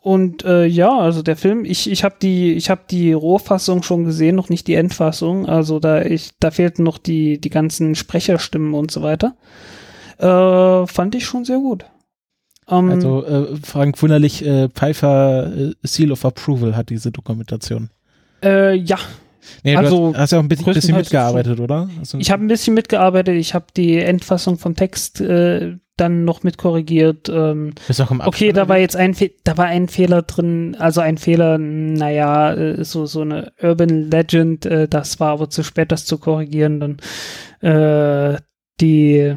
und 0.03 0.45
äh, 0.45 0.67
ja, 0.67 0.99
also 0.99 1.23
der 1.23 1.37
Film, 1.37 1.65
ich, 1.65 1.91
ich 1.91 2.05
habe 2.05 2.17
die, 2.21 2.53
ich 2.53 2.69
habe 2.69 2.83
die 2.91 3.15
Rohfassung 3.15 3.83
schon 3.83 4.05
gesehen, 4.05 4.37
noch 4.37 4.51
nicht 4.51 4.67
die 4.67 4.75
Endfassung. 4.75 5.47
Also 5.47 5.81
da 5.81 6.03
ich, 6.03 6.33
da 6.41 6.51
fehlten 6.51 6.83
noch 6.83 6.99
die, 6.99 7.41
die 7.41 7.49
ganzen 7.49 7.95
Sprecherstimmen 7.95 8.75
und 8.75 8.91
so 8.91 9.01
weiter. 9.01 9.35
Äh, 10.19 10.87
fand 10.87 11.15
ich 11.15 11.25
schon 11.25 11.47
sehr 11.47 11.57
gut. 11.59 11.87
Ähm, 12.69 12.91
Also 12.91 13.25
äh, 13.25 13.57
Frank 13.63 14.01
Wunderlich 14.03 14.45
äh, 14.45 14.69
Pfeiffer 14.69 15.51
äh, 15.57 15.73
Seal 15.83 16.13
of 16.13 16.25
Approval 16.27 16.77
hat 16.77 16.91
diese 16.91 17.11
Dokumentation. 17.11 17.89
äh, 18.43 18.75
ja, 18.75 18.99
Nee, 19.63 19.77
Also, 19.77 19.97
du 19.97 20.15
hast, 20.15 20.21
hast 20.21 20.33
ja 20.33 20.39
auch 20.39 20.43
ein 20.43 20.49
bisschen, 20.49 20.73
bisschen 20.73 20.97
mitgearbeitet, 20.97 21.61
oder? 21.61 21.89
Ich 22.19 22.31
habe 22.31 22.45
ein 22.45 22.49
bisschen 22.49 22.75
mitgearbeitet, 22.75 23.37
ich 23.37 23.55
habe 23.55 23.67
die 23.77 23.99
Endfassung 23.99 24.59
vom 24.59 24.75
Text 24.75 25.21
äh, 25.21 25.77
dann 25.97 26.25
noch 26.25 26.43
mit 26.43 26.59
korrigiert. 26.59 27.29
Ähm, 27.29 27.75
bist 27.87 28.01
auch 28.01 28.11
im 28.11 28.21
okay, 28.21 28.49
Abspann 28.49 28.55
da 28.55 28.69
war 28.69 28.79
jetzt 28.79 28.97
ein, 28.97 29.15
Fe 29.15 29.31
da 29.45 29.57
war 29.57 29.67
ein 29.67 29.89
Fehler 29.89 30.23
drin, 30.23 30.77
also 30.79 31.01
ein 31.01 31.19
Fehler, 31.19 31.59
naja, 31.59 32.55
äh, 32.55 32.85
so, 32.85 33.07
so 33.07 33.21
eine 33.21 33.53
Urban 33.63 34.11
Legend, 34.11 34.67
äh, 34.67 34.89
das 34.89 35.21
war 35.21 35.31
aber 35.31 35.51
zu 35.51 35.63
spät, 35.63 35.93
das 35.93 36.05
zu 36.05 36.19
korrigieren. 36.19 36.81
Dann 36.81 38.33
äh, 38.35 38.39
die 38.81 39.37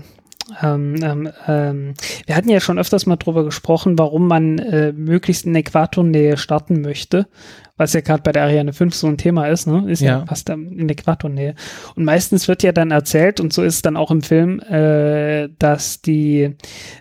ähm, 0.61 0.95
ähm, 1.03 1.29
ähm, 1.47 1.93
wir 2.25 2.35
hatten 2.35 2.49
ja 2.49 2.59
schon 2.59 2.79
öfters 2.79 3.05
mal 3.05 3.15
drüber 3.17 3.43
gesprochen, 3.43 3.97
warum 3.99 4.27
man 4.27 4.59
äh, 4.59 4.91
möglichst 4.93 5.45
in 5.45 5.55
Äquatornähe 5.55 6.37
starten 6.37 6.81
möchte, 6.81 7.27
was 7.75 7.93
ja 7.93 8.01
gerade 8.01 8.23
bei 8.23 8.31
der 8.31 8.43
Ariane 8.43 8.73
5 8.73 8.95
so 8.95 9.07
ein 9.07 9.17
Thema 9.17 9.47
ist, 9.47 9.67
ne? 9.67 9.83
Ist 9.91 10.01
ja, 10.01 10.19
Ja. 10.19 10.25
fast 10.25 10.49
in 10.49 10.89
Äquatornähe. 10.89 11.53
Und 11.95 12.05
meistens 12.05 12.47
wird 12.47 12.63
ja 12.63 12.71
dann 12.71 12.91
erzählt, 12.91 13.39
und 13.39 13.53
so 13.53 13.61
ist 13.63 13.75
es 13.75 13.81
dann 13.81 13.97
auch 13.97 14.09
im 14.09 14.21
Film, 14.21 14.59
äh, 14.61 15.49
dass 15.59 16.01
die, 16.01 16.55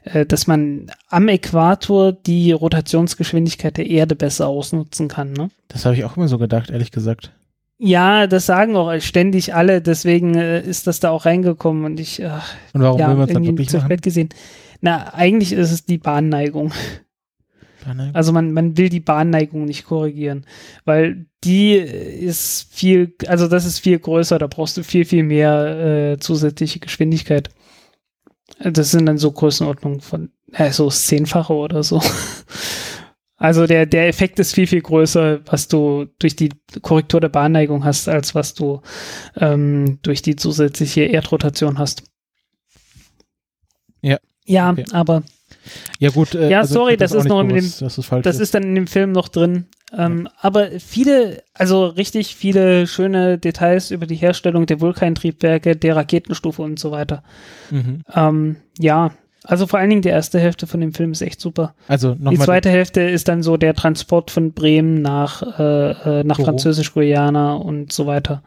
äh, 0.04 0.26
dass 0.26 0.46
man 0.46 0.90
am 1.08 1.28
Äquator 1.28 2.12
die 2.12 2.52
Rotationsgeschwindigkeit 2.52 3.76
der 3.76 3.86
Erde 3.88 4.16
besser 4.16 4.48
ausnutzen 4.48 5.08
kann, 5.08 5.32
ne? 5.32 5.50
Das 5.68 5.84
habe 5.84 5.94
ich 5.96 6.04
auch 6.04 6.16
immer 6.16 6.28
so 6.28 6.38
gedacht, 6.38 6.70
ehrlich 6.70 6.90
gesagt. 6.92 7.32
Ja, 7.78 8.26
das 8.26 8.46
sagen 8.46 8.74
auch 8.76 8.98
ständig 9.00 9.54
alle, 9.54 9.82
deswegen 9.82 10.34
äh, 10.34 10.62
ist 10.62 10.86
das 10.86 11.00
da 11.00 11.10
auch 11.10 11.26
reingekommen 11.26 11.84
und 11.84 12.00
ich, 12.00 12.24
ach, 12.24 12.54
Und 12.72 12.82
warum 12.82 12.98
ja, 12.98 13.08
will 13.08 13.16
man 13.16 13.28
es 13.28 13.34
dann 13.34 13.44
wirklich 13.44 13.68
zu 13.68 13.80
spät 13.80 14.02
gesehen. 14.02 14.30
Na, 14.80 15.12
eigentlich 15.14 15.52
ist 15.52 15.72
es 15.72 15.84
die 15.84 15.98
Bahnneigung. 15.98 16.72
Ah, 17.84 17.94
nein. 17.94 18.14
Also 18.14 18.32
man, 18.32 18.52
man 18.52 18.76
will 18.76 18.88
die 18.88 19.00
Bahnneigung 19.00 19.64
nicht 19.64 19.84
korrigieren, 19.84 20.46
weil 20.84 21.26
die 21.44 21.74
ist 21.74 22.72
viel, 22.72 23.14
also 23.26 23.46
das 23.46 23.66
ist 23.66 23.78
viel 23.78 23.98
größer, 23.98 24.38
da 24.38 24.46
brauchst 24.46 24.76
du 24.76 24.82
viel, 24.82 25.04
viel 25.04 25.22
mehr 25.22 26.12
äh, 26.14 26.18
zusätzliche 26.18 26.80
Geschwindigkeit. 26.80 27.50
Das 28.58 28.90
sind 28.90 29.06
dann 29.06 29.18
so 29.18 29.30
Größenordnungen 29.32 30.00
von, 30.00 30.30
äh, 30.52 30.70
so 30.72 30.88
Zehnfache 30.88 31.52
oder 31.52 31.82
so. 31.82 32.00
Also 33.38 33.66
der, 33.66 33.84
der 33.84 34.08
Effekt 34.08 34.38
ist 34.38 34.54
viel, 34.54 34.66
viel 34.66 34.80
größer, 34.80 35.40
was 35.46 35.68
du 35.68 36.06
durch 36.18 36.36
die 36.36 36.48
Korrektur 36.80 37.20
der 37.20 37.28
Bahnneigung 37.28 37.84
hast, 37.84 38.08
als 38.08 38.34
was 38.34 38.54
du 38.54 38.80
ähm, 39.36 39.98
durch 40.02 40.22
die 40.22 40.36
zusätzliche 40.36 41.02
Erdrotation 41.02 41.78
hast. 41.78 42.02
Ja. 44.00 44.18
Ja, 44.46 44.70
Okay. 44.70 44.84
aber 44.92 45.22
Ja 45.98 46.10
gut. 46.10 46.34
Äh, 46.34 46.50
Ja, 46.50 46.60
also 46.60 46.74
sorry, 46.74 46.96
das 46.96 47.12
auch 47.12 47.18
ist 47.18 47.28
noch 47.28 47.46
gewusst, 47.46 47.82
dass 47.82 47.98
es 47.98 48.06
falsch 48.06 48.24
Das 48.24 48.40
ist 48.40 48.54
dann 48.54 48.62
in 48.62 48.74
dem 48.74 48.86
Film 48.86 49.12
noch 49.12 49.28
drin. 49.28 49.66
Ähm, 49.92 50.28
Aber 50.40 50.70
viele, 50.80 51.42
also 51.54 51.86
richtig 51.86 52.34
viele 52.36 52.86
schöne 52.86 53.38
Details 53.38 53.90
über 53.90 54.06
die 54.06 54.16
Herstellung 54.16 54.66
der 54.66 54.80
Vulkantriebwerke, 54.80 55.76
der 55.76 55.94
Raketenstufe 55.96 56.62
und 56.62 56.78
so 56.78 56.90
weiter. 56.90 57.22
Mhm. 57.70 58.02
Ähm, 58.12 58.56
ja, 58.78 59.12
also 59.46 59.66
vor 59.66 59.78
allen 59.78 59.90
Dingen 59.90 60.02
die 60.02 60.08
erste 60.08 60.40
Hälfte 60.40 60.66
von 60.66 60.80
dem 60.80 60.92
Film 60.92 61.12
ist 61.12 61.22
echt 61.22 61.40
super. 61.40 61.74
Also 61.88 62.14
die 62.14 62.24
nochmal. 62.24 62.44
zweite 62.44 62.68
Hälfte 62.68 63.00
ist 63.02 63.28
dann 63.28 63.42
so 63.42 63.56
der 63.56 63.74
Transport 63.74 64.30
von 64.30 64.52
Bremen 64.52 65.00
nach, 65.02 65.58
äh, 65.58 66.20
äh, 66.20 66.24
nach. 66.24 66.38
Französisch-Guyana 66.38 67.54
und 67.54 67.92
so 67.92 68.06
weiter. 68.06 68.42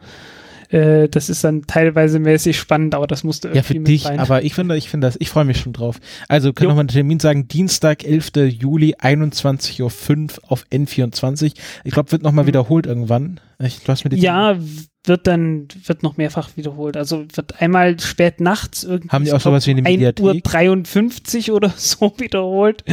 Äh, 0.70 1.08
das 1.08 1.28
ist 1.28 1.42
dann 1.44 1.62
teilweise 1.66 2.18
mäßig 2.20 2.56
spannend, 2.58 2.94
aber 2.94 3.06
das 3.06 3.24
musste 3.24 3.48
irgendwie 3.48 3.58
Ja, 3.58 3.62
für 3.64 3.74
dich, 3.80 4.06
rein. 4.06 4.18
aber 4.20 4.42
ich 4.44 4.54
finde, 4.54 4.76
ich 4.76 4.88
finde 4.88 5.06
das, 5.08 5.16
ich 5.18 5.28
freue 5.28 5.44
mich 5.44 5.58
schon 5.58 5.72
drauf. 5.72 5.98
Also, 6.28 6.52
können 6.52 6.70
wir 6.70 6.74
mal 6.76 6.84
den 6.84 6.88
Termin 6.94 7.18
sagen, 7.20 7.48
Dienstag, 7.48 8.04
11. 8.04 8.30
Juli, 8.48 8.94
21.05 8.94 10.38
Uhr 10.38 10.50
auf 10.50 10.64
N24. 10.72 11.54
Ich 11.84 11.92
glaube, 11.92 12.12
wird 12.12 12.22
nochmal 12.22 12.44
Mhm. 12.44 12.48
wiederholt 12.48 12.86
irgendwann. 12.86 13.40
Ich, 13.58 13.80
du 13.82 13.88
hast 13.88 14.04
mir 14.04 14.10
die 14.10 14.18
Ja, 14.20 14.56
wird 15.04 15.26
dann, 15.26 15.66
wird 15.86 16.02
noch 16.02 16.16
mehrfach 16.16 16.50
wiederholt. 16.56 16.96
Also 16.96 17.24
wird 17.34 17.60
einmal 17.60 17.98
spät 18.00 18.40
nachts 18.40 18.84
irgendwie. 18.84 19.08
Haben 19.10 19.24
die 19.24 19.32
auch 19.32 19.40
sowas 19.40 19.66
wie 19.66 19.72
eine 19.72 19.80
1 19.84 19.88
Uhr 20.20 20.32
Mediathek? 20.32 20.44
53 20.44 21.52
oder 21.52 21.70
so 21.76 22.14
wiederholt. 22.18 22.84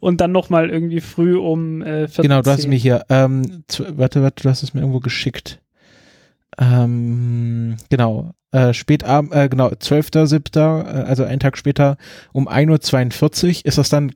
Und 0.00 0.20
dann 0.20 0.32
nochmal 0.32 0.70
irgendwie 0.70 1.00
früh 1.00 1.36
um 1.38 1.82
äh, 1.82 2.08
14 2.08 2.22
Genau, 2.22 2.42
du 2.42 2.50
hast 2.50 2.60
es 2.60 2.66
mir 2.66 2.76
hier, 2.78 3.04
ähm, 3.08 3.64
zu, 3.68 3.84
warte, 3.96 4.22
warte, 4.22 4.42
du 4.42 4.48
hast 4.50 4.62
es 4.62 4.74
mir 4.74 4.80
irgendwo 4.80 5.00
geschickt. 5.00 5.60
Ähm, 6.58 7.76
genau, 7.88 8.32
äh, 8.50 8.74
spätabend, 8.74 9.32
äh, 9.34 9.48
genau, 9.48 9.68
12.07., 9.68 10.58
äh, 10.58 11.02
also 11.04 11.24
einen 11.24 11.40
Tag 11.40 11.56
später 11.56 11.96
um 12.32 12.48
1.42 12.48 13.60
Uhr. 13.60 13.66
Ist 13.66 13.78
das 13.78 13.88
dann 13.88 14.10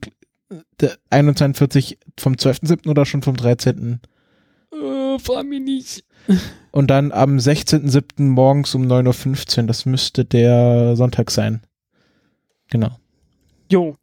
äh, 0.50 0.56
der 0.80 0.96
1.42 1.10 1.96
vom 2.18 2.34
12.07. 2.34 2.88
oder 2.88 3.06
schon 3.06 3.22
vom 3.22 3.36
13.? 3.36 4.00
Äh, 4.72 5.18
frag 5.18 5.46
mich 5.46 5.62
nicht. 5.62 6.04
Und 6.72 6.88
dann 6.90 7.12
am 7.12 7.38
16.07. 7.38 8.22
morgens 8.22 8.74
um 8.74 8.82
9.15 8.82 9.60
Uhr. 9.60 9.66
Das 9.66 9.86
müsste 9.86 10.24
der 10.24 10.96
Sonntag 10.96 11.30
sein. 11.30 11.62
Genau. 12.68 12.90
Jo, 13.70 13.96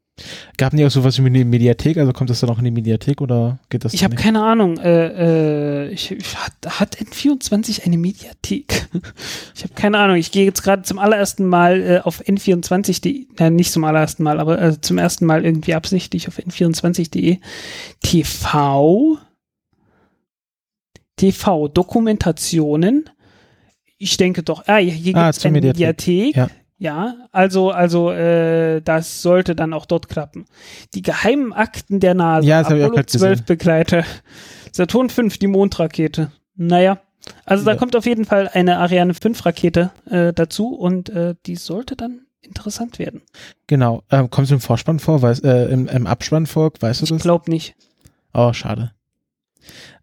Gab 0.58 0.74
nicht 0.74 0.86
auch 0.86 0.92
sowas 0.92 1.18
wie 1.18 1.26
eine 1.26 1.44
Mediathek? 1.44 1.98
Also 1.98 2.14
kommt 2.14 2.30
das 2.30 2.40
dann 2.40 2.50
auch 2.52 2.60
in 2.60 2.66
die 2.66 2.72
Mediathek 2.72 3.20
oder 3.20 3.58
geht 3.70 3.84
das 3.84 3.96
Ich 3.96 4.04
habe 4.04 4.16
keine 4.16 4.44
Ahnung. 4.44 4.78
Äh, 4.78 5.88
äh, 5.88 5.90
ich, 5.90 6.12
ich, 6.12 6.38
hat, 6.38 6.54
hat 6.80 6.98
N24 6.98 7.84
eine 7.84 7.98
Mediathek? 7.98 8.90
ich 9.56 9.64
habe 9.64 9.74
keine 9.74 9.98
Ahnung. 9.98 10.18
Ich 10.18 10.32
gehe 10.32 10.46
jetzt 10.46 10.62
gerade 10.62 10.84
zum 10.84 11.00
allerersten 11.00 11.46
Mal 11.48 11.82
äh, 11.82 12.00
auf 12.04 12.22
N24.de, 12.22 13.26
äh, 13.40 13.50
nicht 13.50 13.72
zum 13.72 13.84
allerersten 13.86 14.22
Mal, 14.22 14.40
aber 14.40 14.62
äh, 14.62 14.80
zum 14.80 15.00
ersten 15.00 15.26
Mal 15.26 15.46
irgendwie 15.46 15.74
absichtlich 15.74 16.28
auf 16.28 16.38
N24.de. 16.38 17.40
TV. 18.04 19.18
TV, 21.16 21.68
Dokumentationen. 21.70 23.10
Ich 23.98 24.18
denke 24.18 24.44
doch, 24.44 24.68
ah, 24.68 24.78
hier, 24.78 24.92
hier 24.92 25.16
Ah, 25.16 25.28
gibt 25.28 25.38
es 25.38 25.46
eine 25.46 25.54
Mediathek. 25.54 26.08
Mediathek. 26.08 26.36
Ja. 26.36 26.50
Ja, 26.78 27.16
also, 27.32 27.72
also 27.72 28.12
äh, 28.12 28.82
das 28.82 29.22
sollte 29.22 29.56
dann 29.56 29.74
auch 29.74 29.86
dort 29.86 30.10
klappen. 30.10 30.46
Die 30.94 31.02
geheimen 31.02 31.54
Akten 31.54 32.00
der 32.00 32.14
NASA, 32.14 32.46
Ja, 32.48 32.62
das 32.64 32.72
ich 32.72 32.84
Apollo 32.84 32.96
grad 32.96 33.10
12 33.10 33.32
gesehen. 33.32 33.46
Begleiter, 33.46 34.04
Saturn 34.72 35.10
5, 35.10 35.38
die 35.38 35.48
Mondrakete. 35.48 36.32
Naja, 36.56 37.00
also 37.46 37.64
da 37.64 37.72
Ja. 37.72 37.78
kommt 37.78 37.96
auf 37.96 38.06
jeden 38.06 38.26
Fall 38.26 38.50
eine 38.52 38.78
Ariane 38.80 39.14
5 39.14 39.46
Rakete 39.46 39.92
äh, 40.10 40.34
dazu 40.34 40.76
und 40.76 41.10
äh, 41.10 41.36
die 41.46 41.56
sollte 41.56 41.96
dann 41.96 42.22
interessant 42.42 43.00
werden. 43.00 43.22
Genau. 43.68 44.04
Ähm, 44.12 44.30
kommst 44.30 44.52
du 44.52 44.56
im 44.56 44.62
Vorspann 44.62 45.00
vor? 45.00 45.22
Weiß, 45.22 45.40
äh, 45.40 45.66
im, 45.72 45.88
Im 45.88 46.06
Abspann 46.08 46.46
vor? 46.48 46.72
Weißt 46.80 47.00
du 47.02 47.06
Ich 47.06 47.10
das? 47.12 47.22
glaube 47.22 47.50
nicht. 47.50 47.76
Oh, 48.34 48.52
schade. 48.52 48.92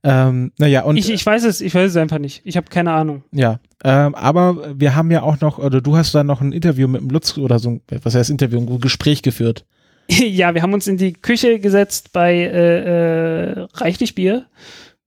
Ähm, 0.02 0.52
naja, 0.58 0.82
und 0.84 0.96
ich, 0.96 1.10
ich 1.10 1.24
weiß 1.24 1.44
es, 1.44 1.60
ich 1.60 1.74
weiß 1.74 1.90
es 1.90 1.96
einfach 1.96 2.18
nicht. 2.18 2.40
Ich 2.44 2.56
habe 2.56 2.68
keine 2.70 2.92
Ahnung. 2.92 3.24
ja. 3.32 3.60
Ähm, 3.82 4.14
aber 4.14 4.78
wir 4.78 4.94
haben 4.94 5.10
ja 5.10 5.22
auch 5.22 5.40
noch, 5.40 5.56
oder 5.58 5.80
du 5.80 5.96
hast 5.96 6.14
da 6.14 6.22
noch 6.22 6.42
ein 6.42 6.52
Interview 6.52 6.86
mit 6.86 7.00
dem 7.00 7.08
Lutz 7.08 7.38
oder 7.38 7.58
so, 7.58 7.70
ein- 7.70 7.80
was 8.02 8.14
heißt 8.14 8.28
Interview, 8.28 8.60
ein 8.60 8.78
Gespräch 8.80 9.22
geführt. 9.22 9.64
ja, 10.10 10.54
wir 10.54 10.60
haben 10.60 10.74
uns 10.74 10.86
in 10.86 10.98
die 10.98 11.14
Küche 11.14 11.58
gesetzt 11.60 12.12
bei 12.12 12.34
äh, 12.34 13.52
äh, 13.62 13.66
reichlich 13.72 14.14
Bier. 14.14 14.44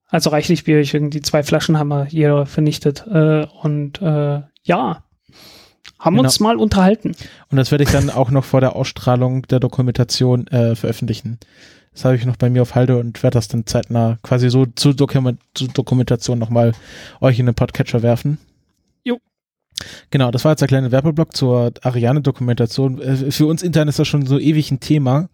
Also 0.07 0.31
reichlich 0.31 0.63
Bier, 0.63 0.79
ich 0.79 0.93
irgendwie 0.95 1.21
zwei 1.21 1.43
Flaschen 1.43 1.77
haben 1.77 1.89
wir 1.89 2.07
jeder 2.09 2.47
vernichtet. 2.47 3.05
Äh, 3.07 3.45
und 3.61 4.01
äh, 4.01 4.41
ja, 4.63 5.03
haben 5.99 6.15
Genau. 6.15 6.23
uns 6.23 6.39
mal 6.39 6.57
unterhalten. 6.57 7.11
Und 7.51 7.57
das 7.57 7.69
werde 7.69 7.83
ich 7.83 7.91
dann 7.91 8.09
auch 8.09 8.31
noch 8.31 8.43
vor 8.43 8.59
der 8.59 8.75
Ausstrahlung 8.75 9.43
der 9.43 9.59
Dokumentation 9.59 10.47
äh, 10.47 10.75
veröffentlichen. 10.75 11.37
Das 11.93 12.05
habe 12.05 12.15
ich 12.15 12.25
noch 12.25 12.37
bei 12.37 12.49
mir 12.49 12.61
auf 12.61 12.75
Halde 12.75 12.97
und 12.97 13.21
werde 13.21 13.35
das 13.35 13.47
dann 13.47 13.65
zeitnah 13.65 14.17
quasi 14.23 14.49
so 14.49 14.65
zur, 14.65 14.95
Dokument 14.95 15.39
zur 15.53 15.67
Dokumentation 15.67 16.39
nochmal 16.39 16.73
euch 17.21 17.39
in 17.39 17.45
den 17.45 17.55
Podcatcher 17.55 18.01
werfen. 18.01 18.39
Jo. 19.03 19.19
Genau, 20.09 20.31
das 20.31 20.43
war 20.43 20.53
jetzt 20.53 20.61
der 20.61 20.67
kleine 20.67 20.91
Werbeblock 20.91 21.35
zur 21.35 21.71
Ariane-Dokumentation. 21.81 23.01
Äh, 23.01 23.31
Für 23.31 23.45
uns 23.45 23.61
intern 23.61 23.87
ist 23.87 23.99
das 23.99 24.07
schon 24.07 24.25
so 24.25 24.39
ewig 24.39 24.71
ein 24.71 24.79
Thema, 24.79 25.29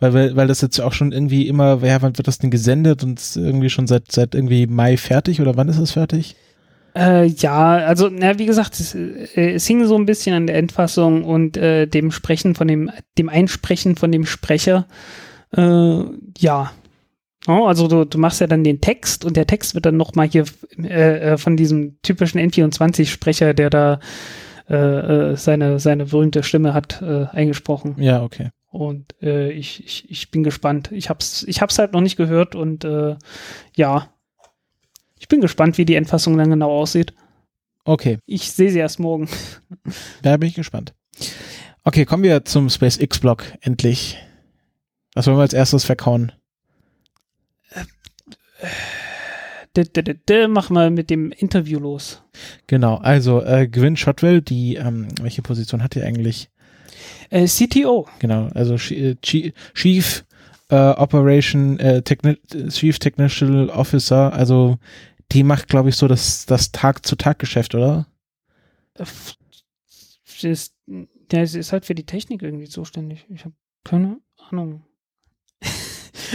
weil, 0.00 0.14
wir, 0.14 0.36
weil 0.36 0.48
das 0.48 0.62
jetzt 0.62 0.80
auch 0.80 0.92
schon 0.92 1.12
irgendwie 1.12 1.46
immer, 1.46 1.84
ja, 1.84 2.00
wann 2.00 2.16
wird 2.16 2.28
das 2.28 2.38
denn 2.38 2.50
gesendet 2.50 3.04
und 3.04 3.20
irgendwie 3.36 3.70
schon 3.70 3.86
seit, 3.86 4.10
seit 4.10 4.34
irgendwie 4.34 4.66
Mai 4.66 4.96
fertig 4.96 5.40
oder 5.40 5.56
wann 5.56 5.68
ist 5.68 5.78
es 5.78 5.92
fertig? 5.92 6.36
Äh, 6.96 7.26
ja, 7.26 7.76
also, 7.76 8.08
na, 8.10 8.38
wie 8.38 8.46
gesagt, 8.46 8.80
es, 8.80 8.94
äh, 8.94 9.52
es 9.52 9.66
hing 9.66 9.86
so 9.86 9.96
ein 9.96 10.06
bisschen 10.06 10.34
an 10.34 10.46
der 10.46 10.56
Endfassung 10.56 11.22
und 11.24 11.56
äh, 11.56 11.86
dem 11.86 12.10
Sprechen 12.10 12.54
von 12.54 12.66
dem, 12.66 12.90
dem 13.18 13.28
Einsprechen 13.28 13.96
von 13.96 14.10
dem 14.10 14.24
Sprecher. 14.24 14.86
Äh, 15.56 16.02
ja. 16.38 16.72
Oh, 17.46 17.66
also 17.66 17.88
du, 17.88 18.04
du 18.04 18.18
machst 18.18 18.40
ja 18.40 18.46
dann 18.46 18.64
den 18.64 18.80
Text 18.80 19.24
und 19.24 19.36
der 19.36 19.46
Text 19.46 19.74
wird 19.74 19.86
dann 19.86 19.96
nochmal 19.96 20.28
hier 20.28 20.44
äh, 20.76 21.32
äh, 21.32 21.38
von 21.38 21.56
diesem 21.56 22.00
typischen 22.02 22.40
N24-Sprecher, 22.40 23.54
der 23.54 23.70
da 23.70 24.00
äh, 24.68 24.74
äh, 24.74 25.36
seine, 25.36 25.78
seine 25.78 26.06
berühmte 26.06 26.42
Stimme 26.42 26.74
hat, 26.74 27.00
äh, 27.00 27.26
eingesprochen. 27.26 27.94
Ja, 27.98 28.22
okay. 28.22 28.50
Und 28.70 29.14
ich, 29.22 29.82
ich, 29.82 30.10
ich 30.10 30.30
bin 30.30 30.44
gespannt. 30.44 30.92
Ich 30.92 31.08
hab's, 31.08 31.42
ich 31.44 31.62
hab's 31.62 31.78
halt 31.78 31.94
noch 31.94 32.02
nicht 32.02 32.16
gehört 32.16 32.54
und 32.54 32.86
ja. 33.74 34.10
Ich 35.18 35.26
bin 35.26 35.40
gespannt, 35.40 35.78
wie 35.78 35.86
die 35.86 35.94
Endfassung 35.94 36.36
dann 36.36 36.50
genau 36.50 36.70
aussieht. 36.70 37.14
Okay, 37.84 38.18
Ich 38.26 38.52
sehe 38.52 38.70
sie 38.70 38.78
erst 38.78 39.00
morgen. 39.00 39.26
da 40.22 40.36
bin 40.36 40.50
ich 40.50 40.54
gespannt. 40.54 40.92
Okay, 41.82 42.04
kommen 42.04 42.22
wir 42.22 42.44
zum 42.44 42.68
SpaceX-Blog, 42.68 43.54
endlich. 43.62 44.18
Was 45.18 45.26
wollen 45.26 45.38
wir 45.38 45.42
als 45.42 45.52
erstes 45.52 45.84
verkauen? 45.84 46.30
-d 49.74 50.46
Mach 50.46 50.70
mal 50.70 50.92
mit 50.92 51.10
dem 51.10 51.32
Interview 51.32 51.80
los. 51.80 52.22
Genau, 52.68 52.98
also 52.98 53.42
äh, 53.42 53.66
Gwyn 53.66 53.96
Shotwell, 53.96 54.42
die, 54.42 54.76
ähm, 54.76 55.08
welche 55.20 55.42
Position 55.42 55.82
hat 55.82 55.96
die 55.96 56.02
eigentlich? 56.02 56.50
Äh, 57.30 57.46
CTO. 57.48 58.06
Genau, 58.20 58.46
also 58.54 58.74
äh, 58.94 59.16
Chi- 59.16 59.54
Chief 59.74 60.24
äh, 60.70 60.76
Operation, 60.76 61.80
äh, 61.80 62.02
Techni 62.02 62.36
Chief 62.68 62.96
Technical 63.00 63.70
Officer, 63.70 64.32
also 64.32 64.78
die 65.32 65.42
macht, 65.42 65.66
glaube 65.66 65.88
ich, 65.88 65.96
so 65.96 66.06
das, 66.06 66.46
das 66.46 66.70
Tag-zu-Tag-Geschäft, 66.70 67.74
oder? 67.74 68.06
Äh, 68.94 69.04
sie 70.24 70.50
ist, 70.50 70.76
ist 71.32 71.72
halt 71.72 71.86
für 71.86 71.96
die 71.96 72.06
Technik 72.06 72.42
irgendwie 72.42 72.68
zuständig. 72.68 73.26
Ich 73.30 73.44
habe 73.44 73.56
keine 73.82 74.20
Ahnung. 74.48 74.84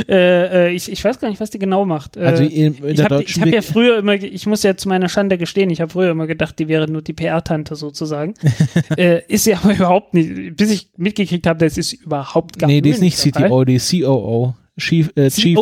Äh, 0.07 0.67
äh, 0.67 0.71
ich, 0.73 0.91
ich 0.91 1.03
weiß 1.03 1.19
gar 1.19 1.29
nicht, 1.29 1.39
was 1.39 1.49
die 1.49 1.59
genau 1.59 1.85
macht. 1.85 2.17
Äh, 2.17 2.21
Also 2.21 2.43
in, 2.43 2.75
in 2.75 2.85
ich 2.89 3.03
habe 3.03 3.19
hab 3.19 3.47
ja 3.47 3.61
früher 3.61 3.97
immer, 3.99 4.13
ich 4.13 4.45
muss 4.45 4.63
ja 4.63 4.75
zu 4.75 4.89
meiner 4.89 5.09
Schande 5.09 5.37
gestehen, 5.37 5.69
ich 5.69 5.81
habe 5.81 5.91
früher 5.91 6.11
immer 6.11 6.27
gedacht, 6.27 6.59
die 6.59 6.67
wäre 6.67 6.89
nur 6.89 7.01
die 7.01 7.13
PR-Tante 7.13 7.75
sozusagen. 7.75 8.33
äh, 8.97 9.21
ist 9.27 9.45
sie 9.45 9.55
aber 9.55 9.73
überhaupt 9.75 10.13
nicht. 10.13 10.55
Bis 10.55 10.71
ich 10.71 10.89
mitgekriegt 10.97 11.47
habe, 11.47 11.59
das 11.59 11.77
ist 11.77 11.93
überhaupt 11.93 12.59
gar 12.59 12.67
Nee, 12.67 12.81
die 12.81 12.89
ist 12.89 13.01
nicht. 13.01 13.17
CTO, 13.17 13.63
die 13.65 13.75
ist 13.75 13.91
COO. 13.91 14.55
Chief, 14.79 15.11
äh, 15.15 15.29
Chief. 15.29 15.57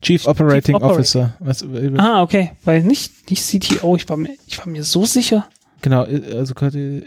Chief 0.00 0.26
Operating 0.26 0.76
Chief. 0.76 0.82
Officer. 0.82 1.36
Was, 1.38 1.62
äh, 1.62 1.92
Ah, 1.96 2.22
okay. 2.22 2.52
Weil 2.64 2.82
nicht, 2.82 3.30
nicht 3.30 3.42
CTO, 3.42 3.94
ich 3.96 4.08
war 4.08 4.16
mir, 4.16 4.30
ich 4.46 4.58
war 4.58 4.66
mir 4.66 4.82
so 4.82 5.04
sicher. 5.04 5.48
Genau, 5.80 6.04
äh, 6.04 6.36
also 6.36 6.54
äh, 6.54 7.02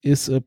ist 0.00 0.28
äh. 0.28 0.40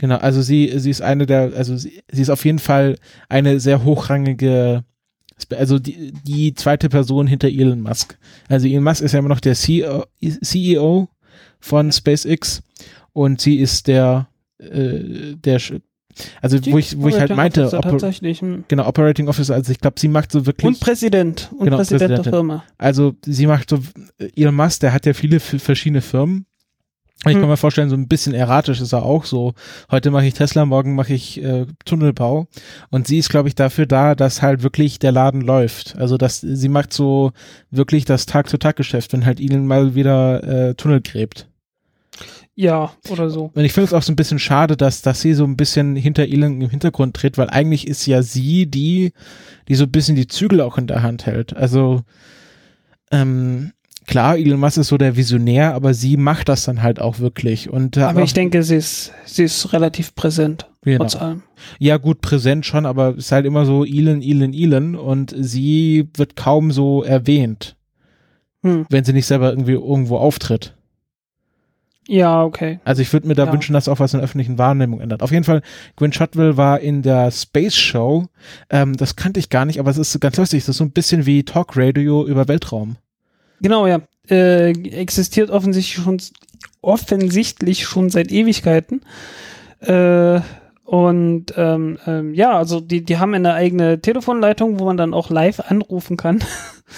Genau, 0.00 0.16
also 0.16 0.40
sie, 0.40 0.72
sie 0.78 0.88
ist 0.88 1.02
eine 1.02 1.26
der, 1.26 1.52
also 1.54 1.76
sie, 1.76 2.02
sie 2.10 2.22
ist 2.22 2.30
auf 2.30 2.46
jeden 2.46 2.58
Fall 2.58 2.96
eine 3.28 3.60
sehr 3.60 3.84
hochrangige, 3.84 4.82
also 5.50 5.78
die, 5.78 6.14
die 6.26 6.54
zweite 6.54 6.88
Person 6.88 7.26
hinter 7.26 7.48
Elon 7.48 7.82
Musk. 7.82 8.16
Also 8.48 8.66
Elon 8.66 8.82
Musk 8.82 9.02
ist 9.02 9.12
ja 9.12 9.18
immer 9.18 9.28
noch 9.28 9.40
der 9.40 9.54
CEO, 9.54 10.06
CEO 10.40 11.10
von 11.58 11.92
SpaceX 11.92 12.62
und 13.12 13.42
sie 13.42 13.58
ist 13.58 13.88
der, 13.88 14.28
äh, 14.56 15.34
der, 15.34 15.60
also 16.40 16.58
wo 16.64 16.78
ich, 16.78 16.98
wo 16.98 17.08
ich 17.08 17.20
halt 17.20 17.36
meinte, 17.36 17.64
Officer 17.64 17.78
Oper, 17.80 17.90
tatsächlich. 17.90 18.40
hm. 18.40 18.64
genau, 18.68 18.86
Operating 18.86 19.28
Officer, 19.28 19.52
also 19.52 19.70
ich 19.70 19.80
glaube, 19.80 20.00
sie 20.00 20.08
macht 20.08 20.32
so 20.32 20.46
wirklich, 20.46 20.66
Und 20.66 20.80
Präsident. 20.80 21.50
Und 21.52 21.66
Genau, 21.66 21.76
Präsident 21.76 22.24
der. 22.24 22.32
Firma. 22.32 22.64
also 22.78 23.16
sie 23.26 23.46
macht 23.46 23.68
so, 23.68 23.80
Elon 24.34 24.54
Musk, 24.54 24.80
der 24.80 24.94
hat 24.94 25.04
ja 25.04 25.12
viele 25.12 25.40
verschiedene 25.40 26.00
Firmen. 26.00 26.46
Ich 27.26 27.34
Hm. 27.34 27.40
kann 27.40 27.50
mir 27.50 27.56
vorstellen, 27.58 27.90
so 27.90 27.96
ein 27.96 28.08
bisschen 28.08 28.32
erratisch 28.32 28.80
ist 28.80 28.92
er 28.92 29.02
auch 29.02 29.24
so. 29.26 29.52
Heute 29.90 30.10
mache 30.10 30.26
ich 30.26 30.32
Tesla, 30.34 30.64
morgen 30.64 30.94
mache 30.94 31.12
ich 31.12 31.42
äh, 31.42 31.66
Tunnelbau. 31.84 32.46
Und 32.88 33.06
sie 33.06 33.18
ist, 33.18 33.28
glaube 33.28 33.48
ich, 33.48 33.54
dafür 33.54 33.84
da, 33.84 34.14
dass 34.14 34.40
halt 34.40 34.62
wirklich 34.62 34.98
der 34.98 35.12
Laden 35.12 35.42
läuft. 35.42 35.96
Also 35.98 36.16
dass 36.16 36.40
sie 36.40 36.68
macht 36.68 36.92
so 36.94 37.32
wirklich 37.70 38.06
das 38.06 38.24
Tag-zu-Tag-Geschäft, 38.24 39.12
wenn 39.12 39.26
halt 39.26 39.38
Elon 39.38 39.66
mal 39.66 39.94
wieder 39.94 40.42
äh, 40.70 40.74
Tunnel 40.74 41.02
gräbt. 41.02 41.46
Ja, 42.54 42.92
oder 43.08 43.30
so. 43.30 43.50
Und 43.54 43.64
ich 43.64 43.72
finde 43.72 43.86
es 43.86 43.94
auch 43.94 44.02
so 44.02 44.12
ein 44.12 44.16
bisschen 44.16 44.38
schade, 44.38 44.76
dass, 44.76 45.02
dass 45.02 45.20
sie 45.20 45.34
so 45.34 45.44
ein 45.44 45.56
bisschen 45.56 45.96
hinter 45.96 46.24
Elon 46.24 46.60
im 46.60 46.70
Hintergrund 46.70 47.14
tritt, 47.16 47.38
weil 47.38 47.48
eigentlich 47.48 47.86
ist 47.86 48.04
ja 48.06 48.22
sie 48.22 48.66
die, 48.66 49.12
die 49.68 49.74
so 49.76 49.84
ein 49.84 49.90
bisschen 49.90 50.16
die 50.16 50.26
Zügel 50.26 50.60
auch 50.60 50.76
in 50.78 50.86
der 50.86 51.02
Hand 51.02 51.26
hält. 51.26 51.56
Also 51.56 52.02
ähm, 53.10 53.72
klar, 54.10 54.36
Elon 54.36 54.60
Musk 54.60 54.76
ist 54.76 54.88
so 54.88 54.98
der 54.98 55.16
Visionär, 55.16 55.74
aber 55.74 55.94
sie 55.94 56.16
macht 56.18 56.48
das 56.50 56.64
dann 56.64 56.82
halt 56.82 57.00
auch 57.00 57.20
wirklich. 57.20 57.70
Und 57.70 57.96
äh, 57.96 58.02
Aber 58.02 58.22
ich 58.22 58.34
denke, 58.34 58.62
sie 58.62 58.76
ist, 58.76 59.12
sie 59.24 59.44
ist 59.44 59.72
relativ 59.72 60.14
präsent. 60.14 60.68
Genau. 60.82 60.98
Trotz 60.98 61.16
allem. 61.16 61.42
Ja, 61.78 61.96
gut, 61.96 62.20
präsent 62.20 62.66
schon, 62.66 62.84
aber 62.86 63.10
es 63.10 63.26
ist 63.26 63.32
halt 63.32 63.46
immer 63.46 63.64
so 63.64 63.84
Elon, 63.84 64.20
Elon, 64.22 64.52
Elon 64.52 64.94
und 64.96 65.34
sie 65.38 66.08
wird 66.16 66.36
kaum 66.36 66.72
so 66.72 67.02
erwähnt, 67.02 67.76
Hm. 68.62 68.84
wenn 68.90 69.04
sie 69.04 69.12
nicht 69.12 69.26
selber 69.26 69.50
irgendwie 69.50 69.72
irgendwo 69.72 70.18
auftritt. 70.18 70.74
Ja, 72.08 72.42
okay. 72.42 72.80
Also 72.84 73.02
ich 73.02 73.12
würde 73.12 73.28
mir 73.28 73.34
da 73.34 73.44
Ja. 73.46 73.52
wünschen, 73.52 73.72
dass 73.72 73.88
auch 73.88 74.00
was 74.00 74.12
in 74.14 74.18
der 74.18 74.24
öffentlichen 74.24 74.58
Wahrnehmung 74.58 75.00
ändert. 75.00 75.22
Auf 75.22 75.30
jeden 75.30 75.44
Fall, 75.44 75.62
Gwen 75.96 76.12
Shotwell 76.12 76.56
war 76.56 76.80
in 76.80 77.02
der 77.02 77.30
Space 77.30 77.76
Show. 77.76 78.26
Ähm, 78.68 78.96
das 78.96 79.14
kannte 79.16 79.38
ich 79.38 79.48
gar 79.48 79.64
nicht, 79.64 79.78
aber 79.78 79.90
es 79.90 79.98
ist 79.98 80.18
ganz 80.20 80.36
lustig. 80.36 80.62
Das 80.64 80.70
ist 80.70 80.78
so 80.78 80.84
ein 80.84 80.90
bisschen 80.90 81.24
wie 81.26 81.44
Talk 81.44 81.76
Radio 81.76 82.26
über 82.26 82.48
Weltraum. 82.48 82.96
Genau, 83.60 83.86
ja. 83.86 84.00
Äh, 84.28 84.70
existiert 84.70 85.50
offensichtlich 85.50 86.04
schon, 86.04 86.20
offensichtlich 86.82 87.84
schon 87.84 88.10
seit 88.10 88.30
Ewigkeiten. 88.30 89.02
Äh, 89.80 90.40
und 90.84 91.54
ähm, 91.56 91.98
ähm, 92.06 92.34
ja, 92.34 92.56
also 92.58 92.80
die, 92.80 93.04
die 93.04 93.18
haben 93.18 93.34
eine 93.34 93.54
eigene 93.54 94.00
Telefonleitung, 94.00 94.80
wo 94.80 94.86
man 94.86 94.96
dann 94.96 95.14
auch 95.14 95.30
live 95.30 95.60
anrufen 95.60 96.16
kann. 96.16 96.42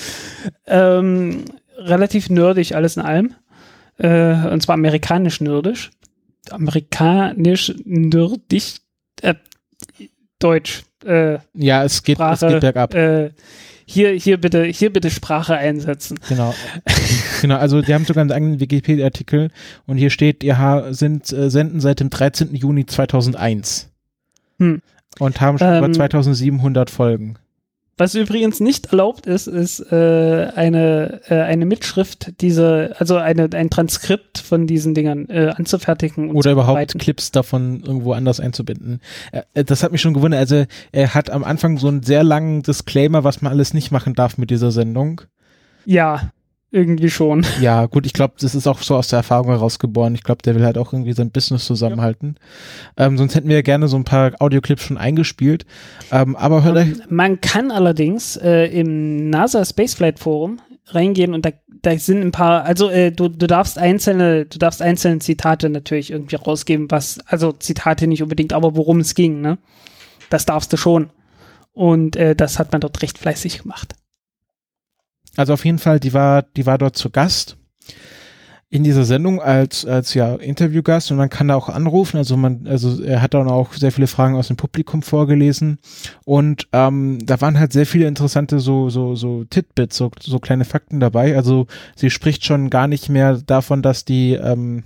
ähm, 0.67 1.45
relativ 1.77 2.31
nerdig 2.31 2.75
alles 2.75 2.97
in 2.97 3.03
allem. 3.03 3.35
Äh, 3.99 4.49
und 4.49 4.63
zwar 4.63 4.75
amerikanisch 4.75 5.41
nerdisch. 5.41 5.91
Amerikanisch 6.51 7.75
nerdig. 7.85 8.77
Äh, 9.21 9.35
Deutsch. 10.39 10.85
Äh, 11.05 11.39
Ja, 11.55 11.85
es 11.85 12.03
geht, 12.03 12.17
Sprache. 12.17 12.47
es 12.47 12.53
geht 12.53 12.61
bergab. 12.61 12.95
Äh, 12.95 13.31
hier, 13.93 14.11
hier 14.13 14.41
bitte, 14.41 14.65
hier 14.65 14.91
bitte 14.93 15.11
Sprache 15.11 15.55
einsetzen. 15.57 16.19
Genau. 16.29 16.55
genau, 17.41 17.57
also 17.57 17.83
die 17.83 17.93
haben 17.95 18.05
sogar 18.05 18.23
einen 18.23 18.33
eigenen 18.33 18.61
Wikipedia-Artikel 18.61 19.51
und 19.87 19.99
hier 19.99 20.11
steht, 20.11 20.43
ha- 20.45 20.93
sind 20.93 21.31
äh, 21.33 21.51
senden 21.51 21.81
seit 21.81 22.01
dem 22.01 22.09
13. 22.11 22.55
Juni 22.55 22.87
2001 22.87 23.91
Hm. 24.59 24.81
und 25.19 25.41
haben 25.41 25.59
schon 25.59 25.69
Ähm, 25.69 25.85
über 25.85 25.93
2700 25.93 26.91
Folgen. 26.91 27.37
Was 27.99 28.15
übrigens 28.15 28.59
nicht 28.59 28.87
erlaubt 28.87 29.27
ist, 29.27 29.47
ist 29.47 29.81
äh, 29.93 30.51
eine, 30.55 31.21
äh, 31.29 31.35
eine 31.35 31.67
Mitschrift 31.67 32.41
dieser, 32.41 32.99
also 32.99 33.17
eine, 33.17 33.51
ein 33.53 33.69
Transkript 33.69 34.39
von 34.39 34.67
diesen 34.67 34.95
Dingern 34.95 35.29
äh, 35.29 35.53
anzufertigen 35.55 36.31
und 36.31 36.37
Oder 36.37 36.51
zu 36.51 36.53
überhaupt 36.53 36.69
verbreiten. 36.69 37.01
Clips 37.01 37.33
davon 37.33 37.83
irgendwo 37.85 38.15
anders 38.15 38.41
einzubinden. 38.41 39.01
Äh, 39.31 39.43
äh, 39.53 39.65
das 39.65 39.83
hat 39.83 39.93
mich 39.93 40.01
schon 40.01 40.15
gewundert. 40.15 40.41
Also 40.41 40.65
er 40.91 41.15
hat 41.15 41.29
am 41.29 41.45
Anfang 41.45 41.77
so 41.77 41.89
einen 41.89 42.03
sehr 42.03 42.25
langen 42.25 42.63
Disclaimer, 42.63 43.25
was 43.25 43.43
man 43.43 43.53
alles 43.53 43.75
nicht 43.75 43.91
machen 43.91 44.15
darf 44.15 44.39
mit 44.39 44.51
dieser 44.51 44.73
Sendung. 44.73 45.21
Ja, 45.85 46.33
irgendwie 46.73 47.11
schon. 47.11 47.45
Ja, 47.61 47.87
gut, 47.87 48.07
ich 48.07 48.15
glaube, 48.15 48.35
das 48.41 48.55
ist 48.55 48.67
auch 48.67 48.81
so 48.81 48.97
aus 48.97 49.09
der 49.09 49.19
Erfahrung 49.19 49.49
herausgeboren. 49.49 50.15
Ich 50.15 50.23
glaube, 50.23 50.43
der 50.43 50.55
will 50.55 50.65
halt 50.65 50.79
auch 50.79 50.93
irgendwie 50.93 51.13
sein 51.13 51.31
Business 51.31 51.67
zusammenhalten. 51.67 52.37
Ähm, 52.97 53.19
sonst 53.19 53.35
hätten 53.35 53.49
wir 53.49 53.57
ja 53.57 53.63
gerne 53.63 53.89
so 53.89 53.97
ein 53.97 54.05
paar 54.05 54.33
Audioclips 54.41 54.85
schon 54.85 54.97
eingespielt. 54.97 55.67
Ähm, 56.11 56.35
aber 56.35 56.65
hört 56.65 56.77
euch, 56.79 56.89
Man 57.11 57.41
kann 57.43 57.71
allerdings 57.71 58.37
äh, 58.37 58.65
im 58.67 59.29
NASA 59.29 59.65
Spaceflight 59.65 60.19
Forum 60.19 60.61
reingehen 60.87 61.35
und 61.35 61.45
da, 61.45 61.51
da 61.83 61.97
sind 61.99 62.23
ein 62.23 62.33
paar, 62.33 62.65
also 62.65 62.89
äh, 62.89 63.13
du, 63.13 63.29
du 63.29 63.47
darfst 63.47 63.79
einzelne, 63.79 64.47
du 64.47 64.59
darfst 64.59 64.81
einzelne 64.81 65.19
Zitate 65.19 65.69
natürlich 65.69 66.11
irgendwie 66.11 66.37
rausgeben, 66.37 66.91
was, 66.91 67.21
also 67.27 67.53
Zitate 67.53 68.07
nicht 68.07 68.23
unbedingt, 68.23 68.53
aber 68.55 68.77
worum 68.77 69.01
es 69.01 69.15
ging, 69.15 69.41
ne? 69.41 69.59
Das 70.31 70.47
darfst 70.47 70.73
du 70.73 70.79
schon. 70.79 71.11
Und 71.73 72.17
äh, 72.17 72.35
das 72.35 72.59
hat 72.59 72.73
man 72.73 72.81
dort 72.81 73.03
recht 73.03 73.19
fleißig 73.19 73.63
gemacht. 73.63 73.95
Also 75.37 75.53
auf 75.53 75.65
jeden 75.65 75.79
Fall, 75.79 76.01
die 76.01 76.13
war, 76.13 76.43
die 76.43 76.67
war 76.67 76.79
dort 76.79 76.97
zu 76.97 77.11
Gast 77.11 77.57
in 78.73 78.85
dieser 78.85 79.05
Sendung 79.05 79.39
als, 79.43 79.85
als 79.85 80.15
ja 80.15 80.35
Interviewgast 80.35 81.11
und 81.11 81.19
man 81.19 81.29
kann 81.29 81.49
da 81.49 81.57
auch 81.57 81.69
anrufen. 81.69 82.17
Also 82.17 82.39
man, 82.39 82.67
also 82.67 83.03
er 83.03 83.21
hat 83.21 83.35
dann 83.35 83.49
auch 83.49 83.75
sehr 83.75 83.93
viele 83.93 84.07
Fragen 84.07 84.35
aus 84.35 84.49
dem 84.49 84.57
Publikum 84.57 85.03
vorgelesen 85.03 85.79
und 86.25 86.69
ähm, 86.73 87.19
da 87.23 87.43
waren 87.43 87.59
halt 87.59 87.75
sehr 87.75 87.85
viele 87.85 88.07
interessante 88.07 88.61
so 88.61 88.89
so 88.89 89.15
so 89.15 89.45
Titbits, 89.45 89.99
so 89.99 90.11
so 90.19 90.39
kleine 90.39 90.65
Fakten 90.65 91.01
dabei. 91.01 91.37
Also 91.37 91.67
sie 91.97 92.09
spricht 92.09 92.47
schon 92.47 92.71
gar 92.71 92.89
nicht 92.89 93.11
mehr 93.11 93.37
davon, 93.45 93.83
dass 93.83 94.07
die 94.07 94.33
ähm, 94.33 94.85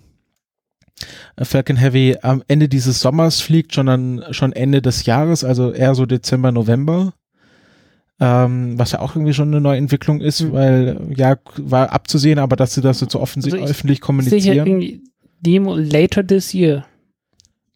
Falcon 1.40 1.76
Heavy 1.76 2.16
am 2.22 2.42
Ende 2.48 2.68
dieses 2.68 2.98
Sommers 2.98 3.40
fliegt, 3.40 3.72
sondern 3.72 4.24
schon 4.30 4.52
Ende 4.52 4.82
des 4.82 5.06
Jahres, 5.06 5.44
also 5.44 5.70
eher 5.70 5.94
so 5.94 6.06
Dezember, 6.06 6.50
November. 6.50 7.12
Ähm, 8.18 8.78
was 8.78 8.92
ja 8.92 9.00
auch 9.00 9.14
irgendwie 9.14 9.34
schon 9.34 9.48
eine 9.48 9.60
neue 9.60 9.76
Entwicklung 9.76 10.20
ist, 10.22 10.40
Mhm. 10.40 10.52
weil 10.52 11.00
ja 11.16 11.36
war 11.58 11.92
abzusehen, 11.92 12.38
aber 12.38 12.56
dass 12.56 12.72
sie 12.74 12.80
das 12.80 13.00
jetzt 13.02 13.12
so 13.12 13.20
offensi 13.20 13.50
Also 13.50 13.62
ich 13.62 13.70
öffentlich 13.70 14.00
kommunizieren. 14.00 14.66
irgendwie 14.66 15.02
Demo 15.40 15.76
later 15.76 16.26
this 16.26 16.54
year. 16.54 16.86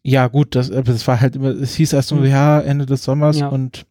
Ja, 0.03 0.27
gut, 0.27 0.55
das, 0.55 0.71
aber 0.71 0.91
das 0.91 1.07
war 1.07 1.21
halt 1.21 1.35
immer, 1.35 1.49
es 1.49 1.75
hieß 1.75 1.93
erst 1.93 2.09
so, 2.09 2.15
Mhm. 2.15 2.25
ja, 2.25 2.59
Ende 2.59 2.87
des 2.87 3.03
Sommers 3.03 3.37
Ja. 3.39 3.49
und 3.49 3.85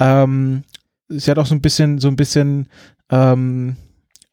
ähm, 0.00 0.64
sie 1.08 1.30
hat 1.30 1.38
auch 1.38 1.46
so 1.46 1.54
ein 1.54 1.60
bisschen, 1.60 1.98
so 2.00 2.08
ein 2.08 2.16
bisschen 2.16 2.66
ähm, 3.10 3.76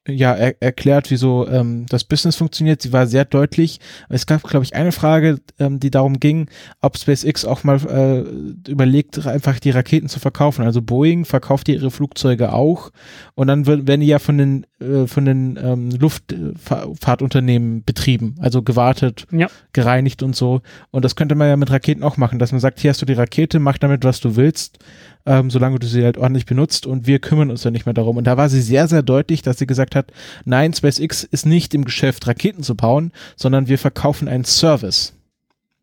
ja, 0.08 0.34
er, 0.34 0.56
erklärt, 0.62 1.12
wie 1.12 1.16
so 1.16 1.48
ähm, 1.48 1.86
das 1.88 2.04
Business 2.04 2.36
funktioniert. 2.36 2.82
Sie 2.82 2.92
war 2.92 3.06
sehr 3.06 3.24
deutlich. 3.24 3.80
Es 4.10 4.26
gab, 4.26 4.42
glaube 4.44 4.66
ich, 4.66 4.74
eine 4.74 4.92
Frage, 4.92 5.38
ähm, 5.60 5.80
die 5.80 5.92
darum 5.92 6.20
ging, 6.20 6.50
ob 6.82 6.98
SpaceX 6.98 7.46
auch 7.46 7.64
mal 7.64 7.78
äh, 7.88 8.70
überlegt, 8.72 9.26
einfach 9.28 9.60
die 9.60 9.70
Raketen 9.70 10.10
zu 10.10 10.20
verkaufen. 10.20 10.66
Also 10.66 10.82
Boeing 10.82 11.24
verkauft 11.26 11.68
ja 11.68 11.76
ihre 11.76 11.92
Flugzeuge 11.92 12.52
auch 12.52 12.90
und 13.36 13.46
dann 13.48 13.68
wird- 13.68 13.88
werden 13.88 14.02
die 14.02 14.08
ja 14.08 14.18
von 14.18 14.40
den 14.40 14.66
äh, 14.80 15.06
von 15.06 15.26
den 15.26 15.60
ähm, 15.62 15.92
Luftfahrtunternehmen 15.92 17.84
betrieben, 17.84 18.36
also 18.40 18.62
gewartet, 18.64 19.28
Ja. 19.32 19.48
gereinigt 19.74 20.24
und 20.24 20.36
so. 20.36 20.62
Und 20.90 21.06
das 21.06 21.16
könnte 21.16 21.36
man 21.36 21.48
ja 21.48 21.58
mit 21.58 21.70
Raketen 21.72 22.04
auch 22.04 22.18
machen, 22.18 22.40
dass 22.40 22.52
man 22.52 22.60
sagt, 22.62 22.80
hier 22.80 22.90
hast 22.90 23.02
du 23.02 23.06
die 23.06 23.14
Rakete, 23.14 23.60
mach 23.60 23.78
damit, 23.78 24.04
was 24.04 24.20
du 24.20 24.36
willst, 24.36 24.80
ähm, 25.26 25.50
solange 25.50 25.80
du 25.80 25.88
sie 25.88 26.04
halt 26.04 26.18
ordentlich 26.18 26.46
benutzt 26.46 26.86
und 26.86 27.08
wir 27.08 27.20
kümmern 27.20 27.52
uns 27.52 27.62
dann 27.62 27.74
nicht 27.74 27.86
mehr 27.86 27.94
darum. 27.94 28.18
Und 28.18 28.26
da 28.26 28.38
war 28.38 28.50
sie 28.50 28.62
sehr, 28.62 28.88
sehr 28.88 29.04
deutlich, 29.04 29.42
dass 29.42 29.58
sie 29.58 29.68
gesagt 29.68 29.96
hat, 29.96 30.12
nein, 30.46 30.74
SpaceX 30.74 31.24
ist 31.24 31.46
nicht 31.46 31.74
im 31.74 31.86
Geschäft, 31.86 32.28
Raketen 32.28 32.64
zu 32.64 32.76
bauen, 32.76 33.12
sondern 33.36 33.68
wir 33.68 33.78
verkaufen 33.78 34.28
einen 34.28 34.46
Service. 34.46 35.14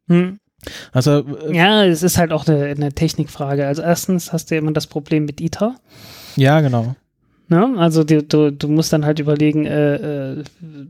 Hm. 0.08 0.38
Also, 0.92 1.24
äh, 1.48 1.56
Ja, 1.56 1.84
es 1.84 2.02
ist 2.02 2.18
halt 2.18 2.32
auch 2.32 2.46
eine, 2.46 2.64
eine 2.66 2.92
Technikfrage. 2.92 3.66
Also 3.66 3.82
erstens 3.82 4.32
hast 4.32 4.50
du 4.50 4.54
ja 4.54 4.60
immer 4.60 4.72
das 4.72 4.86
Problem 4.86 5.24
mit 5.24 5.40
ITER. 5.40 5.76
ja, 6.36 6.60
genau. 6.60 6.96
Ne? 7.50 7.74
Also 7.78 8.04
die, 8.04 8.26
du, 8.26 8.52
du 8.52 8.68
musst 8.68 8.92
dann 8.92 9.06
halt 9.06 9.20
überlegen, 9.20 9.64
äh, 9.64 9.94
äh, 9.94 10.44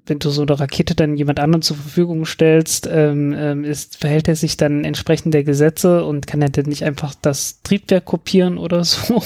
wenn 0.06 0.18
du 0.18 0.30
so 0.30 0.42
eine 0.42 0.58
Rakete 0.58 0.96
dann 0.96 1.16
jemand 1.16 1.38
anderem 1.38 1.62
zur 1.62 1.76
Verfügung 1.76 2.24
stellst, 2.26 2.88
ähm, 2.90 3.32
ähm, 3.36 3.64
ist, 3.64 3.98
verhält 3.98 4.26
er 4.26 4.34
sich 4.34 4.56
dann 4.56 4.84
entsprechend 4.84 5.34
der 5.34 5.44
Gesetze 5.44 6.04
und 6.04 6.26
kann 6.26 6.42
er 6.42 6.48
dann 6.48 6.64
nicht 6.66 6.82
einfach 6.82 7.14
das 7.14 7.62
Triebwerk 7.62 8.06
kopieren 8.06 8.58
oder 8.58 8.82
so? 8.84 9.22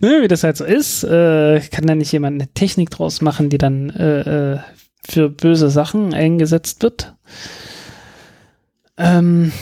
ne, 0.00 0.18
wie 0.20 0.28
das 0.28 0.44
halt 0.44 0.58
so 0.58 0.66
ist, 0.66 1.02
äh, 1.02 1.60
kann 1.60 1.86
da 1.86 1.94
nicht 1.94 2.12
jemand 2.12 2.34
eine 2.34 2.52
Technik 2.52 2.90
draus 2.90 3.22
machen, 3.22 3.48
die 3.48 3.58
dann 3.58 3.88
äh, 3.90 4.54
äh, 4.54 4.58
für 5.08 5.30
böse 5.30 5.70
Sachen 5.70 6.12
eingesetzt 6.12 6.82
wird? 6.82 7.14
Ähm, 8.98 9.52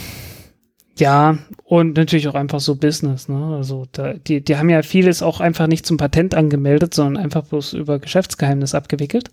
ja, 0.99 1.39
und 1.65 1.97
natürlich 1.97 2.29
auch 2.29 2.35
einfach 2.35 2.61
so 2.61 2.77
Business, 2.77 3.29
ne? 3.29 3.57
Also 3.57 3.87
da, 3.93 4.15
die, 4.15 4.43
die 4.43 4.57
haben 4.57 4.71
ja 4.71 4.83
vieles 4.83 5.23
auch 5.23 5.41
einfach 5.41 5.67
nicht 5.67 5.85
zum 5.85 5.99
Patent 5.99 6.35
angemeldet, 6.35 6.95
sondern 6.95 7.23
einfach 7.23 7.45
bloß 7.45 7.75
über 7.75 7.99
Geschäftsgeheimnis 7.99 8.75
abgewickelt. 8.75 9.31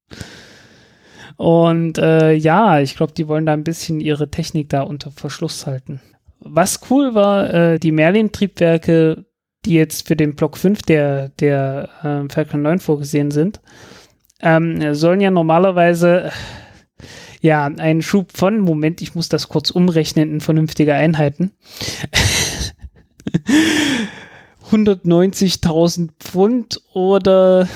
und 1.36 1.96
äh, 1.96 2.32
ja, 2.34 2.80
ich 2.80 2.96
glaube, 2.96 3.14
die 3.14 3.26
wollen 3.26 3.46
da 3.46 3.54
ein 3.54 3.64
bisschen 3.64 4.00
ihre 4.00 4.30
Technik 4.30 4.68
da 4.68 4.82
unter 4.82 5.10
Verschluss 5.10 5.66
halten. 5.66 6.00
Was 6.40 6.80
cool 6.90 7.14
war, 7.14 7.52
äh, 7.52 7.78
die 7.78 7.92
Merlin-Triebwerke, 7.92 9.24
die 9.64 9.74
jetzt 9.74 10.08
für 10.08 10.16
den 10.16 10.36
Block 10.36 10.58
5 10.58 10.82
der, 10.82 11.30
der 11.40 11.88
äh, 12.02 12.32
Falcon 12.32 12.62
9 12.62 12.80
vorgesehen 12.80 13.30
sind, 13.30 13.60
ähm, 14.42 14.94
sollen 14.94 15.20
ja 15.20 15.30
normalerweise 15.30 16.30
ja, 17.40 17.64
einen 17.64 18.02
Schub 18.02 18.36
von, 18.36 18.60
Moment, 18.60 19.00
ich 19.00 19.14
muss 19.14 19.28
das 19.28 19.48
kurz 19.48 19.70
umrechnen 19.70 20.30
in 20.30 20.40
vernünftige 20.40 20.94
Einheiten. 20.94 21.52
190.000 24.70 26.10
Pfund 26.18 26.80
oder 26.92 27.68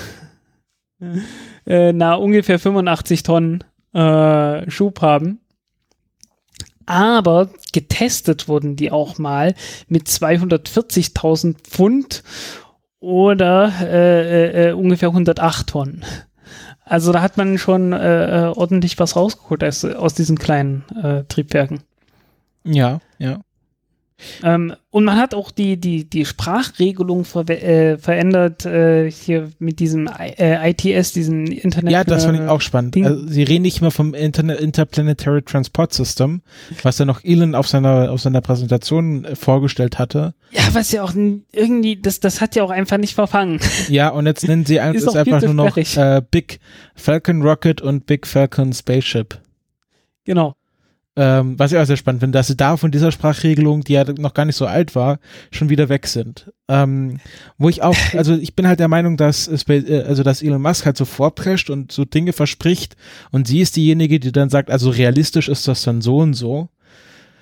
äh, 1.66 1.92
na, 1.92 2.14
ungefähr 2.14 2.58
85 2.58 3.22
Tonnen 3.22 3.64
äh, 3.92 4.70
Schub 4.70 5.00
haben. 5.00 5.40
Aber 6.86 7.50
getestet 7.72 8.48
wurden 8.48 8.76
die 8.76 8.92
auch 8.92 9.18
mal 9.18 9.54
mit 9.88 10.06
240.000 10.06 11.56
Pfund 11.62 12.22
oder 13.00 13.72
äh, 13.80 14.66
äh, 14.66 14.70
äh, 14.70 14.72
ungefähr 14.72 15.08
108 15.08 15.66
Tonnen. 15.68 16.04
Also 16.84 17.12
da 17.12 17.22
hat 17.22 17.36
man 17.36 17.56
schon 17.58 17.92
äh, 17.92 18.48
äh, 18.48 18.52
ordentlich 18.54 18.98
was 18.98 19.16
rausgeholt 19.16 19.64
aus, 19.64 19.84
aus 19.84 20.14
diesen 20.14 20.38
kleinen 20.38 20.84
äh, 21.02 21.24
Triebwerken. 21.24 21.80
Ja, 22.64 23.00
ja. 23.18 23.40
Ähm, 24.44 24.74
und 24.90 25.04
man 25.04 25.16
hat 25.16 25.34
auch 25.34 25.50
die, 25.50 25.76
die, 25.76 26.08
die 26.08 26.24
Sprachregelung 26.24 27.24
ver 27.24 27.48
äh, 27.50 27.98
verändert, 27.98 28.64
äh, 28.64 29.10
hier 29.10 29.50
mit 29.58 29.80
diesem 29.80 30.06
I 30.06 30.32
äh, 30.38 30.70
ITS, 30.70 31.12
diesem 31.12 31.46
Internet. 31.46 31.92
Ja, 31.92 32.04
das 32.04 32.24
fand 32.24 32.38
ich 32.38 32.44
äh, 32.44 32.48
auch 32.48 32.60
spannend. 32.60 32.96
Also, 32.96 33.26
sie 33.26 33.42
reden 33.42 33.62
nicht 33.62 33.80
mehr 33.80 33.90
vom 33.90 34.14
Internet 34.14 34.60
Interplanetary 34.60 35.42
Transport 35.42 35.92
System, 35.92 36.42
was 36.84 36.98
ja 36.98 37.04
noch 37.06 37.24
Elon 37.24 37.56
auf 37.56 37.66
seiner, 37.66 38.12
auf 38.12 38.20
seiner 38.20 38.40
Präsentation 38.40 39.24
äh, 39.24 39.34
vorgestellt 39.34 39.98
hatte. 39.98 40.34
Ja, 40.52 40.62
was 40.72 40.92
ja 40.92 41.02
auch 41.02 41.12
irgendwie, 41.14 41.96
das, 42.00 42.20
das 42.20 42.40
hat 42.40 42.54
ja 42.54 42.62
auch 42.62 42.70
einfach 42.70 42.98
nicht 42.98 43.14
verfangen. 43.14 43.58
Ja, 43.88 44.10
und 44.10 44.26
jetzt 44.26 44.46
nennen 44.46 44.64
sie 44.64 44.78
ein- 44.80 44.94
Ist 44.94 45.08
einfach 45.16 45.42
nur 45.42 45.54
noch 45.54 45.76
äh, 45.76 46.22
Big 46.30 46.60
Falcon 46.94 47.42
Rocket 47.42 47.80
und 47.80 48.06
Big 48.06 48.28
Falcon 48.28 48.72
Spaceship. 48.72 49.38
genau. 50.24 50.54
Ähm, 51.16 51.56
was 51.58 51.70
ich 51.70 51.78
auch 51.78 51.84
sehr 51.84 51.96
spannend 51.96 52.20
finde, 52.20 52.36
dass 52.36 52.48
sie 52.48 52.56
da 52.56 52.76
von 52.76 52.90
dieser 52.90 53.12
Sprachregelung, 53.12 53.84
die 53.84 53.92
ja 53.92 54.04
noch 54.18 54.34
gar 54.34 54.44
nicht 54.44 54.56
so 54.56 54.66
alt 54.66 54.96
war, 54.96 55.20
schon 55.52 55.68
wieder 55.68 55.88
weg 55.88 56.08
sind. 56.08 56.52
Ähm, 56.68 57.20
wo 57.56 57.68
ich 57.68 57.82
auch, 57.82 57.96
also 58.16 58.34
ich 58.34 58.56
bin 58.56 58.66
halt 58.66 58.80
der 58.80 58.88
Meinung, 58.88 59.16
dass 59.16 59.46
es 59.46 59.64
bei, 59.64 59.76
äh, 59.76 60.02
also 60.02 60.24
dass 60.24 60.42
Elon 60.42 60.60
Musk 60.60 60.86
halt 60.86 60.96
so 60.96 61.04
vorprescht 61.04 61.70
und 61.70 61.92
so 61.92 62.04
Dinge 62.04 62.32
verspricht 62.32 62.96
und 63.30 63.46
sie 63.46 63.60
ist 63.60 63.76
diejenige, 63.76 64.18
die 64.18 64.32
dann 64.32 64.50
sagt, 64.50 64.70
also 64.70 64.90
realistisch 64.90 65.48
ist 65.48 65.68
das 65.68 65.82
dann 65.82 66.00
so 66.00 66.18
und 66.18 66.34
so. 66.34 66.68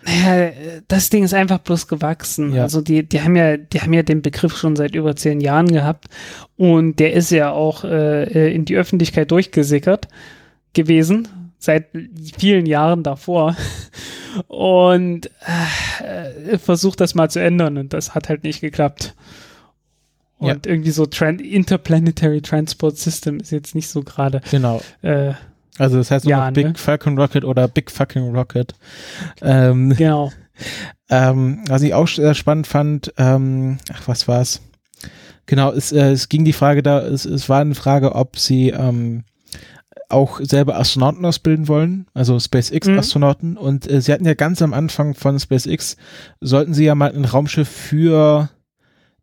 Naja, 0.04 0.48
äh, 0.48 0.82
das 0.88 1.08
Ding 1.08 1.24
ist 1.24 1.32
einfach 1.32 1.58
bloß 1.58 1.88
gewachsen. 1.88 2.54
Ja. 2.54 2.64
Also 2.64 2.82
die, 2.82 3.08
die 3.08 3.22
haben 3.22 3.36
ja, 3.36 3.56
die 3.56 3.80
haben 3.80 3.94
ja 3.94 4.02
den 4.02 4.20
Begriff 4.20 4.54
schon 4.54 4.76
seit 4.76 4.94
über 4.94 5.16
zehn 5.16 5.40
Jahren 5.40 5.68
gehabt 5.68 6.08
und 6.56 6.98
der 6.98 7.14
ist 7.14 7.30
ja 7.30 7.50
auch 7.52 7.84
äh, 7.84 8.24
äh, 8.24 8.54
in 8.54 8.66
die 8.66 8.76
Öffentlichkeit 8.76 9.30
durchgesickert 9.30 10.08
gewesen 10.74 11.28
seit 11.62 11.86
vielen 12.38 12.66
Jahren 12.66 13.02
davor. 13.02 13.56
und 14.48 15.30
äh, 16.02 16.58
versucht 16.58 17.00
das 17.00 17.14
mal 17.14 17.30
zu 17.30 17.40
ändern 17.40 17.76
und 17.76 17.92
das 17.92 18.14
hat 18.14 18.28
halt 18.28 18.44
nicht 18.44 18.60
geklappt. 18.60 19.14
Und 20.38 20.66
ja. 20.66 20.72
irgendwie 20.72 20.90
so 20.90 21.06
Tran 21.06 21.38
Interplanetary 21.38 22.40
Transport 22.42 22.98
System 22.98 23.38
ist 23.38 23.52
jetzt 23.52 23.74
nicht 23.74 23.88
so 23.88 24.02
gerade. 24.02 24.40
Genau. 24.50 24.80
Äh, 25.02 25.34
also 25.78 25.98
das 25.98 26.10
heißt 26.10 26.26
ja, 26.26 26.50
Big 26.50 26.66
ne? 26.66 26.74
Falcon 26.74 27.16
Rocket 27.16 27.44
oder 27.44 27.68
Big 27.68 27.90
Fucking 27.90 28.34
Rocket. 28.34 28.74
Ähm, 29.40 29.94
genau. 29.96 30.32
Ähm, 31.08 31.64
was 31.68 31.82
ich 31.82 31.94
auch 31.94 32.08
sehr 32.08 32.34
spannend 32.34 32.66
fand, 32.66 33.12
ähm, 33.18 33.78
ach, 33.92 34.08
was 34.08 34.26
war's? 34.26 34.60
Genau, 35.46 35.72
es, 35.72 35.92
äh, 35.92 36.10
es 36.10 36.28
ging 36.28 36.44
die 36.44 36.52
Frage 36.52 36.82
da, 36.82 37.00
es, 37.02 37.24
es 37.24 37.48
war 37.48 37.60
eine 37.60 37.74
Frage, 37.74 38.14
ob 38.14 38.38
sie 38.38 38.70
ähm, 38.70 39.24
auch 40.12 40.40
selber 40.40 40.78
Astronauten 40.78 41.24
ausbilden 41.24 41.68
wollen, 41.68 42.06
also 42.14 42.38
SpaceX-Astronauten. 42.38 43.52
Mhm. 43.52 43.56
Und 43.56 43.90
äh, 43.90 44.00
sie 44.00 44.12
hatten 44.12 44.24
ja 44.24 44.34
ganz 44.34 44.62
am 44.62 44.74
Anfang 44.74 45.14
von 45.14 45.38
SpaceX, 45.38 45.96
sollten 46.40 46.74
sie 46.74 46.84
ja 46.84 46.94
mal 46.94 47.12
ein 47.12 47.24
Raumschiff 47.24 47.68
für 47.68 48.50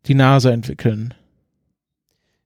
die 0.05 0.15
NASA 0.15 0.51
entwickeln. 0.51 1.13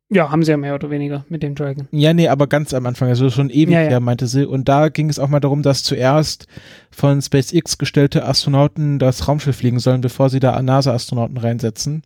Ja, 0.09 0.29
haben 0.29 0.43
sie 0.43 0.51
ja 0.51 0.57
mehr 0.57 0.75
oder 0.75 0.91
weniger 0.91 1.25
mit 1.29 1.41
dem 1.41 1.55
Dragon. 1.55 1.87
Ja, 1.91 2.13
nee, 2.13 2.27
aber 2.27 2.45
ganz 2.45 2.73
am 2.73 2.85
Anfang, 2.85 3.09
also 3.09 3.31
schon 3.31 3.49
ewig 3.49 3.73
ja, 3.73 3.81
ja. 3.81 3.89
her, 3.89 3.99
meinte 3.99 4.27
sie. 4.27 4.47
Und 4.47 4.69
da 4.69 4.89
ging 4.89 5.09
es 5.09 5.17
auch 5.17 5.27
mal 5.27 5.39
darum, 5.39 5.63
dass 5.63 5.81
zuerst 5.81 6.47
von 6.91 7.21
SpaceX 7.21 7.79
gestellte 7.79 8.25
Astronauten 8.25 8.99
das 8.99 9.27
Raumschiff 9.27 9.55
fliegen 9.55 9.79
sollen, 9.79 10.01
bevor 10.01 10.29
sie 10.29 10.39
da 10.39 10.61
NASA-Astronauten 10.61 11.37
reinsetzen. 11.37 12.03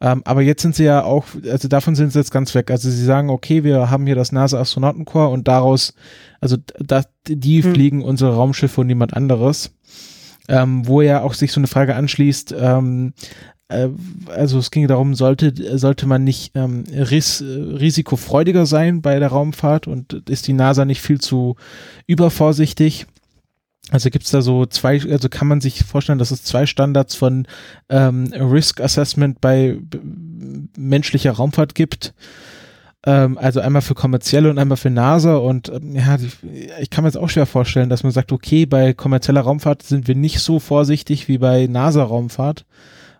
Ähm, 0.00 0.22
aber 0.24 0.42
jetzt 0.42 0.62
sind 0.62 0.74
sie 0.74 0.84
ja 0.84 1.04
auch, 1.04 1.24
also 1.50 1.68
davon 1.68 1.94
sind 1.94 2.12
sie 2.12 2.18
jetzt 2.18 2.30
ganz 2.30 2.54
weg. 2.54 2.70
Also 2.70 2.90
sie 2.90 3.04
sagen, 3.04 3.30
okay, 3.30 3.64
wir 3.64 3.90
haben 3.90 4.06
hier 4.06 4.14
das 4.14 4.32
NASA-Astronautenkorps 4.32 5.32
und 5.32 5.48
daraus, 5.48 5.94
also 6.40 6.56
da, 6.78 7.02
die 7.26 7.62
hm. 7.62 7.72
fliegen 7.72 8.02
unsere 8.02 8.34
Raumschiffe 8.34 8.82
und 8.82 8.88
niemand 8.88 9.14
anderes. 9.14 9.72
Ähm, 10.48 10.86
wo 10.86 11.02
ja 11.02 11.22
auch 11.22 11.34
sich 11.34 11.50
so 11.50 11.58
eine 11.58 11.66
Frage 11.66 11.96
anschließt, 11.96 12.54
ähm, 12.56 13.14
äh, 13.68 13.88
also 14.28 14.58
es 14.58 14.70
ging 14.70 14.86
darum, 14.86 15.14
sollte, 15.14 15.76
sollte 15.76 16.06
man 16.06 16.24
nicht 16.24 16.52
ähm, 16.54 16.84
ris 16.92 17.42
risikofreudiger 17.42 18.66
sein 18.66 19.02
bei 19.02 19.18
der 19.18 19.28
Raumfahrt 19.28 19.88
und 19.88 20.12
ist 20.28 20.46
die 20.46 20.52
NASA 20.52 20.84
nicht 20.84 21.00
viel 21.00 21.20
zu 21.20 21.56
übervorsichtig? 22.06 23.06
Also 23.90 24.10
gibt 24.10 24.24
es 24.24 24.32
da 24.32 24.42
so 24.42 24.66
zwei, 24.66 25.00
also 25.10 25.28
kann 25.28 25.46
man 25.46 25.60
sich 25.60 25.84
vorstellen, 25.84 26.18
dass 26.18 26.32
es 26.32 26.42
zwei 26.42 26.66
Standards 26.66 27.14
von 27.14 27.46
ähm, 27.88 28.32
Risk 28.32 28.80
Assessment 28.80 29.40
bei 29.40 29.78
menschlicher 30.76 31.32
Raumfahrt 31.32 31.74
gibt. 31.76 32.12
Ähm, 33.06 33.38
also 33.38 33.60
einmal 33.60 33.82
für 33.82 33.94
kommerzielle 33.94 34.50
und 34.50 34.58
einmal 34.58 34.76
für 34.76 34.90
NASA. 34.90 35.36
Und 35.36 35.68
ähm, 35.68 35.94
ja, 35.94 36.18
ich 36.80 36.90
kann 36.90 37.04
mir 37.04 37.08
jetzt 37.08 37.16
auch 37.16 37.30
schwer 37.30 37.46
vorstellen, 37.46 37.88
dass 37.88 38.02
man 38.02 38.10
sagt, 38.10 38.32
okay, 38.32 38.66
bei 38.66 38.92
kommerzieller 38.92 39.42
Raumfahrt 39.42 39.84
sind 39.84 40.08
wir 40.08 40.16
nicht 40.16 40.40
so 40.40 40.58
vorsichtig 40.58 41.28
wie 41.28 41.38
bei 41.38 41.68
NASA-Raumfahrt. 41.68 42.66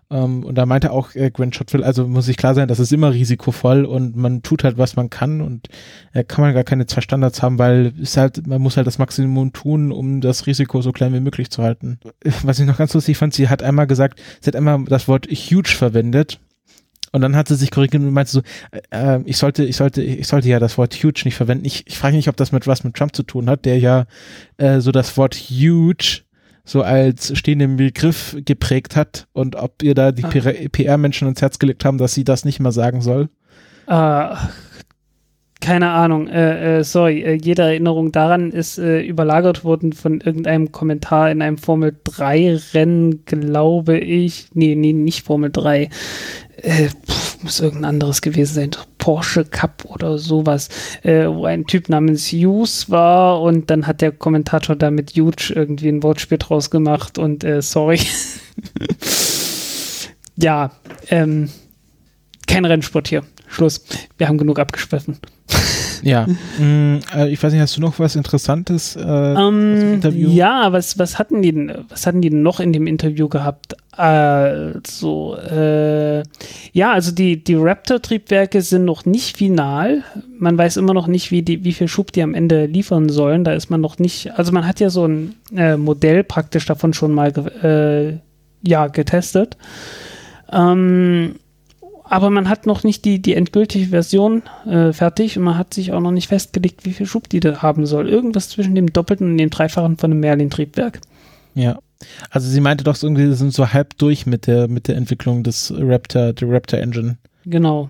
Um, 0.09 0.17
ähm, 0.17 0.43
und 0.45 0.55
da 0.55 0.65
meinte 0.65 0.91
auch 0.91 1.15
äh, 1.15 1.29
Grant 1.31 1.53
Shotwell, 1.53 1.83
also 1.83 2.07
muss 2.07 2.29
ich 2.29 2.37
klar 2.37 2.55
sein, 2.55 2.69
das 2.69 2.79
ist 2.79 2.93
immer 2.93 3.11
risikovoll 3.11 3.83
und 3.83 4.15
man 4.15 4.41
tut 4.41 4.63
halt, 4.63 4.77
was 4.77 4.95
man 4.95 5.09
kann 5.09 5.41
und 5.41 5.67
äh, 6.13 6.23
kann 6.23 6.45
man 6.45 6.53
gar 6.53 6.63
keine 6.63 6.85
zwei 6.85 7.01
Standards 7.01 7.41
haben, 7.43 7.59
weil 7.59 7.93
es 8.01 8.15
halt, 8.15 8.47
man 8.47 8.61
muss 8.61 8.77
halt 8.77 8.87
das 8.87 8.99
Maximum 8.99 9.51
tun, 9.51 9.91
um 9.91 10.21
das 10.21 10.47
Risiko 10.47 10.81
so 10.81 10.93
klein 10.93 11.13
wie 11.13 11.19
möglich 11.19 11.49
zu 11.49 11.61
halten. 11.61 11.99
Was 12.43 12.57
ich 12.57 12.65
noch 12.65 12.77
ganz 12.77 12.93
lustig 12.93 13.17
fand, 13.17 13.33
sie 13.33 13.49
hat 13.49 13.61
einmal 13.61 13.85
gesagt, 13.85 14.21
sie 14.39 14.47
hat 14.47 14.55
einmal 14.55 14.85
das 14.85 15.09
Wort 15.09 15.27
huge 15.27 15.69
verwendet 15.69 16.39
und 17.11 17.21
dann 17.21 17.35
hat 17.35 17.47
sie 17.47 17.55
sich 17.55 17.71
korrigiert 17.71 18.03
und 18.03 18.11
meinte 18.11 18.31
so, 18.31 18.41
äh, 18.71 19.15
äh, 19.15 19.21
ich 19.25 19.37
sollte, 19.37 19.63
ich 19.63 19.75
sollte, 19.75 20.03
ich 20.03 20.27
sollte 20.27 20.47
ja 20.47 20.59
das 20.59 20.77
Wort 20.77 20.93
huge 20.95 21.23
nicht 21.25 21.35
verwenden. 21.35 21.65
Ich, 21.65 21.85
ich 21.87 21.97
frage 21.97 22.15
mich, 22.15 22.29
ob 22.29 22.37
das 22.37 22.51
mit 22.51 22.67
was 22.67 22.83
mit 22.83 22.95
Trump 22.95 23.15
zu 23.15 23.23
tun 23.23 23.49
hat, 23.49 23.65
der 23.65 23.79
ja 23.79 24.05
äh, 24.57 24.79
so 24.79 24.91
das 24.91 25.17
Wort 25.17 25.35
huge 25.35 26.21
so 26.67 26.81
als 26.81 27.35
stehenden 27.37 27.77
Begriff 27.77 28.37
geprägt 28.45 28.95
hat 28.95 29.27
und 29.31 29.55
ob 29.55 29.81
ihr 29.81 29.95
da 29.95 30.11
die 30.11 30.25
ah. 30.25 30.51
PR-Menschen 30.71 31.27
ins 31.27 31.41
Herz 31.41 31.59
gelegt 31.59 31.85
haben, 31.85 31.97
dass 31.97 32.13
sie 32.13 32.25
das 32.25 32.43
nicht 32.43 32.59
mehr 32.59 32.73
sagen 32.73 33.01
soll? 33.01 33.29
Uh, 33.89 34.35
keine 35.61 35.89
Ahnung, 35.89 36.27
äh, 36.27 36.79
äh, 36.79 36.83
sorry, 36.83 37.23
äh, 37.23 37.33
jede 37.33 37.63
Erinnerung 37.63 38.11
daran 38.11 38.51
ist 38.51 38.77
äh, 38.77 39.01
überlagert 39.01 39.63
worden 39.63 39.93
von 39.93 40.19
irgendeinem 40.19 40.71
Kommentar 40.71 41.31
in 41.31 41.41
einem 41.41 41.57
Formel 41.57 41.95
3 42.03 42.59
Rennen, 42.73 43.25
glaube 43.25 43.97
ich. 43.97 44.49
Nee, 44.53 44.75
nee, 44.75 44.93
nicht 44.93 45.25
Formel 45.25 45.49
3. 45.51 45.89
Äh, 46.61 46.89
muss 47.43 47.59
irgendein 47.59 47.85
anderes 47.85 48.21
gewesen 48.21 48.55
sein. 48.55 48.71
Porsche 48.97 49.45
Cup 49.45 49.85
oder 49.85 50.17
sowas, 50.17 50.69
äh, 51.03 51.27
wo 51.27 51.45
ein 51.45 51.65
Typ 51.65 51.87
namens 51.87 52.31
Hughes 52.31 52.89
war 52.89 53.41
und 53.41 53.69
dann 53.69 53.85
hat 53.85 54.01
der 54.01 54.11
Kommentator 54.11 54.75
da 54.75 54.89
mit 54.89 55.11
Huge 55.11 55.53
irgendwie 55.55 55.89
ein 55.89 56.03
Wortspiel 56.03 56.39
draus 56.39 56.71
gemacht 56.71 57.17
und 57.17 57.43
äh, 57.43 57.61
sorry. 57.61 57.99
ja, 60.35 60.71
ähm, 61.09 61.49
kein 62.47 62.65
Rennsport 62.65 63.07
hier. 63.07 63.23
Schluss. 63.47 63.81
Wir 64.17 64.27
haben 64.27 64.37
genug 64.37 64.59
abgeschweffen. 64.59 65.19
Ja. 66.03 66.25
mm, 66.59 66.99
äh, 67.15 67.29
ich 67.29 67.41
weiß 67.41 67.51
nicht, 67.53 67.61
hast 67.61 67.77
du 67.77 67.81
noch 67.81 67.99
was 67.99 68.15
Interessantes 68.15 68.95
äh, 68.95 68.99
um, 68.99 69.93
Interview? 69.93 70.29
Ja, 70.29 70.71
was, 70.71 70.97
was 70.99 71.19
hatten 71.19 71.41
die 71.41 71.53
denn, 71.53 71.71
was 71.89 72.05
hatten 72.05 72.21
die 72.21 72.29
denn 72.29 72.43
noch 72.43 72.59
in 72.59 72.73
dem 72.73 72.87
Interview 72.87 73.27
gehabt? 73.27 73.75
Also, 73.91 75.37
äh, 75.37 76.19
ja, 76.71 76.91
also 76.91 77.11
die, 77.11 77.43
die 77.43 77.55
Raptor-Triebwerke 77.55 78.61
sind 78.61 78.85
noch 78.85 79.05
nicht 79.05 79.35
final. 79.35 80.03
Man 80.37 80.57
weiß 80.57 80.77
immer 80.77 80.93
noch 80.93 81.07
nicht, 81.07 81.31
wie, 81.31 81.41
die, 81.41 81.63
wie 81.63 81.73
viel 81.73 81.87
Schub 81.87 82.11
die 82.11 82.21
am 82.21 82.35
Ende 82.35 82.67
liefern 82.67 83.09
sollen. 83.09 83.43
Da 83.43 83.53
ist 83.53 83.69
man 83.69 83.81
noch 83.81 83.97
nicht, 83.97 84.37
also 84.37 84.51
man 84.51 84.67
hat 84.67 84.79
ja 84.79 84.91
so 84.91 85.07
ein 85.07 85.35
äh, 85.55 85.77
Modell 85.77 86.23
praktisch 86.23 86.65
davon 86.67 86.93
schon 86.93 87.11
mal 87.11 87.33
äh, 87.63 88.19
ja, 88.61 88.87
getestet. 88.87 89.57
Ähm, 90.51 91.35
aber 92.09 92.29
man 92.29 92.49
hat 92.49 92.65
noch 92.65 92.83
nicht 92.83 93.05
die, 93.05 93.21
die 93.21 93.35
endgültige 93.35 93.87
Version 93.87 94.43
äh, 94.65 94.93
fertig 94.93 95.37
und 95.37 95.43
man 95.43 95.57
hat 95.57 95.73
sich 95.73 95.93
auch 95.93 95.99
noch 95.99 96.11
nicht 96.11 96.27
festgelegt, 96.27 96.85
wie 96.85 96.93
viel 96.93 97.05
Schub 97.05 97.29
die 97.29 97.39
da 97.39 97.61
haben 97.61 97.85
soll. 97.85 98.09
Irgendwas 98.09 98.49
zwischen 98.49 98.75
dem 98.75 98.91
Doppelten 98.91 99.31
und 99.31 99.37
dem 99.37 99.49
Dreifachen 99.49 99.97
von 99.97 100.11
einem 100.11 100.19
Merlin-Triebwerk. 100.21 100.99
Ja. 101.55 101.79
Also 102.29 102.47
sie 102.47 102.61
meinte 102.61 102.83
doch 102.83 103.01
irgendwie, 103.01 103.25
sie 103.25 103.33
sind 103.33 103.53
so 103.53 103.73
halb 103.73 103.97
durch 103.97 104.25
mit 104.25 104.47
der, 104.47 104.67
mit 104.67 104.87
der 104.87 104.97
Entwicklung 104.97 105.43
des 105.43 105.73
Raptor, 105.75 106.33
der 106.33 106.49
Raptor 106.49 106.79
Engine. 106.79 107.17
Genau. 107.45 107.89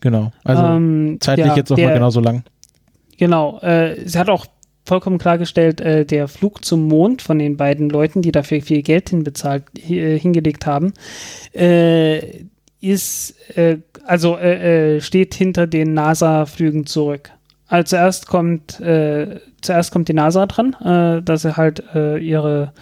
Genau. 0.00 0.32
Also 0.44 0.62
ähm, 0.62 1.18
zeitlich 1.20 1.46
ja, 1.46 1.56
jetzt 1.56 1.70
noch 1.70 1.76
der, 1.76 1.88
mal 1.88 1.94
genauso 1.94 2.20
lang. 2.20 2.44
Genau. 3.18 3.58
Äh, 3.60 3.96
sie 4.06 4.18
hat 4.18 4.30
auch 4.30 4.46
vollkommen 4.84 5.18
klargestellt, 5.18 5.80
äh, 5.80 6.04
der 6.04 6.28
Flug 6.28 6.64
zum 6.64 6.88
Mond 6.88 7.22
von 7.22 7.38
den 7.38 7.56
beiden 7.56 7.88
Leuten, 7.88 8.22
die 8.22 8.32
dafür 8.32 8.60
viel 8.62 8.82
Geld 8.82 9.10
hinbezahlt, 9.10 9.64
äh, 9.88 10.18
hingelegt 10.18 10.66
haben, 10.66 10.92
äh, 11.52 12.44
ist, 12.82 13.34
äh, 13.56 13.78
also 14.04 14.36
äh, 14.36 15.00
steht 15.00 15.34
hinter 15.34 15.66
den 15.66 15.94
NASA-Flügen 15.94 16.86
zurück. 16.86 17.30
Also 17.68 17.96
zuerst 17.96 18.26
kommt, 18.26 18.72
zuerst 19.62 19.92
kommt 19.92 20.08
die 20.08 20.12
NASA 20.12 20.44
dran, 20.44 20.76
dass 21.24 21.40
sie 21.40 21.56
halt 21.56 21.82
ihre 21.94 22.74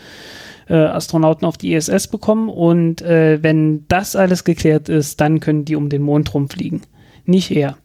äh, 0.71 0.75
Astronauten 0.75 1.47
auf 1.47 1.59
die 1.59 1.75
ISS 1.75 2.07
bekommen 2.07 2.49
und 2.49 3.03
äh, 3.03 3.43
wenn 3.43 3.87
das 3.89 4.15
alles 4.15 4.45
geklärt 4.45 4.89
ist, 4.89 5.21
dann 5.21 5.41
können 5.41 5.65
die 5.65 5.75
um 5.75 5.89
den 5.89 6.03
Mond 6.03 6.33
rumfliegen. 6.33 6.83
Nicht 7.25 7.51
er. 7.51 7.77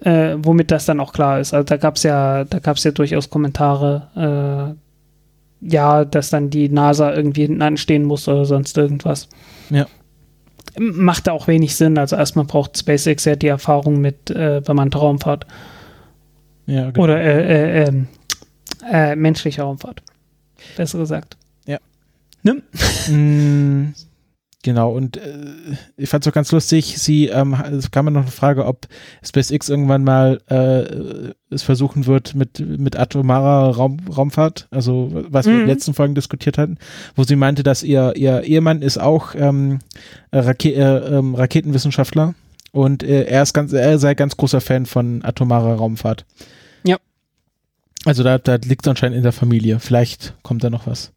Äh, 0.00 0.36
womit 0.38 0.70
das 0.70 0.86
dann 0.86 1.00
auch 1.00 1.12
klar 1.12 1.40
ist. 1.40 1.52
Also 1.52 1.64
da 1.64 1.76
gab 1.76 1.96
es 1.96 2.02
ja, 2.02 2.44
da 2.44 2.58
gab 2.58 2.78
ja 2.78 2.90
durchaus 2.90 3.30
Kommentare, 3.30 4.76
äh, 5.62 5.66
ja, 5.66 6.04
dass 6.04 6.30
dann 6.30 6.50
die 6.50 6.68
NASA 6.68 7.14
irgendwie 7.14 7.42
hinten 7.42 7.62
anstehen 7.62 8.04
muss 8.04 8.28
oder 8.28 8.44
sonst 8.44 8.76
irgendwas. 8.78 9.28
Ja. 9.70 9.86
Macht 10.82 11.26
da 11.26 11.32
auch 11.32 11.46
wenig 11.46 11.76
Sinn. 11.76 11.98
Also 11.98 12.16
erstmal 12.16 12.46
braucht 12.46 12.78
SpaceX 12.78 13.24
ja 13.24 13.36
die 13.36 13.48
Erfahrung 13.48 14.00
mit 14.00 14.30
äh, 14.30 14.62
bemannter 14.64 15.00
Raumfahrt. 15.00 15.46
Ja, 16.66 16.90
genau. 16.90 17.04
Oder 17.04 17.20
äh, 17.20 17.82
äh, 17.82 17.88
ähm, 17.88 18.08
äh, 18.90 19.14
menschlicher 19.16 19.64
Raumfahrt. 19.64 20.02
Besser 20.76 20.98
gesagt. 20.98 21.36
Ne? 22.42 22.62
Mm, 23.08 23.94
genau, 24.62 24.92
und 24.92 25.16
äh, 25.16 25.76
ich 25.96 26.08
fand 26.08 26.24
es 26.24 26.30
auch 26.30 26.34
ganz 26.34 26.52
lustig, 26.52 26.98
sie, 26.98 27.26
ähm, 27.28 27.54
es 27.54 27.90
kam 27.90 28.06
mir 28.06 28.10
noch 28.10 28.22
eine 28.22 28.30
Frage, 28.30 28.66
ob 28.66 28.86
SpaceX 29.24 29.68
irgendwann 29.68 30.04
mal 30.04 30.40
äh, 30.48 31.32
es 31.54 31.62
versuchen 31.62 32.06
wird 32.06 32.34
mit, 32.34 32.60
mit 32.60 32.96
atomarer 32.96 33.74
Raum, 33.74 33.98
Raumfahrt, 34.14 34.68
also 34.70 35.10
was 35.28 35.46
wir 35.46 35.52
in 35.52 35.58
den 35.60 35.66
mhm. 35.66 35.70
letzten 35.70 35.94
Folgen 35.94 36.14
diskutiert 36.14 36.58
hatten, 36.58 36.78
wo 37.16 37.24
sie 37.24 37.36
meinte, 37.36 37.62
dass 37.62 37.82
ihr, 37.82 38.14
ihr 38.16 38.42
Ehemann 38.42 38.82
ist 38.82 38.98
auch 38.98 39.34
ähm, 39.34 39.80
Rake 40.32 40.74
äh, 40.74 41.16
ähm, 41.18 41.34
Raketenwissenschaftler 41.34 42.34
und 42.72 43.02
äh, 43.02 43.24
er 43.24 43.42
ist 43.42 43.52
ganz, 43.52 43.72
er 43.72 43.98
sei 43.98 44.14
ganz 44.14 44.36
großer 44.36 44.60
Fan 44.60 44.86
von 44.86 45.24
atomarer 45.24 45.74
Raumfahrt. 45.74 46.24
Ja. 46.84 46.98
Also 48.04 48.22
da, 48.22 48.38
da 48.38 48.56
liegt 48.56 48.84
es 48.84 48.88
anscheinend 48.88 49.16
in 49.16 49.22
der 49.22 49.32
Familie. 49.32 49.80
Vielleicht 49.80 50.34
kommt 50.42 50.62
da 50.64 50.70
noch 50.70 50.86
was. 50.86 51.12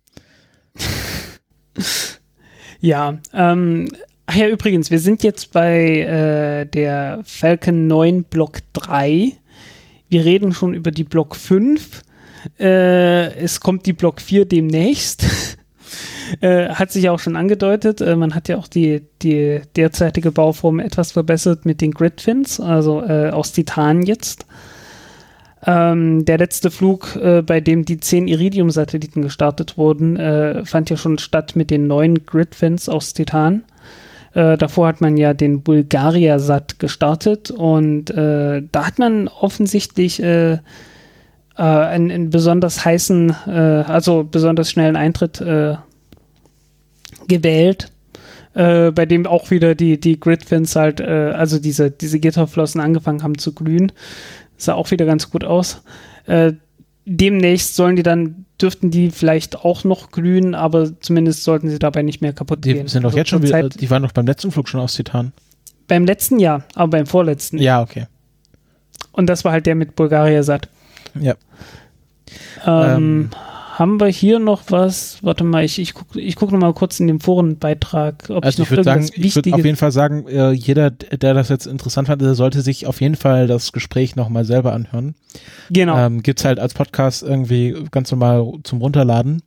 ja, 2.83 3.17
ähm, 3.33 3.87
ach 4.25 4.35
ja, 4.35 4.49
übrigens, 4.49 4.91
wir 4.91 4.99
sind 4.99 5.23
jetzt 5.23 5.53
bei 5.53 6.01
äh, 6.01 6.65
der 6.65 7.21
Falcon 7.23 7.87
9 7.87 8.25
Block 8.25 8.59
3. 8.73 9.31
Wir 10.09 10.25
reden 10.25 10.51
schon 10.51 10.73
über 10.73 10.91
die 10.91 11.05
Block 11.05 11.37
5. 11.37 12.03
Äh, 12.59 13.33
es 13.35 13.61
kommt 13.61 13.85
die 13.85 13.93
Block 13.93 14.19
4 14.19 14.43
demnächst. 14.43 15.25
äh, 16.41 16.67
hat 16.71 16.91
sich 16.91 17.07
auch 17.07 17.19
schon 17.19 17.37
angedeutet. 17.37 18.01
Äh, 18.01 18.17
man 18.17 18.35
hat 18.35 18.49
ja 18.49 18.57
auch 18.57 18.67
die, 18.67 19.03
die 19.21 19.61
derzeitige 19.77 20.33
Bauform 20.33 20.81
etwas 20.81 21.13
verbessert 21.13 21.65
mit 21.65 21.79
den 21.79 21.91
Gridfins, 21.91 22.59
also 22.59 23.01
äh, 23.01 23.29
aus 23.29 23.53
Titan 23.53 24.01
jetzt. 24.01 24.45
Ähm, 25.65 26.25
der 26.25 26.37
letzte 26.37 26.71
Flug, 26.71 27.15
äh, 27.15 27.41
bei 27.41 27.61
dem 27.61 27.85
die 27.85 27.99
zehn 27.99 28.27
Iridium-Satelliten 28.27 29.21
gestartet 29.21 29.77
wurden, 29.77 30.17
äh, 30.17 30.65
fand 30.65 30.89
ja 30.89 30.97
schon 30.97 31.17
statt 31.17 31.55
mit 31.55 31.69
den 31.71 31.87
neuen 31.87 32.25
Gridfins 32.25 32.89
aus 32.89 33.13
Titan. 33.13 33.63
Äh, 34.33 34.57
davor 34.57 34.87
hat 34.87 34.99
man 34.99 35.15
ja 35.15 35.33
den 35.33 35.61
Bulgaria-Sat 35.61 36.79
gestartet 36.79 37.51
und 37.51 38.09
äh, 38.09 38.63
da 38.71 38.87
hat 38.87 38.99
man 38.99 39.27
offensichtlich 39.27 40.21
äh, 40.21 40.53
äh, 40.53 40.59
einen, 41.57 42.11
einen, 42.11 42.29
besonders 42.29 42.83
heißen, 42.83 43.31
also 43.31 44.27
besonders 44.29 44.71
schnellen 44.71 44.95
Eintritt 44.95 45.39
äh, 45.39 45.75
gewählt, 47.27 47.91
äh, 48.53 48.91
bei 48.91 49.05
dem 49.05 49.25
auch 49.25 49.51
wieder 49.51 49.75
die, 49.75 49.99
die 49.99 50.19
Gridfins 50.19 50.75
halt, 50.75 50.99
äh, 50.99 51.33
also 51.35 51.59
diese, 51.59 51.91
diese 51.91 52.19
Gitterflossen 52.19 52.81
angefangen 52.81 53.23
haben 53.23 53.37
zu 53.37 53.53
glühen. 53.53 53.91
Sah 54.65 54.73
auch 54.75 54.91
wieder 54.91 55.05
ganz 55.05 55.29
gut 55.29 55.43
aus. 55.43 55.81
Äh, 56.25 56.53
demnächst 57.05 57.75
sollen 57.75 57.95
die 57.95 58.03
dann, 58.03 58.45
dürften 58.61 58.91
die 58.91 59.11
vielleicht 59.11 59.57
auch 59.65 59.83
noch 59.83 60.11
glühen, 60.11 60.55
aber 60.55 60.99
zumindest 61.01 61.43
sollten 61.43 61.69
sie 61.69 61.79
dabei 61.79 62.01
nicht 62.01 62.21
mehr 62.21 62.33
kaputt 62.33 62.63
die 62.63 62.73
gehen. 62.73 62.87
sind 62.87 63.03
doch 63.03 63.09
Also 63.09 63.17
jetzt 63.17 63.29
schon 63.29 63.43
wieder, 63.43 63.67
die 63.67 63.89
waren 63.89 64.03
doch 64.03 64.11
beim 64.13 64.25
letzten 64.25 64.51
Flug 64.51 64.69
schon 64.69 64.79
aus 64.79 64.93
Titan. 64.93 65.33
beim 65.87 66.05
letzten 66.05 66.39
Jahr, 66.39 66.63
aber 66.75 66.91
beim 66.91 67.05
vorletzten. 67.05 67.57
Ja, 67.57 67.81
okay. 67.81 68.07
Und 69.11 69.27
das 69.27 69.43
war 69.43 69.51
halt 69.51 69.65
der 69.65 69.75
mit 69.75 69.95
Bulgaria 69.95 70.41
satt. 70.43 70.69
Ja. 71.19 71.35
Ähm, 72.65 72.95
Ähm. 72.95 73.29
Haben 73.73 73.99
wir 73.99 74.07
hier 74.07 74.37
noch 74.37 74.63
was? 74.69 75.17
Warte 75.23 75.43
mal, 75.43 75.63
ich, 75.65 75.79
ich 75.79 75.95
gucke 75.95 76.19
ich 76.21 76.35
guck 76.35 76.51
noch 76.51 76.59
mal 76.59 76.73
kurz 76.73 76.99
in 76.99 77.07
dem 77.07 77.19
Forenbeitrag, 77.19 78.29
ob 78.29 78.45
Also 78.45 78.55
ich 78.55 78.59
noch 78.59 78.65
ich 78.65 78.71
würde 78.71 78.83
sagen, 78.83 79.01
irgendwas 79.01 79.17
ich 79.25 79.35
würde 79.35 79.49
auf 79.49 79.57
Wichtiges. 79.57 79.65
jeden 79.65 79.77
Fall 79.77 79.91
sagen, 79.91 80.27
äh, 80.27 80.51
jeder, 80.51 80.91
der 80.91 81.33
das 81.33 81.49
jetzt 81.49 81.65
interessant 81.65 82.07
fand, 82.07 82.21
der 82.21 82.35
sollte 82.35 82.61
sich 82.61 82.85
auf 82.85 83.01
jeden 83.01 83.15
Fall 83.15 83.47
das 83.47 83.71
Gespräch 83.71 84.15
nochmal 84.15 84.45
selber 84.45 84.73
anhören. 84.73 85.15
Genau. 85.71 85.97
Ähm, 85.97 86.21
gibt's 86.21 86.45
halt 86.45 86.59
als 86.59 86.75
Podcast 86.75 87.23
irgendwie 87.23 87.75
ganz 87.89 88.11
normal 88.11 88.53
zum 88.63 88.79
Runterladen. 88.79 89.41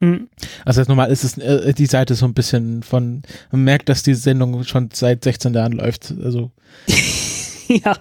Mhm. 0.00 0.28
Also 0.66 0.80
jetzt 0.80 0.88
normal 0.88 1.10
ist 1.10 1.24
es 1.24 1.38
äh, 1.38 1.72
die 1.72 1.86
Seite 1.86 2.14
so 2.14 2.26
ein 2.26 2.34
bisschen 2.34 2.82
von, 2.82 3.22
man 3.52 3.64
merkt, 3.64 3.88
dass 3.88 4.02
die 4.02 4.14
Sendung 4.14 4.64
schon 4.64 4.90
seit 4.92 5.24
16 5.24 5.54
Jahren 5.54 5.72
läuft. 5.72 6.12
Also 6.22 6.50
ja. 7.68 7.96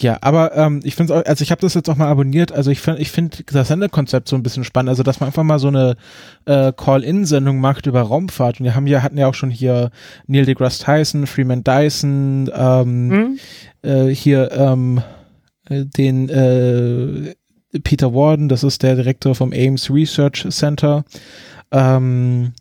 Ja, 0.00 0.18
aber 0.20 0.56
ähm, 0.56 0.80
ich 0.84 0.94
finde 0.94 1.26
also 1.26 1.42
ich 1.42 1.50
habe 1.50 1.60
das 1.60 1.74
jetzt 1.74 1.88
auch 1.90 1.96
mal 1.96 2.06
abonniert. 2.08 2.52
Also 2.52 2.70
ich 2.70 2.80
finde 2.80 3.00
ich 3.02 3.10
finde 3.10 3.38
das 3.44 3.68
Sendekonzept 3.68 4.28
so 4.28 4.36
ein 4.36 4.42
bisschen 4.42 4.64
spannend. 4.64 4.90
Also 4.90 5.02
dass 5.02 5.20
man 5.20 5.28
einfach 5.28 5.42
mal 5.42 5.58
so 5.58 5.68
eine 5.68 5.96
äh, 6.44 6.72
Call-in-Sendung 6.76 7.58
macht 7.60 7.86
über 7.86 8.02
Raumfahrt. 8.02 8.60
Und 8.60 8.64
wir 8.64 8.74
haben 8.74 8.86
ja 8.86 9.02
hatten 9.02 9.18
ja 9.18 9.26
auch 9.26 9.34
schon 9.34 9.50
hier 9.50 9.90
Neil 10.26 10.44
deGrasse 10.44 10.84
Tyson, 10.84 11.26
Freeman 11.26 11.64
Dyson, 11.64 12.50
ähm, 12.54 13.08
Mhm. 13.08 13.38
äh, 13.82 14.06
hier 14.08 14.52
ähm, 14.52 15.02
äh, 15.68 15.84
den 15.84 16.28
äh, 16.28 17.34
Peter 17.82 18.14
Warden, 18.14 18.48
das 18.48 18.64
ist 18.64 18.82
der 18.82 18.96
Direktor 18.96 19.34
vom 19.34 19.52
Ames 19.52 19.90
Research 19.90 20.46
Center. 20.50 21.04
Ähm, 21.70 22.52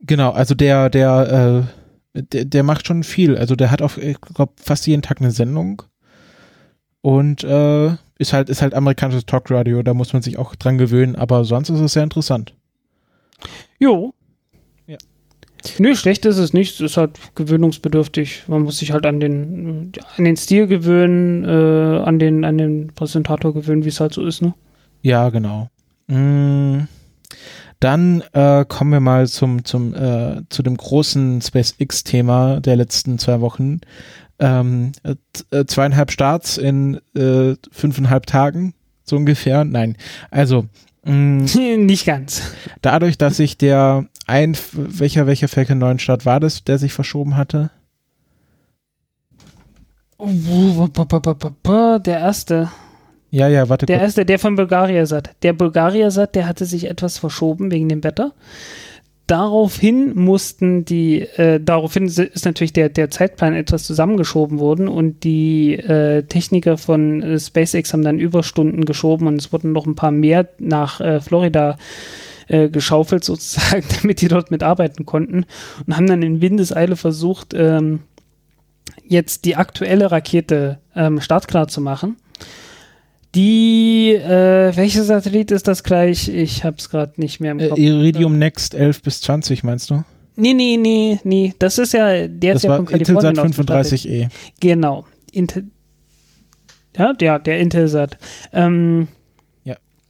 genau, 0.00 0.30
also 0.32 0.54
der, 0.54 0.90
der, 0.90 1.66
äh, 2.14 2.22
der, 2.22 2.44
der 2.44 2.62
macht 2.64 2.86
schon 2.86 3.04
viel. 3.04 3.36
Also 3.36 3.54
der 3.54 3.70
hat 3.70 3.80
auch, 3.80 3.96
ich 3.96 4.20
glaube, 4.20 4.54
fast 4.60 4.86
jeden 4.88 5.02
Tag 5.02 5.20
eine 5.20 5.30
Sendung. 5.30 5.82
Und 7.00 7.44
äh, 7.44 7.90
ist 8.18 8.32
halt, 8.32 8.48
ist 8.48 8.62
halt 8.62 8.74
amerikanisches 8.74 9.26
Talkradio, 9.26 9.82
da 9.82 9.94
muss 9.94 10.12
man 10.12 10.22
sich 10.22 10.38
auch 10.38 10.54
dran 10.56 10.78
gewöhnen, 10.78 11.14
aber 11.16 11.44
sonst 11.44 11.68
ist 11.70 11.80
es 11.80 11.92
sehr 11.92 12.02
interessant. 12.02 12.54
Jo. 13.78 14.12
Ja. 14.86 14.98
Nö, 15.78 15.94
schlecht 15.94 16.26
ist 16.26 16.38
es 16.38 16.52
nicht. 16.52 16.74
Es 16.74 16.80
ist 16.80 16.96
halt 16.96 17.18
gewöhnungsbedürftig. 17.36 18.44
Man 18.48 18.62
muss 18.62 18.78
sich 18.78 18.92
halt 18.92 19.06
an 19.06 19.20
den, 19.20 19.92
an 20.16 20.24
den 20.24 20.36
Stil 20.36 20.66
gewöhnen, 20.66 21.44
äh, 21.44 22.02
an 22.02 22.18
den, 22.18 22.44
an 22.44 22.58
den 22.58 22.88
Präsentator 22.88 23.54
gewöhnen, 23.54 23.84
wie 23.84 23.88
es 23.88 24.00
halt 24.00 24.12
so 24.14 24.24
ist, 24.24 24.42
ne? 24.42 24.54
Ja, 25.02 25.28
genau. 25.30 25.68
Mm, 26.08 26.88
Dann 27.78 28.24
äh, 28.32 28.64
kommen 28.66 28.90
wir 28.90 29.00
mal 29.00 29.28
zum, 29.28 29.64
zum, 29.64 29.94
äh, 29.94 30.42
zu 30.48 30.64
dem 30.64 30.76
großen 30.76 31.40
SpaceX-Thema 31.40 32.58
der 32.60 32.74
letzten 32.74 33.18
zwei 33.20 33.40
Wochen. 33.40 33.80
Ähm, 34.40 34.92
äh, 35.02 35.14
äh, 35.50 35.66
zweieinhalb 35.66 36.12
Starts 36.12 36.58
in 36.58 37.00
äh, 37.16 37.54
fünfeinhalb 37.72 38.26
Tagen, 38.26 38.74
so 39.04 39.16
ungefähr. 39.16 39.64
Nein, 39.64 39.96
also 40.30 40.66
mh, 41.04 41.46
nicht 41.78 42.06
ganz. 42.06 42.42
dadurch, 42.80 43.18
dass 43.18 43.36
sich 43.36 43.58
der 43.58 44.06
ein, 44.26 44.56
welcher, 44.72 45.26
welcher 45.26 45.48
Falcon 45.48 45.78
9 45.78 45.98
Start 45.98 46.24
war 46.26 46.38
das, 46.38 46.62
der 46.62 46.78
sich 46.78 46.92
verschoben 46.92 47.36
hatte? 47.36 47.70
Der 52.04 52.18
erste. 52.18 52.70
Ja, 53.30 53.46
ja, 53.48 53.68
warte 53.68 53.86
Der 53.86 53.98
kurz. 53.98 54.06
erste, 54.08 54.24
der 54.24 54.38
von 54.38 54.56
Bulgaria 54.56 55.04
satt. 55.06 55.30
Der 55.42 55.52
Bulgaria 55.52 56.10
satt, 56.10 56.34
der 56.34 56.46
hatte 56.46 56.64
sich 56.64 56.88
etwas 56.88 57.18
verschoben 57.18 57.70
wegen 57.70 57.88
dem 57.88 58.02
Wetter. 58.02 58.32
Daraufhin 59.28 60.14
mussten 60.14 60.86
die, 60.86 61.20
äh, 61.20 61.60
daraufhin 61.60 62.06
ist 62.06 62.46
natürlich 62.46 62.72
der, 62.72 62.88
der 62.88 63.10
Zeitplan 63.10 63.52
etwas 63.52 63.84
zusammengeschoben 63.84 64.58
worden 64.58 64.88
und 64.88 65.22
die 65.22 65.74
äh, 65.74 66.22
Techniker 66.22 66.78
von 66.78 67.22
äh, 67.22 67.38
SpaceX 67.38 67.92
haben 67.92 68.02
dann 68.02 68.18
Überstunden 68.18 68.86
geschoben 68.86 69.26
und 69.26 69.36
es 69.36 69.52
wurden 69.52 69.72
noch 69.72 69.84
ein 69.84 69.96
paar 69.96 70.12
mehr 70.12 70.48
nach 70.58 71.02
äh, 71.02 71.20
Florida 71.20 71.76
äh, 72.46 72.70
geschaufelt 72.70 73.22
sozusagen, 73.22 73.84
damit 74.00 74.22
die 74.22 74.28
dort 74.28 74.50
mitarbeiten 74.50 75.04
konnten 75.04 75.44
und 75.86 75.94
haben 75.94 76.06
dann 76.06 76.22
in 76.22 76.40
Windeseile 76.40 76.96
versucht, 76.96 77.52
ähm, 77.52 78.00
jetzt 79.06 79.44
die 79.44 79.56
aktuelle 79.56 80.10
Rakete 80.10 80.78
ähm, 80.96 81.20
startklar 81.20 81.68
zu 81.68 81.82
machen. 81.82 82.16
Die, 83.34 84.14
äh, 84.14 84.74
welcher 84.74 85.04
Satellit 85.04 85.50
ist 85.50 85.68
das 85.68 85.84
gleich? 85.84 86.28
Ich 86.28 86.64
hab's 86.64 86.88
gerade 86.88 87.12
nicht 87.20 87.40
mehr 87.40 87.52
im 87.52 87.60
Äh, 87.60 87.68
Kopf. 87.68 87.78
Iridium 87.78 88.38
Next 88.38 88.74
11 88.74 89.02
bis 89.02 89.20
20, 89.20 89.64
meinst 89.64 89.90
du? 89.90 90.02
Nee, 90.36 90.54
nee, 90.54 90.76
nee, 90.76 91.18
nee. 91.24 91.52
Das 91.58 91.78
ist 91.78 91.92
ja, 91.92 92.26
der 92.28 92.54
Das 92.54 92.62
ist 92.62 92.68
ja 92.68 92.76
von 92.76 92.86
Kalifornien 92.86 93.30
Intelsat 93.36 93.60
ausgestattet. 93.60 94.00
35E. 94.06 94.28
Genau. 94.60 95.04
Intel 95.32 95.64
ja, 96.96 97.12
der, 97.12 97.38
der 97.38 97.60
Intelsat. 97.60 98.18
Ähm, 98.52 99.08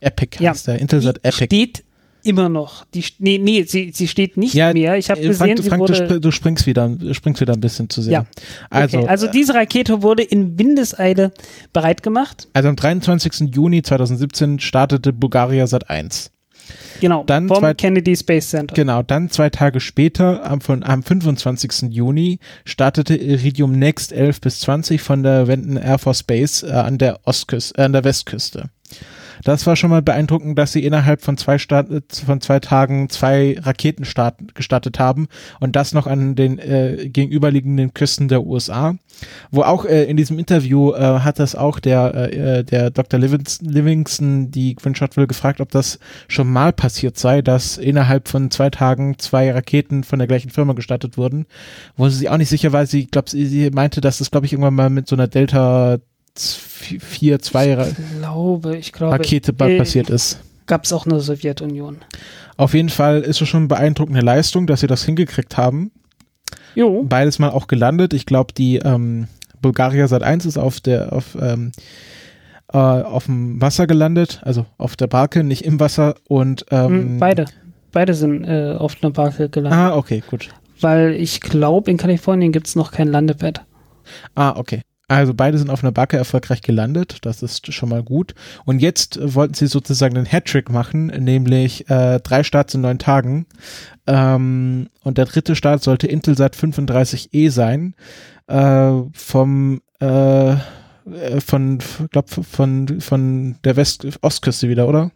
Epic 0.00 0.38
Ja. 0.40 0.50
heißt 0.52 0.68
der. 0.68 0.78
Intelsat 0.78 1.18
Epic. 1.24 1.44
steht 1.46 1.84
immer 2.24 2.48
noch. 2.48 2.84
Die, 2.94 3.04
nee, 3.18 3.38
nee, 3.38 3.62
sie, 3.64 3.92
sie 3.94 4.08
steht 4.08 4.36
nicht 4.36 4.54
Ja, 4.54 4.72
mehr. 4.72 4.96
Ich 4.96 5.10
habe 5.10 5.20
Äh, 5.20 5.28
gesehen, 5.28 5.56
Frank, 5.56 5.62
sie 5.62 5.68
Frank 5.68 5.86
du, 5.86 5.92
wurde... 5.94 6.06
spr 6.06 6.20
du 6.20 6.30
springst 6.30 6.66
wieder, 6.66 6.88
du 6.88 7.14
springst 7.14 7.40
wieder 7.40 7.54
ein 7.54 7.60
bisschen 7.60 7.88
zu 7.88 8.02
sehr. 8.02 8.12
Ja. 8.12 8.26
Also, 8.70 8.98
okay, 8.98 9.06
also 9.08 9.26
äh, 9.26 9.30
diese 9.30 9.54
Rakete 9.54 10.02
wurde 10.02 10.22
in 10.22 10.58
Windeseile 10.58 11.32
bereit 11.72 12.02
gemacht. 12.02 12.48
also 12.52 12.68
am 12.68 12.76
23. 12.76 13.54
Juni 13.54 13.82
2017 13.82 14.58
startete 14.60 15.12
Bulgaria 15.12 15.66
Sat 15.66 15.88
1. 15.90 16.30
Genau, 17.00 17.22
Dann 17.24 17.48
vom 17.48 17.58
zwei- 17.60 17.72
Kennedy 17.74 18.14
Space 18.16 18.50
Center. 18.50 18.74
Genau, 18.74 19.02
dann 19.02 19.30
zwei 19.30 19.48
Tage 19.50 19.80
später, 19.80 20.44
am, 20.44 20.60
von, 20.60 20.82
am 20.82 21.02
25. 21.02 21.90
Juni, 21.94 22.40
startete 22.64 23.14
Iridium 23.16 23.72
Next 23.72 24.12
11 24.12 24.40
bis 24.40 24.60
20 24.60 25.00
von 25.00 25.22
der 25.22 25.46
Wenden 25.46 25.76
Air 25.76 25.98
Force 25.98 26.24
Base 26.24 26.66
äh, 26.66 26.72
an, 26.72 26.98
der 26.98 27.20
Ostküste, 27.24 27.78
äh, 27.78 27.84
an 27.84 27.92
der 27.92 28.04
Westküste. 28.04 28.68
Das 29.44 29.66
war 29.66 29.76
schon 29.76 29.90
mal 29.90 30.02
beeindruckend, 30.02 30.58
dass 30.58 30.72
sie 30.72 30.84
innerhalb 30.84 31.22
von 31.22 31.36
zwei, 31.36 31.58
Start, 31.58 31.90
äh, 31.90 32.00
von 32.10 32.40
zwei 32.40 32.60
Tagen 32.60 33.08
zwei 33.08 33.56
Raketen 33.60 34.04
start, 34.04 34.54
gestartet 34.54 34.98
haben 34.98 35.28
und 35.60 35.76
das 35.76 35.92
noch 35.92 36.06
an 36.06 36.34
den 36.34 36.58
äh, 36.58 37.08
gegenüberliegenden 37.08 37.94
Küsten 37.94 38.28
der 38.28 38.44
USA. 38.44 38.96
Wo 39.50 39.62
auch 39.62 39.84
äh, 39.84 40.04
in 40.04 40.16
diesem 40.16 40.38
Interview 40.38 40.92
äh, 40.92 41.20
hat 41.20 41.38
das 41.38 41.54
auch 41.54 41.80
der, 41.80 42.14
äh, 42.14 42.64
der 42.64 42.90
Dr. 42.90 43.18
Livingston, 43.18 43.68
Livingston 43.68 44.50
die 44.50 44.74
Quinn 44.74 44.94
Shotwell 44.94 45.26
gefragt, 45.26 45.60
ob 45.60 45.70
das 45.70 45.98
schon 46.28 46.50
mal 46.52 46.72
passiert 46.72 47.18
sei, 47.18 47.42
dass 47.42 47.76
innerhalb 47.78 48.28
von 48.28 48.50
zwei 48.50 48.70
Tagen 48.70 49.18
zwei 49.18 49.50
Raketen 49.50 50.04
von 50.04 50.18
der 50.18 50.28
gleichen 50.28 50.50
Firma 50.50 50.72
gestartet 50.72 51.16
wurden, 51.16 51.46
wo 51.96 52.08
sie 52.08 52.28
auch 52.28 52.36
nicht 52.36 52.48
sicher 52.48 52.72
war. 52.72 52.86
Sie, 52.86 53.06
glaub, 53.06 53.28
sie, 53.28 53.46
sie 53.46 53.70
meinte, 53.70 54.00
dass 54.00 54.18
das, 54.18 54.30
glaube 54.30 54.46
ich, 54.46 54.52
irgendwann 54.52 54.74
mal 54.74 54.90
mit 54.90 55.08
so 55.08 55.16
einer 55.16 55.28
Delta 55.28 55.98
4, 56.40 57.38
2 57.40 57.74
Ra 57.74 57.86
Ich 57.88 57.94
glaube, 58.18 58.76
ich 58.76 58.92
glaube. 58.92 59.14
Rakete 59.14 59.52
äh, 59.58 59.78
passiert 59.78 60.10
ist. 60.10 60.40
Gab 60.66 60.84
es 60.84 60.92
auch 60.92 61.06
in 61.06 61.10
der 61.10 61.20
Sowjetunion. 61.20 61.98
Auf 62.56 62.74
jeden 62.74 62.88
Fall 62.88 63.20
ist 63.22 63.40
es 63.40 63.48
schon 63.48 63.60
eine 63.60 63.68
beeindruckende 63.68 64.20
Leistung, 64.20 64.66
dass 64.66 64.80
sie 64.80 64.86
das 64.86 65.04
hingekriegt 65.04 65.56
haben. 65.56 65.90
Jo. 66.74 67.04
Beides 67.04 67.38
mal 67.38 67.50
auch 67.50 67.66
gelandet. 67.66 68.12
Ich 68.12 68.26
glaube, 68.26 68.52
die 68.52 68.76
ähm, 68.76 69.28
Bulgaria 69.62 70.06
Sat 70.08 70.22
1 70.22 70.46
ist 70.46 70.58
auf 70.58 70.80
der 70.80 71.12
auf 71.12 71.36
ähm, 71.40 71.72
äh, 72.72 72.76
auf 72.76 73.24
dem 73.26 73.60
Wasser 73.60 73.86
gelandet, 73.86 74.40
also 74.44 74.66
auf 74.76 74.94
der 74.96 75.06
Barke, 75.06 75.42
nicht 75.42 75.64
im 75.64 75.80
Wasser 75.80 76.16
und 76.28 76.66
ähm, 76.70 77.14
Mhm, 77.14 77.18
Beide. 77.18 77.46
Beide 77.92 78.12
sind 78.12 78.44
äh, 78.44 78.74
auf 78.78 78.96
einer 79.00 79.10
Barke 79.10 79.48
gelandet. 79.48 79.78
Ah, 79.78 79.96
okay, 79.96 80.22
gut. 80.28 80.50
Weil 80.80 81.14
ich 81.14 81.40
glaube, 81.40 81.90
in 81.90 81.96
Kalifornien 81.96 82.52
gibt 82.52 82.66
es 82.66 82.76
noch 82.76 82.92
kein 82.92 83.08
Landepad. 83.08 83.64
Ah, 84.34 84.54
okay. 84.56 84.82
Also 85.08 85.32
beide 85.32 85.56
sind 85.56 85.70
auf 85.70 85.82
einer 85.82 85.90
Backe 85.90 86.18
erfolgreich 86.18 86.60
gelandet, 86.60 87.18
das 87.22 87.42
ist 87.42 87.72
schon 87.72 87.88
mal 87.88 88.02
gut. 88.02 88.34
Und 88.66 88.80
jetzt 88.80 89.18
wollten 89.22 89.54
sie 89.54 89.66
sozusagen 89.66 90.16
einen 90.18 90.26
Hattrick 90.26 90.70
machen, 90.70 91.06
nämlich 91.06 91.88
äh, 91.88 92.20
drei 92.20 92.42
Starts 92.42 92.74
in 92.74 92.82
neun 92.82 92.98
Tagen. 92.98 93.46
Ähm, 94.06 94.90
und 95.02 95.16
der 95.16 95.24
dritte 95.24 95.56
Start 95.56 95.82
sollte 95.82 96.06
Intelsat 96.06 96.54
35E 96.54 97.50
sein, 97.50 97.94
äh, 98.48 98.92
vom 99.14 99.80
äh, 99.98 100.56
von, 101.40 101.78
glaub, 102.10 102.28
von, 102.28 103.00
von 103.00 103.56
der 103.64 103.76
West 103.76 104.06
Ostküste 104.20 104.68
wieder, 104.68 104.86
oder? 104.86 105.10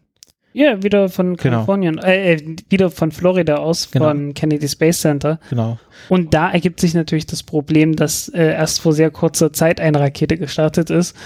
Ja, 0.55 0.83
wieder 0.83 1.09
von 1.09 1.37
Genau. 1.37 1.57
Kalifornien, 1.57 1.99
äh, 1.99 2.35
äh, 2.35 2.57
wieder 2.69 2.91
von 2.91 3.11
Florida 3.13 3.57
aus, 3.57 3.91
Genau. 3.91 4.09
von 4.09 4.35
Kennedy 4.35 4.69
Space 4.69 5.01
Center. 5.01 5.41
Genau. 5.51 5.79
Und 6.09 6.35
da 6.35 6.51
ergibt 6.51 6.81
sich 6.81 6.95
natürlich 6.95 7.27
das 7.27 7.43
Problem, 7.43 7.97
dass 7.97 8.29
äh, 8.29 8.53
erst 8.53 8.81
vor 8.81 8.93
sehr 8.93 9.11
kurzer 9.11 9.53
Zeit 9.53 9.81
eine 9.81 10.01
Rakete 10.01 10.37
gestartet 10.37 10.91
ist 10.91 11.17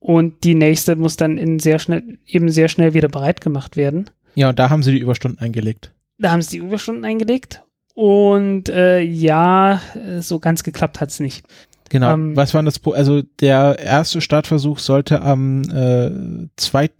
und 0.00 0.44
die 0.44 0.54
nächste 0.54 0.96
muss 0.96 1.16
dann 1.16 1.38
in 1.38 1.58
sehr 1.58 1.78
schnell, 1.78 2.18
eben 2.26 2.50
sehr 2.50 2.68
schnell 2.68 2.94
wieder 2.94 3.08
bereit 3.08 3.40
gemacht 3.40 3.76
werden. 3.76 4.10
Ja, 4.34 4.50
und 4.50 4.58
da 4.58 4.70
haben 4.70 4.82
sie 4.82 4.92
die 4.92 4.98
Überstunden 5.00 5.40
eingelegt. 5.40 5.92
Da 6.18 6.30
haben 6.32 6.42
sie 6.42 6.58
die 6.60 6.64
Überstunden 6.66 7.04
eingelegt 7.04 7.62
und 7.94 8.68
äh, 8.68 9.00
ja, 9.00 9.80
so 10.20 10.38
ganz 10.40 10.62
geklappt 10.62 11.00
hat's 11.00 11.20
nicht. 11.20 11.46
Genau. 11.90 12.12
Ähm, 12.12 12.36
Was 12.36 12.52
war 12.54 12.62
das? 12.62 12.80
Also 12.84 13.22
der 13.40 13.78
erste 13.78 14.20
Startversuch 14.20 14.78
sollte 14.78 15.22
am 15.22 15.62
äh, 15.70 16.48
2. 16.56 16.90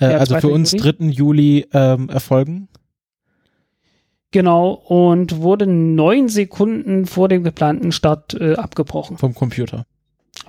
Äh, 0.00 0.12
Ja, 0.12 0.18
also 0.18 0.34
für 0.36 0.40
2. 0.42 0.48
uns 0.48 0.72
Juli. 0.72 0.82
3. 0.98 1.04
Juli 1.06 1.66
ähm, 1.72 2.08
erfolgen. 2.08 2.68
Genau, 4.32 4.70
und 4.72 5.40
wurde 5.40 5.66
neun 5.66 6.28
Sekunden 6.28 7.06
vor 7.06 7.28
dem 7.28 7.42
geplanten 7.44 7.92
Start 7.92 8.34
äh, 8.34 8.54
abgebrochen 8.54 9.16
vom 9.18 9.34
Computer. 9.34 9.86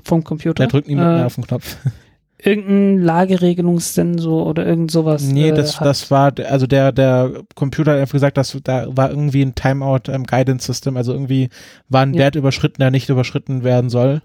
vom 0.03 0.24
Computer. 0.24 0.64
Da 0.64 0.68
drückt 0.68 0.88
niemand 0.88 1.10
Äh, 1.11 1.15
mehr 1.18 1.26
auf 1.28 1.36
den 1.36 1.45
Knopf. 1.45 1.78
Irgendein 2.40 3.02
Lageregelungssensor 3.03 4.45
oder 4.45 4.64
irgend 4.65 4.91
sowas. 4.91 5.24
nee, 5.24 5.49
äh, 5.49 5.53
das, 5.53 5.78
das 5.80 6.11
war, 6.11 6.34
also 6.48 6.68
der, 6.68 6.91
der 6.91 7.44
Computer 7.56 7.94
hat 7.94 7.99
einfach 7.99 8.11
gesagt, 8.14 8.38
dass 8.38 8.56
da 8.64 8.86
war 8.95 9.10
irgendwie 9.10 9.41
ein 9.41 9.56
Timeout 9.56 10.11
im 10.11 10.24
Guidance 10.26 10.65
System, 10.68 10.98
also 10.98 11.14
irgendwie 11.14 11.49
war 11.90 12.02
ein 12.03 12.14
Ja. 12.14 12.19
Wert 12.22 12.36
überschritten, 12.36 12.80
der 12.82 12.91
nicht 12.91 13.10
überschritten 13.10 13.64
werden 13.64 13.90
soll. 13.90 14.22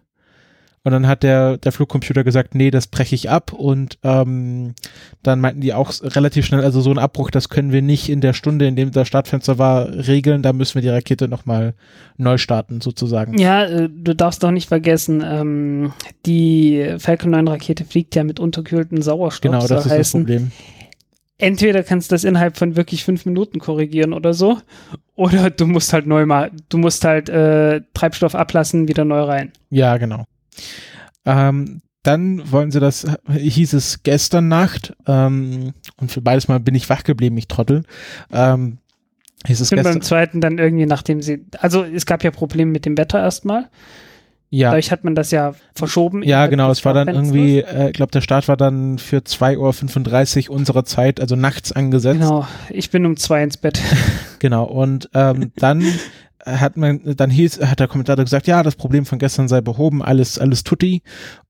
Und 0.84 0.90
dann 0.90 1.06
hat 1.06 1.22
der, 1.22 1.58
der 1.58 1.70
Flugcomputer 1.70 2.24
gesagt, 2.24 2.56
nee, 2.56 2.72
das 2.72 2.88
breche 2.88 3.14
ich 3.14 3.30
ab. 3.30 3.52
Und 3.52 3.98
ähm, 4.02 4.74
dann 5.22 5.40
meinten 5.40 5.60
die 5.60 5.74
auch 5.74 5.92
relativ 6.02 6.44
schnell, 6.44 6.64
also 6.64 6.80
so 6.80 6.90
ein 6.90 6.98
Abbruch, 6.98 7.30
das 7.30 7.48
können 7.48 7.70
wir 7.70 7.82
nicht 7.82 8.08
in 8.08 8.20
der 8.20 8.32
Stunde, 8.32 8.66
in 8.66 8.74
dem 8.74 8.90
das 8.90 9.06
Startfenster 9.06 9.58
war, 9.58 9.88
regeln. 10.08 10.42
Da 10.42 10.52
müssen 10.52 10.74
wir 10.74 10.82
die 10.82 10.88
Rakete 10.88 11.28
nochmal 11.28 11.74
neu 12.16 12.36
starten, 12.36 12.80
sozusagen. 12.80 13.38
Ja, 13.38 13.64
äh, 13.64 13.88
du 13.88 14.14
darfst 14.14 14.42
doch 14.42 14.50
nicht 14.50 14.68
vergessen, 14.68 15.22
ähm, 15.24 15.92
die 16.26 16.96
Falcon 16.98 17.30
9 17.30 17.46
Rakete 17.46 17.84
fliegt 17.84 18.16
ja 18.16 18.24
mit 18.24 18.40
unterkühltem 18.40 19.02
Sauerstoff. 19.02 19.52
Genau, 19.52 19.60
das 19.60 19.68
soll 19.68 19.78
ist 19.78 19.84
das 19.84 19.92
heißen, 19.92 20.20
Problem. 20.22 20.50
entweder 21.38 21.84
kannst 21.84 22.10
du 22.10 22.14
das 22.14 22.24
innerhalb 22.24 22.56
von 22.56 22.74
wirklich 22.74 23.04
fünf 23.04 23.24
Minuten 23.24 23.60
korrigieren 23.60 24.12
oder 24.12 24.34
so, 24.34 24.58
oder 25.14 25.50
du 25.50 25.66
musst 25.66 25.92
halt 25.92 26.08
neu 26.08 26.26
mal, 26.26 26.50
du 26.70 26.78
musst 26.78 27.04
halt 27.04 27.28
äh, 27.28 27.82
Treibstoff 27.94 28.34
ablassen, 28.34 28.88
wieder 28.88 29.04
neu 29.04 29.20
rein. 29.22 29.52
Ja, 29.70 29.96
genau. 29.96 30.24
Ähm, 31.24 31.82
dann 32.02 32.50
wollen 32.50 32.72
sie 32.72 32.80
das, 32.80 33.06
hieß 33.30 33.74
es 33.74 34.02
gestern 34.02 34.48
Nacht, 34.48 34.94
ähm, 35.06 35.72
und 36.00 36.10
für 36.10 36.20
beides 36.20 36.48
Mal 36.48 36.58
bin 36.58 36.74
ich 36.74 36.88
wach 36.90 37.04
geblieben, 37.04 37.36
ich 37.36 37.46
Trottel. 37.46 37.84
Ähm, 38.32 38.78
hieß 39.46 39.60
es 39.60 39.68
Ich 39.68 39.70
bin 39.70 39.78
gestern, 39.78 39.94
beim 39.94 40.02
zweiten 40.02 40.40
dann 40.40 40.58
irgendwie, 40.58 40.86
nachdem 40.86 41.22
sie, 41.22 41.46
also 41.58 41.84
es 41.84 42.04
gab 42.06 42.24
ja 42.24 42.32
Probleme 42.32 42.72
mit 42.72 42.86
dem 42.86 42.98
Wetter 42.98 43.20
erstmal. 43.20 43.68
ja, 44.50 44.70
Dadurch 44.70 44.90
hat 44.90 45.04
man 45.04 45.14
das 45.14 45.30
ja 45.30 45.54
verschoben. 45.76 46.24
ja, 46.24 46.48
genau, 46.48 46.72
es 46.72 46.84
war 46.84 46.92
dann 46.92 47.06
irgendwie, 47.06 47.60
äh, 47.60 47.88
ich 47.88 47.92
glaube, 47.92 48.10
der 48.10 48.20
Start 48.20 48.48
war 48.48 48.56
dann 48.56 48.98
für 48.98 49.18
2.35 49.18 50.48
Uhr 50.48 50.56
unserer 50.56 50.84
Zeit, 50.84 51.20
also 51.20 51.36
nachts 51.36 51.70
angesetzt. 51.70 52.18
Genau, 52.18 52.48
ich 52.68 52.90
bin 52.90 53.06
um 53.06 53.16
zwei 53.16 53.42
ins 53.44 53.56
Bett. 53.56 53.80
Genau, 54.40 54.64
und 54.64 55.08
ähm, 55.14 55.52
dann 55.54 55.84
hat 56.44 56.76
man, 56.76 57.00
dann 57.16 57.30
hieß, 57.30 57.60
hat 57.62 57.80
der 57.80 57.88
Kommentator 57.88 58.24
gesagt, 58.24 58.46
ja, 58.46 58.62
das 58.62 58.76
Problem 58.76 59.06
von 59.06 59.18
gestern 59.18 59.48
sei 59.48 59.60
behoben, 59.60 60.02
alles, 60.02 60.38
alles 60.38 60.64
tutti. 60.64 61.02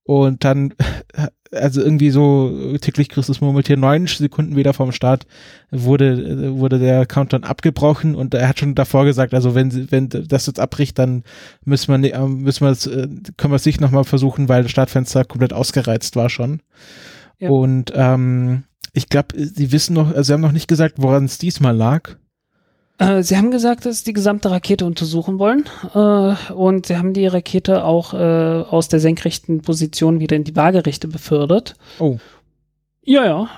Und 0.04 0.44
dann, 0.44 0.74
also 1.52 1.80
irgendwie 1.82 2.10
so 2.10 2.76
täglich 2.80 3.08
Christus 3.08 3.40
Murmeltier, 3.40 3.76
neun 3.76 4.06
Sekunden 4.06 4.56
wieder 4.56 4.72
vom 4.74 4.92
Start 4.92 5.26
wurde, 5.70 6.56
wurde 6.58 6.78
der 6.78 7.06
Countdown 7.06 7.44
abgebrochen 7.44 8.14
und 8.14 8.34
er 8.34 8.48
hat 8.48 8.58
schon 8.58 8.74
davor 8.74 9.04
gesagt, 9.04 9.32
also 9.34 9.54
wenn, 9.54 9.70
sie- 9.70 9.90
wenn 9.90 10.08
das 10.08 10.46
jetzt 10.46 10.60
abbricht, 10.60 10.98
dann 10.98 11.22
müssen 11.64 11.88
wir, 11.88 11.98
ne- 11.98 12.26
müssen 12.28 12.66
wir 12.66 12.70
es, 12.70 12.86
äh, 12.86 13.06
können 13.36 13.52
wir 13.52 13.56
es 13.56 13.66
nicht 13.66 13.80
nochmal 13.80 14.04
versuchen, 14.04 14.48
weil 14.48 14.62
das 14.62 14.72
Startfenster 14.72 15.24
komplett 15.24 15.52
ausgereizt 15.52 16.16
war 16.16 16.28
schon. 16.30 16.60
Ja. 17.38 17.50
Und 17.50 17.92
ähm, 17.94 18.64
ich 18.92 19.08
glaube, 19.08 19.28
sie 19.36 19.72
wissen 19.72 19.94
noch, 19.94 20.08
also 20.08 20.22
sie 20.22 20.32
haben 20.34 20.40
noch 20.42 20.52
nicht 20.52 20.68
gesagt, 20.68 20.96
woran 20.98 21.24
es 21.24 21.38
diesmal 21.38 21.74
lag. 21.76 22.16
Äh, 23.02 23.22
sie 23.22 23.36
haben 23.36 23.50
gesagt, 23.50 23.84
dass 23.86 23.98
sie 23.98 24.04
die 24.06 24.12
gesamte 24.12 24.50
Rakete 24.50 24.84
untersuchen 24.86 25.38
wollen 25.38 25.64
äh, 25.94 26.52
und 26.52 26.86
sie 26.86 26.96
haben 26.96 27.12
die 27.12 27.26
Rakete 27.26 27.84
auch 27.84 28.14
äh, 28.14 28.16
aus 28.16 28.88
der 28.88 29.00
senkrechten 29.00 29.62
Position 29.62 30.20
wieder 30.20 30.36
in 30.36 30.44
die 30.44 30.56
Waagerechte 30.56 31.08
befördert. 31.08 31.74
Oh. 31.98 32.18
Ja, 33.04 33.24
ja, 33.24 33.48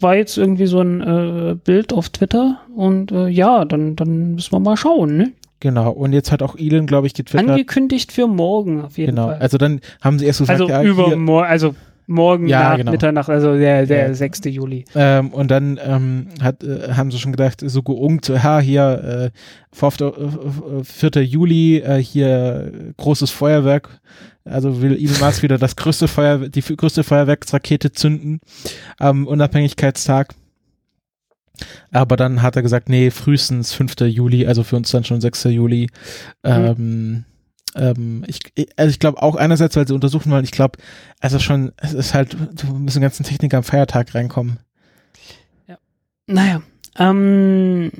war 0.00 0.16
jetzt 0.16 0.36
irgendwie 0.36 0.66
so 0.66 0.80
ein 0.80 1.60
Bild 1.62 1.92
auf 1.92 2.08
Twitter 2.08 2.58
und 2.74 3.12
ja, 3.12 3.64
dann, 3.64 3.94
dann 3.94 4.34
müssen 4.34 4.50
wir 4.52 4.58
mal 4.58 4.76
schauen, 4.76 5.16
ne? 5.16 5.32
Genau, 5.60 5.92
und 5.92 6.12
jetzt 6.12 6.32
hat 6.32 6.42
auch 6.42 6.56
Elon, 6.56 6.86
glaube 6.86 7.06
ich, 7.06 7.14
getwittert. 7.14 7.50
Angekündigt 7.50 8.10
für 8.10 8.26
morgen 8.26 8.82
auf 8.82 8.98
jeden 8.98 9.14
Genau, 9.14 9.28
Fall. 9.28 9.38
also 9.38 9.58
dann 9.58 9.80
haben 10.00 10.18
sie 10.18 10.24
erst 10.26 10.40
gesagt, 10.40 10.60
Also 10.62 10.72
ja, 10.72 10.82
über 10.82 11.06
hier, 11.06 11.16
mor 11.16 11.46
also 11.46 11.76
morgen 12.10 12.46
Ja, 12.48 12.70
nach 12.70 12.76
genau. 12.76 12.92
Mitternacht, 12.92 13.28
also 13.30 13.56
der, 13.56 13.86
der 13.86 14.08
Ja. 14.08 14.14
6. 14.14 14.40
Juli. 14.46 14.84
ähm, 14.94 15.28
und 15.28 15.50
dann 15.50 15.78
ähm, 15.82 16.26
hat, 16.42 16.62
äh, 16.62 16.92
haben 16.92 17.10
sie 17.10 17.18
schon 17.18 17.32
gedacht, 17.32 17.62
so 17.64 17.82
geungt, 17.82 18.24
so, 18.26 18.34
ja, 18.34 18.58
hier, 18.60 19.30
äh, 19.72 19.76
4. 19.76 20.06
äh, 20.80 20.84
4. 20.84 21.22
Juli, 21.24 21.78
äh, 21.78 22.02
hier 22.02 22.72
äh, 22.72 22.92
großes 22.96 23.30
Feuerwerk. 23.30 24.00
Also 24.44 24.82
will 24.82 24.92
Elon 24.96 25.20
Musk 25.20 25.42
wieder 25.42 25.58
das 25.58 25.76
größte 25.76 26.08
Feuer, 26.08 26.48
die 26.48 26.62
größte 26.62 27.04
Feuerwerksrakete 27.04 27.92
zünden 27.92 28.40
am 28.98 29.26
Unabhängigkeitstag. 29.26 30.34
Aber 31.92 32.16
dann 32.16 32.40
hat 32.42 32.56
er 32.56 32.62
gesagt, 32.62 32.88
nee, 32.88 33.10
frühestens 33.10 33.72
5. 33.74 34.00
Juli, 34.00 34.46
also 34.46 34.62
für 34.62 34.76
uns 34.76 34.90
dann 34.90 35.04
schon 35.04 35.20
6. 35.20 35.44
Juli. 35.44 35.88
Ähm, 36.42 37.24
ähm, 37.76 38.24
ich, 38.26 38.40
also 38.76 38.90
ich 38.90 38.98
glaube 38.98 39.22
auch 39.22 39.36
einerseits, 39.36 39.76
weil 39.76 39.86
sie 39.86 39.94
untersuchen 39.94 40.30
wollen, 40.32 40.44
ich 40.44 40.50
glaube, 40.50 40.78
also 41.20 41.38
schon, 41.38 41.72
es 41.76 41.92
ist 41.92 42.14
halt, 42.14 42.34
du 42.34 42.66
müssen 42.74 42.98
den 42.98 43.02
ganzen 43.02 43.24
Techniker 43.24 43.58
am 43.58 43.64
Feiertag 43.64 44.14
reinkommen. 44.14 44.58
Naja, 46.26 46.62
ähm, 46.96 47.90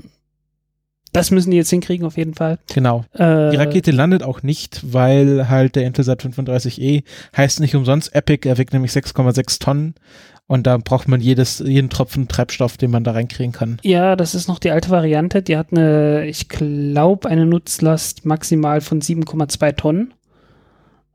das 1.12 1.32
müssen 1.32 1.51
die 1.51 1.56
jetzt 1.56 1.70
hinkriegen 1.70 2.06
auf 2.06 2.16
jeden 2.16 2.34
Fall. 2.34 2.59
Genau. 2.72 3.05
Äh, 3.12 3.51
Die 3.51 3.56
Rakete 3.56 3.90
landet 3.90 4.22
auch 4.22 4.42
nicht, 4.42 4.92
weil 4.92 5.48
halt 5.48 5.74
der 5.74 5.84
Intelsat 5.84 6.22
35E 6.22 7.02
heißt 7.36 7.59
nicht 7.60 7.74
umsonst 7.74 8.14
Epic, 8.14 8.48
er 8.48 8.59
wiegt 8.59 8.72
nämlich 8.72 8.92
6,6 8.92 9.59
Tonnen 9.60 9.94
und 10.51 10.66
da 10.66 10.78
braucht 10.78 11.06
man 11.06 11.20
jedes, 11.20 11.60
jeden 11.60 11.90
Tropfen 11.90 12.27
Treibstoff, 12.27 12.77
den 12.77 12.90
man 12.90 13.05
da 13.05 13.12
reinkriegen 13.12 13.52
kann. 13.52 13.78
Ja, 13.85 14.16
das 14.16 14.35
ist 14.35 14.48
noch 14.48 14.59
die 14.59 14.72
alte 14.72 14.90
Variante. 14.90 15.43
Die 15.43 15.56
hat 15.56 15.68
eine, 15.70 16.27
ich 16.27 16.48
glaube, 16.48 17.28
eine 17.28 17.47
Nutzlast 17.47 18.24
maximal 18.24 18.81
von 18.81 19.01
7,2 19.01 19.77
Tonnen. 19.77 20.12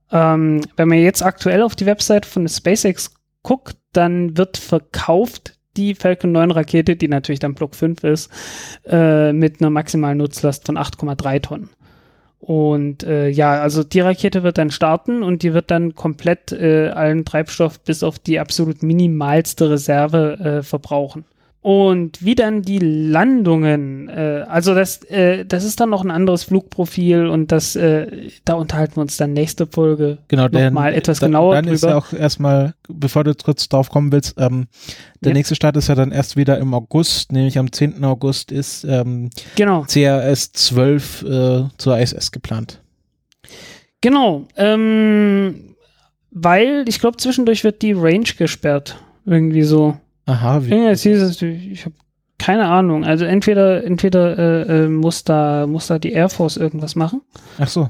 Ähm, 0.09 0.61
wenn 0.77 0.87
man 0.87 0.99
jetzt 0.99 1.21
aktuell 1.21 1.63
auf 1.63 1.75
die 1.75 1.85
Website 1.85 2.25
von 2.25 2.47
SpaceX 2.47 3.13
guckt, 3.43 3.75
dann 3.91 4.37
wird 4.37 4.55
verkauft 4.55 5.57
die 5.75 5.95
Falcon 5.95 6.31
9 6.31 6.51
Rakete, 6.51 6.95
die 6.95 7.09
natürlich 7.09 7.39
dann 7.39 7.55
Block 7.55 7.75
5 7.75 8.05
ist, 8.05 8.31
äh, 8.85 9.33
mit 9.33 9.59
einer 9.59 9.69
maximalen 9.69 10.19
Nutzlast 10.19 10.65
von 10.65 10.77
8,3 10.77 11.41
Tonnen. 11.41 11.69
Und 12.39 13.03
äh, 13.03 13.27
ja, 13.29 13.59
also 13.59 13.83
die 13.83 14.01
Rakete 14.01 14.43
wird 14.43 14.57
dann 14.57 14.69
starten 14.69 15.23
und 15.23 15.41
die 15.41 15.53
wird 15.53 15.71
dann 15.71 15.95
komplett 15.95 16.51
äh, 16.51 16.89
allen 16.89 17.25
Treibstoff 17.25 17.79
bis 17.79 18.03
auf 18.03 18.19
die 18.19 18.39
absolut 18.39 18.83
minimalste 18.83 19.69
Reserve 19.69 20.37
äh, 20.39 20.63
verbrauchen. 20.63 21.25
Und 21.67 22.23
wie 22.23 22.35
dann 22.35 22.61
die 22.61 22.77
Landungen, 22.77 24.07
äh, 24.07 24.45
also 24.47 24.75
das, 24.75 25.03
äh, 25.05 25.45
das 25.47 25.63
ist 25.63 25.79
dann 25.79 25.89
noch 25.89 26.03
ein 26.03 26.11
anderes 26.11 26.43
Flugprofil 26.43 27.25
und 27.25 27.51
das, 27.51 27.75
äh, 27.75 28.29
da 28.45 28.53
unterhalten 28.53 28.97
wir 28.97 29.01
uns 29.01 29.17
dann 29.17 29.33
nächste 29.33 29.65
Folge 29.65 30.19
Genau, 30.27 30.47
noch 30.47 30.69
mal 30.69 30.93
etwas 30.93 31.17
da- 31.21 31.25
genauer 31.25 31.55
Dann 31.55 31.65
ist 31.67 31.81
drüber. 31.81 31.93
ja 31.93 31.97
auch 31.97 32.13
erstmal, 32.13 32.75
bevor 32.87 33.23
du 33.23 33.33
kurz 33.33 33.67
drauf 33.67 33.89
kommen 33.89 34.11
willst, 34.11 34.35
ähm, 34.37 34.67
der 35.21 35.31
Ja. 35.31 35.33
nächste 35.37 35.55
Start 35.55 35.75
ist 35.75 35.87
ja 35.87 35.95
dann 35.95 36.11
erst 36.11 36.35
wieder 36.37 36.59
im 36.59 36.71
August, 36.75 37.31
nämlich 37.31 37.57
am 37.57 37.71
10. 37.71 38.03
August 38.05 38.51
ist 38.51 38.83
ähm, 38.83 39.31
Genau, 39.55 39.85
CRS 39.87 40.51
12 40.51 41.23
äh, 41.23 41.63
zur 41.79 41.97
ISS 41.97 42.31
geplant. 42.31 42.83
genau. 44.01 44.45
Ähm, 44.55 45.75
weil 46.29 46.85
ich 46.87 46.99
glaube, 46.99 47.17
zwischendurch 47.17 47.63
wird 47.63 47.81
die 47.81 47.93
Range 47.93 48.29
gesperrt. 48.37 48.97
Irgendwie 49.25 49.63
so. 49.63 49.97
Aha, 50.25 50.63
wie, 50.63 50.69
Ja, 50.71 50.89
jetzt 50.89 51.05
es, 51.05 51.41
ich 51.41 51.85
habe 51.85 51.95
keine 52.37 52.65
Ahnung. 52.67 53.05
Also 53.05 53.25
entweder, 53.25 53.83
entweder 53.83 54.37
äh, 54.37 54.85
äh, 54.85 54.89
muss 54.89 55.23
da 55.23 55.67
muss 55.67 55.87
da 55.87 55.99
die 55.99 56.11
Air 56.11 56.29
Force 56.29 56.57
irgendwas 56.57 56.95
machen. 56.95 57.21
ach 57.57 57.67
so. 57.67 57.89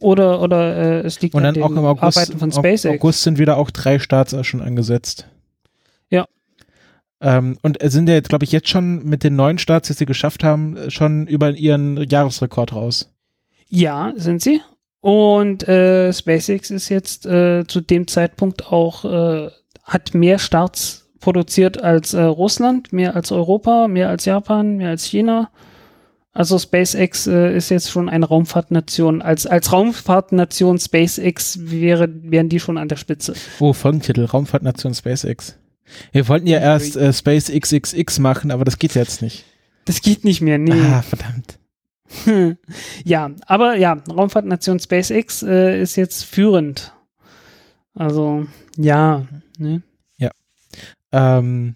Oder, 0.00 0.40
oder 0.40 0.76
äh, 0.76 1.00
es 1.00 1.20
liegt 1.20 1.34
Und 1.34 1.44
an 1.44 1.54
dann 1.54 1.62
auch 1.64 1.70
im 1.70 1.78
August, 1.78 2.18
Arbeiten 2.18 2.38
von 2.38 2.50
im 2.50 2.52
SpaceX. 2.52 2.86
August 2.86 3.22
sind 3.22 3.38
wieder 3.38 3.56
auch 3.56 3.70
drei 3.70 3.98
Starts 3.98 4.32
auch 4.32 4.44
schon 4.44 4.60
angesetzt. 4.60 5.26
Ja. 6.08 6.26
Ähm, 7.20 7.58
und 7.62 7.80
es 7.80 7.94
sind 7.94 8.08
ja 8.08 8.14
jetzt, 8.14 8.28
glaube 8.28 8.44
ich, 8.44 8.52
jetzt 8.52 8.68
schon 8.68 9.04
mit 9.04 9.24
den 9.24 9.34
neuen 9.34 9.58
Starts, 9.58 9.88
die 9.88 9.94
sie 9.94 10.06
geschafft 10.06 10.44
haben, 10.44 10.76
schon 10.88 11.26
über 11.26 11.50
ihren 11.50 11.96
Jahresrekord 12.08 12.74
raus. 12.74 13.12
Ja, 13.68 14.12
sind 14.14 14.40
sie. 14.40 14.60
Und 15.00 15.66
äh, 15.66 16.12
SpaceX 16.12 16.70
ist 16.70 16.88
jetzt 16.90 17.26
äh, 17.26 17.64
zu 17.66 17.80
dem 17.80 18.06
Zeitpunkt 18.06 18.66
auch, 18.66 19.04
äh, 19.04 19.50
hat 19.82 20.14
mehr 20.14 20.38
Starts 20.38 21.07
produziert 21.20 21.82
als 21.82 22.14
äh, 22.14 22.22
Russland, 22.22 22.92
mehr 22.92 23.16
als 23.16 23.32
Europa, 23.32 23.88
mehr 23.88 24.08
als 24.08 24.24
Japan, 24.24 24.76
mehr 24.76 24.90
als 24.90 25.04
China. 25.04 25.50
Also 26.32 26.58
SpaceX 26.58 27.26
äh, 27.26 27.56
ist 27.56 27.70
jetzt 27.70 27.90
schon 27.90 28.08
eine 28.08 28.26
Raumfahrtnation. 28.26 29.22
Als, 29.22 29.46
als 29.46 29.72
Raumfahrtnation 29.72 30.78
SpaceX 30.78 31.58
wäre, 31.62 32.08
wären 32.22 32.48
die 32.48 32.60
schon 32.60 32.78
an 32.78 32.88
der 32.88 32.96
Spitze. 32.96 33.34
Oh, 33.58 33.72
Folgentitel, 33.72 34.24
Raumfahrtnation 34.24 34.94
SpaceX. 34.94 35.58
Wir 36.12 36.28
wollten 36.28 36.46
ja 36.46 36.58
erst 36.58 36.96
äh, 36.96 37.12
Space 37.12 37.50
XXX 37.50 38.18
machen, 38.20 38.50
aber 38.50 38.64
das 38.64 38.78
geht 38.78 38.94
jetzt 38.94 39.22
nicht. 39.22 39.44
Das 39.86 40.00
geht 40.00 40.24
nicht 40.24 40.40
mehr, 40.40 40.58
nee. 40.58 40.72
Ah, 40.72 41.02
verdammt. 41.02 41.58
ja, 43.04 43.30
aber 43.46 43.76
ja, 43.76 43.94
Raumfahrtnation 44.08 44.78
SpaceX 44.78 45.42
äh, 45.42 45.80
ist 45.80 45.96
jetzt 45.96 46.24
führend. 46.24 46.92
Also, 47.94 48.46
ja, 48.76 49.26
ne? 49.58 49.82
Ähm, 51.12 51.74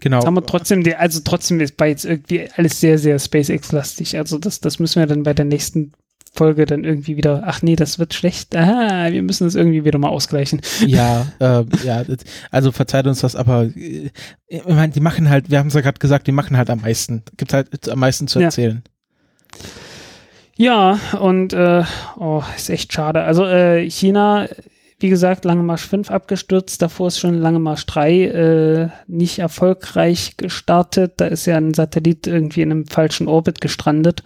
genau. 0.00 0.18
Jetzt 0.18 0.26
haben 0.26 0.34
wir 0.36 0.46
trotzdem, 0.46 0.82
die, 0.84 0.94
also 0.96 1.20
trotzdem 1.24 1.60
ist 1.60 1.76
bei 1.76 1.88
jetzt 1.88 2.04
irgendwie 2.04 2.48
alles 2.56 2.80
sehr, 2.80 2.98
sehr 2.98 3.18
SpaceX-lastig. 3.18 4.16
Also 4.16 4.38
das, 4.38 4.60
das 4.60 4.78
müssen 4.78 5.00
wir 5.00 5.06
dann 5.06 5.22
bei 5.22 5.34
der 5.34 5.44
nächsten 5.44 5.92
Folge 6.34 6.66
dann 6.66 6.84
irgendwie 6.84 7.16
wieder, 7.16 7.42
ach 7.46 7.62
nee, 7.62 7.74
das 7.74 7.98
wird 7.98 8.14
schlecht. 8.14 8.54
Ah, 8.54 9.10
wir 9.10 9.22
müssen 9.22 9.44
das 9.44 9.54
irgendwie 9.54 9.84
wieder 9.84 9.98
mal 9.98 10.08
ausgleichen. 10.08 10.60
Ja, 10.86 11.26
äh, 11.40 11.64
ja, 11.84 12.04
also 12.50 12.70
verzeiht 12.70 13.06
uns 13.06 13.20
das, 13.20 13.34
aber 13.34 13.64
äh, 13.64 14.10
ich 14.46 14.64
meine, 14.66 14.92
die 14.92 15.00
machen 15.00 15.28
halt, 15.30 15.50
wir 15.50 15.58
haben 15.58 15.68
es 15.68 15.74
ja 15.74 15.80
gerade 15.80 15.98
gesagt, 15.98 16.26
die 16.26 16.32
machen 16.32 16.56
halt 16.56 16.70
am 16.70 16.80
meisten. 16.82 17.22
Gibt 17.36 17.52
halt 17.52 17.88
am 17.88 17.98
meisten 17.98 18.28
zu 18.28 18.38
Ja. 18.40 18.46
erzählen. 18.46 18.82
Ja, 20.56 20.98
und 21.20 21.52
äh, 21.52 21.84
oh, 22.16 22.42
ist 22.56 22.68
echt 22.68 22.92
schade. 22.92 23.22
Also 23.22 23.44
äh, 23.44 23.88
China, 23.88 24.48
wie 25.00 25.08
gesagt, 25.08 25.44
Lange 25.44 25.62
Marsch 25.62 25.86
5 25.86 26.10
abgestürzt, 26.10 26.82
davor 26.82 27.08
ist 27.08 27.20
schon 27.20 27.34
Lange 27.34 27.60
Marsch 27.60 27.86
3 27.86 28.22
äh, 28.24 28.88
nicht 29.06 29.38
erfolgreich 29.38 30.36
gestartet. 30.36 31.14
Da 31.18 31.26
ist 31.26 31.46
ja 31.46 31.56
ein 31.56 31.74
Satellit 31.74 32.26
irgendwie 32.26 32.62
in 32.62 32.72
einem 32.72 32.86
falschen 32.86 33.28
Orbit 33.28 33.60
gestrandet. 33.60 34.22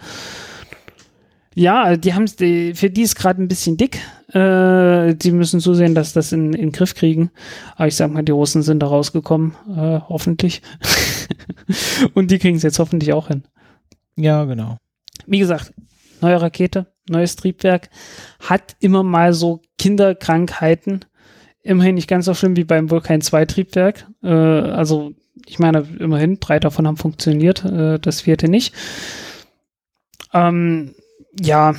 Ja, 1.55 1.97
die 1.97 2.15
haben 2.15 2.25
die, 2.41 2.73
für 2.73 2.89
die 2.89 3.03
ist 3.03 3.17
gerade 3.17 3.43
ein 3.43 3.49
bisschen 3.49 3.77
dick. 3.77 3.99
Äh, 4.33 5.15
die 5.15 5.33
müssen 5.33 5.61
zusehen, 5.61 5.95
dass 5.95 6.15
das 6.15 6.33
in, 6.33 6.55
in 6.55 6.69
den 6.69 6.73
Griff 6.73 6.95
kriegen. 6.95 7.31
Aber 7.77 7.89
ich 7.89 7.97
sag 7.97 8.11
mal, 8.11 8.23
die 8.23 8.33
Russen 8.33 8.63
sind 8.63 8.81
da 8.81 8.87
rausgekommen, 8.87 9.55
äh, 9.77 10.01
hoffentlich. 10.09 10.63
Und 12.15 12.31
die 12.31 12.39
kriegen 12.39 12.57
es 12.57 12.63
jetzt 12.63 12.79
hoffentlich 12.79 13.13
auch 13.13 13.29
hin 13.29 13.43
Ja, 14.17 14.45
genau. 14.45 14.79
wie 15.27 15.39
gesagt, 15.39 15.75
neue 16.23 16.41
Rakete, 16.41 16.87
neues 17.09 17.37
Triebwerk, 17.37 17.91
hat 18.41 18.77
immer 18.81 19.03
mal 19.03 19.33
so 19.33 19.61
Kinderkrankheiten. 19.79 21.05
Immerhin 21.63 21.95
nicht 21.95 22.09
ganz 22.09 22.25
so 22.25 22.35
schlimm 22.35 22.57
wie 22.57 22.65
beim 22.65 22.91
Vulkan 22.91 23.21
2 23.21 23.45
Triebwerk. 23.47 24.07
Äh, 24.23 24.29
also, 24.29 25.13
ich 25.47 25.59
meine, 25.59 25.87
immerhin, 25.99 26.41
drei 26.41 26.59
davon 26.59 26.87
haben 26.87 26.97
funktioniert, 26.97 27.65
äh, 27.65 27.99
das 27.99 28.23
vierte 28.23 28.49
nicht. 28.49 28.75
Ähm, 30.33 30.95
ja, 31.41 31.75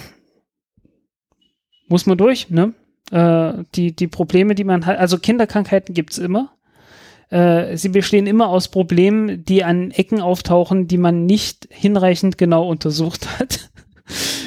muss 1.88 2.06
man 2.06 2.18
durch, 2.18 2.50
ne? 2.50 2.74
Äh, 3.12 3.64
die, 3.76 3.96
die 3.96 4.08
Probleme, 4.08 4.56
die 4.56 4.64
man 4.64 4.86
hat, 4.86 4.98
also 4.98 5.18
Kinderkrankheiten 5.18 5.94
gibt's 5.94 6.18
immer. 6.18 6.54
Äh, 7.30 7.78
sie 7.78 7.90
bestehen 7.90 8.28
immer 8.28 8.48
aus 8.50 8.68
Problemen, 8.68 9.44
die 9.44 9.64
an 9.64 9.92
Ecken 9.92 10.22
auftauchen, 10.22 10.88
die 10.88 10.98
man 10.98 11.26
nicht 11.26 11.68
hinreichend 11.72 12.38
genau 12.38 12.68
untersucht 12.68 13.28
hat. 13.40 13.72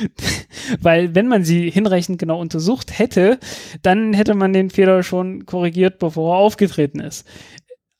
Weil 0.81 1.15
wenn 1.15 1.29
man 1.29 1.45
sie 1.45 1.71
hinreichend 1.71 2.19
genau 2.19 2.41
untersucht 2.41 2.99
hätte, 2.99 3.39
dann 3.83 4.13
hätte 4.13 4.35
man 4.35 4.53
den 4.53 4.71
Fehler 4.71 5.03
schon 5.03 5.47
korrigiert, 5.47 5.99
bevor 5.99 6.35
er 6.35 6.39
aufgetreten 6.39 7.01
ist. 7.01 7.27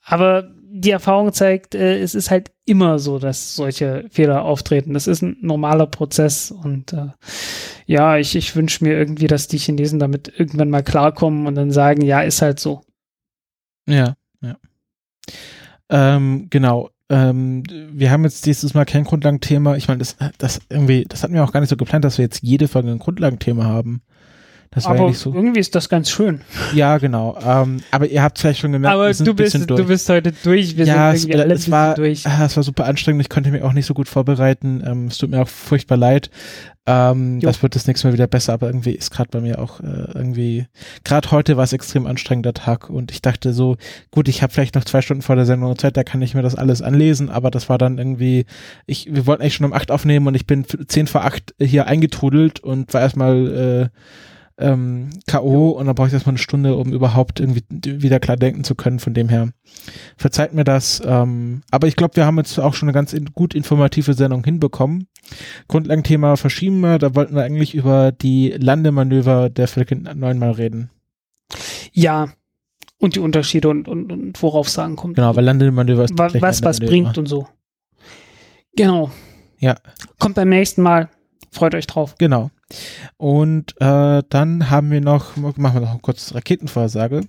Aber 0.03 0.51
die 0.79 0.91
Erfahrung 0.91 1.33
zeigt, 1.33 1.75
äh, 1.75 1.99
es 2.01 2.15
ist 2.15 2.31
halt 2.31 2.53
immer 2.65 2.99
so, 2.99 3.19
dass 3.19 3.57
solche 3.57 4.07
Fehler 4.11 4.43
auftreten. 4.43 4.95
Das 4.95 5.07
ist 5.07 5.23
ein 5.23 5.37
normaler 5.41 5.87
Prozess 5.87 6.51
und 6.51 6.93
äh, 6.93 7.09
ja, 7.87 8.19
ich, 8.19 8.37
ich 8.37 8.55
wünsche 8.57 8.85
mir 8.85 8.93
irgendwie, 8.93 9.27
dass 9.27 9.49
die 9.49 9.59
Chinesen 9.59 9.99
damit 9.99 10.33
irgendwann 10.37 10.71
mal 10.71 10.83
klarkommen 10.83 11.47
und 11.47 11.55
dann 11.55 11.71
sagen, 11.71 12.03
ja, 12.03 12.21
ist 12.21 12.43
halt 12.43 12.61
so. 12.61 12.83
Ja, 13.89 14.15
ja. 14.43 14.57
Ähm, 15.89 16.49
genau. 16.51 16.91
Ähm, 17.09 17.63
wir 17.93 18.11
haben 18.11 18.25
jetzt 18.25 18.47
dieses 18.47 18.75
Mal 18.75 18.85
kein 18.85 19.05
Grundlagenthema. 19.05 19.77
Ich 19.77 19.89
meine, 19.89 19.99
das, 19.99 20.17
das 20.39 20.61
irgendwie, 20.69 21.05
das 21.09 21.23
hatten 21.23 21.35
wir 21.35 21.45
auch 21.45 21.53
gar 21.53 21.61
nicht 21.61 21.71
so 21.71 21.77
geplant, 21.77 22.05
dass 22.05 22.19
wir 22.19 22.25
jetzt 22.25 22.43
jede 22.43 22.69
Folge 22.69 22.91
ein 22.91 22.99
Grundlagenthema 22.99 23.65
haben. 23.65 24.03
Das 24.71 24.85
war 24.85 24.93
Aber 24.93 25.01
ja 25.03 25.07
nicht 25.09 25.19
so. 25.19 25.33
irgendwie 25.35 25.61
ist 25.61 25.75
das 25.75 25.89
ganz 25.89 26.11
schön. 26.11 26.41
Ja, 26.75 26.99
genau. 26.99 27.39
Ähm, 27.45 27.81
aber 27.91 28.07
ihr 28.09 28.23
habt 28.23 28.39
vielleicht 28.39 28.61
schon 28.61 28.73
gemerkt, 28.73 28.95
Aber 28.95 29.07
wir 29.07 29.15
sind 29.15 29.27
du 29.27 29.33
ein 29.33 29.37
bisschen 29.37 29.61
bist, 29.61 29.71
durch. 29.71 29.81
du 29.81 29.87
bist 29.87 30.09
heute 30.09 30.33
durch. 30.33 30.77
Wir 30.77 30.85
ja, 30.87 31.11
sind 31.11 31.17
es, 31.17 31.25
irgendwie 31.25 31.41
alle 31.41 31.51
ein 31.55 31.57
es 31.59 31.71
war, 31.71 31.95
durch. 31.95 32.27
ah, 32.27 32.45
es 32.45 32.57
war 32.57 32.63
super 32.63 32.85
anstrengend. 32.87 33.23
Ich 33.23 33.29
konnte 33.31 33.51
mich 33.51 33.63
auch 33.63 33.73
nicht 33.73 33.87
so 33.87 33.95
gut 33.95 34.09
vorbereiten. 34.09 34.83
Ähm, 34.87 35.07
es 35.07 35.19
tut 35.19 35.31
mir 35.31 35.41
auch 35.43 35.49
furchtbar 35.49 35.97
leid. 35.97 36.31
Ähm, 36.89 37.41
Jo. 37.41 37.49
das 37.49 37.63
wird 37.65 37.75
das 37.75 37.89
nächste 37.89 38.07
Mal 38.07 38.13
wieder 38.13 38.29
besser, 38.29 38.53
aber 38.53 38.69
irgendwie 38.69 38.93
ist 38.93 39.11
gerade 39.11 39.29
bei 39.33 39.41
mir 39.41 39.59
auch 39.59 39.81
äh, 39.81 40.07
irgendwie, 40.15 40.67
gerade 41.03 41.33
heute 41.33 41.57
war 41.57 41.65
es 41.65 41.73
extrem 41.73 42.07
anstrengender 42.07 42.55
Tag 42.55 42.89
und 42.91 43.11
ich 43.11 43.21
dachte 43.23 43.53
so, 43.53 43.77
gut, 44.13 44.29
ich 44.29 44.41
habe 44.41 44.53
vielleicht 44.53 44.77
noch 44.77 44.85
zwei 44.85 45.03
Stunden 45.03 45.23
vor 45.23 45.35
der 45.35 45.47
Sendung 45.47 45.77
Zeit, 45.77 45.97
da 45.97 46.05
kann 46.05 46.23
ich 46.23 46.35
mir 46.35 46.43
das 46.43 46.55
alles 46.55 46.83
anlesen, 46.83 47.29
aber 47.29 47.51
das 47.51 47.69
war 47.69 47.77
dann 47.77 47.99
irgendwie, 47.99 48.47
ich, 48.87 49.09
wir 49.13 49.27
wollten 49.27 49.43
eigentlich 49.43 49.57
schon 49.57 49.67
um 49.67 49.73
acht 49.73 49.91
aufnehmen 49.91 50.29
und 50.29 50.37
ich 50.37 50.47
bin 50.47 50.65
zehn 50.87 51.09
vor 51.09 51.25
acht 51.25 51.57
hier 51.61 51.89
eingetrudelt 51.89 52.61
und 52.61 52.95
war 52.95 53.01
erstmal 53.01 53.91
äh, 53.93 53.99
ähm, 54.59 55.11
K.O. 55.27 55.71
und 55.71 55.87
dann 55.87 55.95
brauche 55.95 56.09
ich 56.09 56.15
erstmal 56.15 56.33
eine 56.33 56.39
Stunde, 56.39 56.77
um 56.77 56.93
überhaupt 56.93 57.41
irgendwie 57.41 57.63
wieder 57.71 58.21
klar 58.21 58.37
denken 58.37 58.65
zu 58.65 58.75
können. 58.75 58.99
Von 58.99 59.13
dem 59.13 59.29
her 59.29 59.51
verzeiht 60.17 60.55
mir 60.55 60.65
das. 60.65 61.03
Ähm, 61.05 61.63
aber 61.71 61.89
ich 61.89 61.97
glaube, 61.97 62.17
wir 62.17 62.25
haben 62.25 62.39
jetzt 62.39 62.59
auch 62.59 62.75
schon 62.75 62.89
eine 62.89 62.95
ganz 62.95 63.13
in, 63.13 63.27
gut 63.33 63.55
informative 63.55 64.15
Sendung 64.15 64.45
hinbekommen. 64.45 65.09
Grundlagenthema 65.69 66.37
verschieben 66.37 66.81
wir. 66.81 66.99
Da 66.99 67.15
wollten 67.15 67.35
wir 67.35 67.43
eigentlich 67.43 67.75
über 67.75 68.13
die 68.13 68.51
Landemanöver 68.51 69.51
der 69.51 69.69
Falcon 69.69 70.09
9 70.15 70.39
mal 70.39 70.53
reden. 70.53 70.91
Ja. 71.93 72.29
Und 72.99 73.15
die 73.15 73.21
Unterschiede 73.21 73.69
und, 73.69 73.89
und, 73.89 74.11
und 74.11 74.43
worauf 74.43 74.69
es 74.69 74.79
ankommt. 74.79 75.17
Genau, 75.17 75.37
weil 75.37 75.45
Landemanöver 75.45 76.05
ist 76.05 76.19
was, 76.19 76.41
was 76.41 76.61
Landemanöver. 76.61 76.87
bringt 76.87 77.19
und 77.19 77.27
so. 77.27 77.47
Genau. 78.75 79.11
Ja. 79.59 79.77
Kommt 80.19 80.37
beim 80.37 80.49
nächsten 80.49 80.81
Mal. 80.81 81.11
Freut 81.51 81.75
euch 81.75 81.87
drauf. 81.87 82.15
Genau. 82.19 82.51
Und 83.17 83.75
äh, 83.81 84.23
dann 84.29 84.71
haben 84.71 84.91
wir 84.91 85.01
noch, 85.01 85.37
machen 85.37 85.61
wir 85.61 85.81
noch 85.81 86.03
kurz 86.03 86.35
Raketenvorhersage. 86.35 87.23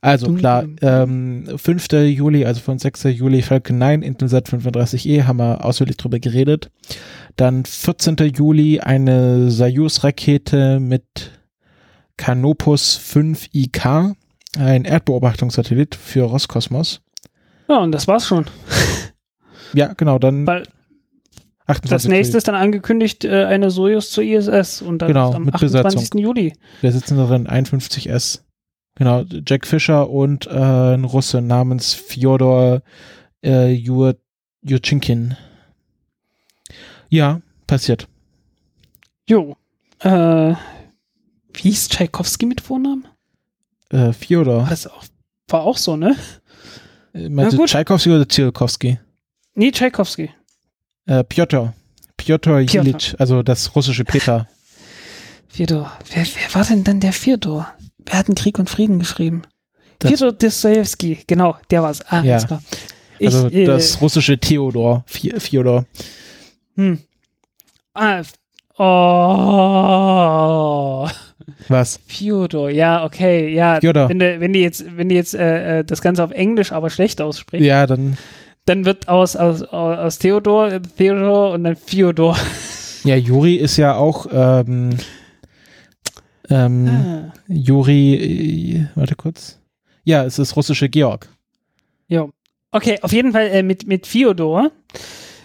Also 0.00 0.34
klar, 0.34 0.64
ähm, 0.82 1.46
5. 1.56 1.92
Juli, 1.92 2.44
also 2.44 2.60
von 2.60 2.78
6. 2.78 3.04
Juli 3.04 3.42
Falcon 3.42 3.78
9, 3.78 4.02
Intelsat 4.02 4.48
35E, 4.48 5.24
haben 5.24 5.38
wir 5.38 5.64
ausführlich 5.64 5.96
drüber 5.96 6.18
geredet. 6.18 6.70
Dann 7.36 7.64
14. 7.64 8.16
Juli 8.34 8.80
eine 8.80 9.50
Soyuz-Rakete 9.50 10.80
mit 10.80 11.30
Canopus 12.16 12.98
5IK, 12.98 14.14
ein 14.58 14.84
Erdbeobachtungssatellit 14.84 15.94
für 15.94 16.24
Roskosmos. 16.24 17.00
Ja, 17.68 17.78
und 17.78 17.92
das 17.92 18.08
war's 18.08 18.26
schon. 18.26 18.46
Ja, 19.74 19.92
genau, 19.92 20.18
dann 20.18 20.46
Weil 20.46 20.62
28. 21.68 21.90
das 21.90 22.08
nächste 22.08 22.38
ist 22.38 22.48
dann 22.48 22.54
angekündigt, 22.54 23.24
äh, 23.24 23.44
eine 23.44 23.70
Soyuz 23.70 24.10
zur 24.10 24.24
ISS 24.24 24.82
und 24.82 25.00
dann 25.00 25.08
Genau, 25.08 25.32
am 25.34 25.44
mit 25.44 25.54
28. 25.54 25.82
Besatzung. 26.00 26.20
Juli. 26.20 26.52
Wir 26.80 26.92
sitzen 26.92 27.16
darin 27.16 27.46
51S. 27.46 28.40
Genau, 28.96 29.22
Jack 29.46 29.66
Fischer 29.66 30.10
und 30.10 30.46
äh, 30.46 30.50
ein 30.94 31.04
Russe 31.04 31.40
namens 31.40 31.94
Fjodor 31.94 32.82
äh, 33.44 33.70
Jur 33.70 34.16
Jurchinkin. 34.62 35.36
Ja, 37.08 37.40
passiert. 37.66 38.08
Jo. 39.28 39.56
Äh, 40.00 40.54
wie 41.52 41.62
hieß 41.62 41.88
Tchaikovsky 41.88 42.46
mit 42.46 42.60
Vornamen? 42.60 43.06
Äh, 43.90 43.98
War 43.98 44.12
Fjodor. 44.12 44.66
das 44.68 44.86
auch, 44.86 45.04
war 45.48 45.62
auch 45.62 45.76
so, 45.76 45.96
ne? 45.96 46.16
Äh, 47.14 47.28
Meinst 47.28 47.52
du 47.54 47.58
gut. 47.58 47.68
Tchaikovsky 47.68 48.10
oder 48.10 48.26
Tsiolkovsky? 48.28 48.98
Nee, 49.54 49.70
Tchaikovsky. 49.70 50.30
Äh, 51.08 51.24
Piotr. 51.24 51.72
Piotr 52.16 52.60
Ilyich, 52.60 53.16
also 53.18 53.42
das 53.42 53.74
russische 53.74 54.04
Peter. 54.04 54.46
Fyodor. 55.48 55.90
Wer, 56.12 56.24
wer 56.24 56.54
war 56.54 56.64
denn 56.64 56.84
dann 56.84 57.00
der 57.00 57.12
Fyodor? 57.12 57.66
Wer 58.04 58.18
hat 58.18 58.28
denn 58.28 58.34
Krieg 58.34 58.58
und 58.58 58.68
Frieden 58.70 58.98
geschrieben? 58.98 59.42
Das- 59.98 60.10
Fyodor 60.12 60.32
Dostoevsky, 60.32 61.18
genau, 61.26 61.56
der 61.70 61.82
war's. 61.82 62.02
Ah, 62.08 62.22
Ja. 62.22 62.38
klar. 62.38 62.62
Ich, 63.18 63.26
Also 63.34 63.48
äh, 63.48 63.64
das 63.64 64.00
russische 64.00 64.38
Theodor. 64.38 65.02
Fjodor. 65.06 65.86
Hm. 66.76 66.98
Ah, 67.94 68.22
Oh. 69.78 71.08
Was? 71.68 71.98
Fyodor, 72.06 72.70
ja, 72.70 73.04
okay, 73.04 73.52
ja. 73.52 73.80
Fyodor. 73.80 74.08
Wenn, 74.08 74.18
du, 74.20 74.38
wenn 74.40 74.52
die 74.52 74.60
jetzt, 74.60 74.84
wenn 74.96 75.08
die 75.08 75.14
jetzt 75.16 75.34
äh, 75.34 75.80
äh, 75.80 75.84
das 75.84 76.00
Ganze 76.00 76.22
auf 76.22 76.30
Englisch 76.30 76.70
aber 76.72 76.90
schlecht 76.90 77.20
ausspricht, 77.20 77.64
Ja, 77.64 77.86
dann, 77.88 78.16
dann 78.68 78.84
wird 78.84 79.08
aus, 79.08 79.36
aus, 79.36 79.62
aus 79.62 80.18
Theodor, 80.18 80.72
äh, 80.72 80.80
Theodor 80.80 81.52
und 81.52 81.64
dann 81.64 81.76
Fyodor. 81.76 82.36
ja, 83.04 83.16
Juri 83.16 83.56
ist 83.56 83.76
ja 83.76 83.96
auch, 83.96 84.26
ähm, 84.30 84.96
ähm, 86.50 86.88
Ah. 86.88 87.32
Juri, 87.48 88.14
äh, 88.14 88.86
warte 88.94 89.16
kurz. 89.16 89.58
Ja, 90.04 90.24
es 90.24 90.38
ist 90.38 90.56
russische 90.56 90.88
Georg. 90.88 91.28
Jo. 92.08 92.30
Okay, 92.70 92.98
auf 93.02 93.12
jeden 93.12 93.32
Fall 93.32 93.48
äh, 93.48 93.62
mit, 93.62 93.86
mit 93.86 94.06
Fyodor 94.06 94.70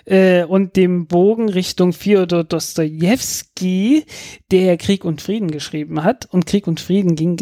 äh, 0.05 0.43
und 0.43 0.75
dem 0.75 1.07
Bogen 1.07 1.49
Richtung 1.49 1.93
Fyodor 1.93 2.43
Dostojewski, 2.43 4.05
der 4.51 4.77
Krieg 4.77 5.05
und 5.05 5.21
Frieden 5.21 5.51
geschrieben 5.51 6.03
hat. 6.03 6.27
Und 6.31 6.45
Krieg 6.45 6.67
und 6.67 6.79
Frieden 6.79 7.15
ging, 7.15 7.37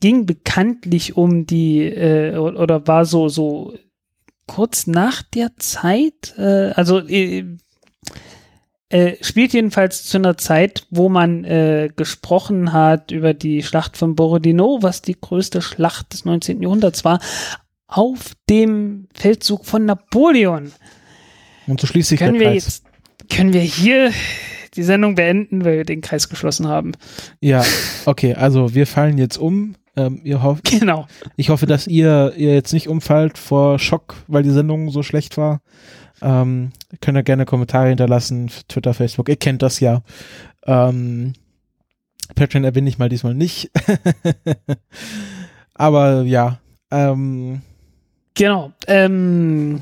ging 0.00 0.26
bekanntlich 0.26 1.16
um 1.16 1.46
die, 1.46 1.82
äh, 1.82 2.36
oder 2.36 2.86
war 2.86 3.04
so, 3.04 3.28
so 3.28 3.74
kurz 4.48 4.88
nach 4.88 5.22
der 5.22 5.56
Zeit, 5.58 6.34
äh, 6.36 6.72
also 6.74 6.98
äh, 7.06 7.44
äh, 8.88 9.16
spielt 9.20 9.52
jedenfalls 9.52 10.04
zu 10.04 10.16
einer 10.16 10.36
Zeit, 10.36 10.86
wo 10.90 11.08
man 11.08 11.44
äh, 11.44 11.90
gesprochen 11.94 12.72
hat 12.72 13.12
über 13.12 13.34
die 13.34 13.62
Schlacht 13.62 13.96
von 13.96 14.16
Borodino, 14.16 14.78
was 14.80 15.02
die 15.02 15.16
größte 15.20 15.62
Schlacht 15.62 16.12
des 16.12 16.24
19. 16.24 16.62
Jahrhunderts 16.62 17.04
war, 17.04 17.20
auf 17.86 18.32
dem 18.48 19.08
Feldzug 19.14 19.66
von 19.66 19.84
Napoleon. 19.84 20.72
Und 21.66 21.80
so 21.80 21.86
schließt 21.86 22.08
sich 22.08 22.18
Können 22.18 22.34
der 22.34 22.40
wir 22.40 22.50
Kreis. 22.52 22.64
jetzt, 22.64 23.30
können 23.30 23.52
wir 23.52 23.60
hier 23.60 24.10
die 24.74 24.82
Sendung 24.82 25.14
beenden, 25.14 25.64
weil 25.64 25.78
wir 25.78 25.84
den 25.84 26.00
Kreis 26.00 26.28
geschlossen 26.28 26.66
haben. 26.66 26.92
Ja, 27.40 27.64
okay, 28.06 28.34
also 28.34 28.74
wir 28.74 28.86
fallen 28.86 29.18
jetzt 29.18 29.36
um. 29.36 29.74
Ähm, 29.98 30.20
ihr 30.22 30.42
hofft, 30.42 30.64
Genau. 30.78 31.06
ich 31.36 31.48
hoffe, 31.50 31.66
dass 31.66 31.86
ihr, 31.86 32.32
ihr 32.36 32.54
jetzt 32.54 32.72
nicht 32.72 32.88
umfallt 32.88 33.36
vor 33.36 33.78
Schock, 33.78 34.14
weil 34.28 34.42
die 34.44 34.50
Sendung 34.50 34.90
so 34.90 35.02
schlecht 35.02 35.36
war. 35.36 35.60
Ähm, 36.22 36.70
könnt 37.00 37.16
ihr 37.18 37.22
gerne 37.22 37.44
Kommentare 37.44 37.88
hinterlassen, 37.88 38.50
Twitter, 38.68 38.94
Facebook, 38.94 39.28
ihr 39.28 39.36
kennt 39.36 39.62
das 39.62 39.80
ja. 39.80 40.02
Ähm, 40.66 41.32
Patreon 42.34 42.64
erwähne 42.64 42.88
ich 42.88 42.98
mal 42.98 43.08
diesmal 43.08 43.34
nicht. 43.34 43.70
Aber 45.74 46.22
ja, 46.22 46.58
ähm, 46.90 47.62
Genau. 48.34 48.72
Ähm, 48.86 49.80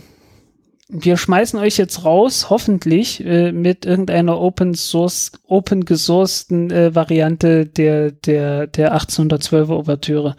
wir 0.89 1.17
schmeißen 1.17 1.59
euch 1.59 1.77
jetzt 1.77 2.05
raus, 2.05 2.49
hoffentlich 2.49 3.25
äh, 3.25 3.53
mit 3.53 3.85
irgendeiner 3.85 4.41
Open 4.41 4.75
Source, 4.75 5.33
open 5.47 5.85
gesourcten 5.85 6.71
äh, 6.71 6.95
Variante 6.95 7.67
der, 7.67 8.13
der, 8.13 8.67
der 8.69 8.97
1812er 8.97 9.71
Ouvertüre. 9.71 10.37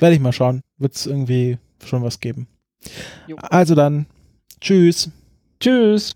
werde 0.00 0.14
ich 0.14 0.20
mal 0.20 0.32
schauen. 0.32 0.62
Wird 0.78 0.94
es 0.94 1.06
irgendwie 1.06 1.58
schon 1.84 2.02
was 2.02 2.20
geben. 2.20 2.48
Jo. 3.26 3.36
Also 3.36 3.74
dann, 3.74 4.06
tschüss. 4.60 5.10
Tschüss. 5.60 6.12